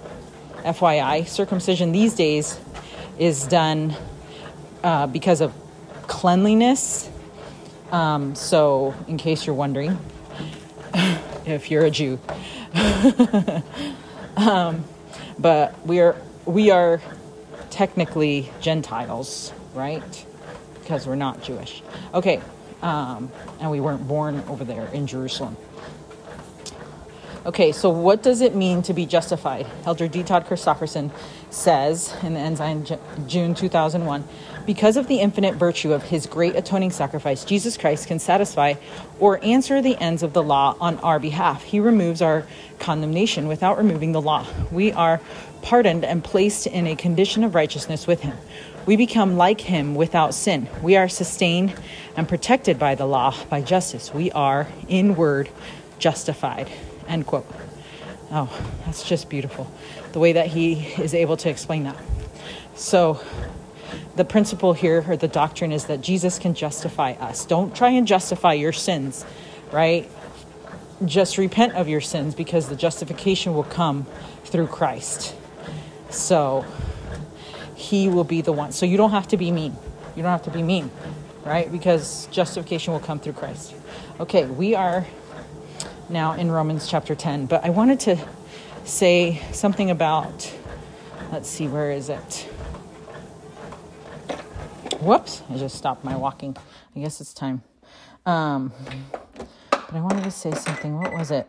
FYI, 0.59 1.26
circumcision 1.26 1.92
these 1.92 2.14
days 2.14 2.61
is 3.18 3.47
done 3.47 3.94
uh, 4.84 5.07
because 5.07 5.40
of 5.40 5.53
cleanliness 6.07 7.11
um, 7.92 8.34
so, 8.34 8.94
in 9.07 9.16
case 9.16 9.47
you're 9.47 9.55
wondering, 9.55 9.99
if 11.47 11.70
you're 11.70 11.84
a 11.84 11.90
Jew, 11.90 12.18
um, 14.36 14.84
but 15.38 15.86
we 15.86 16.01
are 16.01 16.16
we 16.47 16.70
are 16.70 17.01
technically 17.70 18.51
Gentiles, 18.61 19.53
right? 19.72 20.26
Because 20.87 21.05
we're 21.05 21.16
not 21.16 21.43
Jewish. 21.43 21.82
Okay, 22.14 22.41
um, 22.80 23.28
and 23.59 23.72
we 23.72 23.80
weren't 23.80 24.07
born 24.07 24.45
over 24.47 24.62
there 24.62 24.87
in 24.93 25.09
Jerusalem. 25.09 25.57
Okay, 27.45 27.72
so 27.72 27.91
what 27.91 28.22
does 28.22 28.41
it 28.41 28.55
mean 28.55 28.82
to 28.82 28.95
be 28.95 29.05
justified? 29.05 29.66
Elder 29.84 30.07
D. 30.07 30.22
Todd 30.22 30.47
Christofferson 30.47 31.11
says 31.51 32.14
in 32.22 32.34
the 32.34 32.41
Ensign, 32.41 32.87
June 33.26 33.57
2001 33.57 34.22
because 34.66 34.97
of 34.97 35.07
the 35.07 35.20
infinite 35.20 35.55
virtue 35.55 35.93
of 35.93 36.03
his 36.03 36.26
great 36.26 36.57
atoning 36.57 36.91
sacrifice, 36.91 37.45
Jesus 37.45 37.76
Christ 37.76 38.09
can 38.09 38.18
satisfy 38.18 38.74
or 39.20 39.43
answer 39.45 39.80
the 39.80 39.97
ends 39.97 40.24
of 40.24 40.32
the 40.32 40.43
law 40.43 40.76
on 40.80 40.99
our 40.99 41.20
behalf. 41.20 41.62
He 41.62 41.78
removes 41.78 42.20
our 42.20 42.45
condemnation 42.80 43.47
without 43.47 43.78
removing 43.78 44.11
the 44.11 44.20
law. 44.20 44.45
We 44.72 44.93
are 44.93 45.20
pardoned 45.62 46.05
and 46.05 46.22
placed 46.22 46.66
in 46.66 46.89
a 46.89 46.97
condition 46.97 47.45
of 47.45 47.55
righteousness 47.55 48.09
with 48.09 48.22
him. 48.22 48.37
We 48.87 48.95
become 48.97 49.37
like 49.37 49.61
him 49.61 49.97
without 49.97 50.32
sin. 50.32 50.68
We 50.80 50.97
are 50.97 51.09
sustained 51.09 51.74
and 52.16 52.28
protected 52.28 52.78
by 52.78 52.95
the 52.95 53.05
law, 53.05 53.34
by 53.51 53.61
justice. 53.61 54.14
We 54.14 54.30
are, 54.30 54.68
in 54.89 55.16
word, 55.16 55.51
justified. 55.99 56.70
End 57.09 57.26
quote. 57.26 57.47
Oh, 58.30 58.49
that's 58.84 59.03
just 59.03 59.28
beautiful. 59.28 59.70
The 60.12 60.20
way 60.20 60.32
that 60.32 60.47
he 60.49 60.74
is 60.74 61.14
able 61.14 61.37
to 61.39 61.51
explain 61.51 61.82
that. 61.84 61.97
So, 62.76 63.20
the 64.14 64.24
principle 64.24 64.72
here 64.72 65.05
or 65.09 65.16
the 65.16 65.28
doctrine 65.28 65.72
is 65.72 65.87
that 65.87 66.01
Jesus 66.01 66.39
can 66.39 66.55
justify 66.55 67.12
us. 67.12 67.45
Don't 67.45 67.74
try 67.74 67.91
and 67.91 68.07
justify 68.07 68.53
your 68.53 68.72
sins, 68.72 69.24
right? 69.72 70.09
Just 71.05 71.39
repent 71.39 71.74
of 71.74 71.89
your 71.89 72.01
sins 72.01 72.34
because 72.34 72.68
the 72.68 72.76
justification 72.76 73.53
will 73.55 73.64
come 73.64 74.07
through 74.45 74.68
Christ. 74.68 75.34
So 76.11 76.64
he 77.77 78.09
will 78.09 78.24
be 78.24 78.41
the 78.41 78.53
one. 78.53 78.72
So 78.72 78.87
you 78.87 78.97
don't 78.97 79.11
have 79.11 79.29
to 79.29 79.37
be 79.37 79.53
mean. 79.53 79.77
You 80.16 80.22
don't 80.22 80.33
have 80.33 80.45
to 80.45 80.51
be 80.51 80.62
mean, 80.62 80.91
right? 81.45 81.70
Because 81.70 82.27
justification 82.33 82.93
will 82.93 83.01
come 83.01 83.20
through 83.20 83.35
Christ. 83.35 83.74
Okay, 84.18 84.47
we 84.47 84.74
are 84.74 85.07
now 86.09 86.33
in 86.33 86.51
Romans 86.51 86.89
chapter 86.89 87.14
10, 87.14 87.47
but 87.47 87.64
I 87.64 87.70
wanted 87.70 88.01
to 88.01 88.18
say 88.85 89.43
something 89.53 89.91
about, 89.91 90.55
let's 91.33 91.49
see, 91.49 91.68
where 91.68 91.91
is 91.91 92.09
it? 92.09 92.49
Whoops, 95.01 95.43
I 95.51 95.57
just 95.59 95.77
stopped 95.77 96.03
my 96.03 96.16
walking. 96.16 96.57
I 96.97 97.01
guess 97.01 97.20
it's 97.20 97.35
time. 97.35 97.62
Um, 98.24 98.72
but 99.70 99.93
I 99.93 100.01
wanted 100.01 100.24
to 100.24 100.31
say 100.31 100.53
something. 100.53 100.99
What 100.99 101.12
was 101.12 101.31
it? 101.31 101.47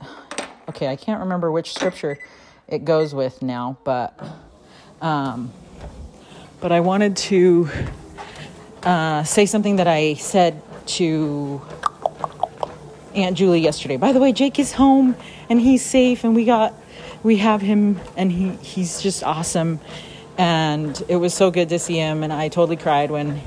Okay, 0.67 0.88
I 0.88 0.97
can't 0.97 1.21
remember 1.21 1.49
which 1.51 1.73
scripture 1.73 2.19
it 2.67 2.84
goes 2.84 3.15
with 3.15 3.41
now, 3.41 3.78
but 3.86 4.19
um, 5.01 5.53
but 6.59 6.71
I 6.71 6.79
wanted 6.79 7.17
to 7.17 7.69
uh, 8.83 9.23
say 9.23 9.45
something 9.45 9.77
that 9.77 9.87
I 9.87 10.15
said 10.15 10.61
to 10.97 11.61
Aunt 13.15 13.37
Julie 13.37 13.61
yesterday. 13.61 13.97
By 13.97 14.11
the 14.11 14.19
way, 14.19 14.31
Jake 14.31 14.59
is 14.59 14.73
home 14.73 15.15
and 15.49 15.59
he's 15.61 15.83
safe, 15.83 16.23
and 16.23 16.35
we 16.35 16.45
got 16.45 16.73
we 17.23 17.37
have 17.37 17.61
him, 17.61 17.99
and 18.15 18.31
he 18.31 18.49
he's 18.57 19.01
just 19.01 19.23
awesome 19.23 19.79
and 20.37 21.03
it 21.07 21.15
was 21.15 21.33
so 21.33 21.49
good 21.49 21.69
to 21.69 21.79
see 21.79 21.95
him 21.95 22.23
and 22.23 22.31
i 22.31 22.47
totally 22.47 22.77
cried 22.77 23.09
when 23.09 23.41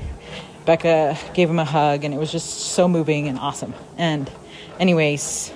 becca 0.65 1.17
gave 1.33 1.49
him 1.49 1.59
a 1.59 1.65
hug 1.65 2.03
and 2.03 2.13
it 2.13 2.17
was 2.17 2.31
just 2.31 2.47
so 2.47 2.87
moving 2.87 3.27
and 3.27 3.39
awesome 3.39 3.73
and 3.97 4.29
anyways 4.79 5.53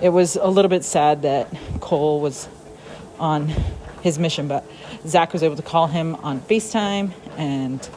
it 0.00 0.08
was 0.08 0.36
a 0.36 0.46
little 0.46 0.68
bit 0.68 0.82
sad 0.82 1.22
that 1.22 1.52
cole 1.80 2.20
was 2.20 2.48
on 3.18 3.48
his 4.02 4.18
mission 4.18 4.48
but 4.48 4.64
zach 5.06 5.32
was 5.32 5.42
able 5.42 5.56
to 5.56 5.62
call 5.62 5.86
him 5.86 6.14
on 6.16 6.40
facetime 6.40 7.12
and 7.36 7.88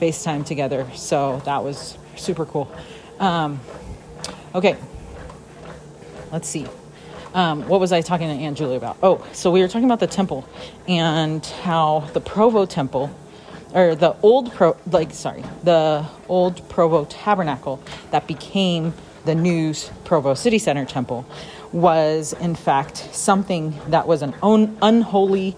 facetime 0.00 0.44
together. 0.44 0.86
So 0.94 1.40
that 1.44 1.62
was 1.64 1.98
super 2.16 2.46
cool. 2.46 2.70
Um, 3.18 3.60
okay. 4.54 4.76
Let's 6.32 6.48
see. 6.48 6.66
Um, 7.34 7.66
what 7.68 7.80
was 7.80 7.92
I 7.92 8.00
talking 8.00 8.28
to 8.28 8.44
Aunt 8.44 8.56
Julie 8.56 8.76
about? 8.76 8.96
Oh, 9.02 9.26
so 9.32 9.50
we 9.50 9.60
were 9.60 9.68
talking 9.68 9.86
about 9.86 10.00
the 10.00 10.06
temple 10.06 10.48
and 10.86 11.44
how 11.44 12.08
the 12.12 12.20
Provo 12.20 12.64
temple, 12.64 13.10
or 13.72 13.96
the 13.96 14.14
old 14.22 14.52
Pro, 14.52 14.76
like 14.90 15.12
sorry, 15.12 15.42
the 15.64 16.06
old 16.28 16.68
Provo 16.68 17.04
tabernacle 17.06 17.82
that 18.12 18.28
became 18.28 18.94
the 19.24 19.34
new 19.34 19.74
Provo 20.04 20.34
City 20.34 20.58
Center 20.58 20.84
temple 20.84 21.26
was 21.72 22.34
in 22.34 22.54
fact 22.54 22.98
something 23.12 23.74
that 23.88 24.06
was 24.06 24.22
an 24.22 24.34
un- 24.42 24.78
unholy, 24.80 25.56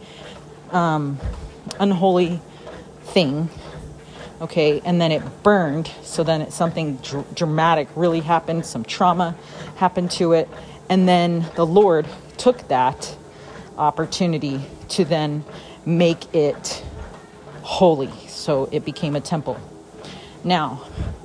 um, 0.73 1.19
unholy 1.81 2.41
thing 3.03 3.49
okay 4.41 4.81
and 4.85 5.01
then 5.01 5.11
it 5.13 5.23
burned 5.43 5.91
so 6.03 6.23
then 6.23 6.43
it, 6.43 6.53
something 6.53 6.97
dr- 6.97 7.35
dramatic 7.35 7.89
really 7.97 8.21
happened 8.21 8.65
some 8.67 8.85
trauma 8.85 9.35
happened 9.77 10.11
to 10.11 10.33
it 10.33 10.49
and 10.89 11.09
then 11.09 11.47
the 11.55 11.67
Lord 11.67 12.07
took 12.37 12.69
that 12.69 13.17
opportunity 13.79 14.61
to 14.91 15.05
then 15.05 15.45
make 15.85 16.33
it 16.35 16.85
holy. 17.63 18.11
So 18.29 18.69
it 18.71 18.85
became 18.85 19.17
a 19.17 19.21
temple. 19.21 19.61
Now, 20.45 20.83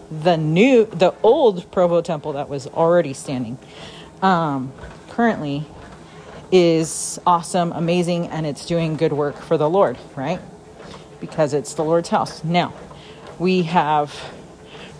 the 0.09 0.37
new, 0.37 0.85
the 0.85 1.13
old 1.23 1.71
Provo 1.71 2.01
temple 2.01 2.33
that 2.33 2.49
was 2.49 2.67
already 2.67 3.13
standing, 3.13 3.57
um, 4.21 4.73
currently 5.09 5.65
is 6.51 7.19
awesome, 7.25 7.71
amazing, 7.73 8.27
and 8.27 8.45
it's 8.45 8.65
doing 8.65 8.97
good 8.97 9.13
work 9.13 9.37
for 9.37 9.57
the 9.57 9.69
Lord, 9.69 9.97
right? 10.15 10.39
Because 11.19 11.53
it's 11.53 11.73
the 11.75 11.83
Lord's 11.83 12.09
house. 12.09 12.43
Now, 12.43 12.73
we 13.39 13.63
have 13.63 14.13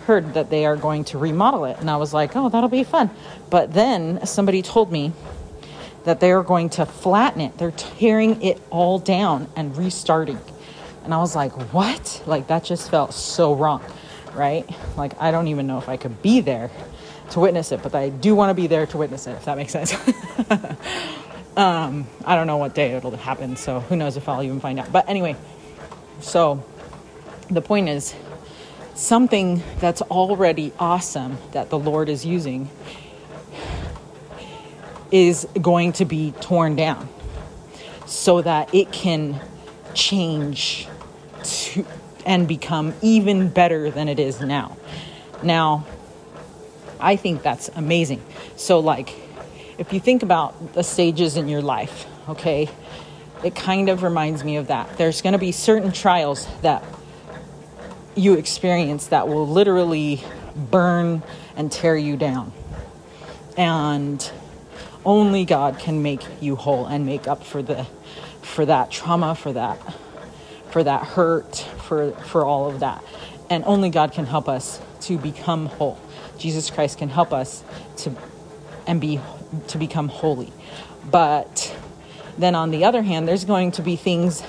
heard 0.08 0.34
that 0.34 0.50
they 0.50 0.66
are 0.66 0.76
going 0.78 1.04
to 1.06 1.18
remodel 1.18 1.66
it, 1.66 1.78
and 1.80 1.90
I 1.90 1.98
was 1.98 2.14
like, 2.14 2.36
oh, 2.36 2.50
that'll 2.50 2.70
be 2.70 2.84
fun. 2.84 3.10
But 3.50 3.74
then 3.74 4.26
somebody 4.26 4.62
told 4.62 4.92
me 4.92 5.14
that 6.06 6.20
they 6.20 6.32
are 6.32 6.44
going 6.44 6.70
to 6.72 6.86
flatten 6.86 7.42
it. 7.42 7.58
They're 7.58 7.72
tearing 7.72 8.42
it 8.42 8.62
all 8.70 9.00
down 9.00 9.48
and 9.56 9.78
restarting. 9.78 10.40
And 11.04 11.14
I 11.14 11.18
was 11.18 11.36
like, 11.36 11.52
what? 11.74 12.24
Like, 12.26 12.48
that 12.48 12.64
just 12.64 12.90
felt 12.90 13.14
so 13.14 13.54
wrong. 13.54 13.84
right? 14.34 14.70
Like, 14.98 15.20
I 15.22 15.32
don't 15.32 15.48
even 15.48 15.68
know 15.68 15.78
if 15.78 15.90
I 15.90 15.98
could 15.98 16.22
be 16.22 16.42
there 16.42 16.72
to 17.32 17.40
witness 17.40 17.72
it, 17.72 17.82
but 17.84 17.96
I 17.96 18.10
do 18.10 18.36
want 18.36 18.50
to 18.50 18.54
be 18.54 18.68
there 18.68 18.86
to 18.88 18.98
witness 18.98 19.28
it, 19.28 19.32
if 19.32 19.46
that 19.46 19.58
makes 19.58 19.72
sense. 19.72 19.96
um, 21.58 22.08
I 22.26 22.36
don't 22.36 22.48
know 22.48 22.58
what 22.58 22.76
day 22.76 22.94
it'll 22.94 23.16
happen, 23.16 23.56
so 23.56 23.80
who 23.80 23.96
knows 23.96 24.18
if 24.18 24.28
I'll 24.30 24.44
even 24.44 24.60
find 24.60 24.80
out. 24.80 24.92
But 24.92 25.10
anyway, 25.10 25.36
so 26.20 26.64
the 27.50 27.62
point 27.62 27.90
is 27.90 28.16
something 28.94 29.62
that's 29.80 30.02
already 30.04 30.72
awesome 30.80 31.38
that 31.52 31.70
the 31.70 31.80
Lord 31.80 32.10
is 32.10 32.26
using 32.26 32.70
is 35.12 35.48
going 35.62 35.92
to 35.94 36.06
be 36.06 36.32
torn 36.40 36.76
down 36.76 37.10
so 38.06 38.42
that 38.42 38.74
it 38.74 38.92
can 38.92 39.40
change 39.94 40.88
to 41.44 41.86
and 42.26 42.48
become 42.48 42.94
even 43.02 43.50
better 43.50 43.90
than 43.90 44.08
it 44.08 44.20
is 44.20 44.42
now. 44.42 44.78
Now, 45.44 45.86
I 47.00 47.16
think 47.16 47.42
that's 47.42 47.70
amazing. 47.70 48.22
So, 48.56 48.80
like, 48.80 49.16
if 49.82 49.92
you 49.92 50.00
think 50.00 50.22
about 50.22 50.74
the 50.74 50.84
stages 50.84 51.38
in 51.38 51.48
your 51.48 51.64
life, 51.64 52.06
okay, 52.30 52.70
it 53.44 53.56
kind 53.56 53.90
of 53.90 54.04
reminds 54.04 54.44
me 54.44 54.58
of 54.58 54.68
that. 54.68 54.96
There's 54.96 55.24
going 55.24 55.34
to 55.34 55.40
be 55.40 55.52
certain 55.52 55.92
trials 55.92 56.48
that 56.62 56.84
you 58.14 58.36
experience 58.36 59.08
that 59.08 59.28
will 59.28 59.48
literally 59.48 60.22
burn 60.56 61.24
and 61.56 61.72
tear 61.72 61.98
you 61.98 62.16
down. 62.16 62.54
And 63.58 64.32
only 65.04 65.46
God 65.46 65.80
can 65.80 66.04
make 66.04 66.22
you 66.40 66.56
whole 66.56 66.86
and 66.86 67.04
make 67.04 67.28
up 67.28 67.44
for 67.44 67.64
the 67.64 67.88
for 68.44 68.68
that 68.68 68.92
trauma, 68.92 69.34
for 69.34 69.52
that 69.54 69.80
for 70.70 70.84
that 70.84 71.08
hurt, 71.08 71.58
for 71.88 72.12
for 72.12 72.46
all 72.46 72.70
of 72.70 72.82
that. 72.82 73.04
And 73.50 73.64
only 73.66 73.90
God 73.90 74.12
can 74.12 74.28
help 74.28 74.48
us 74.48 74.80
to 75.02 75.18
become 75.18 75.66
whole. 75.66 76.00
Jesus 76.38 76.70
Christ 76.70 77.00
can 77.00 77.10
help 77.10 77.34
us 77.34 77.64
to 77.98 78.16
and 78.86 79.02
be 79.02 79.20
to 79.68 79.78
become 79.78 80.08
holy. 80.08 80.52
But 81.10 81.76
then 82.38 82.56
on 82.56 82.72
the 82.72 82.86
other 82.86 83.02
hand, 83.02 83.28
there's 83.28 83.46
going 83.46 83.72
to 83.74 83.82
be 83.82 83.96
things 83.96 84.42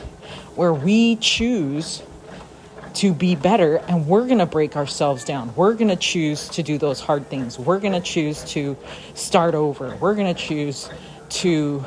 where 0.55 0.73
we 0.73 1.17
choose 1.17 2.03
to 2.95 3.15
be 3.15 3.35
better 3.35 3.77
and 3.89 4.07
we're 4.07 4.27
going 4.27 4.39
to 4.39 4.47
break 4.47 4.77
ourselves 4.77 5.25
down. 5.25 5.55
We're 5.57 5.75
going 5.75 5.89
to 5.89 5.97
choose 5.97 6.49
to 6.51 6.63
do 6.63 6.79
those 6.79 7.01
hard 7.01 7.29
things. 7.29 7.59
We're 7.59 7.81
going 7.81 7.95
to 7.95 8.01
choose 8.01 8.45
to 8.53 8.77
start 9.15 9.55
over. 9.55 9.97
We're 9.97 10.15
going 10.15 10.33
to 10.33 10.41
choose 10.41 10.91
to 11.31 11.85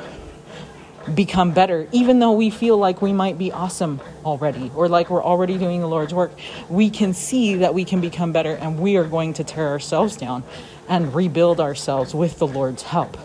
become 1.14 1.52
better, 1.52 1.88
even 1.92 2.18
though 2.18 2.32
we 2.32 2.50
feel 2.50 2.76
like 2.76 3.00
we 3.00 3.12
might 3.12 3.38
be 3.38 3.52
awesome 3.52 4.00
already 4.24 4.72
or 4.74 4.88
like 4.88 5.08
we're 5.08 5.22
already 5.22 5.56
doing 5.56 5.80
the 5.80 5.86
Lord's 5.86 6.12
work. 6.12 6.32
We 6.68 6.90
can 6.90 7.14
see 7.14 7.56
that 7.56 7.72
we 7.72 7.84
can 7.84 8.00
become 8.00 8.32
better 8.32 8.56
and 8.56 8.80
we 8.80 8.96
are 8.96 9.04
going 9.04 9.34
to 9.34 9.44
tear 9.44 9.68
ourselves 9.68 10.16
down 10.16 10.42
and 10.88 11.14
rebuild 11.14 11.60
ourselves 11.60 12.14
with 12.14 12.38
the 12.38 12.46
Lord's 12.46 12.82
help 12.82 13.16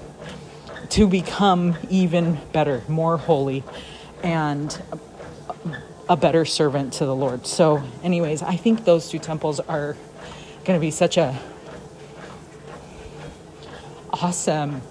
to 0.90 1.08
become 1.08 1.78
even 1.90 2.40
better, 2.52 2.84
more 2.88 3.18
holy, 3.18 3.64
and 4.24 4.82
a 6.10 6.18
better 6.18 6.44
servant 6.44 6.94
to 6.94 7.06
the 7.06 7.16
Lord. 7.16 7.48
So, 7.48 7.82
anyways, 8.04 8.44
I 8.44 8.58
think 8.58 8.84
those 8.84 9.10
two 9.10 9.20
temples 9.20 9.60
are 9.62 9.96
going 10.66 10.78
to 10.78 10.82
be 10.82 10.92
such 10.92 11.18
a 11.18 11.40
awesome 14.12 14.82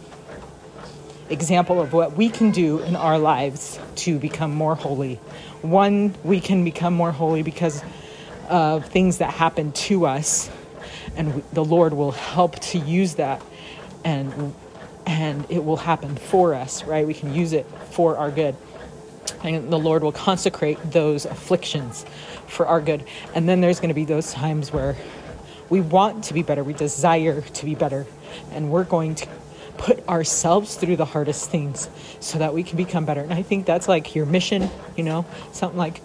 example 1.28 1.80
of 1.80 1.92
what 1.92 2.16
we 2.16 2.28
can 2.28 2.50
do 2.50 2.80
in 2.80 2.96
our 2.96 3.18
lives 3.18 3.78
to 3.94 4.18
become 4.18 4.54
more 4.54 4.74
holy. 4.74 5.16
One, 5.62 6.14
we 6.24 6.40
can 6.40 6.64
become 6.64 6.94
more 6.94 7.12
holy 7.12 7.42
because 7.42 7.82
of 8.48 8.86
things 8.86 9.18
that 9.18 9.32
happen 9.32 9.72
to 9.72 10.06
us, 10.06 10.50
and 11.16 11.42
the 11.52 11.64
Lord 11.64 11.92
will 11.92 12.12
help 12.12 12.58
to 12.60 12.78
use 12.78 13.14
that 13.14 13.42
and 14.04 14.54
and 15.06 15.44
it 15.48 15.64
will 15.64 15.78
happen 15.78 16.14
for 16.14 16.54
us, 16.54 16.84
right? 16.84 17.06
We 17.06 17.14
can 17.14 17.34
use 17.34 17.52
it 17.52 17.66
for 17.90 18.16
our 18.16 18.30
good 18.30 18.54
and 19.42 19.72
the 19.72 19.78
Lord 19.78 20.02
will 20.02 20.12
consecrate 20.12 20.78
those 20.90 21.24
afflictions 21.24 22.04
for 22.46 22.66
our 22.66 22.80
good. 22.80 23.04
And 23.34 23.48
then 23.48 23.60
there's 23.60 23.80
going 23.80 23.88
to 23.88 23.94
be 23.94 24.04
those 24.04 24.32
times 24.32 24.72
where 24.72 24.96
we 25.68 25.80
want 25.80 26.24
to 26.24 26.34
be 26.34 26.42
better, 26.42 26.64
we 26.64 26.72
desire 26.72 27.40
to 27.40 27.64
be 27.64 27.74
better, 27.74 28.06
and 28.52 28.70
we're 28.70 28.84
going 28.84 29.14
to 29.16 29.28
put 29.78 30.06
ourselves 30.08 30.74
through 30.74 30.96
the 30.96 31.04
hardest 31.06 31.48
things 31.48 31.88
so 32.18 32.38
that 32.38 32.52
we 32.52 32.62
can 32.62 32.76
become 32.76 33.06
better. 33.06 33.22
And 33.22 33.32
I 33.32 33.42
think 33.42 33.64
that's 33.64 33.88
like 33.88 34.14
your 34.14 34.26
mission, 34.26 34.68
you 34.96 35.04
know, 35.04 35.24
something 35.52 35.78
like 35.78 36.02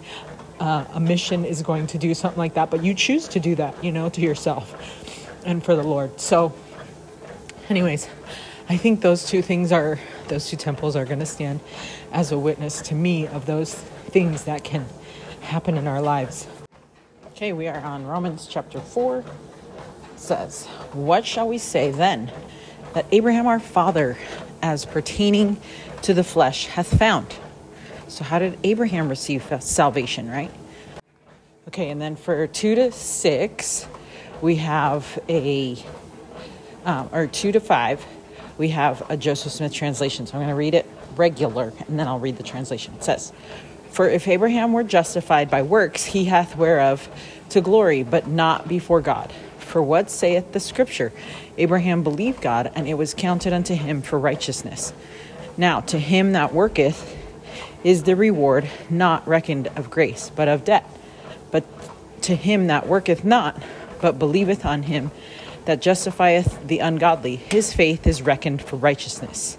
uh, 0.60 0.84
a 0.94 1.00
mission 1.00 1.44
is 1.44 1.62
going 1.62 1.86
to 1.88 1.98
do 1.98 2.14
something 2.14 2.38
like 2.38 2.54
that, 2.54 2.70
but 2.70 2.82
you 2.82 2.94
choose 2.94 3.28
to 3.28 3.40
do 3.40 3.54
that, 3.56 3.82
you 3.84 3.92
know, 3.92 4.08
to 4.08 4.20
yourself 4.20 4.74
and 5.44 5.62
for 5.62 5.76
the 5.76 5.82
Lord. 5.82 6.20
So, 6.20 6.54
anyways, 7.68 8.08
I 8.68 8.76
think 8.76 9.00
those 9.00 9.26
two 9.26 9.42
things 9.42 9.70
are, 9.70 9.98
those 10.28 10.48
two 10.48 10.56
temples 10.56 10.96
are 10.96 11.04
going 11.04 11.20
to 11.20 11.26
stand 11.26 11.60
as 12.12 12.32
a 12.32 12.38
witness 12.38 12.80
to 12.82 12.94
me 12.94 13.26
of 13.26 13.46
those 13.46 13.74
things 13.74 14.44
that 14.44 14.64
can 14.64 14.86
happen 15.40 15.76
in 15.76 15.86
our 15.86 16.02
lives. 16.02 16.48
Okay, 17.28 17.52
we 17.52 17.68
are 17.68 17.78
on 17.78 18.06
Romans 18.06 18.48
chapter 18.50 18.80
4. 18.80 19.18
It 19.18 19.24
says, 20.16 20.66
What 20.92 21.26
shall 21.26 21.46
we 21.46 21.58
say 21.58 21.90
then? 21.90 22.32
That 22.94 23.06
Abraham 23.12 23.46
our 23.46 23.60
father, 23.60 24.16
as 24.62 24.86
pertaining 24.86 25.58
to 26.02 26.14
the 26.14 26.24
flesh, 26.24 26.66
hath 26.66 26.98
found. 26.98 27.34
So, 28.08 28.24
how 28.24 28.38
did 28.38 28.58
Abraham 28.62 29.08
receive 29.08 29.52
salvation, 29.60 30.30
right? 30.30 30.50
Okay, 31.68 31.90
and 31.90 32.00
then 32.00 32.14
for 32.14 32.46
2 32.46 32.74
to 32.76 32.92
6, 32.92 33.88
we 34.40 34.56
have 34.56 35.18
a, 35.28 35.76
um, 36.84 37.08
or 37.12 37.26
2 37.26 37.52
to 37.52 37.60
5, 37.60 38.06
we 38.58 38.68
have 38.68 39.08
a 39.10 39.16
Joseph 39.16 39.52
Smith 39.52 39.72
translation. 39.72 40.26
So 40.26 40.34
I'm 40.34 40.40
going 40.40 40.48
to 40.48 40.54
read 40.54 40.74
it 40.74 40.86
regular 41.16 41.72
and 41.88 41.98
then 41.98 42.06
I'll 42.06 42.18
read 42.18 42.36
the 42.36 42.42
translation. 42.42 42.94
It 42.94 43.04
says, 43.04 43.32
For 43.90 44.08
if 44.08 44.28
Abraham 44.28 44.72
were 44.72 44.84
justified 44.84 45.50
by 45.50 45.62
works, 45.62 46.04
he 46.04 46.26
hath 46.26 46.56
whereof 46.56 47.08
to 47.50 47.60
glory, 47.60 48.02
but 48.02 48.26
not 48.26 48.68
before 48.68 49.00
God. 49.00 49.32
For 49.58 49.82
what 49.82 50.10
saith 50.10 50.52
the 50.52 50.60
scripture? 50.60 51.12
Abraham 51.58 52.02
believed 52.02 52.40
God, 52.40 52.70
and 52.74 52.86
it 52.86 52.94
was 52.94 53.12
counted 53.12 53.52
unto 53.52 53.74
him 53.74 54.00
for 54.00 54.18
righteousness. 54.18 54.92
Now, 55.56 55.80
to 55.80 55.98
him 55.98 56.32
that 56.32 56.54
worketh 56.54 57.16
is 57.86 58.02
the 58.02 58.16
reward 58.16 58.68
not 58.90 59.26
reckoned 59.28 59.68
of 59.76 59.88
grace, 59.88 60.28
but 60.34 60.48
of 60.48 60.64
debt. 60.64 60.84
But 61.52 61.64
to 62.22 62.34
him 62.34 62.66
that 62.66 62.88
worketh 62.88 63.24
not, 63.24 63.62
but 64.00 64.18
believeth 64.18 64.66
on 64.66 64.82
him 64.82 65.12
that 65.66 65.80
justifieth 65.80 66.66
the 66.66 66.80
ungodly, 66.80 67.36
his 67.36 67.72
faith 67.72 68.04
is 68.04 68.22
reckoned 68.22 68.60
for 68.60 68.74
righteousness. 68.74 69.56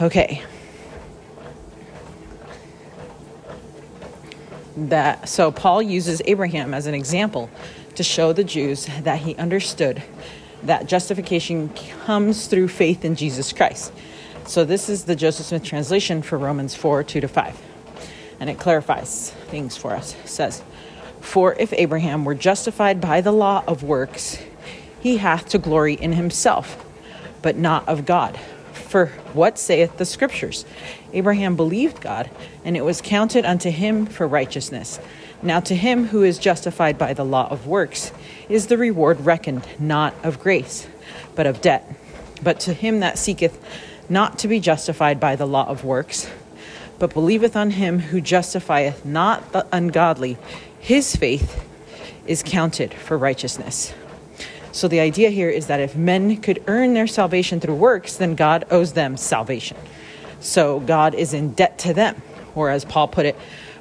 Okay. 0.00 0.42
That 4.74 5.28
so 5.28 5.52
Paul 5.52 5.82
uses 5.82 6.22
Abraham 6.24 6.72
as 6.72 6.86
an 6.86 6.94
example 6.94 7.50
to 7.94 8.02
show 8.02 8.32
the 8.32 8.44
Jews 8.44 8.88
that 9.02 9.18
he 9.18 9.36
understood 9.36 10.02
that 10.62 10.86
justification 10.86 11.68
comes 12.06 12.46
through 12.46 12.68
faith 12.68 13.04
in 13.04 13.16
Jesus 13.16 13.52
Christ. 13.52 13.92
So 14.48 14.64
this 14.64 14.88
is 14.88 15.04
the 15.04 15.14
Joseph 15.14 15.44
Smith 15.44 15.62
translation 15.62 16.22
for 16.22 16.38
Romans 16.38 16.74
4 16.74 17.04
2 17.04 17.20
to 17.20 17.28
5. 17.28 17.62
And 18.40 18.48
it 18.48 18.58
clarifies 18.58 19.30
things 19.48 19.76
for 19.76 19.92
us. 19.94 20.16
It 20.24 20.28
says, 20.28 20.62
For 21.20 21.52
if 21.56 21.70
Abraham 21.74 22.24
were 22.24 22.34
justified 22.34 22.98
by 22.98 23.20
the 23.20 23.30
law 23.30 23.62
of 23.66 23.82
works, 23.82 24.42
he 25.00 25.18
hath 25.18 25.50
to 25.50 25.58
glory 25.58 25.92
in 25.92 26.14
himself, 26.14 26.82
but 27.42 27.58
not 27.58 27.86
of 27.86 28.06
God. 28.06 28.38
For 28.72 29.08
what 29.34 29.58
saith 29.58 29.98
the 29.98 30.06
Scriptures? 30.06 30.64
Abraham 31.12 31.54
believed 31.54 32.00
God, 32.00 32.30
and 32.64 32.74
it 32.74 32.86
was 32.86 33.02
counted 33.02 33.44
unto 33.44 33.68
him 33.68 34.06
for 34.06 34.26
righteousness. 34.26 34.98
Now 35.42 35.60
to 35.60 35.74
him 35.74 36.06
who 36.06 36.22
is 36.22 36.38
justified 36.38 36.96
by 36.96 37.12
the 37.12 37.24
law 37.24 37.48
of 37.50 37.66
works 37.66 38.12
is 38.48 38.68
the 38.68 38.78
reward 38.78 39.20
reckoned 39.20 39.68
not 39.78 40.14
of 40.24 40.40
grace, 40.40 40.88
but 41.34 41.46
of 41.46 41.60
debt. 41.60 41.86
But 42.42 42.60
to 42.60 42.72
him 42.72 43.00
that 43.00 43.18
seeketh 43.18 43.62
not 44.08 44.38
to 44.40 44.48
be 44.48 44.60
justified 44.60 45.20
by 45.20 45.36
the 45.36 45.46
law 45.46 45.66
of 45.68 45.84
works, 45.84 46.30
but 46.98 47.12
believeth 47.12 47.56
on 47.56 47.70
him 47.70 47.98
who 47.98 48.20
justifieth 48.20 49.04
not 49.04 49.52
the 49.52 49.66
ungodly, 49.72 50.36
his 50.80 51.14
faith 51.14 51.64
is 52.26 52.42
counted 52.42 52.92
for 52.92 53.16
righteousness. 53.16 53.94
So 54.72 54.86
the 54.88 55.00
idea 55.00 55.30
here 55.30 55.50
is 55.50 55.66
that 55.66 55.80
if 55.80 55.96
men 55.96 56.36
could 56.36 56.62
earn 56.66 56.94
their 56.94 57.06
salvation 57.06 57.60
through 57.60 57.74
works, 57.74 58.16
then 58.16 58.34
God 58.34 58.64
owes 58.70 58.92
them 58.92 59.16
salvation. 59.16 59.76
So 60.40 60.80
God 60.80 61.14
is 61.14 61.34
in 61.34 61.52
debt 61.52 61.78
to 61.80 61.94
them. 61.94 62.20
Or 62.54 62.70
as 62.70 62.84
Paul 62.84 63.08
put 63.08 63.26
it, 63.26 63.36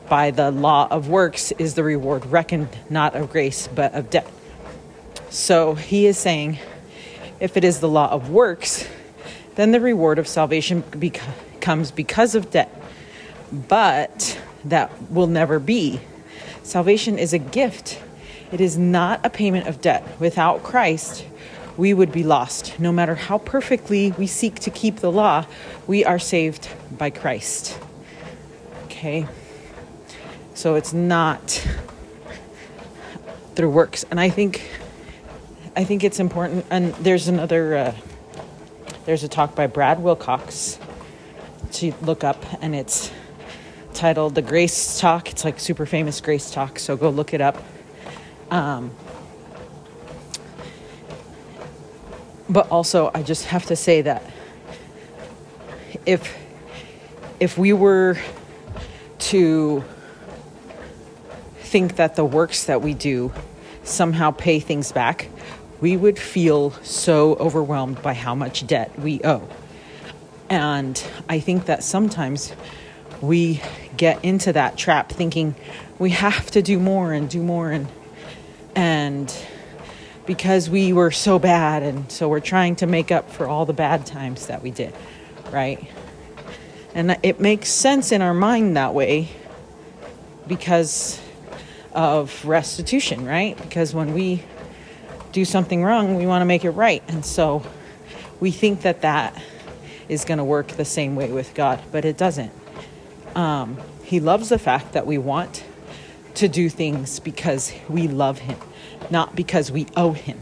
by 0.09 0.31
the 0.31 0.51
law 0.51 0.87
of 0.89 1.09
works 1.09 1.51
is 1.53 1.75
the 1.75 1.83
reward 1.83 2.25
reckoned 2.27 2.69
not 2.89 3.15
of 3.15 3.31
grace, 3.31 3.67
but 3.67 3.93
of 3.93 4.09
debt. 4.09 4.27
So 5.29 5.75
he 5.75 6.07
is 6.07 6.17
saying, 6.17 6.59
if 7.39 7.57
it 7.57 7.63
is 7.63 7.79
the 7.79 7.89
law 7.89 8.09
of 8.09 8.29
works, 8.29 8.87
then 9.57 9.71
the 9.71 9.81
reward 9.81 10.19
of 10.19 10.27
salvation 10.27 10.83
comes 11.59 11.91
because 11.91 12.35
of 12.35 12.51
debt. 12.51 12.73
But 13.51 14.39
that 14.63 14.91
will 15.11 15.27
never 15.27 15.59
be. 15.59 15.99
Salvation 16.63 17.17
is 17.17 17.33
a 17.33 17.39
gift 17.39 18.01
It 18.51 18.61
is 18.61 18.77
not 18.77 19.25
a 19.25 19.29
payment 19.29 19.67
of 19.67 19.81
debt. 19.81 20.07
Without 20.19 20.63
Christ, 20.63 21.25
we 21.75 21.93
would 21.93 22.13
be 22.13 22.23
lost. 22.23 22.79
No 22.79 22.93
matter 22.93 23.15
how 23.15 23.39
perfectly 23.39 24.11
we 24.11 24.25
seek 24.25 24.59
to 24.59 24.69
keep 24.69 24.97
the 24.97 25.11
law, 25.11 25.45
we 25.85 26.05
are 26.05 26.19
saved 26.19 26.69
by 26.97 27.09
Christ. 27.09 27.77
Okay? 28.85 29.27
So 30.53 30.75
it's 30.75 30.93
not 30.93 31.67
through 33.55 33.69
works. 33.69 34.05
And 34.09 34.19
I 34.19 34.29
think 34.29 34.69
I 35.75 35.83
think 35.83 36.03
it's 36.03 36.19
important 36.19 36.65
and 36.69 36.93
there's 36.95 37.27
another 37.27 37.75
uh, 37.75 37.93
there's 39.07 39.23
a 39.23 39.29
talk 39.29 39.55
by 39.55 39.67
Brad 39.67 40.03
Wilcox 40.03 40.77
to 41.71 41.93
look 42.01 42.25
up 42.25 42.43
and 42.61 42.75
it's 42.75 43.09
titled 43.93 44.35
The 44.35 44.41
Grace 44.41 44.99
Talk. 44.99 45.31
It's 45.31 45.45
like 45.45 45.61
super 45.61 45.85
famous 45.85 46.19
Grace 46.19 46.51
Talk, 46.51 46.77
so 46.77 46.97
go 46.97 47.09
look 47.09 47.33
it 47.33 47.39
up. 47.39 47.63
Um, 48.51 48.91
but 52.49 52.69
also, 52.69 53.09
I 53.13 53.23
just 53.23 53.45
have 53.45 53.65
to 53.67 53.77
say 53.77 54.01
that 54.01 54.29
if 56.05 56.37
if 57.39 57.57
we 57.57 57.71
were 57.71 58.17
to 59.19 59.85
think 61.59 61.95
that 61.95 62.17
the 62.17 62.25
works 62.25 62.65
that 62.65 62.81
we 62.81 62.93
do 62.93 63.31
somehow 63.83 64.31
pay 64.31 64.59
things 64.59 64.91
back, 64.91 65.29
we 65.79 65.95
would 65.95 66.17
feel 66.17 66.71
so 66.83 67.35
overwhelmed 67.35 68.01
by 68.01 68.13
how 68.13 68.33
much 68.33 68.65
debt 68.65 68.97
we 68.99 69.21
owe. 69.23 69.47
And 70.49 71.01
I 71.27 71.39
think 71.39 71.65
that 71.65 71.83
sometimes 71.83 72.53
we 73.21 73.61
get 73.95 74.23
into 74.23 74.53
that 74.53 74.77
trap 74.77 75.11
thinking 75.11 75.55
we 75.99 76.11
have 76.11 76.51
to 76.51 76.61
do 76.61 76.79
more 76.79 77.13
and 77.13 77.29
do 77.29 77.41
more 77.41 77.71
and 77.71 77.87
and 78.75 79.35
because 80.27 80.69
we 80.69 80.93
were 80.93 81.09
so 81.09 81.39
bad 81.39 81.81
and 81.81 82.11
so 82.11 82.29
we're 82.29 82.39
trying 82.39 82.75
to 82.75 82.85
make 82.85 83.11
up 83.11 83.31
for 83.31 83.47
all 83.47 83.65
the 83.65 83.73
bad 83.73 84.05
times 84.05 84.47
that 84.47 84.61
we 84.61 84.69
did, 84.69 84.93
right? 85.51 85.89
And 86.93 87.17
it 87.23 87.39
makes 87.39 87.69
sense 87.69 88.11
in 88.11 88.21
our 88.21 88.33
mind 88.33 88.75
that 88.75 88.93
way 88.93 89.29
because 90.47 91.19
of 91.93 92.45
restitution, 92.45 93.25
right? 93.25 93.57
Because 93.57 93.95
when 93.95 94.13
we 94.13 94.43
do 95.37 95.45
something 95.45 95.83
wrong, 95.83 96.15
we 96.15 96.25
want 96.25 96.41
to 96.41 96.45
make 96.45 96.65
it 96.65 96.71
right. 96.71 97.03
And 97.07 97.23
so 97.23 97.61
we 98.39 98.49
think 98.49 98.81
that 98.81 99.01
that 99.01 99.39
is 100.09 100.25
going 100.25 100.39
to 100.39 100.43
work 100.43 100.69
the 100.69 100.83
same 100.83 101.15
way 101.15 101.31
with 101.31 101.53
God, 101.53 101.79
but 101.91 102.05
it 102.05 102.17
doesn't. 102.17 102.51
Um, 103.35 103.77
he 104.03 104.19
loves 104.19 104.49
the 104.49 104.57
fact 104.57 104.93
that 104.93 105.05
we 105.05 105.19
want 105.19 105.63
to 106.33 106.47
do 106.47 106.69
things 106.69 107.19
because 107.19 107.71
we 107.87 108.07
love 108.07 108.39
Him, 108.39 108.57
not 109.11 109.35
because 109.35 109.71
we 109.71 109.85
owe 109.95 110.13
Him. 110.13 110.39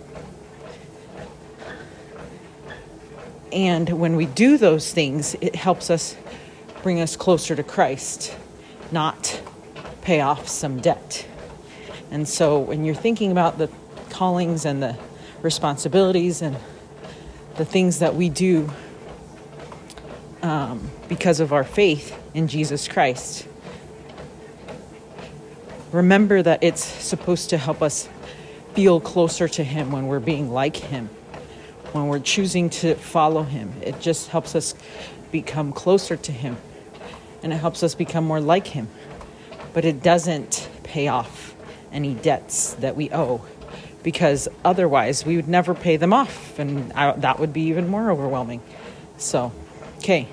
And 3.51 3.99
when 3.99 4.15
we 4.15 4.27
do 4.27 4.57
those 4.57 4.93
things, 4.93 5.35
it 5.41 5.55
helps 5.55 5.89
us 5.89 6.15
bring 6.83 7.01
us 7.01 7.17
closer 7.17 7.53
to 7.53 7.63
Christ, 7.63 8.33
not 8.93 9.41
pay 10.03 10.21
off 10.21 10.47
some 10.47 10.79
debt. 10.79 11.27
And 12.11 12.29
so 12.29 12.59
when 12.59 12.85
you're 12.85 12.95
thinking 12.95 13.31
about 13.31 13.57
the 13.57 13.69
callings 14.15 14.63
and 14.63 14.81
the 14.81 14.95
responsibilities 15.41 16.41
and 16.41 16.55
the 17.57 17.65
things 17.65 17.99
that 17.99 18.15
we 18.15 18.29
do 18.29 18.71
um, 20.41 20.89
because 21.09 21.41
of 21.41 21.51
our 21.51 21.65
faith 21.65 22.17
in 22.33 22.47
Jesus 22.47 22.87
Christ, 22.87 23.45
remember 25.91 26.41
that 26.41 26.63
it's 26.63 26.81
supposed 26.81 27.49
to 27.49 27.57
help 27.57 27.81
us 27.81 28.07
feel 28.73 29.01
closer 29.01 29.49
to 29.49 29.65
Him 29.65 29.91
when 29.91 30.07
we're 30.07 30.21
being 30.21 30.49
like 30.49 30.77
Him, 30.77 31.09
when 31.91 32.07
we're 32.07 32.19
choosing 32.19 32.69
to 32.69 32.95
follow 32.95 33.43
Him. 33.43 33.73
It 33.81 33.99
just 33.99 34.29
helps 34.29 34.55
us 34.55 34.75
become 35.29 35.73
closer 35.73 36.15
to 36.15 36.31
Him 36.31 36.55
and 37.43 37.51
it 37.51 37.57
helps 37.57 37.83
us 37.83 37.95
become 37.95 38.23
more 38.23 38.39
like 38.39 38.67
Him. 38.67 38.87
But 39.73 39.83
it 39.83 40.01
doesn't 40.01 40.69
pay 40.83 41.09
off 41.09 41.53
any 41.91 42.13
debts 42.13 42.75
that 42.75 42.95
we 42.95 43.11
owe 43.11 43.45
because 44.05 44.47
otherwise 44.63 45.25
we 45.25 45.35
would 45.35 45.47
never 45.47 45.73
pay 45.73 45.97
them 45.97 46.13
off 46.13 46.59
and 46.59 46.93
I, 46.93 47.11
that 47.13 47.39
would 47.39 47.51
be 47.51 47.63
even 47.63 47.87
more 47.87 48.11
overwhelming. 48.11 48.61
So, 49.17 49.51
okay. 49.97 50.27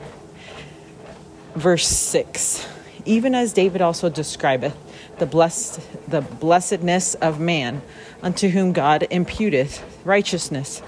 Verse 1.55 1.89
6 1.89 2.69
Even 3.07 3.35
as 3.35 3.55
David 3.55 3.81
also 3.81 4.11
describeth 4.11 4.77
the 5.19 5.25
blessed 5.25 5.81
the 6.07 6.21
blessedness 6.21 7.15
of 7.15 7.41
man 7.41 7.81
unto 8.23 8.51
whom 8.51 8.75
God 8.75 9.07
imputeth 9.11 9.83
righteousness 10.05 10.83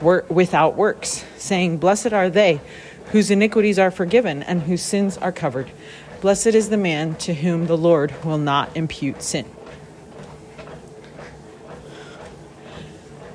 without 0.00 0.76
works, 0.76 1.24
saying, 1.38 1.78
Blessed 1.78 2.12
are 2.12 2.30
they 2.30 2.60
whose 3.06 3.32
iniquities 3.32 3.80
are 3.80 3.90
forgiven 3.90 4.44
and 4.44 4.62
whose 4.62 4.82
sins 4.82 5.18
are 5.18 5.32
covered. 5.32 5.72
Blessed 6.20 6.48
is 6.48 6.68
the 6.68 6.76
man 6.76 7.16
to 7.16 7.34
whom 7.34 7.66
the 7.66 7.76
Lord 7.76 8.24
will 8.24 8.38
not 8.38 8.76
impute 8.76 9.22
sin. 9.22 9.44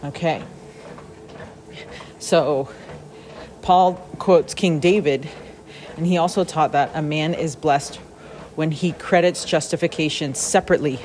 Okay. 0.03 0.43
So, 2.19 2.69
Paul 3.61 3.93
quotes 4.19 4.53
King 4.53 4.79
David, 4.79 5.29
and 5.95 6.05
he 6.05 6.17
also 6.17 6.43
taught 6.43 6.73
that 6.73 6.91
a 6.93 7.01
man 7.01 7.33
is 7.33 7.55
blessed 7.55 7.95
when 8.55 8.71
he 8.71 8.91
credits 8.91 9.45
justification 9.45 10.35
separately 10.35 10.99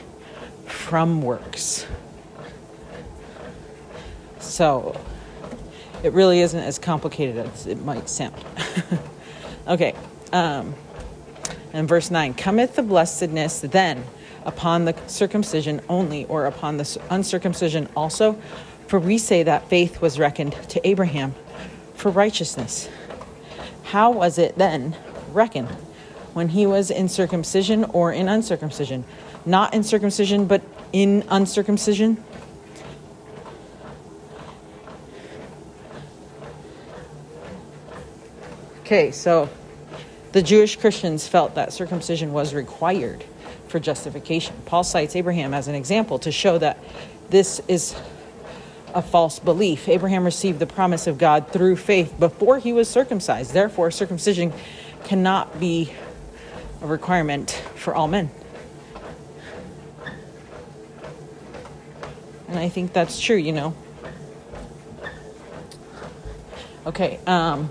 from 0.66 1.22
works. 1.22 1.86
So, 4.40 5.00
it 6.02 6.12
really 6.12 6.40
isn't 6.40 6.60
as 6.60 6.78
complicated 6.78 7.46
as 7.46 7.66
it 7.66 7.84
might 7.84 8.08
sound. 8.08 8.34
okay. 9.68 9.94
Um, 10.32 10.74
and 11.72 11.88
verse 11.88 12.10
9 12.10 12.34
Cometh 12.34 12.74
the 12.74 12.82
blessedness 12.82 13.60
then 13.60 14.02
upon 14.44 14.86
the 14.86 14.94
circumcision 15.06 15.80
only, 15.88 16.24
or 16.24 16.46
upon 16.46 16.78
the 16.78 17.00
uncircumcision 17.10 17.88
also? 17.94 18.40
For 18.88 18.98
we 18.98 19.18
say 19.18 19.42
that 19.42 19.68
faith 19.68 20.00
was 20.00 20.18
reckoned 20.18 20.54
to 20.70 20.88
Abraham 20.88 21.34
for 21.94 22.10
righteousness. 22.10 22.88
How 23.84 24.10
was 24.10 24.38
it 24.38 24.56
then 24.56 24.96
reckoned? 25.32 25.68
When 26.32 26.48
he 26.48 26.66
was 26.66 26.90
in 26.90 27.10
circumcision 27.10 27.84
or 27.84 28.12
in 28.12 28.28
uncircumcision? 28.28 29.04
Not 29.44 29.74
in 29.74 29.82
circumcision, 29.82 30.46
but 30.46 30.62
in 30.92 31.22
uncircumcision? 31.28 32.24
Okay, 38.80 39.10
so 39.10 39.50
the 40.32 40.40
Jewish 40.40 40.76
Christians 40.76 41.28
felt 41.28 41.56
that 41.56 41.74
circumcision 41.74 42.32
was 42.32 42.54
required 42.54 43.22
for 43.66 43.78
justification. 43.78 44.54
Paul 44.64 44.82
cites 44.82 45.14
Abraham 45.14 45.52
as 45.52 45.68
an 45.68 45.74
example 45.74 46.18
to 46.20 46.32
show 46.32 46.56
that 46.56 46.78
this 47.28 47.60
is 47.68 47.94
a 48.98 49.02
false 49.02 49.38
belief. 49.38 49.88
Abraham 49.88 50.24
received 50.24 50.58
the 50.58 50.66
promise 50.66 51.06
of 51.06 51.18
God 51.18 51.52
through 51.52 51.76
faith 51.76 52.18
before 52.18 52.58
he 52.58 52.72
was 52.72 52.88
circumcised. 52.88 53.54
Therefore, 53.54 53.92
circumcision 53.92 54.52
cannot 55.04 55.60
be 55.60 55.92
a 56.82 56.86
requirement 56.86 57.52
for 57.76 57.94
all 57.94 58.08
men. 58.08 58.28
And 62.48 62.58
I 62.58 62.68
think 62.68 62.92
that's 62.92 63.20
true, 63.20 63.36
you 63.36 63.52
know. 63.52 63.74
Okay, 66.84 67.20
um, 67.26 67.70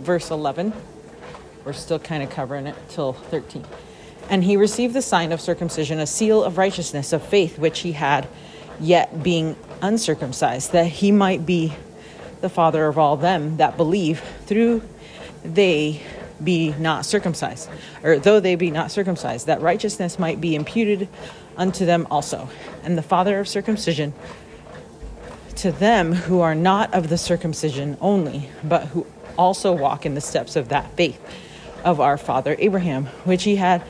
verse 0.00 0.30
11. 0.30 0.72
We're 1.64 1.74
still 1.74 1.98
kind 1.98 2.22
of 2.22 2.30
covering 2.30 2.66
it 2.66 2.74
till 2.88 3.12
13. 3.12 3.64
And 4.30 4.42
he 4.42 4.56
received 4.56 4.94
the 4.94 5.02
sign 5.02 5.30
of 5.30 5.40
circumcision, 5.40 6.00
a 6.00 6.06
seal 6.06 6.42
of 6.42 6.58
righteousness, 6.58 7.12
of 7.12 7.24
faith, 7.24 7.58
which 7.58 7.80
he 7.80 7.92
had, 7.92 8.26
yet 8.80 9.22
being 9.22 9.54
uncircumcised, 9.82 10.72
that 10.72 10.86
he 10.86 11.12
might 11.12 11.46
be 11.46 11.74
the 12.40 12.48
father 12.48 12.86
of 12.86 12.98
all 12.98 13.16
them 13.16 13.56
that 13.56 13.76
believe 13.76 14.20
through 14.46 14.82
they 15.44 16.02
be 16.42 16.74
not 16.78 17.06
circumcised, 17.06 17.68
or 18.02 18.18
though 18.18 18.40
they 18.40 18.56
be 18.56 18.70
not 18.70 18.90
circumcised, 18.90 19.46
that 19.46 19.60
righteousness 19.60 20.18
might 20.18 20.40
be 20.40 20.54
imputed 20.54 21.08
unto 21.56 21.86
them 21.86 22.06
also. 22.10 22.48
And 22.82 22.98
the 22.98 23.02
father 23.02 23.38
of 23.40 23.48
circumcision 23.48 24.12
to 25.56 25.72
them 25.72 26.12
who 26.12 26.40
are 26.40 26.54
not 26.54 26.92
of 26.92 27.08
the 27.08 27.16
circumcision 27.16 27.96
only, 28.00 28.50
but 28.62 28.86
who 28.88 29.06
also 29.38 29.72
walk 29.72 30.04
in 30.04 30.14
the 30.14 30.20
steps 30.20 30.56
of 30.56 30.68
that 30.68 30.90
faith 30.92 31.20
of 31.84 32.00
our 32.00 32.18
father 32.18 32.56
Abraham, 32.58 33.06
which 33.24 33.44
he 33.44 33.56
had 33.56 33.82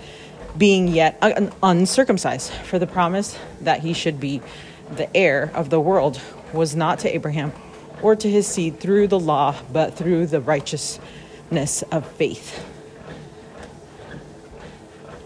being 0.57 0.89
yet 0.89 1.19
uncircumcised, 1.63 2.53
for 2.53 2.79
the 2.79 2.87
promise 2.87 3.39
that 3.61 3.81
he 3.81 3.93
should 3.93 4.21
be 4.21 4.41
the 4.91 5.15
heir 5.17 5.51
of 5.55 5.71
the 5.71 5.81
world 5.81 6.21
was 6.53 6.77
not 6.77 7.01
to 7.01 7.15
Abraham 7.15 7.53
or 8.03 8.15
to 8.17 8.31
his 8.31 8.47
seed 8.47 8.79
through 8.79 9.09
the 9.09 9.19
law, 9.19 9.55
but 9.73 9.95
through 9.95 10.27
the 10.27 10.41
righteousness 10.41 11.83
of 11.91 12.07
faith. 12.13 12.65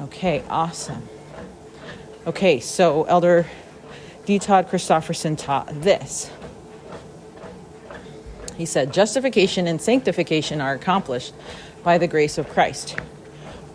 Okay, 0.03 0.43
awesome. 0.49 1.03
Okay, 2.27 2.61
so 2.61 3.05
Elder 3.05 3.47
D. 4.25 4.39
Todd 4.39 4.69
Christofferson 4.69 5.37
taught 5.37 5.69
this. 5.83 6.31
He 8.57 8.67
said, 8.67 8.93
Justification 8.93 9.67
and 9.67 9.81
sanctification 9.81 10.61
are 10.61 10.75
accomplished 10.75 11.33
by 11.83 11.99
the 11.99 12.07
grace 12.07 12.37
of 12.39 12.49
Christ, 12.51 12.91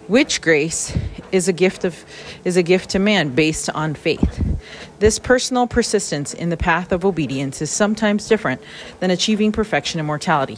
which 0.07 0.41
grace 0.41 0.95
is 1.31 1.47
a 1.47 1.53
gift 1.53 1.83
of 1.83 2.05
is 2.43 2.55
a 2.55 2.63
gift 2.63 2.91
to 2.91 2.99
man 2.99 3.29
based 3.33 3.69
on 3.71 3.95
faith. 3.95 4.57
This 4.97 5.19
personal 5.19 5.67
persistence 5.67 6.33
in 6.33 6.49
the 6.49 6.57
path 6.57 6.93
of 6.93 7.03
obedience 7.03 7.61
is 7.61 7.69
sometimes 7.69 8.27
different 8.27 8.61
than 9.01 9.11
achieving 9.11 9.51
perfection 9.51 9.99
and 9.99 10.07
mortality. 10.07 10.57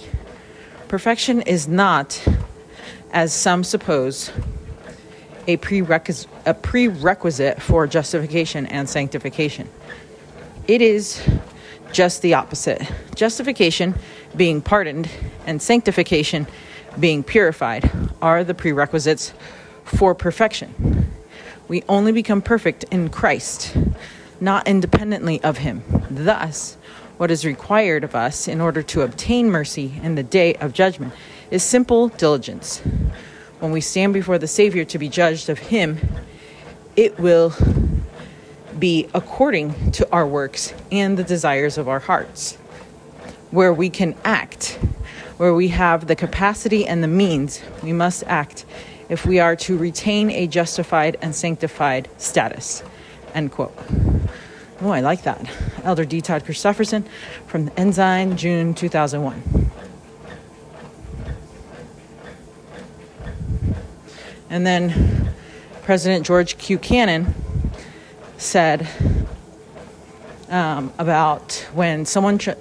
Perfection 0.87 1.41
is 1.41 1.67
not, 1.67 2.23
as 3.11 3.33
some 3.33 3.63
suppose, 3.63 4.31
a 5.47 5.57
prerequisite, 5.57 6.29
a 6.45 6.53
prerequisite 6.53 7.61
for 7.61 7.87
justification 7.87 8.67
and 8.67 8.87
sanctification. 8.87 9.67
It 10.67 10.81
is 10.81 11.27
just 11.91 12.21
the 12.21 12.35
opposite. 12.35 12.81
Justification, 13.15 13.95
being 14.35 14.61
pardoned, 14.61 15.09
and 15.47 15.61
sanctification, 15.61 16.45
being 16.99 17.23
purified, 17.23 17.89
are 18.21 18.43
the 18.43 18.53
prerequisites 18.53 19.33
for 19.83 20.13
perfection. 20.13 21.11
We 21.67 21.83
only 21.89 22.11
become 22.11 22.41
perfect 22.41 22.83
in 22.91 23.09
Christ, 23.09 23.75
not 24.39 24.67
independently 24.67 25.41
of 25.43 25.59
Him. 25.59 25.83
Thus, 26.09 26.77
what 27.17 27.31
is 27.31 27.45
required 27.45 28.03
of 28.03 28.15
us 28.15 28.47
in 28.47 28.61
order 28.61 28.81
to 28.83 29.01
obtain 29.01 29.49
mercy 29.49 29.99
in 30.03 30.15
the 30.15 30.23
day 30.23 30.53
of 30.55 30.73
judgment 30.73 31.13
is 31.49 31.63
simple 31.63 32.09
diligence. 32.09 32.79
When 33.59 33.71
we 33.71 33.81
stand 33.81 34.13
before 34.13 34.37
the 34.37 34.47
Savior 34.47 34.85
to 34.85 34.99
be 34.99 35.09
judged 35.09 35.49
of 35.49 35.57
Him, 35.57 35.97
it 36.95 37.19
will 37.19 37.53
be 38.77 39.07
according 39.13 39.91
to 39.91 40.11
our 40.11 40.27
works 40.27 40.73
and 40.91 41.17
the 41.17 41.23
desires 41.23 41.77
of 41.77 41.87
our 41.87 41.99
hearts, 41.99 42.55
where 43.49 43.73
we 43.73 43.89
can 43.89 44.15
act, 44.23 44.77
where 45.37 45.53
we 45.53 45.69
have 45.69 46.07
the 46.07 46.15
capacity 46.15 46.85
and 46.85 47.03
the 47.03 47.07
means, 47.07 47.61
we 47.81 47.93
must 47.93 48.23
act 48.27 48.65
if 49.09 49.25
we 49.25 49.39
are 49.39 49.55
to 49.55 49.77
retain 49.77 50.29
a 50.29 50.45
justified 50.47 51.17
and 51.21 51.33
sanctified 51.33 52.09
status. 52.17 52.83
End 53.33 53.51
quote. 53.51 53.75
Oh, 54.79 54.91
I 54.91 54.99
like 54.99 55.23
that. 55.23 55.49
Elder 55.83 56.05
D. 56.05 56.21
Todd 56.21 56.45
Christofferson 56.45 57.03
from 57.47 57.71
Ensign, 57.77 58.37
June 58.37 58.75
2001. 58.75 59.71
And 64.51 64.67
then 64.67 65.33
President 65.81 66.27
George 66.27 66.59
Q. 66.59 66.77
Cannon 66.77 67.33
said 68.37 68.87
um, 70.49 70.93
about 70.99 71.65
when 71.73 72.05
someone 72.05 72.37
tr- 72.37 72.51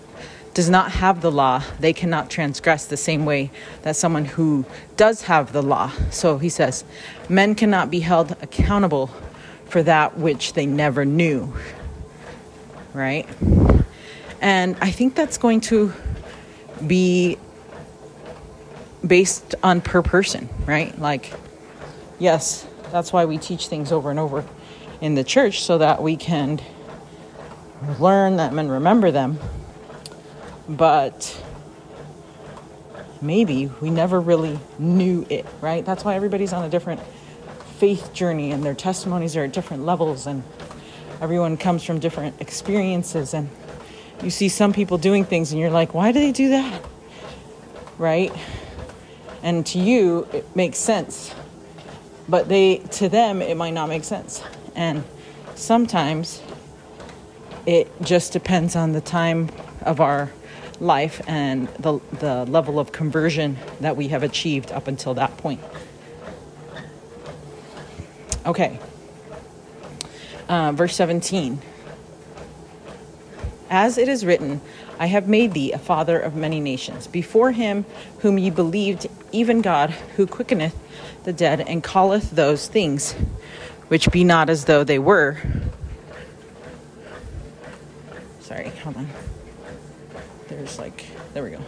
does 0.54 0.70
not 0.70 0.92
have 0.92 1.20
the 1.20 1.30
law, 1.30 1.62
they 1.80 1.92
cannot 1.92 2.30
transgress 2.30 2.86
the 2.86 2.96
same 2.96 3.26
way 3.26 3.50
that 3.82 3.94
someone 3.94 4.24
who 4.24 4.64
does 4.96 5.22
have 5.22 5.52
the 5.52 5.62
law. 5.62 5.92
So 6.10 6.38
he 6.38 6.48
says, 6.48 6.82
men 7.28 7.54
cannot 7.54 7.90
be 7.90 8.00
held 8.00 8.32
accountable 8.40 9.10
for 9.66 9.82
that 9.82 10.16
which 10.16 10.54
they 10.54 10.64
never 10.64 11.04
knew. 11.04 11.52
Right? 12.96 13.28
And 14.40 14.74
I 14.80 14.90
think 14.90 15.14
that's 15.14 15.36
going 15.36 15.60
to 15.62 15.92
be 16.86 17.36
based 19.06 19.54
on 19.62 19.82
per 19.82 20.00
person, 20.00 20.48
right? 20.66 20.98
Like, 20.98 21.30
yes, 22.18 22.66
that's 22.90 23.12
why 23.12 23.26
we 23.26 23.36
teach 23.36 23.68
things 23.68 23.92
over 23.92 24.08
and 24.08 24.18
over 24.18 24.46
in 25.02 25.14
the 25.14 25.24
church 25.24 25.62
so 25.62 25.76
that 25.76 26.02
we 26.02 26.16
can 26.16 26.58
learn 28.00 28.36
them 28.36 28.58
and 28.58 28.70
remember 28.70 29.10
them. 29.10 29.38
But 30.66 31.38
maybe 33.20 33.70
we 33.82 33.90
never 33.90 34.20
really 34.20 34.58
knew 34.78 35.26
it, 35.28 35.44
right? 35.60 35.84
That's 35.84 36.02
why 36.02 36.14
everybody's 36.14 36.54
on 36.54 36.64
a 36.64 36.70
different 36.70 37.02
faith 37.78 38.14
journey 38.14 38.52
and 38.52 38.64
their 38.64 38.74
testimonies 38.74 39.36
are 39.36 39.44
at 39.44 39.52
different 39.52 39.84
levels 39.84 40.26
and 40.26 40.42
everyone 41.20 41.56
comes 41.56 41.82
from 41.82 41.98
different 41.98 42.40
experiences 42.40 43.34
and 43.34 43.48
you 44.22 44.30
see 44.30 44.48
some 44.48 44.72
people 44.72 44.98
doing 44.98 45.24
things 45.24 45.52
and 45.52 45.60
you're 45.60 45.70
like, 45.70 45.94
why 45.94 46.12
do 46.12 46.20
they 46.20 46.32
do 46.32 46.50
that? 46.50 46.82
Right? 47.98 48.32
And 49.42 49.64
to 49.66 49.78
you 49.78 50.26
it 50.32 50.54
makes 50.56 50.78
sense. 50.78 51.34
But 52.28 52.48
they 52.48 52.78
to 52.92 53.08
them 53.08 53.42
it 53.42 53.56
might 53.56 53.74
not 53.74 53.88
make 53.88 54.04
sense. 54.04 54.42
And 54.74 55.04
sometimes 55.54 56.42
it 57.66 57.90
just 58.02 58.32
depends 58.32 58.76
on 58.76 58.92
the 58.92 59.00
time 59.00 59.50
of 59.82 60.00
our 60.00 60.30
life 60.80 61.22
and 61.26 61.68
the, 61.78 62.00
the 62.20 62.44
level 62.46 62.78
of 62.78 62.92
conversion 62.92 63.56
that 63.80 63.96
we 63.96 64.08
have 64.08 64.22
achieved 64.22 64.70
up 64.72 64.88
until 64.88 65.14
that 65.14 65.36
point. 65.38 65.60
Okay. 68.44 68.78
Uh, 70.48 70.72
verse 70.72 70.94
17. 70.94 71.60
As 73.68 73.98
it 73.98 74.08
is 74.08 74.24
written, 74.24 74.60
I 74.98 75.06
have 75.06 75.28
made 75.28 75.52
thee 75.52 75.72
a 75.72 75.78
father 75.78 76.18
of 76.18 76.36
many 76.36 76.60
nations, 76.60 77.06
before 77.06 77.52
him 77.52 77.84
whom 78.20 78.38
ye 78.38 78.50
believed, 78.50 79.08
even 79.32 79.60
God, 79.60 79.90
who 80.16 80.26
quickeneth 80.26 80.74
the 81.24 81.32
dead 81.32 81.60
and 81.60 81.82
calleth 81.82 82.30
those 82.30 82.68
things 82.68 83.14
which 83.88 84.10
be 84.10 84.24
not 84.24 84.48
as 84.48 84.64
though 84.64 84.84
they 84.84 84.98
were. 84.98 85.38
Sorry, 88.40 88.68
hold 88.68 88.96
on. 88.96 89.08
There's 90.48 90.78
like, 90.78 91.04
there 91.34 91.42
we 91.42 91.50
go. 91.50 91.60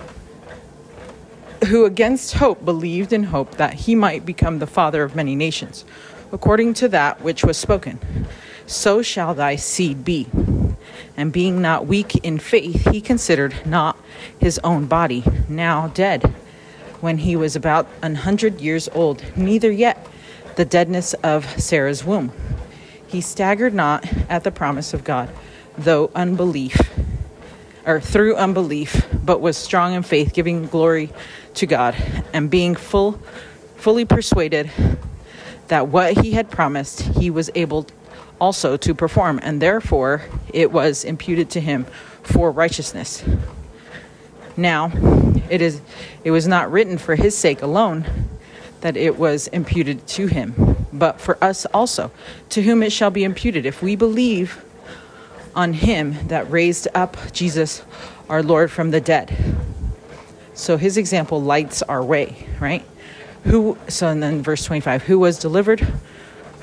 Who 1.67 1.85
against 1.85 2.35
hope 2.35 2.65
believed 2.65 3.13
in 3.13 3.25
hope 3.25 3.57
that 3.57 3.75
he 3.75 3.95
might 3.95 4.25
become 4.25 4.61
the 4.61 4.67
father 4.67 5.03
of 5.03 5.17
many 5.17 5.35
nations, 5.35 5.85
according 6.33 6.75
to 6.75 6.89
that 6.89 7.21
which 7.21 7.45
was 7.45 7.57
spoken. 7.59 7.99
So 8.69 9.01
shall 9.01 9.33
thy 9.33 9.57
seed 9.57 10.05
be. 10.05 10.29
And 11.17 11.33
being 11.33 11.63
not 11.63 11.87
weak 11.87 12.17
in 12.17 12.39
faith, 12.39 12.91
he 12.91 13.01
considered 13.01 13.67
not 13.67 13.99
his 14.39 14.61
own 14.63 14.85
body, 14.85 15.25
now 15.49 15.89
dead, 15.89 16.23
when 17.01 17.17
he 17.19 17.35
was 17.35 17.57
about 17.57 17.89
an 18.03 18.15
hundred 18.15 18.61
years 18.61 18.87
old, 18.93 19.25
neither 19.37 19.73
yet 19.73 20.07
the 20.57 20.67
deadness 20.67 21.15
of 21.15 21.47
Sarah's 21.59 22.05
womb. 22.05 22.31
He 23.07 23.23
staggered 23.23 23.73
not 23.73 24.07
at 24.29 24.45
the 24.45 24.51
promise 24.51 24.93
of 24.93 25.03
God, 25.03 25.31
though 25.79 26.11
unbelief, 26.15 26.79
or 27.87 28.03
through 28.03 28.37
unbelief, 28.37 29.07
but 29.25 29.41
was 29.41 29.57
strong 29.57 29.95
in 29.95 30.03
faith, 30.03 30.35
giving 30.35 30.67
glory 30.67 31.11
to 31.55 31.67
God, 31.67 31.97
and 32.35 32.51
being 32.51 32.75
full, 32.75 33.19
fully 33.77 34.05
persuaded 34.05 34.71
that 35.69 35.89
what 35.89 36.19
he 36.19 36.33
had 36.33 36.51
promised 36.51 37.01
he 37.01 37.31
was 37.31 37.51
able 37.55 37.87
also 38.41 38.77
to 38.77 38.95
perform, 38.95 39.41
and 39.43 39.61
therefore 39.61 40.23
it 40.53 40.71
was 40.71 41.05
imputed 41.05 41.51
to 41.51 41.61
him 41.61 41.87
for 42.23 42.51
righteousness. 42.51 43.25
Now, 44.57 44.91
it 45.49 45.63
is 45.63 45.81
it 46.25 46.31
was 46.31 46.47
not 46.47 46.71
written 46.71 46.99
for 46.99 47.15
his 47.15 47.37
sake 47.37 47.63
alone 47.63 48.05
that 48.81 48.97
it 48.97 49.19
was 49.19 49.49
imputed 49.49 50.07
to 50.07 50.27
him, 50.27 50.77
but 50.93 51.21
for 51.21 51.43
us 51.43 51.67
also, 51.67 52.11
to 52.51 52.63
whom 52.63 52.83
it 52.83 52.93
shall 52.93 53.11
be 53.11 53.25
imputed 53.25 53.67
if 53.67 53.83
we 53.83 53.97
believe 53.97 54.65
on 55.55 55.73
him 55.73 56.17
that 56.29 56.51
raised 56.51 56.87
up 56.95 57.17
Jesus 57.33 57.83
our 58.29 58.43
Lord 58.43 58.71
from 58.71 58.91
the 58.91 59.01
dead. 59.01 59.37
So 60.55 60.77
his 60.77 60.97
example 60.97 61.41
lights 61.43 61.83
our 61.83 62.05
way, 62.05 62.47
right? 62.61 62.85
Who 63.45 63.79
so 63.89 64.09
and 64.09 64.23
then 64.23 64.43
verse 64.43 64.65
25, 64.65 65.05
who 65.05 65.19
was 65.19 65.39
delivered 65.39 65.87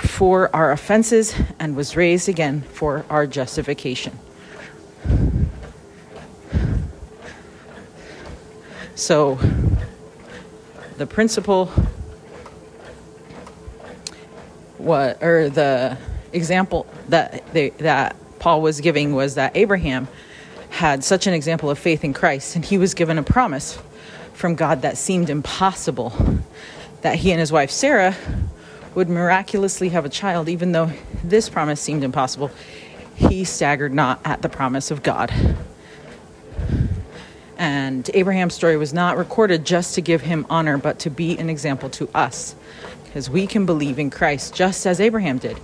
for 0.06 0.56
our 0.56 0.72
offenses 0.72 1.36
and 1.60 1.76
was 1.76 1.95
raised 1.95 2.30
again 2.30 2.61
for 2.61 3.06
our 3.10 3.27
justification. 3.27 4.18
So 8.95 9.38
the 10.98 11.06
principle 11.06 11.69
what 14.77 15.22
or 15.22 15.49
the 15.49 15.98
example 16.32 16.86
that 17.10 17.45
they, 17.53 17.69
that 17.72 18.15
Paul 18.40 18.61
was 18.61 18.80
giving 18.82 19.14
was 19.14 19.36
that 19.36 19.57
Abraham 19.57 20.07
had 20.69 21.03
such 21.03 21.27
an 21.27 21.34
example 21.34 21.69
of 21.69 21.80
faith 21.80 22.03
in 22.03 22.14
Christ 22.14 22.56
and 22.56 22.64
he 22.64 22.77
was 22.77 22.94
given 22.94 23.18
a 23.18 23.23
promise 23.23 23.77
from 24.34 24.56
God 24.56 24.84
that 24.84 24.98
seemed 24.98 25.30
impossible 25.30 26.14
that 27.02 27.15
he 27.18 27.32
and 27.32 27.40
his 27.40 27.52
wife 27.52 27.72
Sarah 27.72 28.15
would 28.96 29.10
miraculously 29.10 29.90
have 29.90 30.06
a 30.06 30.10
child 30.10 30.50
even 30.50 30.72
though 30.72 30.92
this 31.24 31.50
promise 31.50 31.80
seemed 31.80 32.04
impossible 32.04 32.50
he 33.16 33.44
staggered 33.44 33.94
not 33.94 34.20
at 34.26 34.42
the 34.42 34.50
promise 34.50 34.90
of 34.90 35.04
God 35.04 35.32
and 37.58 38.10
Abraham's 38.14 38.54
story 38.54 38.78
was 38.78 38.94
not 38.94 39.18
recorded 39.18 39.66
just 39.66 39.96
to 39.96 40.02
give 40.02 40.22
him 40.22 40.46
honor 40.50 40.78
but 40.78 41.00
to 41.00 41.10
be 41.10 41.38
an 41.38 41.50
example 41.50 41.90
to 41.92 42.10
us 42.14 42.56
because 43.16 43.30
we 43.30 43.48
can 43.48 43.66
believe 43.66 43.98
in 43.98 44.10
Christ 44.10 44.54
just 44.54 44.86
as 44.86 45.00
Abraham 45.00 45.38
did. 45.38 45.58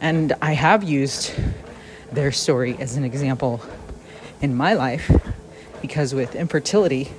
And 0.00 0.32
I 0.42 0.50
have 0.52 0.82
used 0.82 1.32
their 2.10 2.32
story 2.32 2.76
as 2.80 2.96
an 2.96 3.04
example 3.04 3.62
in 4.42 4.56
my 4.56 4.74
life 4.74 5.08
because 5.80 6.12
with 6.12 6.34
infertility, 6.34 7.12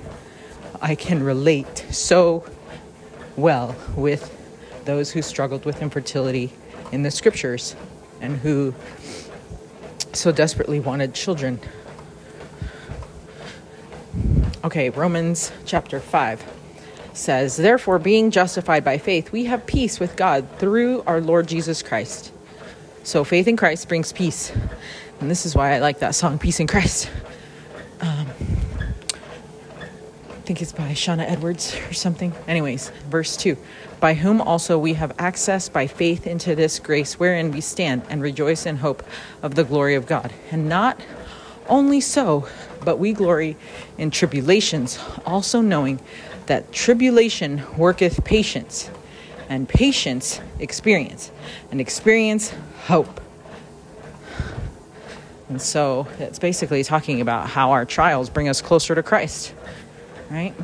I 0.82 0.94
can 0.94 1.22
relate 1.22 1.86
so 1.90 2.44
well 3.38 3.74
with 3.96 4.34
those 4.84 5.12
who 5.12 5.22
struggled 5.22 5.64
with 5.64 5.80
infertility 5.80 6.52
in 6.92 7.02
the 7.02 7.10
scriptures 7.10 7.76
and 8.20 8.36
who 8.38 8.74
so 10.12 10.32
desperately 10.32 10.80
wanted 10.80 11.14
children. 11.14 11.60
Okay, 14.64 14.90
Romans 14.90 15.52
chapter 15.64 16.00
5 16.00 16.44
says, 17.12 17.56
Therefore, 17.56 17.98
being 17.98 18.30
justified 18.30 18.84
by 18.84 18.98
faith, 18.98 19.30
we 19.30 19.44
have 19.44 19.66
peace 19.66 20.00
with 20.00 20.16
God 20.16 20.48
through 20.58 21.02
our 21.06 21.20
Lord 21.20 21.46
Jesus 21.46 21.82
Christ. 21.82 22.32
So, 23.04 23.24
faith 23.24 23.46
in 23.46 23.56
Christ 23.56 23.88
brings 23.88 24.12
peace. 24.12 24.52
And 25.20 25.30
this 25.30 25.46
is 25.46 25.54
why 25.54 25.74
I 25.74 25.78
like 25.78 26.00
that 26.00 26.14
song, 26.14 26.38
Peace 26.38 26.60
in 26.60 26.66
Christ. 26.66 27.10
Um, 28.00 28.26
think 30.48 30.62
it's 30.62 30.72
by 30.72 30.92
Shauna 30.92 31.28
Edwards 31.28 31.76
or 31.90 31.92
something. 31.92 32.32
Anyways, 32.46 32.88
verse 33.10 33.36
2 33.36 33.54
By 34.00 34.14
whom 34.14 34.40
also 34.40 34.78
we 34.78 34.94
have 34.94 35.12
access 35.18 35.68
by 35.68 35.86
faith 35.86 36.26
into 36.26 36.54
this 36.54 36.78
grace 36.78 37.20
wherein 37.20 37.52
we 37.52 37.60
stand 37.60 38.00
and 38.08 38.22
rejoice 38.22 38.64
in 38.64 38.76
hope 38.76 39.02
of 39.42 39.56
the 39.56 39.64
glory 39.64 39.94
of 39.94 40.06
God. 40.06 40.32
And 40.50 40.66
not 40.66 40.98
only 41.68 42.00
so, 42.00 42.48
but 42.82 42.98
we 42.98 43.12
glory 43.12 43.58
in 43.98 44.10
tribulations, 44.10 44.98
also 45.26 45.60
knowing 45.60 46.00
that 46.46 46.72
tribulation 46.72 47.62
worketh 47.76 48.24
patience, 48.24 48.88
and 49.50 49.68
patience 49.68 50.40
experience, 50.58 51.30
and 51.70 51.78
experience 51.78 52.54
hope. 52.86 53.20
And 55.50 55.60
so 55.60 56.08
it's 56.18 56.38
basically 56.38 56.84
talking 56.84 57.20
about 57.20 57.48
how 57.48 57.72
our 57.72 57.84
trials 57.84 58.30
bring 58.30 58.48
us 58.48 58.62
closer 58.62 58.94
to 58.94 59.02
Christ, 59.02 59.54
right? 60.30 60.54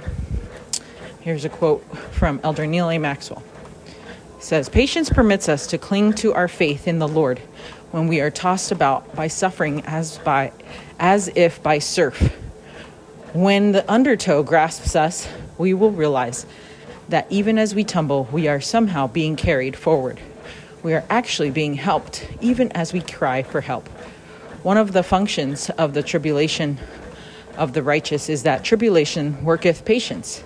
Here's 1.20 1.44
a 1.44 1.48
quote 1.48 1.82
from 2.12 2.40
Elder 2.42 2.66
Neal 2.66 2.90
A. 2.90 2.98
Maxwell. 2.98 3.42
It 4.36 4.42
says, 4.42 4.68
Patience 4.68 5.08
permits 5.08 5.48
us 5.48 5.66
to 5.68 5.78
cling 5.78 6.12
to 6.14 6.34
our 6.34 6.48
faith 6.48 6.86
in 6.86 6.98
the 6.98 7.08
Lord 7.08 7.38
when 7.90 8.08
we 8.08 8.20
are 8.20 8.30
tossed 8.30 8.72
about 8.72 9.14
by 9.14 9.28
suffering 9.28 9.82
as 9.86 10.18
by 10.18 10.52
as 10.98 11.28
if 11.34 11.62
by 11.62 11.78
surf. 11.78 12.34
When 13.32 13.72
the 13.72 13.90
undertow 13.90 14.42
grasps 14.42 14.94
us, 14.94 15.28
we 15.58 15.74
will 15.74 15.90
realize 15.90 16.46
that 17.08 17.26
even 17.30 17.58
as 17.58 17.74
we 17.74 17.84
tumble, 17.84 18.28
we 18.32 18.48
are 18.48 18.60
somehow 18.60 19.06
being 19.06 19.36
carried 19.36 19.76
forward. 19.76 20.20
We 20.82 20.94
are 20.94 21.04
actually 21.08 21.50
being 21.50 21.74
helped, 21.74 22.28
even 22.40 22.70
as 22.72 22.92
we 22.92 23.00
cry 23.00 23.42
for 23.42 23.60
help. 23.60 23.88
One 24.62 24.76
of 24.76 24.92
the 24.92 25.02
functions 25.02 25.70
of 25.70 25.94
the 25.94 26.02
tribulation 26.02 26.78
of 27.56 27.72
the 27.72 27.82
righteous 27.82 28.28
is 28.28 28.42
that 28.44 28.64
tribulation 28.64 29.44
worketh 29.44 29.84
patience. 29.84 30.40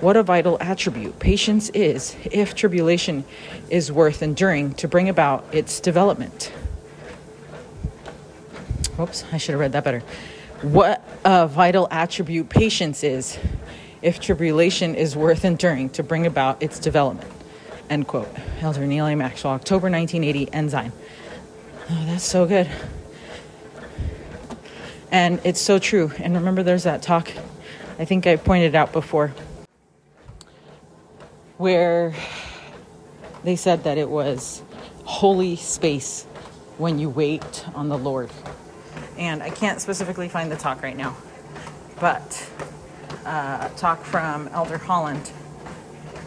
What 0.00 0.16
a 0.16 0.22
vital 0.22 0.56
attribute 0.60 1.18
patience 1.18 1.68
is 1.70 2.16
if 2.30 2.54
tribulation 2.54 3.24
is 3.68 3.92
worth 3.92 4.22
enduring 4.22 4.74
to 4.74 4.88
bring 4.88 5.08
about 5.08 5.44
its 5.52 5.78
development. 5.80 6.52
Oops, 8.98 9.24
I 9.32 9.36
should 9.36 9.52
have 9.52 9.60
read 9.60 9.72
that 9.72 9.84
better. 9.84 10.02
What 10.62 11.06
a 11.24 11.46
vital 11.46 11.86
attribute 11.90 12.48
patience 12.48 13.04
is 13.04 13.38
if 14.02 14.20
tribulation 14.20 14.94
is 14.94 15.16
worth 15.16 15.44
enduring 15.44 15.90
to 15.90 16.02
bring 16.02 16.26
about 16.26 16.62
its 16.62 16.78
development. 16.78 17.30
End 17.90 18.06
quote. 18.06 18.28
Elder 18.60 18.86
Neal 18.86 19.06
A. 19.06 19.16
Maxwell, 19.16 19.54
October 19.54 19.90
1980, 19.90 20.52
Ensign. 20.52 20.92
Oh, 21.90 22.04
that's 22.06 22.24
so 22.24 22.46
good. 22.46 22.70
And 25.10 25.40
it's 25.44 25.60
so 25.60 25.78
true. 25.78 26.12
And 26.18 26.34
remember, 26.34 26.62
there's 26.62 26.84
that 26.84 27.02
talk, 27.02 27.30
I 27.98 28.04
think 28.04 28.26
I 28.26 28.36
pointed 28.36 28.74
out 28.74 28.92
before, 28.92 29.32
where 31.58 32.14
they 33.44 33.56
said 33.56 33.84
that 33.84 33.98
it 33.98 34.08
was 34.08 34.62
holy 35.04 35.56
space 35.56 36.24
when 36.78 36.98
you 36.98 37.10
wait 37.10 37.66
on 37.74 37.88
the 37.88 37.98
Lord. 37.98 38.30
And 39.18 39.42
I 39.42 39.50
can't 39.50 39.80
specifically 39.80 40.28
find 40.28 40.50
the 40.50 40.56
talk 40.56 40.82
right 40.82 40.96
now, 40.96 41.16
but 42.00 42.48
uh, 43.26 43.68
talk 43.70 44.02
from 44.04 44.48
Elder 44.48 44.78
Holland 44.78 45.30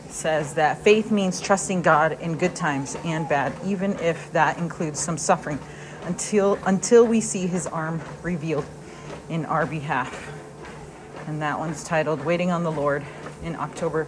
says 0.09 0.53
that 0.53 0.77
faith 0.77 1.11
means 1.11 1.41
trusting 1.41 1.81
God 1.81 2.19
in 2.21 2.37
good 2.37 2.55
times 2.55 2.95
and 3.03 3.27
bad, 3.27 3.53
even 3.65 3.97
if 3.99 4.31
that 4.33 4.57
includes 4.59 4.99
some 4.99 5.17
suffering, 5.17 5.57
until 6.05 6.59
until 6.65 7.05
we 7.05 7.21
see 7.21 7.47
His 7.47 7.67
arm 7.67 8.01
revealed 8.21 8.65
in 9.29 9.45
our 9.45 9.65
behalf. 9.65 10.31
And 11.27 11.41
that 11.41 11.57
one's 11.59 11.83
titled 11.83 12.25
"Waiting 12.25 12.51
on 12.51 12.63
the 12.63 12.71
Lord" 12.71 13.03
in 13.43 13.55
October 13.55 14.07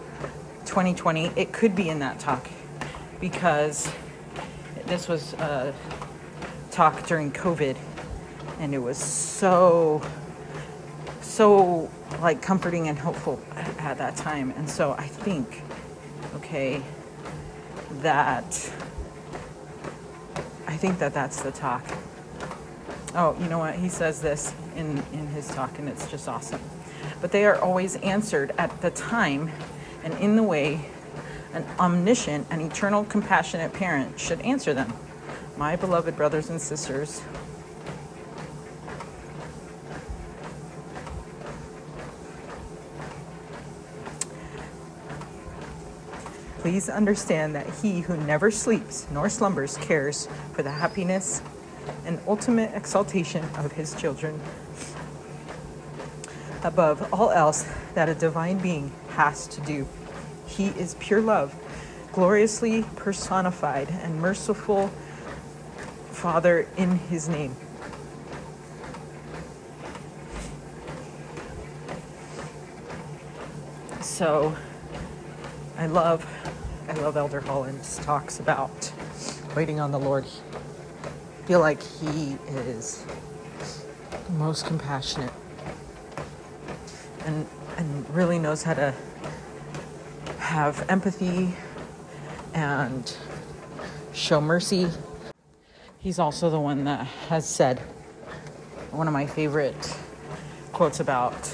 2020. 0.64 1.32
It 1.36 1.52
could 1.52 1.74
be 1.74 1.88
in 1.88 1.98
that 2.00 2.18
talk 2.18 2.48
because 3.20 3.90
this 4.86 5.08
was 5.08 5.32
a 5.34 5.74
talk 6.70 7.06
during 7.06 7.32
COVID, 7.32 7.76
and 8.60 8.74
it 8.74 8.78
was 8.78 8.98
so 8.98 10.02
so 11.20 11.90
like 12.20 12.40
comforting 12.40 12.88
and 12.88 12.98
hopeful 12.98 13.40
at 13.54 13.98
that 13.98 14.16
time. 14.16 14.52
And 14.56 14.68
so 14.68 14.92
I 14.92 15.06
think, 15.06 15.62
okay, 16.36 16.82
that 18.00 18.72
I 20.66 20.76
think 20.76 20.98
that 20.98 21.14
that's 21.14 21.42
the 21.42 21.52
talk. 21.52 21.84
Oh, 23.14 23.36
you 23.40 23.48
know 23.48 23.58
what? 23.58 23.76
He 23.76 23.88
says 23.88 24.20
this 24.20 24.52
in 24.76 25.02
in 25.12 25.26
his 25.28 25.48
talk, 25.48 25.78
and 25.78 25.88
it's 25.88 26.10
just 26.10 26.28
awesome. 26.28 26.60
But 27.20 27.32
they 27.32 27.46
are 27.46 27.58
always 27.60 27.96
answered 27.96 28.52
at 28.58 28.82
the 28.82 28.90
time 28.90 29.50
and 30.04 30.14
in 30.14 30.36
the 30.36 30.42
way 30.42 30.90
an 31.54 31.64
omniscient 31.78 32.46
and 32.50 32.60
eternal 32.60 33.04
compassionate 33.04 33.72
parent 33.72 34.20
should 34.20 34.40
answer 34.42 34.74
them. 34.74 34.92
My 35.56 35.74
beloved 35.76 36.16
brothers 36.16 36.50
and 36.50 36.60
sisters, 36.60 37.22
Please 46.66 46.88
understand 46.88 47.54
that 47.54 47.70
he 47.80 48.00
who 48.00 48.16
never 48.16 48.50
sleeps 48.50 49.06
nor 49.12 49.28
slumbers 49.28 49.76
cares 49.76 50.26
for 50.52 50.64
the 50.64 50.70
happiness 50.72 51.40
and 52.04 52.18
ultimate 52.26 52.74
exaltation 52.74 53.44
of 53.56 53.70
his 53.70 53.94
children. 53.94 54.40
Above 56.64 57.08
all 57.14 57.30
else 57.30 57.64
that 57.94 58.08
a 58.08 58.16
divine 58.16 58.58
being 58.58 58.90
has 59.10 59.46
to 59.46 59.60
do, 59.60 59.86
he 60.48 60.70
is 60.70 60.96
pure 60.98 61.20
love, 61.20 61.54
gloriously 62.10 62.84
personified 62.96 63.88
and 64.02 64.20
merciful 64.20 64.88
Father 66.10 66.66
in 66.76 66.98
his 66.98 67.28
name. 67.28 67.54
So 74.00 74.56
I 75.78 75.86
love 75.86 76.26
I 76.88 76.92
love 77.00 77.16
Elder 77.16 77.40
Holland's 77.40 77.98
talks 77.98 78.38
about 78.38 78.92
waiting 79.56 79.80
on 79.80 79.90
the 79.90 79.98
Lord. 79.98 80.24
I 80.24 81.46
feel 81.46 81.58
like 81.58 81.82
he 81.82 82.38
is 82.48 83.04
most 84.38 84.66
compassionate 84.66 85.32
and 87.24 87.46
and 87.76 88.08
really 88.10 88.38
knows 88.38 88.62
how 88.62 88.74
to 88.74 88.94
have 90.38 90.88
empathy 90.88 91.54
and 92.54 93.16
show 94.12 94.40
mercy. 94.40 94.88
He's 95.98 96.20
also 96.20 96.50
the 96.50 96.60
one 96.60 96.84
that 96.84 97.04
has 97.28 97.48
said 97.48 97.80
one 98.92 99.08
of 99.08 99.12
my 99.12 99.26
favorite 99.26 99.96
quotes 100.72 101.00
about 101.00 101.52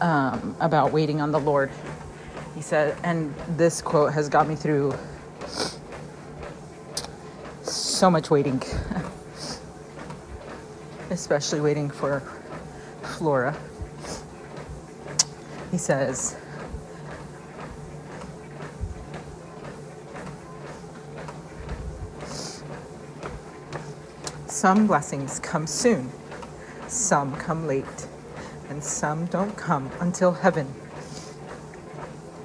um, 0.00 0.56
about 0.60 0.92
waiting 0.92 1.20
on 1.20 1.32
the 1.32 1.40
Lord 1.40 1.70
he 2.54 2.60
said, 2.60 2.96
and 3.02 3.34
this 3.56 3.80
quote 3.80 4.12
has 4.12 4.28
got 4.28 4.46
me 4.46 4.54
through 4.54 4.94
so 7.62 8.10
much 8.10 8.30
waiting, 8.30 8.62
especially 11.10 11.60
waiting 11.60 11.88
for 11.88 12.22
Flora. 13.02 13.56
He 15.70 15.78
says, 15.78 16.36
Some 24.46 24.86
blessings 24.86 25.40
come 25.40 25.66
soon, 25.66 26.10
some 26.86 27.34
come 27.36 27.66
late, 27.66 28.06
and 28.68 28.84
some 28.84 29.26
don't 29.26 29.56
come 29.56 29.90
until 30.00 30.32
heaven 30.32 30.72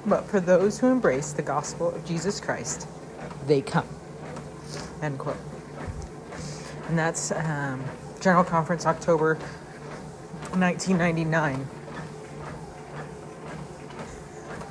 but 0.08 0.24
for 0.26 0.40
those 0.40 0.78
who 0.78 0.88
embrace 0.88 1.32
the 1.32 1.42
gospel 1.42 1.90
of 1.90 2.04
Jesus 2.04 2.40
Christ, 2.40 2.88
they 3.46 3.60
come. 3.60 3.86
End 5.02 5.18
quote. 5.18 5.36
And 6.88 6.98
that's 6.98 7.30
um, 7.32 7.84
General 8.20 8.44
Conference, 8.44 8.86
October 8.86 9.34
1999. 10.54 11.66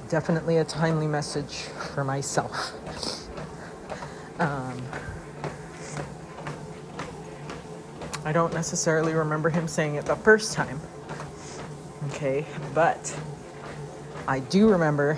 Definitely 0.09 0.57
a 0.57 0.63
timely 0.63 1.07
message 1.07 1.63
for 1.93 2.03
myself. 2.03 2.73
Um, 4.39 4.81
I 8.23 8.31
don't 8.31 8.53
necessarily 8.53 9.13
remember 9.13 9.49
him 9.49 9.67
saying 9.67 9.95
it 9.95 10.05
the 10.05 10.15
first 10.15 10.53
time. 10.53 10.79
Okay, 12.09 12.45
but 12.73 13.15
I 14.29 14.39
do 14.39 14.69
remember 14.69 15.17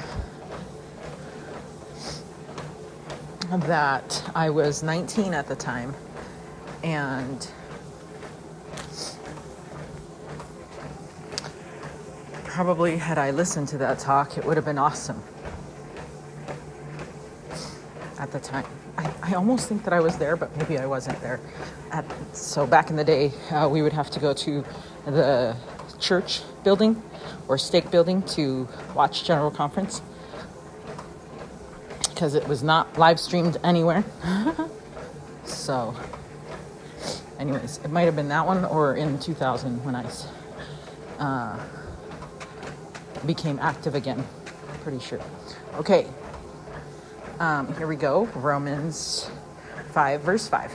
that 3.49 4.31
I 4.35 4.51
was 4.51 4.83
19 4.83 5.33
at 5.33 5.47
the 5.47 5.55
time 5.55 5.95
and 6.83 7.49
probably 12.43 12.97
had 12.97 13.17
I 13.17 13.31
listened 13.31 13.67
to 13.69 13.79
that 13.79 13.97
talk, 13.97 14.37
it 14.37 14.45
would 14.45 14.57
have 14.57 14.65
been 14.65 14.77
awesome 14.77 15.23
at 18.19 18.31
the 18.31 18.39
time. 18.39 18.65
I, 19.23 19.33
almost 19.33 19.67
think 19.67 19.83
that 19.85 19.93
I 19.93 20.01
was 20.01 20.17
there, 20.17 20.35
but 20.35 20.55
maybe 20.57 20.77
I 20.77 20.85
wasn't 20.85 21.19
there. 21.21 21.39
At, 21.91 22.05
so 22.35 22.67
back 22.67 22.91
in 22.91 22.95
the 22.95 23.03
day, 23.03 23.31
uh, 23.49 23.67
we 23.69 23.81
would 23.81 23.93
have 23.93 24.11
to 24.11 24.19
go 24.19 24.33
to 24.33 24.63
the 25.05 25.55
church 25.99 26.41
building 26.63 27.01
or 27.47 27.57
stake 27.57 27.89
building 27.91 28.21
to 28.23 28.67
watch 28.95 29.23
General 29.23 29.51
Conference 29.51 30.01
because 32.19 32.33
it 32.35 32.47
was 32.47 32.61
not 32.61 32.97
live 32.97 33.19
streamed 33.19 33.57
anywhere. 33.63 34.03
so, 35.45 35.95
anyways, 37.39 37.79
it 37.83 37.91
might 37.91 38.03
have 38.03 38.15
been 38.15 38.27
that 38.27 38.45
one 38.45 38.65
or 38.65 38.95
in 38.95 39.17
2000 39.19 39.85
when 39.85 39.95
I 39.95 40.05
uh, 41.17 41.59
became 43.25 43.57
active 43.59 43.95
again. 43.95 44.25
Pretty 44.83 44.99
sure. 44.99 45.21
Okay, 45.75 46.07
um, 47.39 47.73
here 47.77 47.87
we 47.87 47.95
go. 47.95 48.25
Romans 48.35 49.31
5, 49.91 50.21
verse 50.21 50.47
5. 50.49 50.73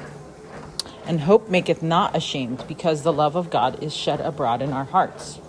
And 1.07 1.21
hope 1.21 1.51
maketh 1.51 1.83
not 1.83 2.17
ashamed, 2.17 2.65
because 2.67 3.03
the 3.03 3.13
love 3.13 3.37
of 3.37 3.51
God 3.51 3.83
is 3.83 3.95
shed 3.95 4.23
abroad 4.23 4.63
in 4.63 4.73
our 4.73 4.85
hearts 4.85 5.41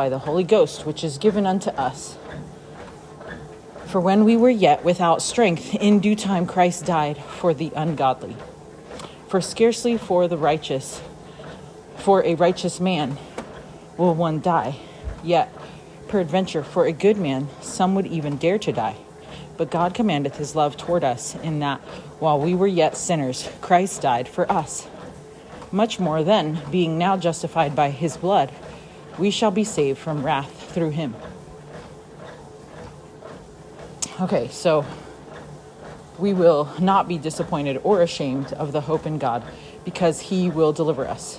by 0.00 0.08
the 0.08 0.20
Holy 0.20 0.44
Ghost, 0.44 0.86
which 0.86 1.04
is 1.04 1.18
given 1.18 1.44
unto 1.44 1.68
us. 1.72 2.16
For 3.84 4.00
when 4.00 4.24
we 4.24 4.34
were 4.34 4.48
yet 4.48 4.82
without 4.82 5.20
strength, 5.20 5.74
in 5.74 6.00
due 6.00 6.16
time 6.16 6.46
Christ 6.46 6.86
died 6.86 7.18
for 7.18 7.52
the 7.52 7.70
ungodly. 7.76 8.34
For 9.28 9.42
scarcely 9.42 9.98
for 9.98 10.26
the 10.26 10.38
righteous, 10.38 11.02
for 11.98 12.24
a 12.24 12.34
righteous 12.34 12.80
man, 12.80 13.18
will 13.98 14.14
one 14.14 14.40
die. 14.40 14.76
Yet, 15.22 15.52
peradventure, 16.08 16.64
for 16.64 16.86
a 16.86 16.92
good 16.92 17.18
man, 17.18 17.48
some 17.60 17.94
would 17.94 18.06
even 18.06 18.38
dare 18.38 18.58
to 18.58 18.72
die. 18.72 18.96
But 19.58 19.70
God 19.70 19.92
commandeth 19.92 20.38
his 20.38 20.56
love 20.56 20.78
toward 20.78 21.04
us, 21.04 21.34
in 21.42 21.58
that 21.58 21.78
while 22.20 22.40
we 22.40 22.54
were 22.54 22.66
yet 22.66 22.96
sinners, 22.96 23.50
Christ 23.60 24.00
died 24.00 24.28
for 24.28 24.50
us. 24.50 24.88
Much 25.70 26.00
more 26.00 26.24
then, 26.24 26.58
being 26.70 26.96
now 26.96 27.18
justified 27.18 27.76
by 27.76 27.90
his 27.90 28.16
blood, 28.16 28.50
we 29.20 29.30
shall 29.30 29.50
be 29.50 29.64
saved 29.64 29.98
from 29.98 30.24
wrath 30.24 30.72
through 30.72 30.90
him. 30.90 31.14
Okay, 34.18 34.48
so 34.48 34.86
we 36.18 36.32
will 36.32 36.72
not 36.80 37.06
be 37.06 37.18
disappointed 37.18 37.78
or 37.84 38.00
ashamed 38.00 38.54
of 38.54 38.72
the 38.72 38.80
hope 38.80 39.04
in 39.04 39.18
God 39.18 39.44
because 39.84 40.20
he 40.20 40.48
will 40.48 40.72
deliver 40.72 41.06
us. 41.06 41.38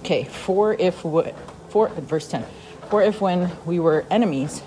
Okay, 0.00 0.24
for 0.24 0.74
if 0.74 0.96
for 0.96 1.88
verse 1.88 2.28
10. 2.28 2.44
For 2.90 3.02
if 3.02 3.20
when 3.20 3.50
we 3.64 3.78
were 3.78 4.04
enemies 4.10 4.62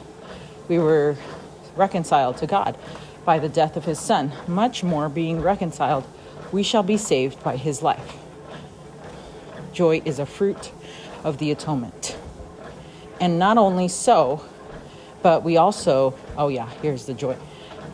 we 0.69 0.79
were 0.79 1.17
reconciled 1.75 2.37
to 2.37 2.47
God 2.47 2.77
by 3.25 3.37
the 3.37 3.49
death 3.49 3.75
of 3.75 3.83
his 3.83 3.99
Son, 3.99 4.31
much 4.47 4.83
more 4.83 5.09
being 5.09 5.41
reconciled, 5.41 6.05
we 6.53 6.63
shall 6.63 6.83
be 6.83 6.97
saved 6.97 7.43
by 7.43 7.57
his 7.57 7.81
life. 7.81 8.17
Joy 9.73 10.01
is 10.05 10.19
a 10.19 10.25
fruit 10.25 10.71
of 11.23 11.37
the 11.37 11.51
atonement. 11.51 12.17
And 13.19 13.39
not 13.39 13.57
only 13.57 13.87
so, 13.87 14.45
but 15.21 15.43
we 15.43 15.57
also, 15.57 16.15
oh 16.37 16.47
yeah, 16.47 16.69
here's 16.81 17.05
the 17.05 17.13
joy. 17.13 17.35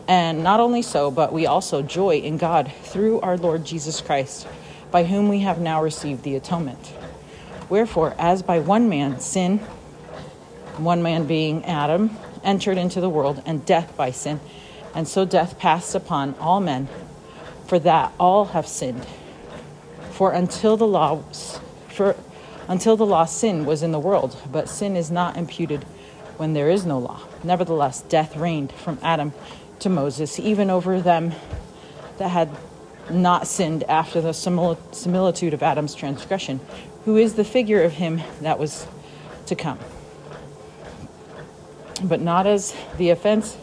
And 0.08 0.44
not 0.44 0.60
only 0.60 0.82
so, 0.82 1.10
but 1.10 1.32
we 1.32 1.46
also 1.46 1.82
joy 1.82 2.18
in 2.18 2.36
God 2.36 2.72
through 2.82 3.20
our 3.20 3.36
Lord 3.36 3.64
Jesus 3.64 4.00
Christ, 4.00 4.46
by 4.92 5.04
whom 5.04 5.28
we 5.28 5.40
have 5.40 5.60
now 5.60 5.82
received 5.82 6.22
the 6.22 6.36
atonement. 6.36 6.92
Wherefore, 7.68 8.14
as 8.18 8.42
by 8.42 8.60
one 8.60 8.88
man 8.88 9.18
sin, 9.18 9.58
one 10.76 11.02
man 11.02 11.26
being 11.26 11.64
Adam, 11.64 12.16
entered 12.44 12.78
into 12.78 13.00
the 13.00 13.08
world, 13.08 13.42
and 13.44 13.66
death 13.66 13.96
by 13.96 14.12
sin. 14.12 14.38
And 14.94 15.08
so 15.08 15.24
death 15.24 15.58
passed 15.58 15.96
upon 15.96 16.36
all 16.38 16.60
men, 16.60 16.88
for 17.66 17.80
that 17.80 18.12
all 18.20 18.46
have 18.46 18.68
sinned. 18.68 19.04
For 20.12 20.30
until 20.30 20.76
the 20.76 20.86
law 20.86 21.24
for 21.96 22.16
until 22.68 22.96
the 22.96 23.06
law 23.06 23.24
sin 23.24 23.64
was 23.64 23.82
in 23.82 23.92
the 23.92 23.98
world, 23.98 24.36
but 24.50 24.68
sin 24.68 24.96
is 24.96 25.10
not 25.10 25.36
imputed 25.36 25.84
when 26.36 26.52
there 26.52 26.70
is 26.70 26.84
no 26.84 26.98
law. 26.98 27.20
Nevertheless, 27.42 28.02
death 28.02 28.36
reigned 28.36 28.72
from 28.72 28.98
Adam 29.02 29.32
to 29.80 29.88
Moses, 29.88 30.38
even 30.38 30.70
over 30.70 31.00
them 31.00 31.32
that 32.18 32.28
had 32.28 32.50
not 33.10 33.46
sinned 33.46 33.84
after 33.84 34.20
the 34.20 34.32
similitude 34.32 35.54
of 35.54 35.62
Adam's 35.62 35.94
transgression, 35.94 36.60
who 37.04 37.16
is 37.16 37.34
the 37.34 37.44
figure 37.44 37.82
of 37.82 37.92
him 37.92 38.20
that 38.40 38.58
was 38.58 38.86
to 39.46 39.54
come 39.54 39.78
but 42.02 42.20
not 42.20 42.46
as 42.46 42.74
the 42.98 43.10
offense, 43.10 43.56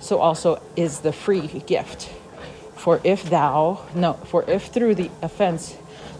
so 0.00 0.18
also 0.18 0.60
is 0.74 1.00
the 1.00 1.12
free 1.12 1.46
gift. 1.66 2.12
For 2.74 3.00
if 3.04 3.28
thou, 3.28 3.82
no, 3.94 4.14
for 4.14 4.48
if 4.48 4.66
through 4.66 4.96
the 4.96 5.10
offense 5.22 5.76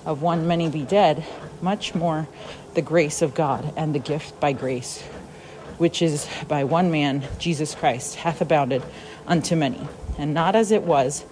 of 0.06 0.22
one 0.22 0.46
many 0.46 0.70
be 0.70 0.84
dead, 0.84 1.24
much 1.60 1.94
more 1.94 2.26
the 2.74 2.80
grace 2.80 3.20
of 3.20 3.34
God 3.34 3.72
and 3.76 3.94
the 3.94 3.98
gift 3.98 4.38
by 4.40 4.52
grace, 4.52 5.02
which 5.78 6.00
is 6.00 6.26
by 6.48 6.64
one 6.64 6.90
man, 6.90 7.24
Jesus 7.38 7.74
Christ, 7.74 8.14
hath 8.14 8.40
abounded 8.40 8.82
unto 9.26 9.56
many. 9.56 9.86
And 10.16 10.32
not 10.32 10.56
as 10.56 10.70
it 10.70 10.84
was 10.84 11.26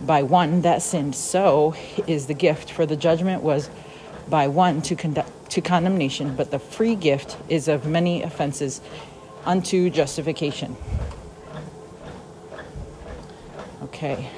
by 0.00 0.22
one 0.22 0.62
that 0.62 0.82
sinned, 0.82 1.14
so 1.14 1.76
is 2.06 2.26
the 2.26 2.34
gift, 2.34 2.72
for 2.72 2.86
the 2.86 2.96
judgment 2.96 3.42
was 3.42 3.68
by 4.28 4.48
one 4.48 4.80
to, 4.82 4.96
con- 4.96 5.24
to 5.50 5.60
condemnation, 5.60 6.34
but 6.34 6.50
the 6.50 6.58
free 6.58 6.94
gift 6.94 7.36
is 7.48 7.68
of 7.68 7.86
many 7.86 8.22
offenses 8.22 8.80
unto 9.44 9.90
justification. 9.90 10.76
Okay. 13.82 14.28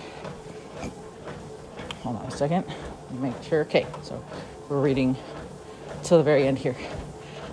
Hold 2.03 2.17
on 2.17 2.27
a 2.27 2.31
second. 2.31 2.65
Make 3.21 3.43
sure. 3.43 3.63
Okay, 3.63 3.87
so 4.03 4.25
we're 4.69 4.81
reading 4.81 5.17
till 6.03 6.19
the 6.19 6.25
very 6.25 6.47
end 6.47 6.59
here. 6.59 6.77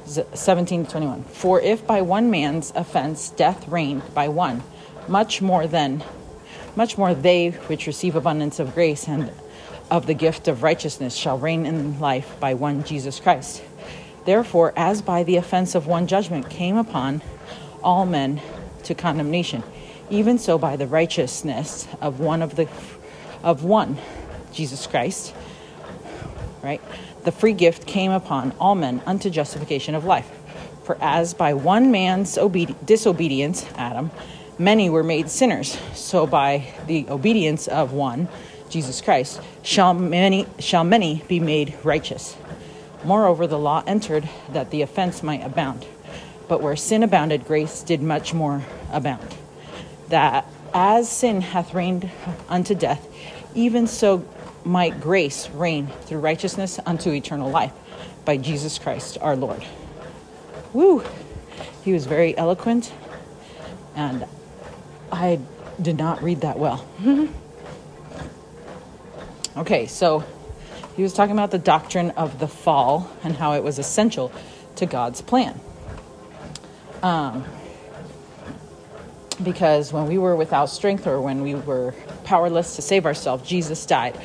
17 0.06 0.86
to 0.86 0.92
21. 0.92 1.24
For 1.26 1.62
if 1.62 1.86
by 1.86 2.02
one 2.02 2.32
man's 2.32 2.72
offense 2.76 3.30
death 3.30 3.68
reigned 3.68 4.14
by 4.14 4.28
one, 4.28 4.64
much 5.08 5.42
more 5.42 5.68
then, 5.68 6.04
much 6.76 6.98
more 6.98 7.14
they 7.14 7.50
which 7.50 7.86
receive 7.88 8.16
abundance 8.16 8.60
of 8.60 8.74
grace 8.74 9.08
and 9.08 9.32
of 9.92 10.08
the 10.08 10.14
gift 10.14 10.48
of 10.48 10.64
righteousness 10.64 11.16
shall 11.16 11.38
reign 11.38 11.66
in 11.66 12.00
life 12.00 12.40
by 12.40 12.54
one 12.54 12.84
Jesus 12.84 13.20
Christ. 13.20 13.64
Therefore, 14.26 14.74
as 14.76 15.02
by 15.02 15.24
the 15.24 15.36
offense 15.36 15.76
of 15.76 15.88
one 15.88 16.08
judgment 16.08 16.50
came 16.50 16.78
upon 16.78 17.22
all 17.84 18.06
men 18.06 18.42
to 18.84 18.94
condemnation, 18.96 19.64
even 20.10 20.38
so 20.38 20.58
by 20.58 20.76
the 20.76 20.88
righteousness 20.88 21.88
of 22.02 22.20
one 22.20 22.42
of 22.42 22.56
the 22.56 22.68
of 23.44 23.64
one, 23.64 23.98
Jesus 24.52 24.86
Christ, 24.86 25.34
right? 26.62 26.82
The 27.24 27.32
free 27.32 27.54
gift 27.54 27.86
came 27.86 28.12
upon 28.12 28.54
all 28.60 28.76
men 28.76 29.02
unto 29.06 29.30
justification 29.30 29.96
of 29.96 30.06
life. 30.06 30.30
For 30.84 30.98
as 31.02 31.34
by 31.34 31.54
one 31.54 31.92
man's 31.92 32.38
obedi- 32.38 32.76
disobedience, 32.86 33.66
Adam, 33.76 34.12
many 34.58 34.90
were 34.90 35.04
made 35.04 35.30
sinners, 35.30 35.78
so 35.94 36.26
by 36.26 36.74
the 36.88 37.08
obedience 37.10 37.68
of 37.68 37.94
one, 37.94 38.28
Jesus 38.70 39.02
Christ, 39.02 39.42
shall 39.64 39.94
many 39.94 40.46
shall 40.60 40.84
many 40.84 41.24
be 41.28 41.40
made 41.40 41.76
righteous. 41.84 42.38
Moreover, 43.04 43.48
the 43.48 43.58
law 43.58 43.84
entered 43.88 44.30
that 44.52 44.72
the 44.72 44.82
offense 44.82 45.24
might 45.24 45.44
abound. 45.44 45.86
But 46.48 46.62
where 46.62 46.76
sin 46.76 47.04
abounded, 47.04 47.46
grace 47.46 47.82
did 47.84 48.02
much 48.02 48.34
more 48.34 48.64
abound. 48.92 49.36
That 50.10 50.46
as 50.74 51.10
sin 51.10 51.42
hath 51.42 51.74
reigned 51.74 52.10
unto 52.48 52.76
death, 52.76 53.08
even 53.56 53.88
so 53.88 54.26
might 54.64 55.00
grace 55.00 55.50
reign 55.50 55.88
through 56.02 56.20
righteousness 56.20 56.80
unto 56.86 57.12
eternal 57.12 57.50
life 57.50 57.74
by 58.26 58.38
Jesus 58.38 58.78
Christ 58.78 59.18
our 59.22 59.36
Lord. 59.36 59.64
Woo! 60.74 61.04
He 61.84 61.94
was 61.94 62.06
very 62.06 62.38
eloquent, 62.38 62.94
and 63.96 64.26
I 65.12 65.40
did 65.82 65.98
not 65.98 66.22
read 66.22 66.42
that 66.42 66.60
well. 66.60 66.86
Okay, 69.58 69.88
so 69.88 70.24
he 70.96 71.04
was 71.04 71.14
talking 71.14 71.34
about 71.34 71.52
the 71.52 71.58
doctrine 71.58 72.12
of 72.12 72.40
the 72.40 72.48
fall 72.48 73.12
and 73.24 73.36
how 73.36 73.56
it 73.56 73.64
was 73.64 73.78
essential 73.78 74.32
to 74.78 74.86
God's 74.86 75.22
plan. 75.22 75.60
Um, 77.04 77.44
because 79.44 79.92
when 79.92 80.08
we 80.08 80.18
were 80.18 80.34
without 80.36 80.68
strength 80.68 81.08
or 81.08 81.20
when 81.20 81.42
we 81.42 81.56
were 81.56 81.94
powerless 82.24 82.78
to 82.78 82.82
save 82.82 83.06
ourselves, 83.06 83.48
Jesus 83.48 83.86
died 83.86 84.18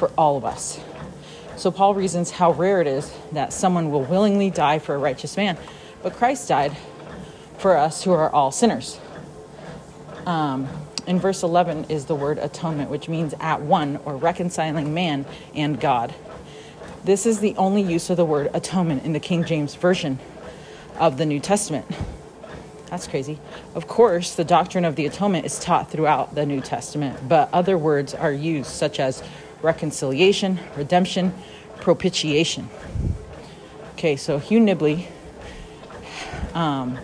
for 0.00 0.10
all 0.16 0.38
of 0.38 0.46
us. 0.46 0.80
So 1.56 1.70
Paul 1.70 1.94
reasons 1.94 2.30
how 2.30 2.52
rare 2.52 2.80
it 2.80 2.86
is 2.86 3.14
that 3.32 3.52
someone 3.52 3.90
will 3.90 4.02
willingly 4.02 4.48
die 4.48 4.78
for 4.78 4.94
a 4.94 4.98
righteous 4.98 5.36
man, 5.36 5.58
but 6.02 6.14
Christ 6.14 6.48
died 6.48 6.74
for 7.58 7.76
us 7.76 8.02
who 8.02 8.12
are 8.12 8.30
all 8.30 8.50
sinners. 8.50 8.98
Um, 10.24 10.68
in 11.06 11.18
verse 11.20 11.42
11 11.42 11.84
is 11.90 12.06
the 12.06 12.14
word 12.14 12.38
atonement, 12.38 12.88
which 12.88 13.10
means 13.10 13.34
at 13.40 13.60
one 13.60 14.00
or 14.06 14.16
reconciling 14.16 14.94
man 14.94 15.26
and 15.54 15.78
God. 15.78 16.14
This 17.04 17.26
is 17.26 17.40
the 17.40 17.54
only 17.56 17.82
use 17.82 18.08
of 18.08 18.16
the 18.16 18.24
word 18.24 18.50
atonement 18.54 19.04
in 19.04 19.12
the 19.12 19.20
King 19.20 19.44
James 19.44 19.74
Version 19.74 20.18
of 20.98 21.18
the 21.18 21.26
New 21.26 21.40
Testament. 21.40 21.84
That's 22.86 23.06
crazy. 23.06 23.38
Of 23.74 23.86
course, 23.86 24.34
the 24.34 24.44
doctrine 24.44 24.86
of 24.86 24.96
the 24.96 25.04
atonement 25.04 25.44
is 25.44 25.58
taught 25.58 25.90
throughout 25.90 26.34
the 26.34 26.46
New 26.46 26.62
Testament, 26.62 27.28
but 27.28 27.50
other 27.52 27.76
words 27.76 28.14
are 28.14 28.32
used, 28.32 28.70
such 28.70 28.98
as 28.98 29.22
reconciliation, 29.62 30.58
redemption, 30.76 31.32
propitiation. 31.80 32.68
Okay, 33.92 34.16
so 34.16 34.38
Hugh 34.38 34.60
Nibley 34.60 35.06
um, 36.54 36.98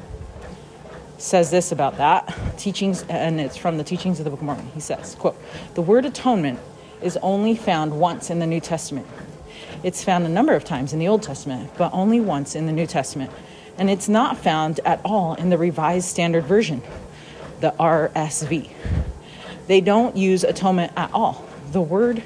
says 1.19 1.51
this 1.51 1.73
about 1.73 1.99
that 1.99 2.35
teachings, 2.57 3.05
and 3.09 3.41
it's 3.41 3.57
from 3.57 3.78
the 3.78 3.85
teachings 3.85 4.19
of 4.19 4.24
the 4.24 4.31
Book 4.31 4.41
of 4.41 4.47
Mormon. 4.47 4.66
He 4.74 4.81
says, 4.81 5.15
"quote 5.15 5.37
The 5.74 5.83
word 5.83 6.05
atonement 6.05 6.59
is 7.03 7.19
only 7.19 7.55
found 7.55 7.99
once 7.99 8.31
in 8.31 8.39
the 8.39 8.47
New 8.47 8.61
Testament. 8.61 9.07
It's 9.83 10.03
found 10.03 10.24
a 10.24 10.28
number 10.28 10.55
of 10.55 10.65
times 10.65 10.93
in 10.93 10.99
the 10.99 11.09
Old 11.09 11.23
Testament, 11.23 11.70
but 11.77 11.93
only 11.93 12.20
once 12.20 12.55
in 12.55 12.66
the 12.66 12.73
New 12.73 12.87
Testament." 12.87 13.31
and 13.78 13.91
it's 13.91 14.09
not 14.09 14.39
found 14.39 14.81
at 14.85 15.01
all 15.05 15.35
in 15.35 15.51
the 15.51 15.59
Revised 15.59 16.09
Standard 16.09 16.45
Version, 16.45 16.83
the 17.61 17.74
RSV. 17.78 18.70
They 19.66 19.81
don't 19.81 20.16
use 20.16 20.45
atonement 20.45 20.93
at 20.97 21.11
all. 21.12 21.45
The 21.73 21.81
word 21.81 22.23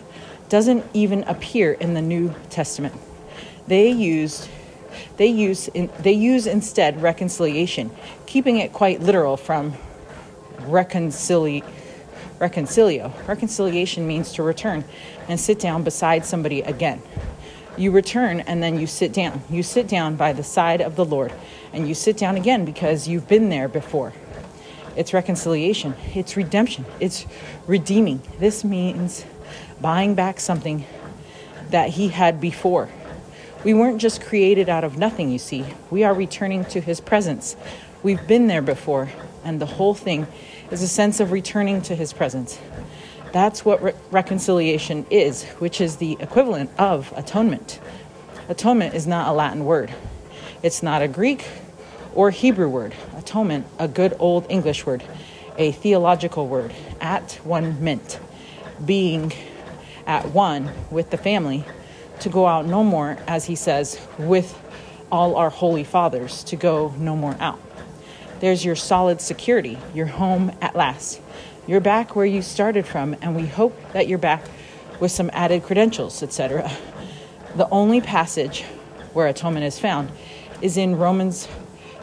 doesn't 0.51 0.85
even 0.93 1.25
appear 1.25 1.73
in 1.73 1.95
the 1.95 2.03
New 2.03 2.35
Testament. 2.51 2.95
They 3.67 3.91
used 3.91 4.49
they 5.17 5.29
use 5.29 5.69
in, 5.69 5.91
they 6.01 6.13
use 6.13 6.47
instead 6.47 7.01
reconciliation, 7.01 7.91
keeping 8.27 8.59
it 8.59 8.73
quite 8.73 9.01
literal 9.01 9.37
from 9.37 9.75
reconcili, 10.59 11.65
reconcilio. 12.39 13.13
Reconciliation 13.27 14.07
means 14.07 14.33
to 14.33 14.43
return 14.43 14.85
and 15.29 15.41
sit 15.41 15.59
down 15.59 15.85
beside 15.85 16.27
somebody 16.27 16.61
again 16.63 17.01
you 17.81 17.91
return 17.91 18.41
and 18.41 18.63
then 18.63 18.79
you 18.79 18.87
sit 18.87 19.13
down. 19.13 19.43
You 19.49 19.63
sit 19.63 19.89
down 19.89 20.17
by 20.17 20.33
the 20.33 20.43
side 20.43 20.81
of 20.81 20.97
the 20.97 21.05
Lord 21.05 21.33
and 21.73 21.89
you 21.89 21.95
sit 21.95 22.17
down 22.17 22.37
again 22.37 22.65
because 22.65 23.09
you've 23.09 23.27
been 23.27 23.49
there 23.49 23.69
before. 23.69 24.13
It's 24.97 25.15
reconciliation, 25.15 25.95
it's 26.15 26.37
redemption, 26.37 26.85
it's 26.99 27.25
redeeming. 27.67 28.23
This 28.39 28.65
means 28.65 29.25
buying 29.81 30.15
back 30.15 30.41
something 30.41 30.85
that 31.71 31.91
He 31.91 32.09
had 32.09 32.41
before. 32.41 32.89
We 33.65 33.75
weren't 33.75 34.01
just 34.01 34.23
created 34.23 34.69
out 34.69 34.85
of 34.85 34.97
nothing, 34.97 35.31
you 35.31 35.39
see. 35.39 35.65
We 35.91 36.05
are 36.05 36.15
returning 36.15 36.65
to 36.67 36.81
His 36.81 37.01
presence. 37.01 37.57
We've 38.03 38.27
been 38.27 38.47
there 38.47 38.63
before, 38.63 39.11
and 39.45 39.61
the 39.61 39.67
whole 39.67 39.95
thing 39.95 40.27
is 40.71 40.83
a 40.83 40.89
sense 40.89 41.21
of 41.21 41.33
returning 41.33 41.83
to 41.83 41.95
His 41.95 42.13
presence. 42.13 42.59
That's 43.33 43.65
what 43.65 43.83
re- 43.83 43.93
reconciliation 44.11 45.07
is, 45.11 45.45
which 45.59 45.81
is 45.81 45.97
the 45.97 46.17
equivalent 46.21 46.71
of 46.79 47.13
atonement. 47.17 47.79
Atonement 48.49 48.95
is 48.95 49.07
not 49.07 49.29
a 49.29 49.33
Latin 49.33 49.65
word, 49.65 49.93
it's 50.63 50.83
not 50.83 51.03
a 51.03 51.09
Greek 51.09 51.47
or 52.15 52.31
Hebrew 52.31 52.69
word. 52.69 52.95
Atonement, 53.17 53.67
a 53.79 53.87
good 53.87 54.17
old 54.19 54.47
English 54.49 54.85
word, 54.85 55.05
a 55.57 55.73
theological 55.73 56.49
word, 56.49 56.73
at 57.01 57.35
one 57.45 57.83
meant, 57.83 58.19
being 58.85 59.33
at 60.11 60.33
one 60.33 60.69
with 60.91 61.09
the 61.11 61.17
family, 61.17 61.65
to 62.19 62.29
go 62.29 62.45
out 62.45 62.67
no 62.67 62.83
more, 62.83 63.17
as 63.29 63.45
he 63.45 63.55
says, 63.55 64.05
with 64.19 64.61
all 65.13 65.37
our 65.37 65.51
holy 65.51 65.85
fathers, 65.85 66.43
to 66.43 66.57
go 66.57 66.93
no 66.99 67.15
more 67.15 67.37
out. 67.39 67.61
There's 68.41 68.65
your 68.65 68.75
solid 68.75 69.21
security, 69.21 69.79
your 69.95 70.07
home 70.07 70.51
at 70.61 70.75
last. 70.75 71.21
You're 71.65 71.81
back 71.81 72.17
where 72.17 72.27
you 72.27 72.43
started 72.43 72.87
from, 72.87 73.15
and 73.23 73.37
we 73.37 73.47
hope 73.47 73.81
that 73.93 74.09
you're 74.09 74.19
back 74.19 74.43
with 74.99 75.13
some 75.13 75.31
added 75.33 75.63
credentials, 75.63 76.25
etc. 76.25 76.69
The 77.55 77.69
only 77.69 78.01
passage 78.01 78.65
where 79.13 79.29
atonement 79.29 79.65
is 79.65 79.79
found 79.79 80.11
is 80.61 80.77
in 80.77 80.97
Romans 80.97 81.47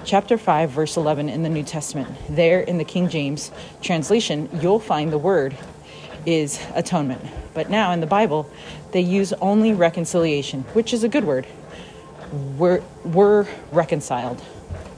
chapter 0.06 0.38
5 0.38 0.70
verse 0.70 0.96
11 0.96 1.28
in 1.28 1.44
the 1.44 1.50
New 1.50 1.64
Testament. 1.64 2.08
There 2.30 2.62
in 2.62 2.78
the 2.78 2.86
King 2.86 3.10
James 3.10 3.52
translation, 3.82 4.48
you'll 4.62 4.80
find 4.80 5.12
the 5.12 5.18
word 5.18 5.58
is 6.28 6.60
atonement. 6.76 7.22
But 7.54 7.70
now 7.70 7.94
in 7.94 8.02
the 8.02 8.06
Bible, 8.06 8.52
they 8.91 8.99
use 8.99 9.32
only 9.34 9.74
reconciliation, 9.74 10.64
which 10.74 10.94
is 10.94 11.06
a 11.06 11.10
good 11.10 11.24
word. 11.24 11.48
We're, 12.58 12.84
we're 13.06 13.48
reconciled. 13.72 14.44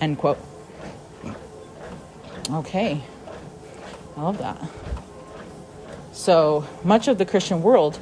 End 0.02 0.18
quote. 0.18 0.40
Okay. 2.50 3.04
I 4.18 4.22
love 4.22 4.40
that. 4.40 4.60
So 6.14 6.68
much 6.84 7.08
of 7.08 7.20
the 7.20 7.26
Christian 7.26 7.62
world 7.62 8.00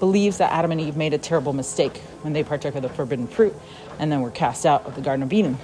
believes 0.00 0.38
that 0.38 0.52
Adam 0.52 0.72
and 0.72 0.80
Eve 0.80 0.96
made 0.96 1.14
a 1.14 1.18
terrible 1.18 1.52
mistake 1.52 1.98
when 2.22 2.32
they 2.32 2.42
partook 2.42 2.74
of 2.74 2.82
the 2.82 2.88
forbidden 2.88 3.28
fruit 3.28 3.54
and 4.00 4.10
then 4.10 4.22
were 4.22 4.32
cast 4.32 4.66
out 4.66 4.84
of 4.86 4.96
the 4.96 5.00
Garden 5.00 5.22
of 5.22 5.32
Eden. 5.32 5.56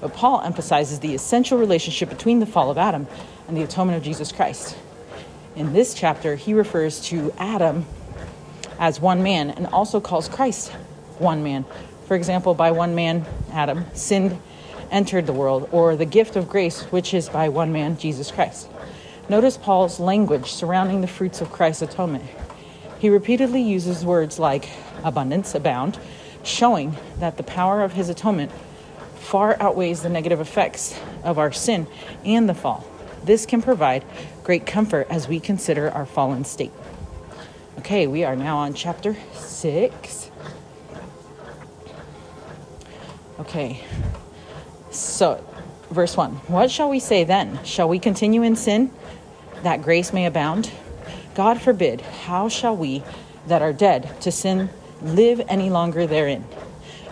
But 0.00 0.12
Paul 0.12 0.42
emphasizes 0.42 0.98
the 0.98 1.14
essential 1.14 1.56
relationship 1.56 2.08
between 2.08 2.40
the 2.40 2.46
fall 2.46 2.70
of 2.70 2.78
Adam 2.78 3.06
and 3.46 3.56
the 3.56 3.62
atonement 3.62 3.96
of 3.96 4.02
Jesus 4.02 4.32
Christ. 4.32 4.76
In 5.56 5.72
this 5.72 5.94
chapter, 5.94 6.36
he 6.36 6.52
refers 6.52 7.00
to 7.06 7.32
Adam 7.38 7.86
as 8.78 9.00
one 9.00 9.22
man 9.22 9.48
and 9.48 9.66
also 9.68 10.00
calls 10.00 10.28
Christ 10.28 10.70
one 11.18 11.42
man. 11.42 11.64
For 12.06 12.14
example, 12.14 12.52
by 12.52 12.72
one 12.72 12.94
man, 12.94 13.24
Adam, 13.52 13.86
sin 13.94 14.38
entered 14.90 15.26
the 15.26 15.32
world, 15.32 15.68
or 15.72 15.96
the 15.96 16.04
gift 16.04 16.36
of 16.36 16.46
grace, 16.46 16.82
which 16.92 17.14
is 17.14 17.30
by 17.30 17.48
one 17.48 17.72
man, 17.72 17.96
Jesus 17.96 18.30
Christ. 18.30 18.68
Notice 19.30 19.56
Paul's 19.56 19.98
language 19.98 20.52
surrounding 20.52 21.00
the 21.00 21.06
fruits 21.06 21.40
of 21.40 21.50
Christ's 21.50 21.82
atonement. 21.82 22.24
He 22.98 23.08
repeatedly 23.08 23.62
uses 23.62 24.04
words 24.04 24.38
like 24.38 24.68
abundance, 25.02 25.54
abound, 25.54 25.98
showing 26.44 26.96
that 27.18 27.38
the 27.38 27.42
power 27.42 27.82
of 27.82 27.94
his 27.94 28.10
atonement 28.10 28.52
far 29.16 29.56
outweighs 29.58 30.02
the 30.02 30.10
negative 30.10 30.38
effects 30.38 31.00
of 31.24 31.38
our 31.38 31.50
sin 31.50 31.86
and 32.26 32.46
the 32.46 32.54
fall. 32.54 32.86
This 33.24 33.44
can 33.44 33.60
provide 33.60 34.04
great 34.46 34.64
comfort 34.64 35.08
as 35.10 35.26
we 35.26 35.40
consider 35.40 35.90
our 35.90 36.06
fallen 36.06 36.44
state. 36.44 36.70
Okay, 37.80 38.06
we 38.06 38.22
are 38.22 38.36
now 38.36 38.58
on 38.58 38.72
chapter 38.72 39.16
6. 39.32 40.30
Okay, 43.40 43.82
so 44.92 45.44
verse 45.90 46.16
1 46.16 46.30
What 46.46 46.70
shall 46.70 46.88
we 46.88 47.00
say 47.00 47.24
then? 47.24 47.58
Shall 47.64 47.88
we 47.88 47.98
continue 47.98 48.44
in 48.44 48.54
sin 48.54 48.92
that 49.64 49.82
grace 49.82 50.12
may 50.12 50.26
abound? 50.26 50.70
God 51.34 51.60
forbid, 51.60 52.00
how 52.00 52.48
shall 52.48 52.76
we 52.76 53.02
that 53.48 53.62
are 53.62 53.72
dead 53.72 54.20
to 54.20 54.30
sin 54.30 54.70
live 55.02 55.42
any 55.48 55.70
longer 55.70 56.06
therein? 56.06 56.44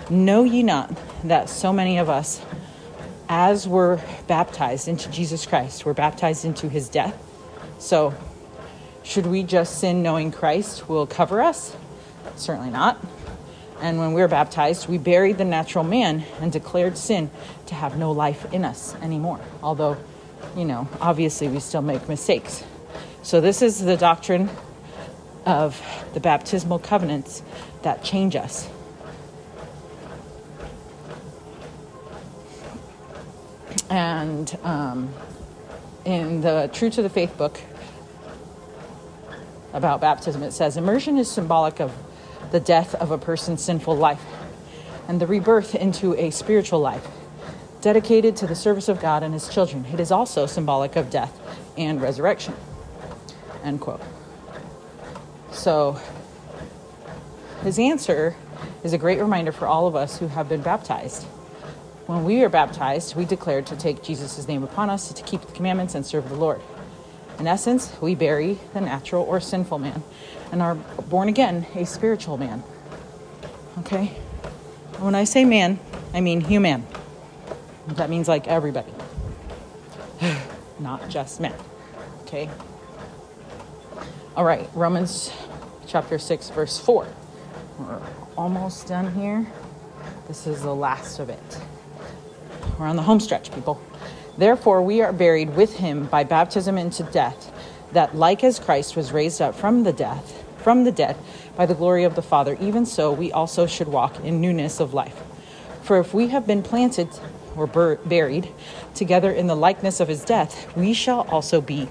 Know 0.08 0.44
ye 0.44 0.62
not 0.62 0.96
that 1.24 1.48
so 1.48 1.72
many 1.72 1.98
of 1.98 2.08
us, 2.08 2.40
as 3.28 3.66
were 3.66 4.00
baptized 4.28 4.86
into 4.86 5.10
Jesus 5.10 5.44
Christ, 5.46 5.84
were 5.84 5.94
baptized 5.94 6.44
into 6.44 6.68
his 6.68 6.88
death? 6.88 7.22
So, 7.78 8.14
should 9.02 9.26
we 9.26 9.42
just 9.42 9.78
sin 9.78 10.02
knowing 10.02 10.32
Christ 10.32 10.88
will 10.88 11.06
cover 11.06 11.42
us? 11.42 11.76
Certainly 12.36 12.70
not. 12.70 13.04
And 13.80 13.98
when 13.98 14.14
we 14.14 14.22
were 14.22 14.28
baptized, 14.28 14.88
we 14.88 14.98
buried 14.98 15.36
the 15.36 15.44
natural 15.44 15.84
man 15.84 16.24
and 16.40 16.50
declared 16.50 16.96
sin 16.96 17.30
to 17.66 17.74
have 17.74 17.98
no 17.98 18.12
life 18.12 18.52
in 18.52 18.64
us 18.64 18.94
anymore. 18.96 19.40
Although 19.62 19.98
you 20.56 20.64
know, 20.64 20.88
obviously 21.00 21.48
we 21.48 21.60
still 21.60 21.82
make 21.82 22.08
mistakes. 22.08 22.64
So, 23.22 23.40
this 23.40 23.62
is 23.62 23.80
the 23.80 23.96
doctrine 23.96 24.50
of 25.46 25.80
the 26.14 26.20
baptismal 26.20 26.78
covenants 26.78 27.42
that 27.82 28.04
change 28.04 28.36
us. 28.36 28.68
And 33.90 34.56
um, 34.62 35.12
in 36.04 36.40
the 36.40 36.70
True 36.72 36.90
to 36.90 37.02
the 37.02 37.08
Faith 37.08 37.36
book 37.36 37.58
about 39.72 40.00
baptism, 40.00 40.42
it 40.42 40.52
says 40.52 40.76
immersion 40.76 41.18
is 41.18 41.30
symbolic 41.30 41.80
of 41.80 41.92
the 42.52 42.60
death 42.60 42.94
of 42.94 43.10
a 43.10 43.18
person's 43.18 43.62
sinful 43.62 43.96
life 43.96 44.22
and 45.08 45.20
the 45.20 45.26
rebirth 45.26 45.74
into 45.74 46.14
a 46.14 46.30
spiritual 46.30 46.80
life 46.80 47.06
dedicated 47.80 48.36
to 48.36 48.46
the 48.46 48.54
service 48.54 48.88
of 48.88 49.00
God 49.00 49.22
and 49.22 49.34
his 49.34 49.48
children. 49.48 49.84
It 49.92 50.00
is 50.00 50.10
also 50.10 50.46
symbolic 50.46 50.96
of 50.96 51.10
death 51.10 51.38
and 51.76 52.00
resurrection. 52.00 52.54
End 53.62 53.80
quote. 53.80 54.00
So 55.52 56.00
his 57.62 57.78
answer 57.78 58.36
is 58.82 58.92
a 58.92 58.98
great 58.98 59.20
reminder 59.20 59.52
for 59.52 59.66
all 59.66 59.86
of 59.86 59.96
us 59.96 60.18
who 60.18 60.28
have 60.28 60.48
been 60.48 60.62
baptized. 60.62 61.26
When 62.06 62.24
we 62.24 62.44
are 62.44 62.50
baptized, 62.50 63.16
we 63.16 63.24
declare 63.24 63.62
to 63.62 63.76
take 63.76 64.02
Jesus' 64.02 64.46
name 64.46 64.62
upon 64.62 64.90
us, 64.90 65.10
to 65.10 65.22
keep 65.22 65.40
the 65.40 65.52
commandments, 65.52 65.94
and 65.94 66.04
serve 66.04 66.28
the 66.28 66.36
Lord. 66.36 66.60
In 67.38 67.46
essence, 67.46 67.96
we 68.00 68.14
bury 68.14 68.58
the 68.74 68.82
natural 68.82 69.24
or 69.24 69.40
sinful 69.40 69.78
man 69.78 70.02
and 70.52 70.60
are 70.60 70.74
born 70.74 71.28
again 71.28 71.66
a 71.74 71.86
spiritual 71.86 72.36
man. 72.36 72.62
Okay? 73.78 74.08
When 74.98 75.14
I 75.14 75.24
say 75.24 75.46
man, 75.46 75.80
I 76.12 76.20
mean 76.20 76.42
human. 76.42 76.86
That 77.88 78.10
means 78.10 78.28
like 78.28 78.48
everybody, 78.48 78.92
not 80.78 81.08
just 81.08 81.40
men. 81.40 81.54
Okay? 82.22 82.50
All 84.36 84.44
right, 84.44 84.68
Romans 84.74 85.32
chapter 85.86 86.18
6, 86.18 86.50
verse 86.50 86.78
4. 86.78 87.08
We're 87.78 88.02
almost 88.36 88.88
done 88.88 89.14
here. 89.14 89.46
This 90.28 90.46
is 90.46 90.62
the 90.62 90.74
last 90.74 91.18
of 91.18 91.30
it. 91.30 91.60
We're 92.78 92.86
on 92.86 92.96
the 92.96 93.02
home 93.02 93.20
stretch, 93.20 93.52
people. 93.52 93.80
Therefore, 94.36 94.82
we 94.82 95.00
are 95.00 95.12
buried 95.12 95.54
with 95.54 95.76
him 95.76 96.06
by 96.06 96.24
baptism 96.24 96.76
into 96.76 97.04
death, 97.04 97.52
that 97.92 98.16
like 98.16 98.42
as 98.42 98.58
Christ 98.58 98.96
was 98.96 99.12
raised 99.12 99.40
up 99.40 99.54
from 99.54 99.84
the 99.84 99.92
death, 99.92 100.44
from 100.58 100.84
the 100.84 100.92
dead, 100.92 101.16
by 101.56 101.66
the 101.66 101.74
glory 101.74 102.04
of 102.04 102.14
the 102.16 102.22
Father, 102.22 102.56
even 102.60 102.84
so 102.84 103.12
we 103.12 103.30
also 103.30 103.66
should 103.66 103.88
walk 103.88 104.18
in 104.24 104.40
newness 104.40 104.80
of 104.80 104.92
life. 104.92 105.22
For 105.82 106.00
if 106.00 106.12
we 106.12 106.28
have 106.28 106.46
been 106.46 106.62
planted 106.62 107.08
or 107.56 107.66
bur- 107.66 107.96
buried 107.96 108.48
together 108.94 109.30
in 109.30 109.46
the 109.46 109.54
likeness 109.54 110.00
of 110.00 110.08
his 110.08 110.24
death, 110.24 110.74
we 110.76 110.94
shall 110.94 111.20
also 111.30 111.60
be, 111.60 111.88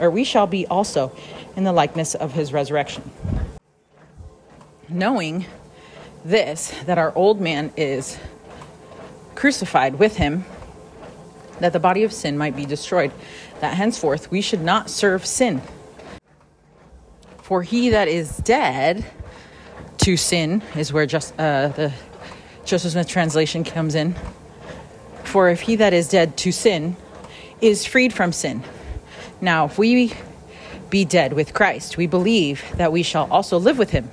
or 0.00 0.10
we 0.10 0.24
shall 0.24 0.46
be 0.46 0.66
also 0.66 1.12
in 1.54 1.64
the 1.64 1.72
likeness 1.72 2.14
of 2.14 2.32
his 2.32 2.52
resurrection. 2.52 3.10
Knowing 4.88 5.46
this, 6.24 6.72
that 6.86 6.98
our 6.98 7.14
old 7.14 7.40
man 7.40 7.72
is 7.76 8.18
crucified 9.38 10.00
with 10.00 10.16
him, 10.16 10.44
that 11.60 11.72
the 11.72 11.78
body 11.78 12.02
of 12.02 12.12
sin 12.12 12.36
might 12.36 12.56
be 12.56 12.66
destroyed, 12.66 13.12
that 13.60 13.72
henceforth 13.74 14.32
we 14.32 14.40
should 14.40 14.60
not 14.60 14.90
serve 14.90 15.24
sin. 15.24 15.62
For 17.42 17.62
he 17.62 17.90
that 17.90 18.08
is 18.08 18.36
dead 18.38 19.06
to 19.98 20.16
sin 20.16 20.60
is 20.76 20.92
where 20.92 21.06
just 21.06 21.38
uh, 21.38 21.68
the 21.68 21.92
Joseph 22.64 22.90
Smith 22.90 23.06
translation 23.06 23.62
comes 23.62 23.94
in. 23.94 24.16
For 25.22 25.48
if 25.48 25.60
he 25.60 25.76
that 25.76 25.92
is 25.92 26.08
dead 26.08 26.36
to 26.38 26.50
sin 26.50 26.96
is 27.60 27.86
freed 27.86 28.12
from 28.12 28.32
sin. 28.32 28.64
Now, 29.40 29.66
if 29.66 29.78
we 29.78 30.14
be 30.90 31.04
dead 31.04 31.32
with 31.32 31.54
Christ, 31.54 31.96
we 31.96 32.08
believe 32.08 32.64
that 32.74 32.90
we 32.90 33.04
shall 33.04 33.30
also 33.30 33.56
live 33.56 33.78
with 33.78 33.90
him, 33.90 34.10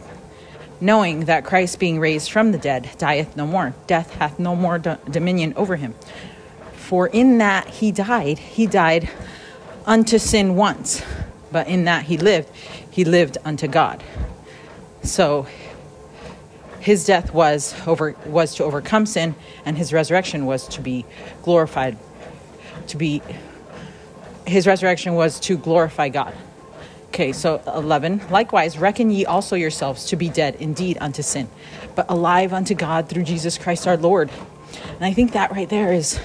knowing 0.81 1.25
that 1.25 1.45
Christ, 1.45 1.79
being 1.79 1.99
raised 1.99 2.31
from 2.31 2.51
the 2.51 2.57
dead, 2.57 2.89
dieth 2.97 3.35
no 3.35 3.47
more. 3.47 3.73
Death 3.87 4.11
hath 4.15 4.39
no 4.39 4.55
more 4.55 4.77
do- 4.77 4.97
dominion 5.09 5.53
over 5.55 5.75
him. 5.75 5.95
For 6.73 7.07
in 7.07 7.37
that 7.39 7.67
he 7.67 7.91
died, 7.91 8.37
he 8.39 8.67
died 8.67 9.09
unto 9.85 10.17
sin 10.17 10.55
once, 10.55 11.03
but 11.51 11.67
in 11.67 11.85
that 11.85 12.05
he 12.05 12.17
lived, 12.17 12.49
he 12.89 13.05
lived 13.05 13.37
unto 13.43 13.67
God. 13.67 14.03
So 15.03 15.47
his 16.79 17.05
death 17.05 17.33
was 17.33 17.75
over 17.87 18.15
was 18.27 18.53
to 18.55 18.63
overcome 18.63 19.07
sin 19.07 19.33
and 19.65 19.75
his 19.75 19.91
resurrection 19.91 20.45
was 20.45 20.67
to 20.67 20.81
be 20.81 21.03
glorified 21.41 21.97
to 22.85 22.97
be 22.97 23.23
his 24.45 24.67
resurrection 24.67 25.15
was 25.15 25.39
to 25.39 25.57
glorify 25.57 26.09
God. 26.09 26.35
Okay, 27.15 27.31
so 27.31 27.61
11. 27.65 28.23
Likewise, 28.29 28.77
reckon 28.77 29.09
ye 29.09 29.25
also 29.25 29.55
yourselves 29.55 30.03
to 30.07 30.17
be 30.17 30.27
dead 30.27 30.55
indeed 30.55 30.97
unto 30.99 31.21
sin, 31.21 31.47
but 31.95 32.05
alive 32.09 32.51
unto 32.51 32.75
God 32.75 33.07
through 33.07 33.23
Jesus 33.23 33.57
Christ 33.57 33.87
our 33.87 33.95
Lord. 33.95 34.29
And 34.95 35.05
I 35.05 35.13
think 35.13 35.31
that 35.31 35.49
right 35.49 35.69
there 35.69 35.93
is 35.93 36.19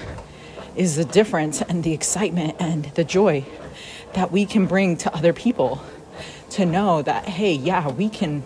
is 0.75 0.97
the 0.97 1.05
difference 1.05 1.61
and 1.61 1.85
the 1.85 1.93
excitement 1.93 2.57
and 2.59 2.83
the 2.95 3.05
joy 3.05 3.45
that 4.15 4.33
we 4.33 4.45
can 4.45 4.65
bring 4.65 4.97
to 4.97 5.15
other 5.15 5.31
people 5.31 5.81
to 6.49 6.65
know 6.65 7.01
that 7.03 7.23
hey, 7.25 7.53
yeah, 7.53 7.87
we 7.87 8.09
can 8.09 8.43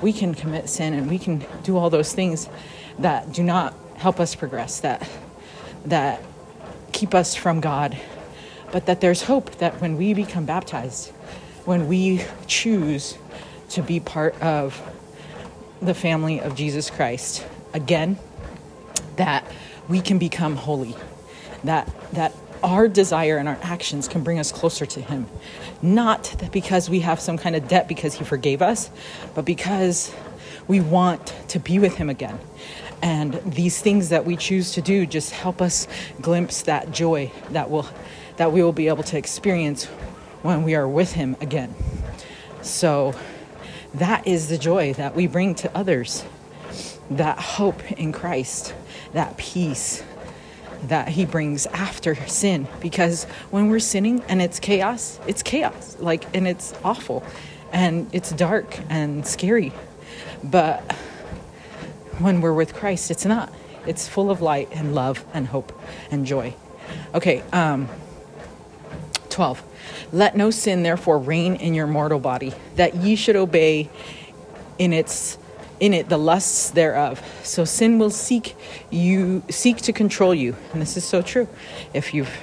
we 0.00 0.14
can 0.14 0.34
commit 0.34 0.70
sin 0.70 0.94
and 0.94 1.10
we 1.10 1.18
can 1.18 1.44
do 1.64 1.76
all 1.76 1.90
those 1.90 2.14
things 2.14 2.48
that 2.98 3.30
do 3.30 3.42
not 3.42 3.74
help 3.96 4.20
us 4.20 4.34
progress 4.34 4.80
that 4.80 5.06
that 5.84 6.22
keep 6.92 7.14
us 7.14 7.34
from 7.34 7.60
God 7.60 7.94
but 8.72 8.86
that 8.86 9.02
there's 9.02 9.24
hope 9.24 9.56
that 9.56 9.82
when 9.82 9.98
we 9.98 10.14
become 10.14 10.46
baptized 10.46 11.12
when 11.68 11.86
we 11.86 12.24
choose 12.46 13.18
to 13.68 13.82
be 13.82 14.00
part 14.00 14.34
of 14.40 14.80
the 15.82 15.92
family 15.92 16.40
of 16.40 16.54
Jesus 16.54 16.88
Christ 16.88 17.46
again 17.74 18.18
that 19.16 19.46
we 19.86 20.00
can 20.00 20.18
become 20.18 20.56
holy 20.56 20.96
that 21.64 21.86
that 22.12 22.32
our 22.62 22.88
desire 22.88 23.36
and 23.36 23.46
our 23.50 23.58
actions 23.60 24.08
can 24.08 24.24
bring 24.24 24.38
us 24.38 24.50
closer 24.50 24.86
to 24.86 25.00
him. 25.00 25.26
Not 25.82 26.34
that 26.38 26.52
because 26.52 26.88
we 26.88 27.00
have 27.00 27.20
some 27.20 27.36
kind 27.36 27.54
of 27.54 27.68
debt 27.68 27.86
because 27.86 28.14
he 28.14 28.24
forgave 28.24 28.62
us 28.62 28.88
but 29.34 29.44
because 29.44 30.10
we 30.68 30.80
want 30.80 31.34
to 31.48 31.60
be 31.60 31.78
with 31.78 31.96
him 31.96 32.08
again. 32.08 32.38
And 33.02 33.34
these 33.44 33.78
things 33.78 34.08
that 34.08 34.24
we 34.24 34.38
choose 34.38 34.72
to 34.72 34.80
do 34.80 35.04
just 35.04 35.32
help 35.32 35.60
us 35.60 35.86
glimpse 36.22 36.62
that 36.62 36.92
joy 36.92 37.30
that 37.50 37.68
will 37.68 37.86
that 38.38 38.52
we 38.52 38.62
will 38.62 38.72
be 38.72 38.88
able 38.88 39.02
to 39.02 39.18
experience 39.18 39.86
when 40.42 40.62
we 40.62 40.74
are 40.74 40.88
with 40.88 41.12
him 41.12 41.36
again. 41.40 41.74
So 42.62 43.14
that 43.94 44.26
is 44.26 44.48
the 44.48 44.58
joy 44.58 44.92
that 44.94 45.14
we 45.14 45.26
bring 45.26 45.54
to 45.56 45.76
others. 45.76 46.24
That 47.10 47.38
hope 47.38 47.90
in 47.92 48.12
Christ 48.12 48.74
that 49.12 49.36
peace 49.36 50.02
that 50.84 51.08
he 51.08 51.24
brings 51.24 51.66
after 51.66 52.14
sin. 52.28 52.68
Because 52.80 53.24
when 53.50 53.68
we're 53.68 53.80
sinning 53.80 54.22
and 54.28 54.40
it's 54.40 54.60
chaos 54.60 55.18
it's 55.26 55.42
chaos. 55.42 55.96
Like 55.98 56.24
and 56.34 56.46
it's 56.46 56.74
awful 56.84 57.24
and 57.72 58.08
it's 58.12 58.30
dark 58.30 58.78
and 58.88 59.26
scary. 59.26 59.72
But 60.42 60.92
when 62.18 62.40
we're 62.40 62.54
with 62.54 62.74
Christ 62.74 63.10
it's 63.10 63.24
not. 63.24 63.52
It's 63.86 64.06
full 64.06 64.30
of 64.30 64.42
light 64.42 64.68
and 64.72 64.94
love 64.94 65.24
and 65.32 65.46
hope 65.46 65.72
and 66.10 66.26
joy. 66.26 66.54
Okay 67.14 67.42
um 67.52 67.88
12 69.38 69.62
let 70.12 70.36
no 70.36 70.50
sin 70.50 70.82
therefore 70.82 71.16
reign 71.16 71.54
in 71.54 71.72
your 71.72 71.86
mortal 71.86 72.18
body 72.18 72.52
that 72.74 72.96
ye 72.96 73.14
should 73.14 73.36
obey 73.36 73.88
in 74.78 74.92
its 74.92 75.38
in 75.78 75.94
it 75.94 76.08
the 76.08 76.18
lusts 76.18 76.70
thereof. 76.70 77.22
So 77.44 77.64
sin 77.64 78.00
will 78.00 78.10
seek 78.10 78.56
you 78.90 79.44
seek 79.48 79.76
to 79.82 79.92
control 79.92 80.34
you. 80.34 80.56
And 80.72 80.82
this 80.82 80.96
is 80.96 81.04
so 81.04 81.22
true. 81.22 81.46
If 81.94 82.14
you've 82.14 82.36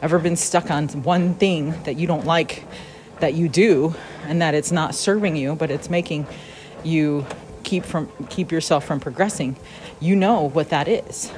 ever 0.00 0.20
been 0.20 0.36
stuck 0.36 0.70
on 0.70 0.86
one 1.02 1.34
thing 1.34 1.82
that 1.82 1.96
you 1.96 2.06
don't 2.06 2.24
like 2.24 2.64
that 3.18 3.34
you 3.34 3.48
do 3.48 3.96
and 4.28 4.40
that 4.40 4.54
it's 4.54 4.70
not 4.70 4.94
serving 4.94 5.34
you, 5.34 5.56
but 5.56 5.68
it's 5.68 5.90
making 5.90 6.28
you 6.84 7.26
keep 7.64 7.84
from 7.84 8.08
keep 8.28 8.52
yourself 8.52 8.84
from 8.84 9.00
progressing, 9.00 9.56
you 9.98 10.14
know 10.14 10.48
what 10.48 10.70
that 10.70 10.86
is. 10.86 11.32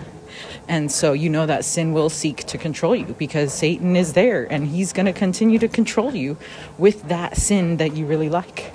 And 0.73 0.91
so 0.91 1.13
you 1.13 1.29
know 1.29 1.45
that 1.45 1.67
sin 1.67 1.93
will 1.93 2.09
seek 2.09 2.45
to 2.45 2.57
control 2.57 2.97
you 2.97 3.15
because 3.19 3.53
Satan 3.53 3.95
is 3.95 4.15
there 4.15 4.51
and 4.51 4.67
he's 4.67 4.95
going 4.95 5.05
to 5.05 5.13
continue 5.13 5.59
to 5.59 5.69
control 5.69 6.15
you 6.15 6.39
with 6.79 7.09
that 7.09 7.37
sin 7.37 7.77
that 7.77 7.95
you 7.95 8.07
really 8.07 8.31
like. 8.31 8.73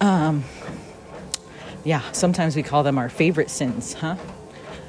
Um, 0.00 0.44
yeah, 1.82 2.02
sometimes 2.12 2.54
we 2.54 2.62
call 2.62 2.84
them 2.84 2.96
our 2.96 3.08
favorite 3.08 3.50
sins, 3.50 3.94
huh? 3.94 4.14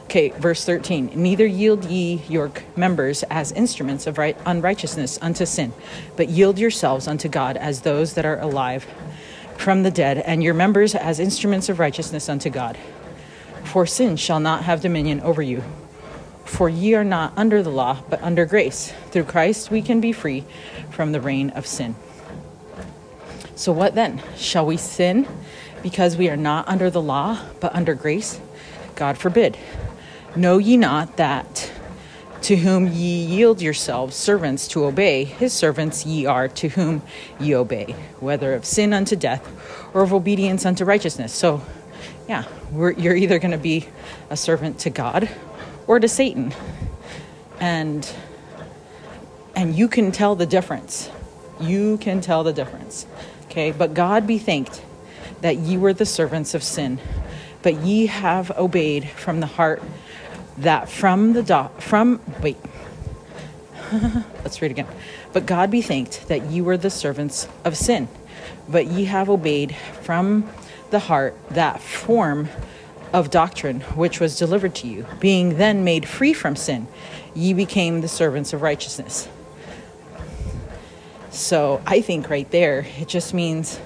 Okay, 0.03 0.29
verse 0.29 0.63
13. 0.63 1.13
Neither 1.15 1.47
yield 1.47 1.85
ye 1.85 2.21
your 2.29 2.51
members 2.75 3.23
as 3.31 3.51
instruments 3.53 4.05
of 4.05 4.19
right, 4.19 4.37
unrighteousness 4.45 5.17
unto 5.23 5.47
sin, 5.47 5.73
but 6.17 6.29
yield 6.29 6.59
yourselves 6.59 7.07
unto 7.07 7.27
God 7.29 7.57
as 7.57 7.81
those 7.81 8.13
that 8.13 8.27
are 8.27 8.39
alive 8.39 8.85
from 9.57 9.81
the 9.81 9.91
dead, 9.91 10.19
and 10.19 10.43
your 10.43 10.53
members 10.53 10.93
as 10.93 11.19
instruments 11.19 11.67
of 11.67 11.79
righteousness 11.79 12.29
unto 12.29 12.51
God. 12.51 12.77
For 13.63 13.85
sin 13.85 14.15
shall 14.15 14.39
not 14.39 14.63
have 14.63 14.81
dominion 14.81 15.21
over 15.21 15.41
you. 15.41 15.63
For 16.45 16.67
ye 16.67 16.95
are 16.95 17.03
not 17.03 17.33
under 17.37 17.61
the 17.61 17.69
law, 17.69 18.01
but 18.09 18.21
under 18.23 18.45
grace. 18.45 18.93
Through 19.11 19.25
Christ 19.25 19.69
we 19.69 19.81
can 19.81 20.01
be 20.01 20.11
free 20.11 20.45
from 20.89 21.11
the 21.11 21.21
reign 21.21 21.51
of 21.51 21.67
sin. 21.67 21.95
So, 23.55 23.71
what 23.71 23.93
then? 23.93 24.23
Shall 24.37 24.65
we 24.65 24.77
sin 24.77 25.27
because 25.83 26.17
we 26.17 26.29
are 26.29 26.37
not 26.37 26.67
under 26.67 26.89
the 26.89 27.01
law, 27.01 27.39
but 27.59 27.75
under 27.75 27.93
grace? 27.93 28.39
God 28.95 29.17
forbid. 29.17 29.57
Know 30.35 30.57
ye 30.57 30.77
not 30.77 31.17
that 31.17 31.71
to 32.41 32.55
whom 32.55 32.87
ye 32.87 33.23
yield 33.23 33.61
yourselves 33.61 34.15
servants 34.15 34.67
to 34.69 34.85
obey, 34.85 35.25
his 35.25 35.53
servants 35.53 36.05
ye 36.05 36.25
are 36.25 36.47
to 36.47 36.69
whom 36.69 37.01
ye 37.39 37.53
obey, 37.53 37.95
whether 38.19 38.53
of 38.53 38.65
sin 38.65 38.93
unto 38.93 39.15
death 39.15 39.45
or 39.93 40.01
of 40.03 40.13
obedience 40.13 40.65
unto 40.65 40.85
righteousness? 40.85 41.33
So, 41.33 41.61
yeah, 42.27 42.45
you're 42.71 43.15
either 43.15 43.39
going 43.39 43.51
to 43.51 43.57
be 43.57 43.87
a 44.29 44.37
servant 44.37 44.79
to 44.79 44.89
God 44.89 45.29
or 45.87 45.99
to 45.99 46.07
Satan. 46.07 46.53
And 47.59 48.09
and 49.55 49.75
you 49.75 49.87
can 49.87 50.11
tell 50.11 50.35
the 50.35 50.45
difference. 50.45 51.09
You 51.59 51.97
can 51.97 52.21
tell 52.21 52.43
the 52.43 52.53
difference 52.53 53.05
Okay, 53.49 53.71
but 53.71 53.95
God 53.95 54.27
be 54.27 54.37
thanked 54.37 54.83
that 55.41 55.57
ye 55.57 55.75
were 55.75 55.91
the 55.91 56.05
servants 56.05 56.53
of 56.53 56.61
sin, 56.61 56.99
but 57.63 57.73
ye 57.77 58.05
have 58.05 58.51
obeyed 58.51 59.09
from 59.09 59.39
the 59.39 59.47
heart 59.47 59.81
that 60.59 60.87
from 60.87 61.33
the 61.33 61.41
do- 61.41 61.81
from 61.81 62.21
wait. 62.43 62.57
Let's 63.91 64.61
read 64.61 64.69
again. 64.69 64.85
But 65.33 65.47
God 65.47 65.71
be 65.71 65.81
thanked 65.81 66.27
that 66.27 66.43
ye 66.43 66.61
were 66.61 66.77
the 66.77 66.91
servants 66.91 67.47
of 67.65 67.75
sin, 67.75 68.07
but 68.67 68.85
ye 68.85 69.05
have 69.05 69.31
obeyed 69.31 69.75
from 70.03 70.47
the 70.91 70.99
heart 70.99 71.35
that 71.51 71.81
form 71.81 72.49
of 73.13 73.29
doctrine 73.29 73.81
which 73.95 74.19
was 74.19 74.37
delivered 74.37 74.75
to 74.75 74.87
you. 74.87 75.05
Being 75.19 75.57
then 75.57 75.83
made 75.83 76.07
free 76.07 76.33
from 76.33 76.55
sin, 76.55 76.87
ye 77.33 77.53
became 77.53 78.01
the 78.01 78.07
servants 78.07 78.53
of 78.53 78.61
righteousness. 78.61 79.27
So 81.31 81.81
I 81.85 82.01
think 82.01 82.29
right 82.29 82.49
there, 82.51 82.85
it 82.99 83.07
just 83.07 83.33
means 83.33 83.79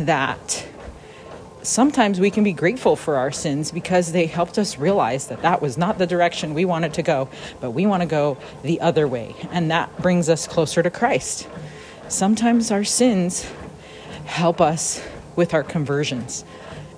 that 0.00 0.66
sometimes 1.62 2.20
we 2.20 2.30
can 2.30 2.44
be 2.44 2.52
grateful 2.52 2.96
for 2.96 3.16
our 3.16 3.30
sins 3.30 3.70
because 3.70 4.12
they 4.12 4.26
helped 4.26 4.58
us 4.58 4.78
realize 4.78 5.28
that 5.28 5.42
that 5.42 5.62
was 5.62 5.78
not 5.78 5.98
the 5.98 6.06
direction 6.06 6.54
we 6.54 6.64
wanted 6.64 6.94
to 6.94 7.02
go, 7.02 7.28
but 7.60 7.70
we 7.70 7.86
want 7.86 8.02
to 8.02 8.06
go 8.06 8.36
the 8.62 8.80
other 8.80 9.08
way. 9.08 9.34
And 9.50 9.70
that 9.70 9.96
brings 10.02 10.28
us 10.28 10.46
closer 10.46 10.82
to 10.82 10.90
Christ. 10.90 11.48
Sometimes 12.08 12.70
our 12.70 12.84
sins 12.84 13.50
help 14.26 14.60
us 14.60 15.02
with 15.36 15.54
our 15.54 15.62
conversions 15.62 16.44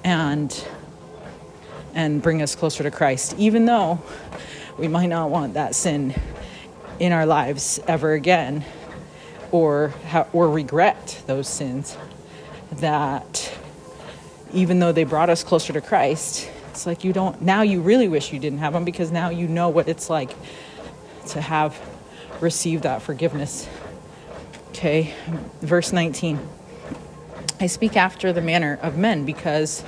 and 0.05 0.65
and 1.95 2.21
bring 2.23 2.43
us 2.43 2.55
closer 2.55 2.83
to 2.83 2.91
Christ 2.91 3.35
even 3.39 3.67
though 3.67 4.01
we 4.79 4.89
might 4.89 5.07
not 5.07 5.31
want 5.31 5.55
that 5.55 5.75
sin 5.75 6.15
in 6.99 7.13
our 7.13 7.27
lives 7.27 7.81
ever 7.87 8.13
again 8.13 8.65
or 9.51 9.89
ha- 10.09 10.27
or 10.33 10.51
regret 10.51 11.23
those 11.27 11.49
sins 11.49 11.97
that 12.73 13.57
even 14.53 14.79
though 14.79 14.93
they 14.93 15.05
brought 15.05 15.31
us 15.31 15.43
closer 15.43 15.73
to 15.73 15.81
Christ 15.81 16.51
it's 16.71 16.87
like 16.87 17.05
you 17.05 17.13
don't 17.13 17.41
now 17.41 17.63
you 17.63 17.81
really 17.81 18.09
wish 18.09 18.33
you 18.33 18.39
didn't 18.39 18.59
have 18.59 18.75
them 18.75 18.85
because 18.85 19.11
now 19.11 19.31
you 19.31 19.49
know 19.49 19.71
what 19.71 19.89
it's 19.89 20.11
like 20.11 20.31
to 21.29 21.41
have 21.41 21.79
received 22.41 22.83
that 22.83 23.01
forgiveness. 23.01 23.67
Okay 24.69 25.15
verse 25.63 25.93
19 25.93 26.39
I 27.59 27.67
speak 27.67 27.97
after 27.97 28.33
the 28.33 28.43
manner 28.43 28.79
of 28.83 28.99
men 28.99 29.25
because. 29.25 29.83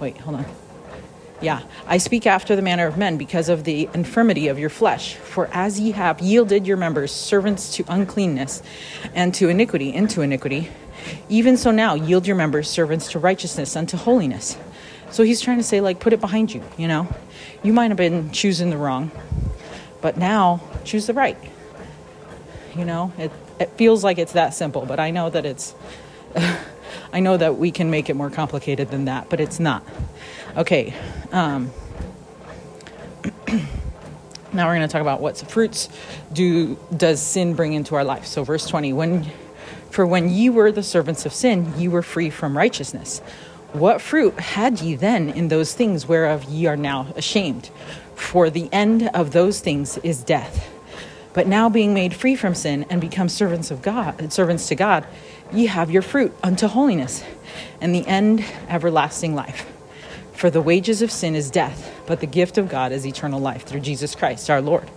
Wait, 0.00 0.18
hold 0.18 0.36
on. 0.36 0.46
Yeah, 1.40 1.62
I 1.86 1.98
speak 1.98 2.26
after 2.26 2.56
the 2.56 2.62
manner 2.62 2.86
of 2.86 2.98
men 2.98 3.16
because 3.16 3.48
of 3.48 3.62
the 3.62 3.88
infirmity 3.94 4.48
of 4.48 4.58
your 4.58 4.70
flesh. 4.70 5.14
For 5.14 5.48
as 5.52 5.78
ye 5.78 5.92
have 5.92 6.20
yielded 6.20 6.66
your 6.66 6.76
members 6.76 7.12
servants 7.12 7.74
to 7.76 7.84
uncleanness 7.88 8.60
and 9.14 9.32
to 9.34 9.48
iniquity 9.48 9.94
into 9.94 10.20
iniquity, 10.20 10.68
even 11.28 11.56
so 11.56 11.70
now 11.70 11.94
yield 11.94 12.26
your 12.26 12.34
members 12.34 12.68
servants 12.68 13.12
to 13.12 13.20
righteousness 13.20 13.76
unto 13.76 13.96
holiness. 13.96 14.58
So 15.10 15.22
he's 15.22 15.40
trying 15.40 15.58
to 15.58 15.62
say, 15.62 15.80
like, 15.80 16.00
put 16.00 16.12
it 16.12 16.20
behind 16.20 16.52
you, 16.52 16.62
you 16.76 16.88
know? 16.88 17.08
You 17.62 17.72
might 17.72 17.88
have 17.88 17.96
been 17.96 18.30
choosing 18.32 18.70
the 18.70 18.76
wrong, 18.76 19.10
but 20.00 20.16
now 20.16 20.60
choose 20.84 21.06
the 21.06 21.14
right. 21.14 21.38
You 22.76 22.84
know, 22.84 23.12
it, 23.16 23.30
it 23.60 23.70
feels 23.72 24.04
like 24.04 24.18
it's 24.18 24.32
that 24.32 24.54
simple, 24.54 24.86
but 24.86 25.00
I 25.00 25.10
know 25.10 25.30
that 25.30 25.44
it's, 25.44 25.74
I 27.12 27.20
know 27.20 27.36
that 27.36 27.56
we 27.58 27.70
can 27.70 27.90
make 27.90 28.10
it 28.10 28.14
more 28.14 28.30
complicated 28.30 28.90
than 28.90 29.06
that, 29.06 29.28
but 29.28 29.40
it's 29.40 29.58
not. 29.60 29.84
Okay. 30.56 30.94
Um, 31.32 31.70
now 34.52 34.66
we're 34.66 34.76
going 34.76 34.80
to 34.80 34.88
talk 34.88 35.02
about 35.02 35.20
what 35.20 35.36
fruits 35.38 35.88
do 36.32 36.78
does 36.96 37.20
sin 37.20 37.54
bring 37.54 37.72
into 37.72 37.94
our 37.94 38.04
life. 38.04 38.26
So 38.26 38.44
verse 38.44 38.66
20, 38.66 38.92
when 38.92 39.26
for 39.90 40.06
when 40.06 40.28
ye 40.28 40.50
were 40.50 40.70
the 40.70 40.82
servants 40.82 41.26
of 41.26 41.32
sin, 41.32 41.72
ye 41.76 41.88
were 41.88 42.02
free 42.02 42.30
from 42.30 42.56
righteousness. 42.56 43.20
What 43.72 44.00
fruit 44.00 44.38
had 44.38 44.80
ye 44.80 44.94
then 44.94 45.28
in 45.28 45.48
those 45.48 45.74
things 45.74 46.06
whereof 46.06 46.44
ye 46.44 46.66
are 46.66 46.76
now 46.76 47.08
ashamed? 47.16 47.70
For 48.14 48.50
the 48.50 48.68
end 48.72 49.10
of 49.14 49.32
those 49.32 49.60
things 49.60 49.98
is 49.98 50.22
death. 50.22 50.68
But 51.38 51.46
now 51.46 51.68
being 51.68 51.94
made 51.94 52.14
free 52.14 52.34
from 52.34 52.56
sin 52.56 52.84
and 52.90 53.00
become 53.00 53.28
servants 53.28 53.70
of 53.70 53.80
God, 53.80 54.32
servants 54.32 54.66
to 54.70 54.74
God, 54.74 55.06
ye 55.52 55.66
have 55.66 55.88
your 55.88 56.02
fruit 56.02 56.34
unto 56.42 56.66
holiness, 56.66 57.22
and 57.80 57.94
the 57.94 58.04
end 58.08 58.44
everlasting 58.68 59.36
life. 59.36 59.64
For 60.32 60.50
the 60.50 60.60
wages 60.60 61.00
of 61.00 61.12
sin 61.12 61.36
is 61.36 61.48
death, 61.48 61.94
but 62.08 62.18
the 62.18 62.26
gift 62.26 62.58
of 62.58 62.68
God 62.68 62.90
is 62.90 63.06
eternal 63.06 63.38
life 63.38 63.62
through 63.62 63.82
Jesus 63.82 64.16
Christ 64.16 64.50
our 64.50 64.60
Lord. 64.60 64.90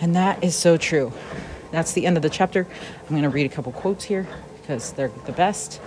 And 0.00 0.16
that 0.16 0.42
is 0.42 0.54
so 0.56 0.78
true. 0.78 1.12
That's 1.70 1.92
the 1.92 2.06
end 2.06 2.16
of 2.16 2.22
the 2.22 2.30
chapter. 2.30 2.66
I'm 3.02 3.10
going 3.10 3.24
to 3.24 3.28
read 3.28 3.44
a 3.44 3.54
couple 3.54 3.72
quotes 3.72 4.04
here 4.04 4.26
because 4.62 4.92
they're 4.94 5.12
the 5.26 5.32
best. 5.32 5.82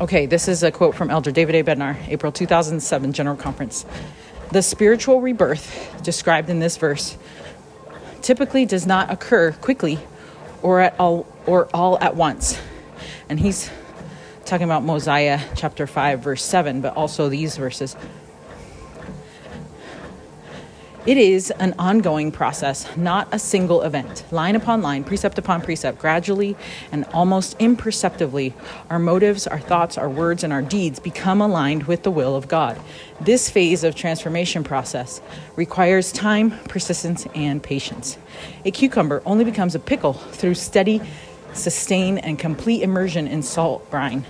Okay, 0.00 0.26
this 0.26 0.48
is 0.48 0.64
a 0.64 0.72
quote 0.72 0.96
from 0.96 1.10
Elder 1.10 1.30
David 1.30 1.54
A. 1.54 1.62
Bednar, 1.62 1.96
April 2.08 2.32
2007 2.32 3.12
General 3.12 3.36
Conference. 3.36 3.86
The 4.50 4.62
spiritual 4.62 5.20
rebirth 5.20 6.00
described 6.02 6.48
in 6.48 6.58
this 6.58 6.78
verse 6.78 7.18
typically 8.22 8.64
does 8.64 8.86
not 8.86 9.10
occur 9.10 9.52
quickly 9.52 9.98
or 10.62 10.80
at 10.80 10.98
all 10.98 11.26
or 11.44 11.68
all 11.74 11.98
at 11.98 12.16
once. 12.16 12.58
And 13.28 13.38
he's 13.38 13.70
talking 14.46 14.64
about 14.64 14.82
Mosiah 14.84 15.38
chapter 15.54 15.86
5 15.86 16.20
verse 16.20 16.42
7, 16.42 16.80
but 16.80 16.96
also 16.96 17.28
these 17.28 17.58
verses. 17.58 17.94
It 21.08 21.16
is 21.16 21.50
an 21.52 21.74
ongoing 21.78 22.30
process, 22.30 22.86
not 22.94 23.28
a 23.32 23.38
single 23.38 23.80
event. 23.80 24.24
Line 24.30 24.54
upon 24.54 24.82
line, 24.82 25.04
precept 25.04 25.38
upon 25.38 25.62
precept, 25.62 25.98
gradually 25.98 26.54
and 26.92 27.06
almost 27.14 27.56
imperceptibly, 27.58 28.52
our 28.90 28.98
motives, 28.98 29.46
our 29.46 29.58
thoughts, 29.58 29.96
our 29.96 30.10
words, 30.10 30.44
and 30.44 30.52
our 30.52 30.60
deeds 30.60 31.00
become 31.00 31.40
aligned 31.40 31.84
with 31.84 32.02
the 32.02 32.10
will 32.10 32.36
of 32.36 32.46
God. 32.46 32.78
This 33.22 33.48
phase 33.48 33.84
of 33.84 33.94
transformation 33.94 34.64
process 34.64 35.22
requires 35.56 36.12
time, 36.12 36.50
persistence, 36.68 37.26
and 37.34 37.62
patience. 37.62 38.18
A 38.66 38.70
cucumber 38.70 39.22
only 39.24 39.46
becomes 39.46 39.74
a 39.74 39.78
pickle 39.78 40.12
through 40.12 40.56
steady, 40.56 41.00
sustained, 41.54 42.22
and 42.22 42.38
complete 42.38 42.82
immersion 42.82 43.26
in 43.26 43.42
salt 43.42 43.90
brine. 43.90 44.26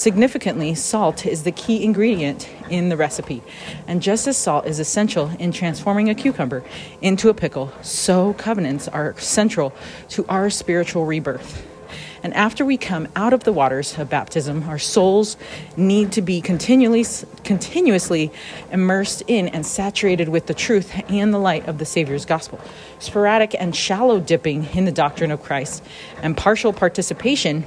Significantly, 0.00 0.74
salt 0.74 1.26
is 1.26 1.42
the 1.42 1.52
key 1.52 1.84
ingredient 1.84 2.48
in 2.70 2.88
the 2.88 2.96
recipe, 2.96 3.42
and 3.86 4.00
just 4.00 4.26
as 4.26 4.38
salt 4.38 4.66
is 4.66 4.78
essential 4.78 5.28
in 5.38 5.52
transforming 5.52 6.08
a 6.08 6.14
cucumber 6.14 6.64
into 7.02 7.28
a 7.28 7.34
pickle, 7.34 7.70
so 7.82 8.32
covenants 8.32 8.88
are 8.88 9.14
central 9.18 9.74
to 10.08 10.24
our 10.26 10.48
spiritual 10.48 11.04
rebirth. 11.04 11.66
And 12.22 12.32
after 12.32 12.64
we 12.64 12.78
come 12.78 13.08
out 13.14 13.34
of 13.34 13.44
the 13.44 13.52
waters 13.52 13.98
of 13.98 14.08
baptism, 14.08 14.62
our 14.70 14.78
souls 14.78 15.36
need 15.76 16.12
to 16.12 16.22
be 16.22 16.40
continually, 16.40 17.04
continuously 17.44 18.32
immersed 18.72 19.22
in 19.26 19.48
and 19.48 19.66
saturated 19.66 20.30
with 20.30 20.46
the 20.46 20.54
truth 20.54 20.98
and 21.10 21.34
the 21.34 21.38
light 21.38 21.68
of 21.68 21.76
the 21.76 21.84
Savior's 21.84 22.24
gospel. 22.24 22.58
Sporadic 23.00 23.54
and 23.58 23.76
shallow 23.76 24.18
dipping 24.18 24.64
in 24.72 24.86
the 24.86 24.92
doctrine 24.92 25.30
of 25.30 25.42
Christ 25.42 25.84
and 26.22 26.38
partial 26.38 26.72
participation 26.72 27.66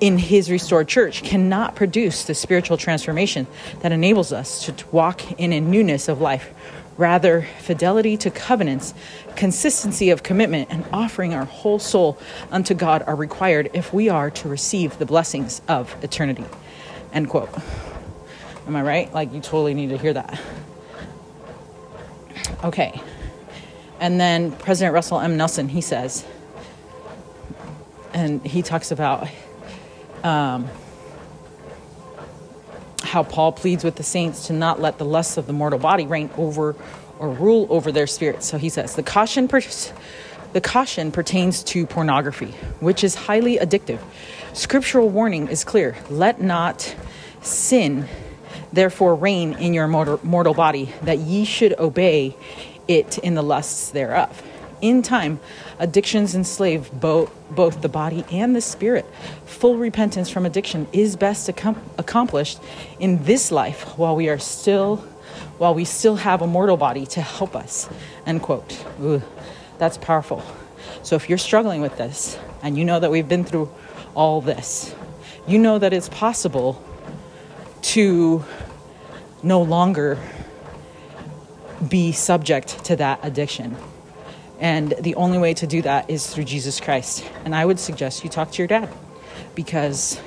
in 0.00 0.18
his 0.18 0.50
restored 0.50 0.88
church 0.88 1.22
cannot 1.22 1.74
produce 1.74 2.24
the 2.24 2.34
spiritual 2.34 2.76
transformation 2.76 3.46
that 3.80 3.92
enables 3.92 4.32
us 4.32 4.64
to 4.66 4.74
walk 4.92 5.32
in 5.32 5.52
a 5.52 5.60
newness 5.60 6.08
of 6.08 6.20
life. 6.20 6.52
Rather, 6.96 7.46
fidelity 7.60 8.16
to 8.16 8.30
covenants, 8.30 8.92
consistency 9.36 10.10
of 10.10 10.22
commitment, 10.24 10.68
and 10.70 10.84
offering 10.92 11.32
our 11.32 11.44
whole 11.44 11.78
soul 11.78 12.18
unto 12.50 12.74
God 12.74 13.02
are 13.06 13.14
required 13.14 13.70
if 13.72 13.92
we 13.92 14.08
are 14.08 14.30
to 14.32 14.48
receive 14.48 14.98
the 14.98 15.06
blessings 15.06 15.62
of 15.68 15.94
eternity. 16.02 16.44
End 17.12 17.28
quote. 17.28 17.50
Am 18.66 18.74
I 18.74 18.82
right? 18.82 19.14
Like, 19.14 19.32
you 19.32 19.40
totally 19.40 19.74
need 19.74 19.90
to 19.90 19.96
hear 19.96 20.12
that. 20.12 20.40
Okay. 22.64 23.00
And 24.00 24.20
then 24.20 24.52
President 24.52 24.92
Russell 24.92 25.20
M. 25.20 25.36
Nelson, 25.36 25.68
he 25.68 25.80
says, 25.80 26.24
and 28.12 28.44
he 28.44 28.62
talks 28.62 28.90
about 28.90 29.28
um, 30.24 30.68
how 33.02 33.22
Paul 33.22 33.52
pleads 33.52 33.84
with 33.84 33.96
the 33.96 34.02
saints 34.02 34.48
to 34.48 34.52
not 34.52 34.80
let 34.80 34.98
the 34.98 35.04
lusts 35.04 35.36
of 35.36 35.46
the 35.46 35.52
mortal 35.52 35.78
body 35.78 36.06
reign 36.06 36.30
over 36.36 36.76
or 37.18 37.30
rule 37.30 37.66
over 37.70 37.90
their 37.90 38.06
spirits. 38.06 38.46
So 38.46 38.58
he 38.58 38.68
says 38.68 38.94
the 38.94 39.02
caution, 39.02 39.48
per- 39.48 39.62
the 40.52 40.60
caution 40.60 41.10
pertains 41.10 41.62
to 41.64 41.86
pornography, 41.86 42.52
which 42.80 43.02
is 43.02 43.14
highly 43.14 43.58
addictive. 43.58 44.00
Scriptural 44.52 45.08
warning 45.08 45.48
is 45.48 45.64
clear: 45.64 45.96
let 46.10 46.40
not 46.40 46.94
sin, 47.40 48.06
therefore, 48.72 49.14
reign 49.14 49.54
in 49.54 49.74
your 49.74 49.88
mortal, 49.88 50.20
mortal 50.22 50.54
body, 50.54 50.92
that 51.02 51.18
ye 51.18 51.44
should 51.44 51.78
obey 51.78 52.36
it 52.86 53.18
in 53.18 53.34
the 53.34 53.42
lusts 53.42 53.90
thereof. 53.90 54.42
In 54.80 55.02
time, 55.02 55.40
addictions 55.78 56.34
enslave 56.34 56.90
both, 56.92 57.32
both 57.50 57.82
the 57.82 57.88
body 57.88 58.24
and 58.30 58.54
the 58.54 58.60
spirit. 58.60 59.04
Full 59.46 59.76
repentance 59.76 60.30
from 60.30 60.46
addiction 60.46 60.86
is 60.92 61.16
best 61.16 61.48
accom- 61.48 61.78
accomplished 61.98 62.60
in 63.00 63.22
this 63.24 63.50
life 63.50 63.98
while 63.98 64.14
we 64.14 64.28
are 64.28 64.38
still 64.38 65.04
while 65.58 65.74
we 65.74 65.84
still 65.84 66.16
have 66.16 66.40
a 66.40 66.46
mortal 66.46 66.76
body 66.76 67.04
to 67.04 67.20
help 67.20 67.54
us. 67.56 67.88
End 68.26 68.42
quote. 68.42 68.84
Ooh, 69.00 69.22
that's 69.78 69.98
powerful. 69.98 70.42
So 71.02 71.16
if 71.16 71.28
you're 71.28 71.38
struggling 71.38 71.80
with 71.80 71.96
this 71.96 72.38
and 72.62 72.78
you 72.78 72.84
know 72.84 73.00
that 73.00 73.10
we've 73.10 73.28
been 73.28 73.44
through 73.44 73.70
all 74.14 74.40
this, 74.40 74.94
you 75.46 75.58
know 75.58 75.78
that 75.78 75.92
it's 75.92 76.08
possible 76.08 76.82
to 77.82 78.44
no 79.42 79.62
longer 79.62 80.18
be 81.88 82.12
subject 82.12 82.84
to 82.84 82.96
that 82.96 83.20
addiction. 83.22 83.76
And 84.58 84.94
the 85.00 85.14
only 85.14 85.38
way 85.38 85.54
to 85.54 85.66
do 85.66 85.82
that 85.82 86.10
is 86.10 86.26
through 86.26 86.44
Jesus 86.44 86.80
Christ. 86.80 87.24
And 87.44 87.54
I 87.54 87.64
would 87.64 87.78
suggest 87.78 88.24
you 88.24 88.30
talk 88.30 88.50
to 88.52 88.58
your 88.58 88.66
dad 88.66 88.88
because 89.54 90.20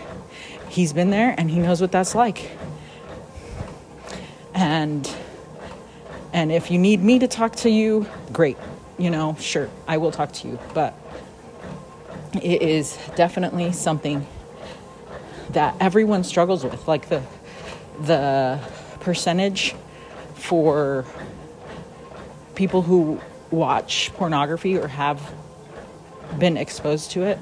he's 0.69 0.93
been 0.93 1.09
there 1.09 1.35
and 1.37 1.51
he 1.51 1.59
knows 1.59 1.81
what 1.81 1.91
that's 1.91 2.15
like. 2.15 2.51
And 4.53 5.09
and 6.33 6.51
if 6.51 6.71
you 6.71 6.77
need 6.77 7.03
me 7.03 7.19
to 7.19 7.27
talk 7.27 7.57
to 7.57 7.69
you, 7.69 8.07
great. 8.31 8.57
You 8.97 9.09
know, 9.09 9.35
sure, 9.39 9.69
I 9.87 9.97
will 9.97 10.11
talk 10.11 10.31
to 10.33 10.47
you, 10.47 10.59
but 10.73 10.93
it 12.41 12.61
is 12.61 12.97
definitely 13.15 13.73
something 13.73 14.25
that 15.49 15.75
everyone 15.81 16.23
struggles 16.23 16.63
with. 16.63 16.87
Like 16.87 17.09
the 17.09 17.21
the 17.99 18.59
percentage 19.01 19.75
for 20.35 21.05
people 22.55 22.81
who 22.81 23.19
watch 23.51 24.11
pornography 24.13 24.77
or 24.77 24.87
have 24.87 25.21
been 26.39 26.57
exposed 26.57 27.11
to 27.11 27.23
it 27.23 27.37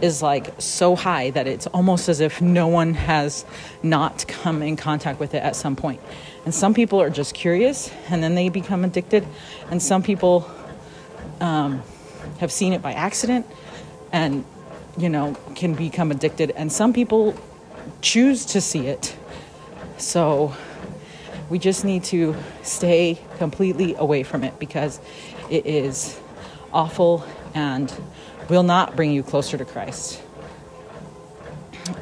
is 0.00 0.22
like 0.22 0.52
so 0.60 0.96
high 0.96 1.30
that 1.30 1.46
it's 1.46 1.66
almost 1.68 2.08
as 2.08 2.20
if 2.20 2.40
no 2.42 2.68
one 2.68 2.94
has 2.94 3.44
not 3.82 4.26
come 4.28 4.62
in 4.62 4.76
contact 4.76 5.20
with 5.20 5.34
it 5.34 5.42
at 5.42 5.56
some 5.56 5.76
point. 5.76 6.00
And 6.44 6.54
some 6.54 6.74
people 6.74 7.00
are 7.00 7.10
just 7.10 7.34
curious 7.34 7.90
and 8.10 8.22
then 8.22 8.34
they 8.34 8.48
become 8.48 8.84
addicted, 8.84 9.26
and 9.70 9.82
some 9.82 10.02
people 10.02 10.50
um, 11.40 11.82
have 12.38 12.52
seen 12.52 12.72
it 12.72 12.82
by 12.82 12.92
accident 12.92 13.46
and 14.12 14.44
you 14.98 15.08
know 15.08 15.34
can 15.54 15.74
become 15.74 16.10
addicted, 16.10 16.50
and 16.50 16.70
some 16.70 16.92
people 16.92 17.34
choose 18.02 18.44
to 18.46 18.60
see 18.60 18.86
it. 18.86 19.16
So 19.96 20.54
we 21.48 21.58
just 21.58 21.84
need 21.84 22.04
to 22.04 22.36
stay 22.62 23.18
completely 23.38 23.94
away 23.94 24.22
from 24.22 24.44
it 24.44 24.58
because 24.58 25.00
it 25.50 25.66
is 25.66 26.20
awful 26.72 27.24
and 27.54 27.92
will 28.48 28.62
not 28.62 28.96
bring 28.96 29.12
you 29.12 29.22
closer 29.22 29.56
to 29.56 29.64
Christ. 29.64 30.20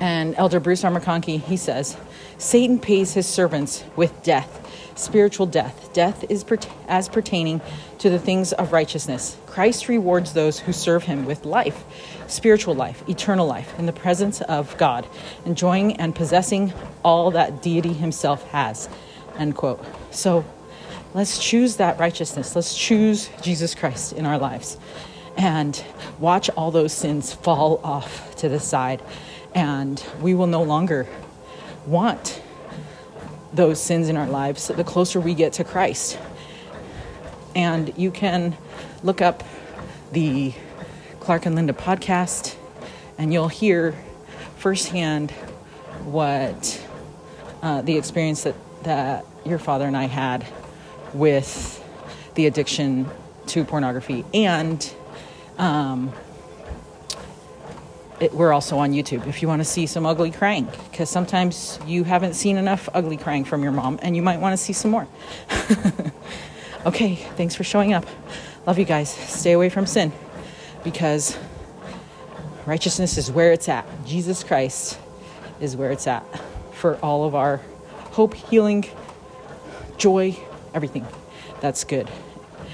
And 0.01 0.35
Elder 0.37 0.61
Bruce 0.61 0.85
R. 0.85 0.91
McConkie, 0.91 1.41
he 1.41 1.57
says, 1.57 1.97
Satan 2.39 2.79
pays 2.79 3.15
his 3.15 3.27
servants 3.27 3.85
with 3.97 4.23
death, 4.23 4.93
spiritual 4.97 5.47
death. 5.47 5.93
Death 5.93 6.25
is 6.29 6.45
as 6.89 7.09
pertaining 7.09 7.61
to 7.99 8.11
the 8.11 8.19
things 8.19 8.53
of 8.53 8.73
righteousness. 8.73 9.37
Christ 9.47 9.89
rewards 9.89 10.33
those 10.33 10.61
who 10.61 10.73
serve 10.73 11.05
him 11.05 11.25
with 11.25 11.45
life, 11.45 11.85
spiritual 12.27 12.75
life, 12.75 13.07
eternal 13.09 13.47
life, 13.47 13.79
in 13.79 13.87
the 13.87 13.93
presence 13.93 14.41
of 14.41 14.77
God, 14.79 15.07
enjoying 15.45 15.97
and 15.97 16.15
possessing 16.15 16.73
all 17.05 17.31
that 17.33 17.63
deity 17.63 17.93
himself 17.93 18.45
has. 18.49 18.89
End 19.37 19.55
quote. 19.55 19.85
So 20.11 20.45
let's 21.15 21.39
choose 21.39 21.77
that 21.77 21.99
righteousness. 21.99 22.55
Let's 22.57 22.77
choose 22.77 23.31
Jesus 23.43 23.75
Christ 23.75 24.13
in 24.13 24.27
our 24.27 24.39
lives 24.39 24.79
and 25.37 25.83
watch 26.19 26.51
all 26.51 26.71
those 26.71 26.93
sins 26.93 27.33
fall 27.33 27.81
off 27.83 28.37
to 28.37 28.49
the 28.49 28.61
side. 28.61 29.03
And 29.55 30.03
we 30.21 30.35
will 30.35 30.47
no 30.47 30.63
longer 30.63 31.07
want 31.87 32.43
those 33.53 33.83
sins 33.83 34.09
in 34.09 34.17
our 34.17 34.27
lives 34.27 34.69
the 34.69 34.85
closer 34.85 35.21
we 35.21 35.35
get 35.35 35.55
to 35.55 35.65
Christ. 35.65 36.19
And 37.55 37.93
you 37.99 38.11
can 38.11 38.57
look 39.03 39.21
up 39.21 39.43
the 40.13 40.55
Clark 41.21 41.47
and 41.47 41.55
Linda 41.55 41.73
podcast, 41.73 42.57
and 43.19 43.33
you'll 43.33 43.49
hear 43.49 43.95
firsthand 44.57 45.31
what 46.05 46.83
uh, 47.63 47.83
the 47.83 47.97
experience 47.97 48.45
that, 48.45 48.55
that 48.85 49.27
your 49.45 49.59
father 49.59 49.87
and 49.87 49.97
I 49.97 50.05
had 50.05 50.47
with 51.15 51.79
the 52.35 52.47
addiction 52.47 53.09
to 53.47 53.65
pornography 53.65 54.25
and 54.33 54.95
um, 55.59 56.13
it, 58.23 58.33
we're 58.33 58.53
also 58.53 58.79
on 58.79 58.93
YouTube 58.93 59.27
if 59.27 59.43
you 59.43 59.49
want 59.49 59.61
to 59.61 59.65
see 59.65 59.87
some 59.87 60.07
ugly 60.07 60.31
crying, 60.31 60.69
because 60.91 61.11
sometimes 61.11 61.79
you 61.87 62.05
haven't 62.05 62.35
seen 62.35 62.57
enough 62.57 62.89
ugly 62.95 63.17
crying 63.17 63.45
from 63.45 63.65
your 63.65 63.73
mom 63.73 63.99
and 64.01 64.15
you 64.15 64.23
might 64.23 64.39
want 64.39 64.53
to 64.53 64.57
see 64.57 64.73
some 64.73 64.93
more. 64.93 65.09
okay, 66.87 67.17
thanks 67.37 67.57
for 67.57 67.65
showing 67.65 67.93
up. 67.93 68.07
Love 68.65 68.79
you 68.79 68.85
guys. 68.85 69.11
Stay 69.11 69.53
away 69.53 69.69
from 69.69 69.87
sin 69.87 70.13
because 70.85 71.37
righteousness 72.65 73.19
is 73.19 73.31
where 73.31 73.53
it's 73.53 73.69
at. 73.69 73.85
Jesus 74.07 74.45
Christ 74.45 75.01
is 75.61 75.77
where 75.77 75.91
it's 75.91 76.07
at 76.07 76.25
for 76.75 76.97
all 76.99 77.25
of 77.25 77.35
our 77.35 77.61
hope, 78.13 78.35
healing, 78.35 78.85
joy, 79.97 80.37
everything. 80.75 81.07
That's 81.61 81.85
good. 81.85 82.11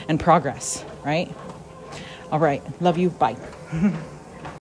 And 0.08 0.18
progress, 0.18 0.84
right? 1.04 1.32
All 2.30 2.38
right. 2.38 2.62
Love 2.80 2.98
you. 2.98 3.10
Bye. 3.10 3.36